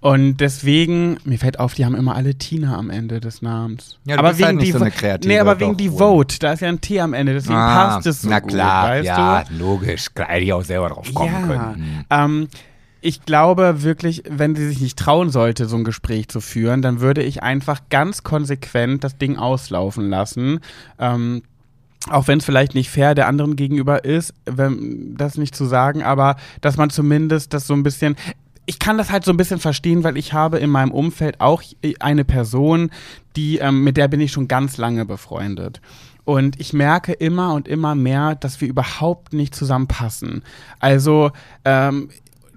Und 0.00 0.38
deswegen, 0.38 1.18
mir 1.24 1.38
fällt 1.38 1.58
auf, 1.58 1.74
die 1.74 1.84
haben 1.84 1.94
immer 1.94 2.16
alle 2.16 2.34
Tina 2.34 2.76
am 2.76 2.88
Ende 2.88 3.20
des 3.20 3.42
Namens. 3.42 3.98
Ja, 4.06 4.16
du 4.16 4.22
bist 4.22 4.42
halt 4.42 4.56
nicht 4.56 4.72
so 4.72 4.80
eine 4.80 4.90
kreative 4.90 5.28
Nee, 5.28 5.38
aber 5.38 5.60
wegen 5.60 5.76
die 5.76 5.90
Vote, 5.90 6.38
da 6.38 6.52
ist 6.54 6.60
ja 6.60 6.68
ein 6.68 6.80
T 6.80 7.00
am 7.00 7.12
Ende, 7.12 7.34
deswegen 7.34 7.54
passt 7.54 8.06
es 8.06 8.22
so 8.22 8.28
Ah, 8.28 8.30
na 8.30 8.40
gut, 8.40 8.50
klar, 8.50 8.88
weißt 8.88 9.06
ja, 9.06 9.44
du? 9.44 9.54
logisch. 9.58 10.14
Klar, 10.14 10.28
hätte 10.28 10.44
ich 10.44 10.52
auch 10.54 10.64
selber 10.64 10.88
drauf 10.88 11.12
kommen 11.12 11.34
ja. 11.34 11.46
können. 11.46 12.04
Ähm, 12.08 12.48
ich 13.00 13.24
glaube 13.24 13.82
wirklich, 13.82 14.22
wenn 14.28 14.54
sie 14.54 14.68
sich 14.68 14.80
nicht 14.80 14.98
trauen 14.98 15.30
sollte, 15.30 15.66
so 15.66 15.76
ein 15.76 15.84
Gespräch 15.84 16.28
zu 16.28 16.40
führen, 16.40 16.82
dann 16.82 17.00
würde 17.00 17.22
ich 17.22 17.42
einfach 17.42 17.82
ganz 17.88 18.22
konsequent 18.22 19.04
das 19.04 19.16
Ding 19.16 19.36
auslaufen 19.36 20.08
lassen. 20.08 20.60
Ähm, 20.98 21.42
auch 22.08 22.28
wenn 22.28 22.38
es 22.38 22.44
vielleicht 22.44 22.74
nicht 22.74 22.90
fair 22.90 23.14
der 23.14 23.26
anderen 23.26 23.56
gegenüber 23.56 24.04
ist, 24.04 24.34
wenn, 24.46 25.14
das 25.16 25.36
nicht 25.36 25.54
zu 25.54 25.66
sagen, 25.66 26.02
aber 26.02 26.36
dass 26.60 26.76
man 26.76 26.90
zumindest 26.90 27.52
das 27.52 27.66
so 27.66 27.74
ein 27.74 27.82
bisschen. 27.82 28.16
Ich 28.66 28.78
kann 28.78 28.98
das 28.98 29.10
halt 29.10 29.24
so 29.24 29.32
ein 29.32 29.36
bisschen 29.36 29.58
verstehen, 29.58 30.04
weil 30.04 30.16
ich 30.16 30.32
habe 30.32 30.58
in 30.58 30.70
meinem 30.70 30.92
Umfeld 30.92 31.40
auch 31.40 31.62
eine 31.98 32.24
Person, 32.24 32.90
die, 33.34 33.58
ähm, 33.58 33.82
mit 33.82 33.96
der 33.96 34.06
bin 34.06 34.20
ich 34.20 34.30
schon 34.30 34.46
ganz 34.46 34.76
lange 34.76 35.04
befreundet. 35.04 35.80
Und 36.24 36.60
ich 36.60 36.72
merke 36.72 37.12
immer 37.12 37.54
und 37.54 37.66
immer 37.66 37.96
mehr, 37.96 38.36
dass 38.36 38.60
wir 38.60 38.68
überhaupt 38.68 39.32
nicht 39.32 39.54
zusammenpassen. 39.54 40.42
Also, 40.78 41.32
ähm, 41.64 42.10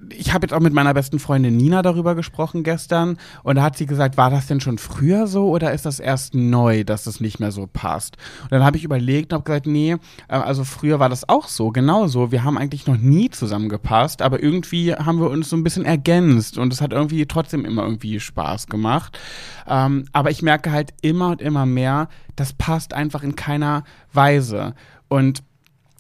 ich 0.09 0.33
habe 0.33 0.45
jetzt 0.45 0.53
auch 0.53 0.59
mit 0.59 0.73
meiner 0.73 0.93
besten 0.93 1.19
Freundin 1.19 1.57
Nina 1.57 1.81
darüber 1.81 2.15
gesprochen 2.15 2.63
gestern 2.63 3.17
und 3.43 3.55
da 3.55 3.63
hat 3.63 3.77
sie 3.77 3.85
gesagt, 3.85 4.17
war 4.17 4.29
das 4.29 4.47
denn 4.47 4.61
schon 4.61 4.77
früher 4.77 5.27
so 5.27 5.49
oder 5.49 5.73
ist 5.73 5.85
das 5.85 5.99
erst 5.99 6.35
neu, 6.35 6.83
dass 6.83 7.07
es 7.07 7.19
nicht 7.19 7.39
mehr 7.39 7.51
so 7.51 7.67
passt? 7.71 8.17
Und 8.43 8.51
dann 8.51 8.63
habe 8.63 8.77
ich 8.77 8.83
überlegt 8.83 9.31
und 9.31 9.37
habe 9.37 9.43
gesagt, 9.45 9.67
nee, 9.67 9.93
äh, 10.27 10.35
also 10.35 10.63
früher 10.63 10.99
war 10.99 11.09
das 11.09 11.27
auch 11.29 11.47
so, 11.47 11.71
genauso. 11.71 12.31
Wir 12.31 12.43
haben 12.43 12.57
eigentlich 12.57 12.87
noch 12.87 12.97
nie 12.97 13.29
zusammengepasst, 13.29 14.21
aber 14.21 14.41
irgendwie 14.41 14.93
haben 14.93 15.19
wir 15.19 15.29
uns 15.29 15.49
so 15.49 15.55
ein 15.55 15.63
bisschen 15.63 15.85
ergänzt 15.85 16.57
und 16.57 16.73
es 16.73 16.81
hat 16.81 16.93
irgendwie 16.93 17.25
trotzdem 17.25 17.65
immer 17.65 17.83
irgendwie 17.83 18.19
Spaß 18.19 18.67
gemacht. 18.67 19.19
Ähm, 19.67 20.05
aber 20.11 20.31
ich 20.31 20.41
merke 20.41 20.71
halt 20.71 20.93
immer 21.01 21.31
und 21.31 21.41
immer 21.41 21.65
mehr, 21.65 22.09
das 22.35 22.53
passt 22.53 22.93
einfach 22.93 23.23
in 23.23 23.35
keiner 23.35 23.83
Weise. 24.11 24.75
Und 25.07 25.43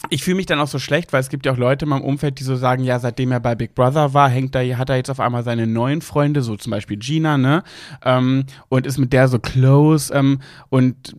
ich 0.09 0.23
fühle 0.23 0.35
mich 0.35 0.45
dann 0.45 0.59
auch 0.59 0.67
so 0.67 0.79
schlecht, 0.79 1.13
weil 1.13 1.21
es 1.21 1.29
gibt 1.29 1.45
ja 1.45 1.53
auch 1.53 1.57
Leute 1.57 1.85
in 1.85 1.89
meinem 1.89 2.03
Umfeld, 2.03 2.39
die 2.39 2.43
so 2.43 2.55
sagen, 2.55 2.83
ja, 2.83 2.99
seitdem 2.99 3.31
er 3.31 3.39
bei 3.39 3.55
Big 3.55 3.73
Brother 3.73 4.13
war, 4.13 4.29
hängt 4.29 4.55
er, 4.55 4.77
hat 4.77 4.89
er 4.89 4.97
jetzt 4.97 5.09
auf 5.09 5.19
einmal 5.19 5.43
seine 5.43 5.65
neuen 5.65 6.01
Freunde, 6.01 6.41
so 6.41 6.55
zum 6.55 6.71
Beispiel 6.71 6.97
Gina, 6.97 7.37
ne? 7.37 7.63
Ähm, 8.03 8.45
und 8.69 8.85
ist 8.85 8.97
mit 8.97 9.13
der 9.13 9.27
so 9.27 9.39
close 9.39 10.13
ähm, 10.13 10.39
und 10.69 11.15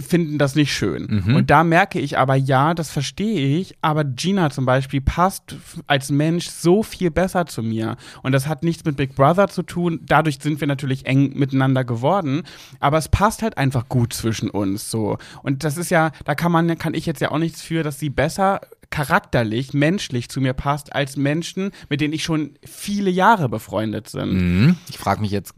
finden 0.00 0.38
das 0.38 0.54
nicht 0.54 0.74
schön. 0.74 1.22
Mhm. 1.26 1.36
Und 1.36 1.50
da 1.50 1.64
merke 1.64 2.00
ich 2.00 2.18
aber, 2.18 2.34
ja, 2.34 2.74
das 2.74 2.90
verstehe 2.90 3.58
ich, 3.58 3.74
aber 3.80 4.04
Gina 4.04 4.50
zum 4.50 4.66
Beispiel 4.66 5.00
passt 5.00 5.56
als 5.86 6.10
Mensch 6.10 6.48
so 6.48 6.82
viel 6.82 7.10
besser 7.10 7.46
zu 7.46 7.62
mir. 7.62 7.96
Und 8.22 8.32
das 8.32 8.46
hat 8.46 8.62
nichts 8.62 8.84
mit 8.84 8.96
Big 8.96 9.14
Brother 9.14 9.48
zu 9.48 9.62
tun. 9.62 10.00
Dadurch 10.06 10.38
sind 10.40 10.60
wir 10.60 10.66
natürlich 10.66 11.06
eng 11.06 11.32
miteinander 11.38 11.84
geworden. 11.84 12.42
Aber 12.80 12.98
es 12.98 13.08
passt 13.08 13.42
halt 13.42 13.58
einfach 13.58 13.88
gut 13.88 14.12
zwischen 14.12 14.50
uns 14.50 14.90
so. 14.90 15.18
Und 15.42 15.64
das 15.64 15.76
ist 15.76 15.90
ja, 15.90 16.10
da 16.24 16.34
kann 16.34 16.52
man, 16.52 16.78
kann 16.78 16.94
ich 16.94 17.06
jetzt 17.06 17.20
ja 17.20 17.30
auch 17.30 17.38
nichts 17.38 17.62
für, 17.62 17.82
dass 17.82 17.98
sie 17.98 18.10
besser 18.10 18.60
charakterlich, 18.90 19.72
menschlich 19.72 20.28
zu 20.28 20.40
mir 20.40 20.52
passt 20.52 20.94
als 20.94 21.16
Menschen, 21.16 21.70
mit 21.88 22.00
denen 22.00 22.12
ich 22.12 22.24
schon 22.24 22.54
viele 22.64 23.10
Jahre 23.10 23.48
befreundet 23.48 24.08
sind. 24.08 24.32
Mhm. 24.32 24.76
Ich 24.88 24.98
frage 24.98 25.20
mich 25.20 25.30
jetzt, 25.30 25.54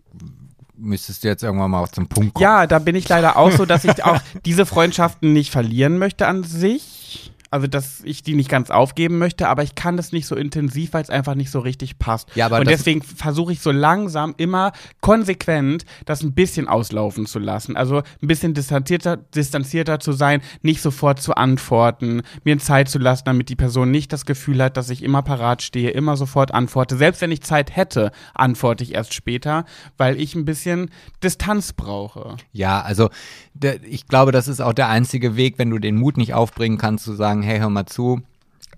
müsstest 0.82 1.24
du 1.24 1.28
jetzt 1.28 1.42
irgendwann 1.42 1.70
mal 1.70 1.86
zum 1.90 2.08
Punkt 2.08 2.34
kommen? 2.34 2.42
Ja, 2.42 2.66
da 2.66 2.78
bin 2.78 2.94
ich 2.94 3.08
leider 3.08 3.36
auch 3.36 3.50
so, 3.50 3.64
dass 3.64 3.84
ich 3.84 4.04
auch 4.04 4.20
diese 4.44 4.66
Freundschaften 4.66 5.32
nicht 5.32 5.50
verlieren 5.50 5.98
möchte 5.98 6.26
an 6.26 6.44
sich. 6.44 7.31
Also, 7.52 7.66
dass 7.66 8.00
ich 8.02 8.22
die 8.22 8.34
nicht 8.34 8.48
ganz 8.48 8.70
aufgeben 8.70 9.18
möchte, 9.18 9.46
aber 9.46 9.62
ich 9.62 9.74
kann 9.74 9.98
das 9.98 10.10
nicht 10.10 10.26
so 10.26 10.36
intensiv, 10.36 10.94
weil 10.94 11.02
es 11.02 11.10
einfach 11.10 11.34
nicht 11.34 11.50
so 11.50 11.60
richtig 11.60 11.98
passt. 11.98 12.34
Ja, 12.34 12.46
aber 12.46 12.60
Und 12.60 12.70
deswegen 12.70 13.02
versuche 13.02 13.52
ich 13.52 13.60
so 13.60 13.70
langsam 13.70 14.32
immer 14.38 14.72
konsequent 15.02 15.84
das 16.06 16.22
ein 16.22 16.32
bisschen 16.32 16.66
auslaufen 16.66 17.26
zu 17.26 17.38
lassen. 17.38 17.76
Also 17.76 17.98
ein 17.98 18.26
bisschen 18.26 18.54
distanzierter, 18.54 19.18
distanzierter 19.18 20.00
zu 20.00 20.12
sein, 20.12 20.40
nicht 20.62 20.80
sofort 20.80 21.20
zu 21.20 21.34
antworten, 21.34 22.22
mir 22.42 22.58
Zeit 22.58 22.88
zu 22.88 22.98
lassen, 22.98 23.24
damit 23.26 23.50
die 23.50 23.56
Person 23.56 23.90
nicht 23.90 24.14
das 24.14 24.24
Gefühl 24.24 24.62
hat, 24.62 24.78
dass 24.78 24.88
ich 24.88 25.02
immer 25.02 25.20
parat 25.20 25.60
stehe, 25.60 25.90
immer 25.90 26.16
sofort 26.16 26.54
antworte. 26.54 26.96
Selbst 26.96 27.20
wenn 27.20 27.32
ich 27.32 27.42
Zeit 27.42 27.76
hätte, 27.76 28.12
antworte 28.32 28.82
ich 28.82 28.94
erst 28.94 29.12
später, 29.12 29.66
weil 29.98 30.18
ich 30.18 30.34
ein 30.34 30.46
bisschen 30.46 30.90
Distanz 31.22 31.74
brauche. 31.74 32.36
Ja, 32.52 32.80
also 32.80 33.10
der, 33.52 33.82
ich 33.84 34.06
glaube, 34.06 34.32
das 34.32 34.48
ist 34.48 34.62
auch 34.62 34.72
der 34.72 34.88
einzige 34.88 35.36
Weg, 35.36 35.58
wenn 35.58 35.68
du 35.68 35.78
den 35.78 35.96
Mut 35.96 36.16
nicht 36.16 36.32
aufbringen 36.32 36.78
kannst, 36.78 37.04
zu 37.04 37.12
sagen, 37.12 37.41
hey, 37.42 37.58
hör 37.58 37.70
mal 37.70 37.86
zu, 37.86 38.22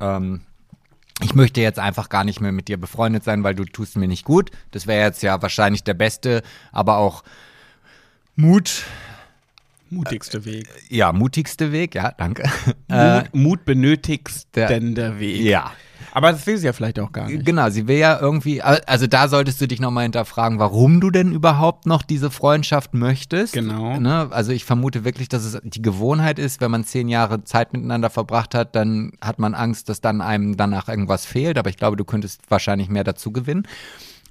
ähm, 0.00 0.40
ich 1.22 1.34
möchte 1.34 1.60
jetzt 1.60 1.78
einfach 1.78 2.08
gar 2.08 2.24
nicht 2.24 2.40
mehr 2.40 2.52
mit 2.52 2.68
dir 2.68 2.76
befreundet 2.76 3.24
sein, 3.24 3.44
weil 3.44 3.54
du 3.54 3.64
tust 3.64 3.96
mir 3.96 4.08
nicht 4.08 4.24
gut. 4.24 4.50
Das 4.72 4.86
wäre 4.86 5.04
jetzt 5.04 5.22
ja 5.22 5.40
wahrscheinlich 5.40 5.84
der 5.84 5.94
beste, 5.94 6.42
aber 6.72 6.96
auch 6.96 7.22
Mut, 8.36 8.84
Mutigste 9.90 10.44
Weg. 10.44 10.68
ja, 10.88 11.12
mutigste 11.12 11.70
Weg, 11.70 11.94
ja, 11.94 12.12
danke. 12.12 12.50
Mut, 12.88 13.34
Mut 13.34 13.64
benötigstender 13.64 15.20
Weg. 15.20 15.40
ja. 15.40 15.72
Aber 16.14 16.30
das 16.30 16.46
will 16.46 16.56
sie 16.56 16.66
ja 16.66 16.72
vielleicht 16.72 17.00
auch 17.00 17.10
gar 17.10 17.28
nicht. 17.28 17.44
Genau, 17.44 17.68
sie 17.70 17.88
will 17.88 17.98
ja 17.98 18.18
irgendwie, 18.20 18.62
also 18.62 19.08
da 19.08 19.26
solltest 19.26 19.60
du 19.60 19.66
dich 19.66 19.80
nochmal 19.80 20.04
hinterfragen, 20.04 20.60
warum 20.60 21.00
du 21.00 21.10
denn 21.10 21.32
überhaupt 21.32 21.86
noch 21.86 22.02
diese 22.02 22.30
Freundschaft 22.30 22.94
möchtest. 22.94 23.52
Genau. 23.52 23.98
Ne? 23.98 24.28
Also 24.30 24.52
ich 24.52 24.64
vermute 24.64 25.04
wirklich, 25.04 25.28
dass 25.28 25.44
es 25.44 25.60
die 25.64 25.82
Gewohnheit 25.82 26.38
ist, 26.38 26.60
wenn 26.60 26.70
man 26.70 26.84
zehn 26.84 27.08
Jahre 27.08 27.42
Zeit 27.42 27.72
miteinander 27.72 28.10
verbracht 28.10 28.54
hat, 28.54 28.76
dann 28.76 29.12
hat 29.20 29.40
man 29.40 29.54
Angst, 29.54 29.88
dass 29.88 30.00
dann 30.00 30.20
einem 30.20 30.56
danach 30.56 30.88
irgendwas 30.88 31.26
fehlt. 31.26 31.58
Aber 31.58 31.68
ich 31.68 31.76
glaube, 31.76 31.96
du 31.96 32.04
könntest 32.04 32.42
wahrscheinlich 32.48 32.88
mehr 32.88 33.04
dazu 33.04 33.32
gewinnen. 33.32 33.66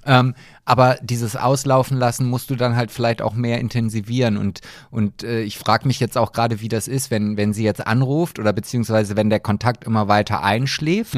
Ähm, 0.06 0.34
aber 0.64 0.96
dieses 1.02 1.36
Auslaufen 1.36 1.98
lassen 1.98 2.26
musst 2.26 2.48
du 2.50 2.56
dann 2.56 2.74
halt 2.74 2.90
vielleicht 2.90 3.20
auch 3.20 3.34
mehr 3.34 3.60
intensivieren. 3.60 4.36
Und, 4.36 4.60
und 4.90 5.22
äh, 5.22 5.42
ich 5.42 5.58
frage 5.58 5.86
mich 5.86 6.00
jetzt 6.00 6.16
auch 6.16 6.32
gerade, 6.32 6.60
wie 6.60 6.68
das 6.68 6.88
ist, 6.88 7.10
wenn, 7.10 7.36
wenn 7.36 7.52
sie 7.52 7.64
jetzt 7.64 7.86
anruft 7.86 8.38
oder 8.38 8.52
beziehungsweise 8.52 9.16
wenn 9.16 9.28
der 9.28 9.40
Kontakt 9.40 9.84
immer 9.84 10.08
weiter 10.08 10.42
einschläft, 10.42 11.16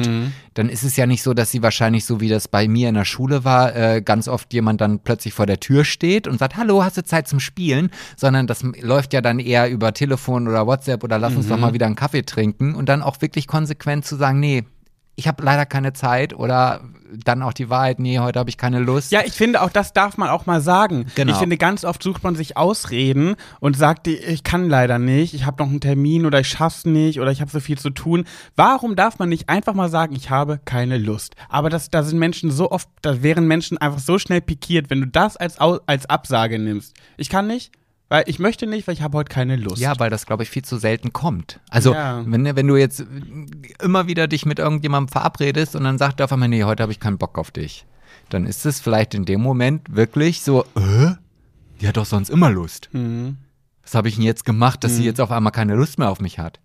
dann 0.53 0.69
ist 0.69 0.83
es 0.83 0.95
ja 0.97 1.05
nicht 1.05 1.23
so, 1.23 1.33
dass 1.33 1.51
sie 1.51 1.63
wahrscheinlich 1.63 2.05
so 2.05 2.19
wie 2.19 2.29
das 2.29 2.47
bei 2.47 2.67
mir 2.67 2.89
in 2.89 2.95
der 2.95 3.05
Schule 3.05 3.45
war, 3.45 3.75
äh, 3.75 4.01
ganz 4.01 4.27
oft 4.27 4.53
jemand 4.53 4.81
dann 4.81 4.99
plötzlich 4.99 5.33
vor 5.33 5.45
der 5.45 5.59
Tür 5.59 5.85
steht 5.85 6.27
und 6.27 6.39
sagt, 6.39 6.57
hallo, 6.57 6.83
hast 6.83 6.97
du 6.97 7.03
Zeit 7.03 7.27
zum 7.27 7.39
Spielen? 7.39 7.89
Sondern 8.17 8.47
das 8.47 8.63
läuft 8.81 9.13
ja 9.13 9.21
dann 9.21 9.39
eher 9.39 9.69
über 9.69 9.93
Telefon 9.93 10.47
oder 10.47 10.67
WhatsApp 10.67 11.03
oder 11.03 11.19
lass 11.19 11.35
uns 11.35 11.47
doch 11.47 11.57
mal 11.57 11.73
wieder 11.73 11.85
einen 11.85 11.95
Kaffee 11.95 12.23
trinken 12.23 12.75
und 12.75 12.89
dann 12.89 13.01
auch 13.01 13.21
wirklich 13.21 13.47
konsequent 13.47 14.05
zu 14.05 14.15
sagen, 14.15 14.39
nee, 14.39 14.65
ich 15.17 15.27
habe 15.27 15.43
leider 15.43 15.65
keine 15.65 15.93
Zeit 15.93 16.33
oder 16.35 16.81
dann 17.11 17.41
auch 17.41 17.53
die 17.53 17.69
Wahrheit, 17.69 17.97
nee, 17.99 18.19
heute 18.19 18.37
habe 18.37 18.51
ich 18.51 18.57
keine 18.57 18.79
Lust. 18.79 19.11
Ja, 19.11 19.21
ich 19.25 19.33
finde 19.33 19.63
auch, 19.63 19.71
das 19.71 19.91
darf 19.91 20.17
man 20.17 20.29
auch 20.29 20.45
mal 20.45 20.61
sagen. 20.61 21.07
Genau. 21.15 21.31
Ich 21.31 21.39
finde, 21.39 21.57
ganz 21.57 21.83
oft 21.83 22.03
sucht 22.03 22.23
man 22.23 22.35
sich 22.35 22.55
Ausreden 22.55 23.35
und 23.59 23.75
sagt, 23.75 24.07
ich 24.07 24.43
kann 24.43 24.69
leider 24.69 24.99
nicht, 24.99 25.33
ich 25.33 25.45
habe 25.45 25.63
noch 25.63 25.71
einen 25.71 25.81
Termin 25.81 26.27
oder 26.27 26.41
ich 26.41 26.47
schaff's 26.47 26.85
nicht 26.85 27.19
oder 27.19 27.31
ich 27.31 27.41
habe 27.41 27.49
so 27.49 27.59
viel 27.59 27.79
zu 27.79 27.89
tun. 27.89 28.25
Warum 28.55 28.95
darf 28.95 29.17
man 29.17 29.29
nicht 29.29 29.49
einfach 29.49 29.73
mal 29.73 29.89
sagen, 29.89 30.15
ich 30.15 30.29
habe 30.29 30.59
keine 30.63 30.99
Lust? 30.99 31.35
Aber 31.49 31.71
das, 31.71 31.89
da 31.89 32.03
sind 32.03 32.19
Menschen 32.19 32.51
so 32.51 32.69
oft, 32.69 32.87
da 33.01 33.23
wären 33.23 33.47
Menschen 33.47 33.79
einfach 33.79 33.99
so 33.99 34.19
schnell 34.19 34.41
pikiert, 34.41 34.91
wenn 34.91 35.01
du 35.01 35.07
das 35.07 35.35
als, 35.35 35.57
als 35.59 36.05
Absage 36.05 36.59
nimmst. 36.59 36.93
Ich 37.17 37.29
kann 37.29 37.47
nicht, 37.47 37.71
weil 38.09 38.23
ich 38.27 38.39
möchte 38.39 38.67
nicht, 38.67 38.87
weil 38.87 38.93
ich 38.93 39.01
habe 39.01 39.17
heute 39.17 39.29
keine 39.33 39.55
Lust. 39.55 39.81
Ja, 39.81 39.99
weil 39.99 40.09
das, 40.09 40.25
glaube 40.25 40.43
ich, 40.43 40.49
viel 40.49 40.63
zu 40.63 40.77
selten 40.77 41.13
kommt. 41.13 41.59
Also, 41.69 41.93
Ja. 41.93 42.23
wenn, 42.25 42.55
wenn 42.55 42.67
du 42.67 42.75
jetzt 42.77 43.05
immer 43.81 44.07
wieder 44.07 44.27
dich 44.27 44.45
mit 44.45 44.59
irgendjemandem 44.59 45.11
verabredest 45.11 45.75
und 45.75 45.83
dann 45.83 45.97
sagt 45.97 46.19
er 46.19 46.25
auf 46.25 46.31
einmal, 46.33 46.49
nee, 46.49 46.63
heute 46.63 46.83
habe 46.83 46.91
ich 46.91 46.99
keinen 46.99 47.17
Bock 47.17 47.37
auf 47.37 47.51
dich, 47.51 47.85
dann 48.29 48.45
ist 48.45 48.65
es 48.65 48.79
vielleicht 48.79 49.13
in 49.13 49.25
dem 49.25 49.41
Moment 49.41 49.95
wirklich 49.95 50.41
so, 50.41 50.63
äh? 50.75 51.11
Die 51.81 51.87
hat 51.87 51.97
doch 51.97 52.05
sonst 52.05 52.29
immer 52.29 52.49
Lust. 52.49 52.89
Mhm. 52.93 53.37
Was 53.83 53.93
habe 53.93 54.07
ich 54.09 54.15
denn 54.15 54.23
jetzt 54.23 54.45
gemacht, 54.45 54.83
dass 54.83 54.95
sie 54.97 55.05
jetzt 55.05 55.21
auf 55.21 55.31
einmal 55.31 55.51
keine 55.51 55.75
Lust 55.75 55.99
mehr 55.99 56.09
auf 56.09 56.19
mich 56.19 56.39
hat? 56.39 56.59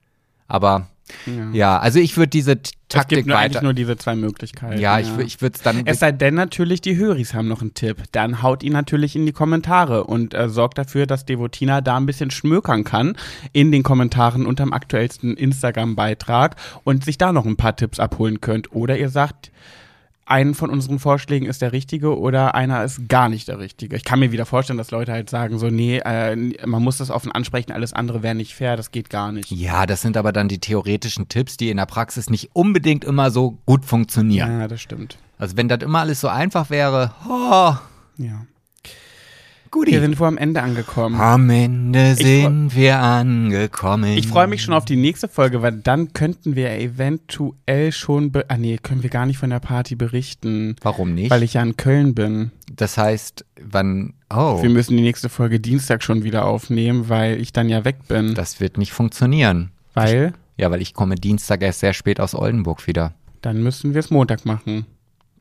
Aber 0.49 0.89
Ja. 1.27 1.51
ja, 1.53 1.79
also 1.79 1.99
ich 1.99 2.17
würde 2.17 2.31
diese 2.31 2.59
T- 2.93 2.99
Es 2.99 3.03
Taktik 3.05 3.17
gibt 3.19 3.29
nur 3.29 3.39
eigentlich 3.39 3.63
nur 3.63 3.73
diese 3.75 3.97
zwei 3.97 4.15
Möglichkeiten. 4.15 4.79
ja, 4.79 4.99
ich, 4.99 5.09
wür- 5.09 5.21
ich 5.25 5.41
würde 5.41 5.57
es 5.57 5.63
dann. 5.63 5.87
Es 5.87 6.01
sei 6.01 6.13
denn 6.13 6.35
natürlich, 6.35 6.81
die 6.83 6.97
Höris 6.97 7.33
haben 7.35 7.49
noch 7.49 7.63
einen 7.63 7.73
Tipp. 7.75 7.97
Dann 8.13 8.43
haut 8.43 8.63
ihn 8.63 8.73
natürlich 8.73 9.17
in 9.17 9.25
die 9.25 9.33
Kommentare 9.33 10.05
und 10.05 10.35
äh, 10.35 10.49
sorgt 10.49 10.77
dafür, 10.79 11.07
dass 11.07 11.25
Devotina 11.25 11.81
da 11.81 11.97
ein 11.97 12.05
bisschen 12.07 12.31
schmökern 12.31 12.85
kann 12.85 13.17
in 13.53 13.73
den 13.73 13.83
Kommentaren 13.83 14.45
unterm 14.47 14.73
aktuellsten 14.73 15.37
Instagram-Beitrag 15.37 16.57
und 16.85 17.05
sich 17.05 17.19
da 17.19 17.33
noch 17.33 17.47
ein 17.47 17.57
paar 17.57 17.77
Tipps 17.77 17.99
abholen 17.99 18.41
könnt. 18.41 18.73
Oder 18.73 18.99
ihr 18.99 19.09
sagt, 19.09 19.51
einen 20.25 20.55
von 20.55 20.71
unseren 20.71 20.99
Vorschlägen 20.99 21.47
ist 21.47 21.63
der 21.63 21.73
richtige 21.73 22.19
oder 22.19 22.55
einer 22.55 22.85
ist 22.85 23.09
gar 23.09 23.29
nicht 23.29 23.49
der 23.49 23.59
richtige. 23.59 23.97
Ich 23.97 24.05
kann 24.05 24.21
mir 24.21 24.33
wieder 24.33 24.47
vorstellen, 24.47 24.79
dass 24.79 24.91
Leute 24.91 25.13
halt 25.13 25.29
sagen, 25.29 25.59
so, 25.59 25.69
nee, 25.69 25.99
äh, 25.99 26.37
man 26.65 26.83
muss 26.83 26.99
das 26.99 27.11
offen 27.11 27.33
ansprechen, 27.33 27.73
alles 27.73 27.93
andere 27.93 28.23
wäre 28.23 28.35
nicht 28.35 28.55
fair, 28.55 28.77
das 28.77 28.91
geht 28.93 29.11
gar 29.11 29.33
nicht. 29.33 29.51
ja, 29.51 29.85
das 29.87 30.01
sind 30.03 30.17
aber 30.17 30.33
dann 30.33 30.49
die 30.49 30.59
theoretischen 30.59 31.29
Tipps, 31.29 31.57
die 31.57 31.71
in 31.71 31.77
der 31.77 31.87
Praxis 31.87 32.31
nicht 32.31 32.51
unbedingt 32.55 33.05
immer 33.05 33.31
so 33.31 33.59
gut 33.67 33.85
funktionieren. 33.85 34.61
Ja, 34.61 34.69
das 34.69 34.81
stimmt. 34.81 35.19
Also 35.39 35.57
wenn 35.57 35.69
das 35.69 35.81
immer 35.83 36.01
alles 36.01 36.21
so 36.21 36.29
einfach 36.29 36.71
wäre, 36.71 37.13
oh, 37.29 37.75
Ja. 38.19 38.47
Guti. 39.73 39.91
Wir 39.91 40.01
sind 40.03 40.17
vor 40.17 40.29
am 40.29 40.37
Ende 40.37 40.63
angekommen. 40.63 41.19
Am 41.19 41.49
Ende 41.49 42.15
sind 42.15 42.77
wir 42.77 42.99
angekommen. 42.99 44.19
Ich 44.19 44.29
freue 44.29 44.47
mich 44.47 44.63
schon 44.63 44.75
auf 44.75 44.85
die 44.85 44.97
nächste 44.97 45.29
Folge, 45.29 45.63
weil 45.63 45.73
dann 45.73 46.13
könnten 46.13 46.55
wir 46.57 46.71
eventuell 46.79 47.91
schon. 47.91 48.31
Ah, 48.49 48.59
nee, 48.59 48.79
können 48.83 49.03
wir 49.03 49.09
gar 49.09 49.25
nicht 49.25 49.39
von 49.39 49.49
der 49.51 49.61
Party 49.61 49.95
berichten. 49.97 50.77
Warum 50.83 51.15
nicht? 51.15 51.31
Weil 51.31 51.43
ich 51.43 51.55
ja 51.55 51.63
in 51.63 51.77
Köln 51.79 52.15
bin. 52.15 52.51
das 52.71 52.99
heißt, 52.99 53.47
wann. 53.63 54.13
Oh, 54.29 54.63
Wir 54.63 54.71
müssen 54.71 54.97
die 54.97 55.03
nächste 55.03 55.29
Folge 55.31 55.59
Dienstag 55.59 56.03
schon 56.03 56.23
wieder 56.23 56.45
aufnehmen, 56.45 57.09
weil 57.09 57.41
ich 57.41 57.53
dann 57.53 57.69
ja 57.69 57.85
weg 57.85 57.97
bin. 58.09 58.35
das 58.35 58.61
wird 58.61 58.77
nicht 58.79 58.93
funktionieren. 58.93 59.71
weil 59.95 60.35
Ja, 60.59 60.71
weil 60.71 60.83
ich 60.83 60.93
komme 60.95 61.15
Dienstag 61.15 61.63
erst 61.63 61.81
sehr 61.81 61.95
spät 61.95 62.21
aus 62.21 62.35
Oldenburg 62.35 62.87
wieder. 62.87 63.15
dann 63.41 63.63
müssen 63.63 63.95
wir 63.95 64.01
es 64.01 64.11
Montag 64.11 64.45
machen. 64.45 64.85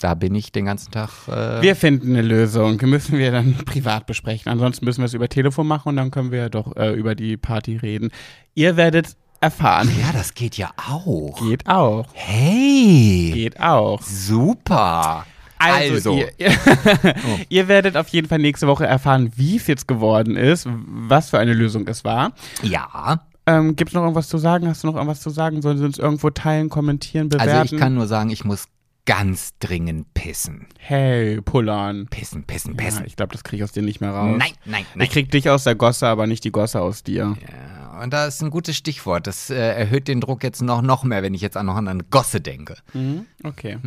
Da 0.01 0.13
bin 0.15 0.35
ich 0.35 0.51
den 0.51 0.65
ganzen 0.65 0.91
Tag. 0.91 1.09
Äh, 1.27 1.61
Wir 1.61 1.75
finden 1.75 2.09
eine 2.09 2.21
Lösung. 2.21 2.77
Müssen 2.83 3.17
wir 3.17 3.31
dann 3.31 3.53
privat 3.65 4.05
besprechen. 4.07 4.51
Ansonsten 4.51 4.83
müssen 4.85 5.01
wir 5.01 5.05
es 5.05 5.13
über 5.13 5.29
Telefon 5.29 5.67
machen 5.67 5.89
und 5.89 5.95
dann 5.97 6.11
können 6.11 6.31
wir 6.31 6.39
ja 6.39 6.49
doch 6.49 6.75
äh, 6.75 6.91
über 6.93 7.15
die 7.15 7.37
Party 7.37 7.77
reden. 7.77 8.09
Ihr 8.55 8.77
werdet 8.77 9.15
erfahren. 9.39 9.89
ja, 9.99 10.11
das 10.13 10.33
geht 10.33 10.57
ja 10.57 10.71
auch. 10.89 11.39
Geht 11.47 11.67
auch. 11.67 12.05
Hey, 12.13 13.31
Geht 13.33 13.59
auch. 13.59 14.01
super. 14.01 15.25
Also, 15.57 16.15
Ihr, 16.17 16.29
ihr, 16.39 16.51
ihr 17.49 17.67
werdet 17.67 17.95
auf 17.95 18.07
jeden 18.09 18.27
Fall 18.27 18.39
nächste 18.39 18.65
Woche 18.67 18.87
erfahren, 18.87 19.31
wie 19.35 19.57
es 19.57 19.67
jetzt 19.67 19.87
geworden 19.87 20.35
ist, 20.35 20.67
was 20.87 21.29
für 21.29 21.37
eine 21.37 21.53
Lösung 21.53 21.87
es 21.87 22.03
war. 22.03 22.33
ja. 22.63 23.21
Ähm, 23.47 23.75
Gibt 23.75 23.89
es 23.89 23.95
noch 23.95 24.03
irgendwas 24.03 24.29
zu 24.29 24.37
sagen? 24.37 24.67
Hast 24.67 24.83
du 24.83 24.87
noch 24.87 24.93
irgendwas 24.95 25.19
zu 25.19 25.31
sagen? 25.31 25.63
Sollen 25.63 25.79
Sie 25.79 25.83
uns 25.83 25.97
irgendwo 25.97 26.29
teilen, 26.29 26.69
kommentieren, 26.69 27.27
bewerten? 27.29 27.49
Also 27.51 27.75
ich 27.75 27.81
kann 27.81 27.95
nur 27.95 28.05
sagen, 28.05 28.29
ich 28.29 28.45
muss 28.45 28.65
ganz 29.05 29.57
dringend 29.59 30.13
pissen. 30.13 30.67
Hey, 30.77 31.41
Pullern. 31.41 32.07
Pissen, 32.07 32.43
pissen, 32.43 32.75
Ja, 32.75 32.83
pissen. 32.85 33.05
ich 33.05 33.15
glaube, 33.15 33.33
das 33.33 33.43
kriege 33.43 33.57
ich 33.57 33.63
aus 33.63 33.71
dir 33.71 33.81
nicht 33.83 34.01
mehr 34.01 34.11
raus. 34.11 34.35
nein, 34.37 34.51
nein, 34.65 34.85
nein. 34.95 35.05
Ich 35.05 35.11
krieg 35.11 35.31
dich 35.31 35.49
aus 35.49 35.63
der 35.63 35.75
Gosse, 35.75 36.07
aber 36.07 36.27
nicht 36.27 36.43
die 36.43 36.51
Gosse 36.51 36.79
aus 36.81 37.03
dir. 37.03 37.35
Ja, 37.41 37.80
und 38.01 38.11
da 38.13 38.25
ist 38.25 38.41
ein 38.41 38.49
gutes 38.49 38.75
Stichwort. 38.75 39.27
Das 39.27 39.49
äh, 39.49 39.55
erhöht 39.55 40.07
den 40.07 40.21
Druck 40.21 40.43
jetzt 40.43 40.61
noch, 40.61 40.81
noch 40.81 41.03
mehr, 41.03 41.23
wenn 41.23 41.33
ich 41.33 41.41
jetzt 41.41 41.57
auch 41.57 41.63
noch 41.63 41.75
an 41.75 42.03
Gosse 42.09 42.41
denke. 42.41 42.75
Mhm, 42.93 43.25
Okay. 43.43 43.77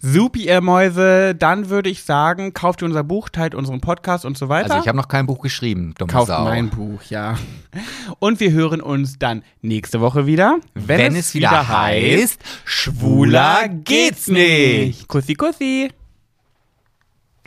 Supi, 0.00 0.46
ihr 0.46 0.60
Mäuse. 0.60 1.34
Dann 1.34 1.68
würde 1.70 1.88
ich 1.88 2.02
sagen, 2.02 2.52
kauft 2.52 2.82
ihr 2.82 2.86
unser 2.86 3.04
Buch, 3.04 3.28
teilt 3.28 3.54
unseren 3.54 3.80
Podcast 3.80 4.24
und 4.24 4.36
so 4.36 4.48
weiter. 4.48 4.70
Also 4.72 4.82
ich 4.82 4.88
habe 4.88 4.96
noch 4.98 5.08
kein 5.08 5.26
Buch 5.26 5.40
geschrieben, 5.40 5.94
dumme 5.98 6.12
Kauft 6.12 6.28
Sau. 6.28 6.44
mein 6.44 6.68
Buch, 6.70 7.02
ja. 7.08 7.36
Und 8.18 8.40
wir 8.40 8.50
hören 8.52 8.80
uns 8.80 9.18
dann 9.18 9.42
nächste 9.62 10.00
Woche 10.00 10.26
wieder, 10.26 10.58
wenn, 10.74 10.98
Wenn 10.98 11.16
es 11.16 11.34
wieder 11.34 11.68
heißt, 11.68 12.40
schwuler 12.64 13.68
geht's 13.68 14.26
nicht. 14.28 15.06
Kussi, 15.08 15.34
kussi. 15.34 15.90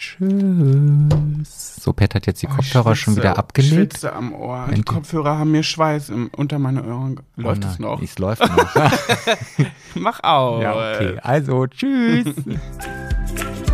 Tschüss. 0.02 1.76
So, 1.80 1.94
Pet 1.94 2.16
hat 2.16 2.26
jetzt 2.26 2.42
die 2.42 2.48
Kopfhörer 2.48 2.96
schon 2.96 3.16
wieder 3.18 3.38
abgelegt. 3.38 3.94
Schwitze 3.94 4.12
am 4.14 4.34
Ohr. 4.34 4.66
Wenn 4.68 4.78
Die 4.78 4.82
Kopfhörer 4.82 5.38
haben 5.38 5.52
mir 5.52 5.62
Schweiß 5.62 6.10
im, 6.10 6.32
unter 6.36 6.58
meine 6.58 6.84
Ohren. 6.84 7.20
Läuft 7.36 7.64
Oh 7.66 7.68
es 7.68 7.78
noch? 7.78 8.02
Es 8.02 8.18
läuft 8.18 8.42
noch. 8.42 8.76
Mach 9.96 10.20
auf. 10.24 10.64
ja, 10.64 10.72
okay. 10.74 11.20
Also, 11.22 11.68
tschüss. 11.68 12.34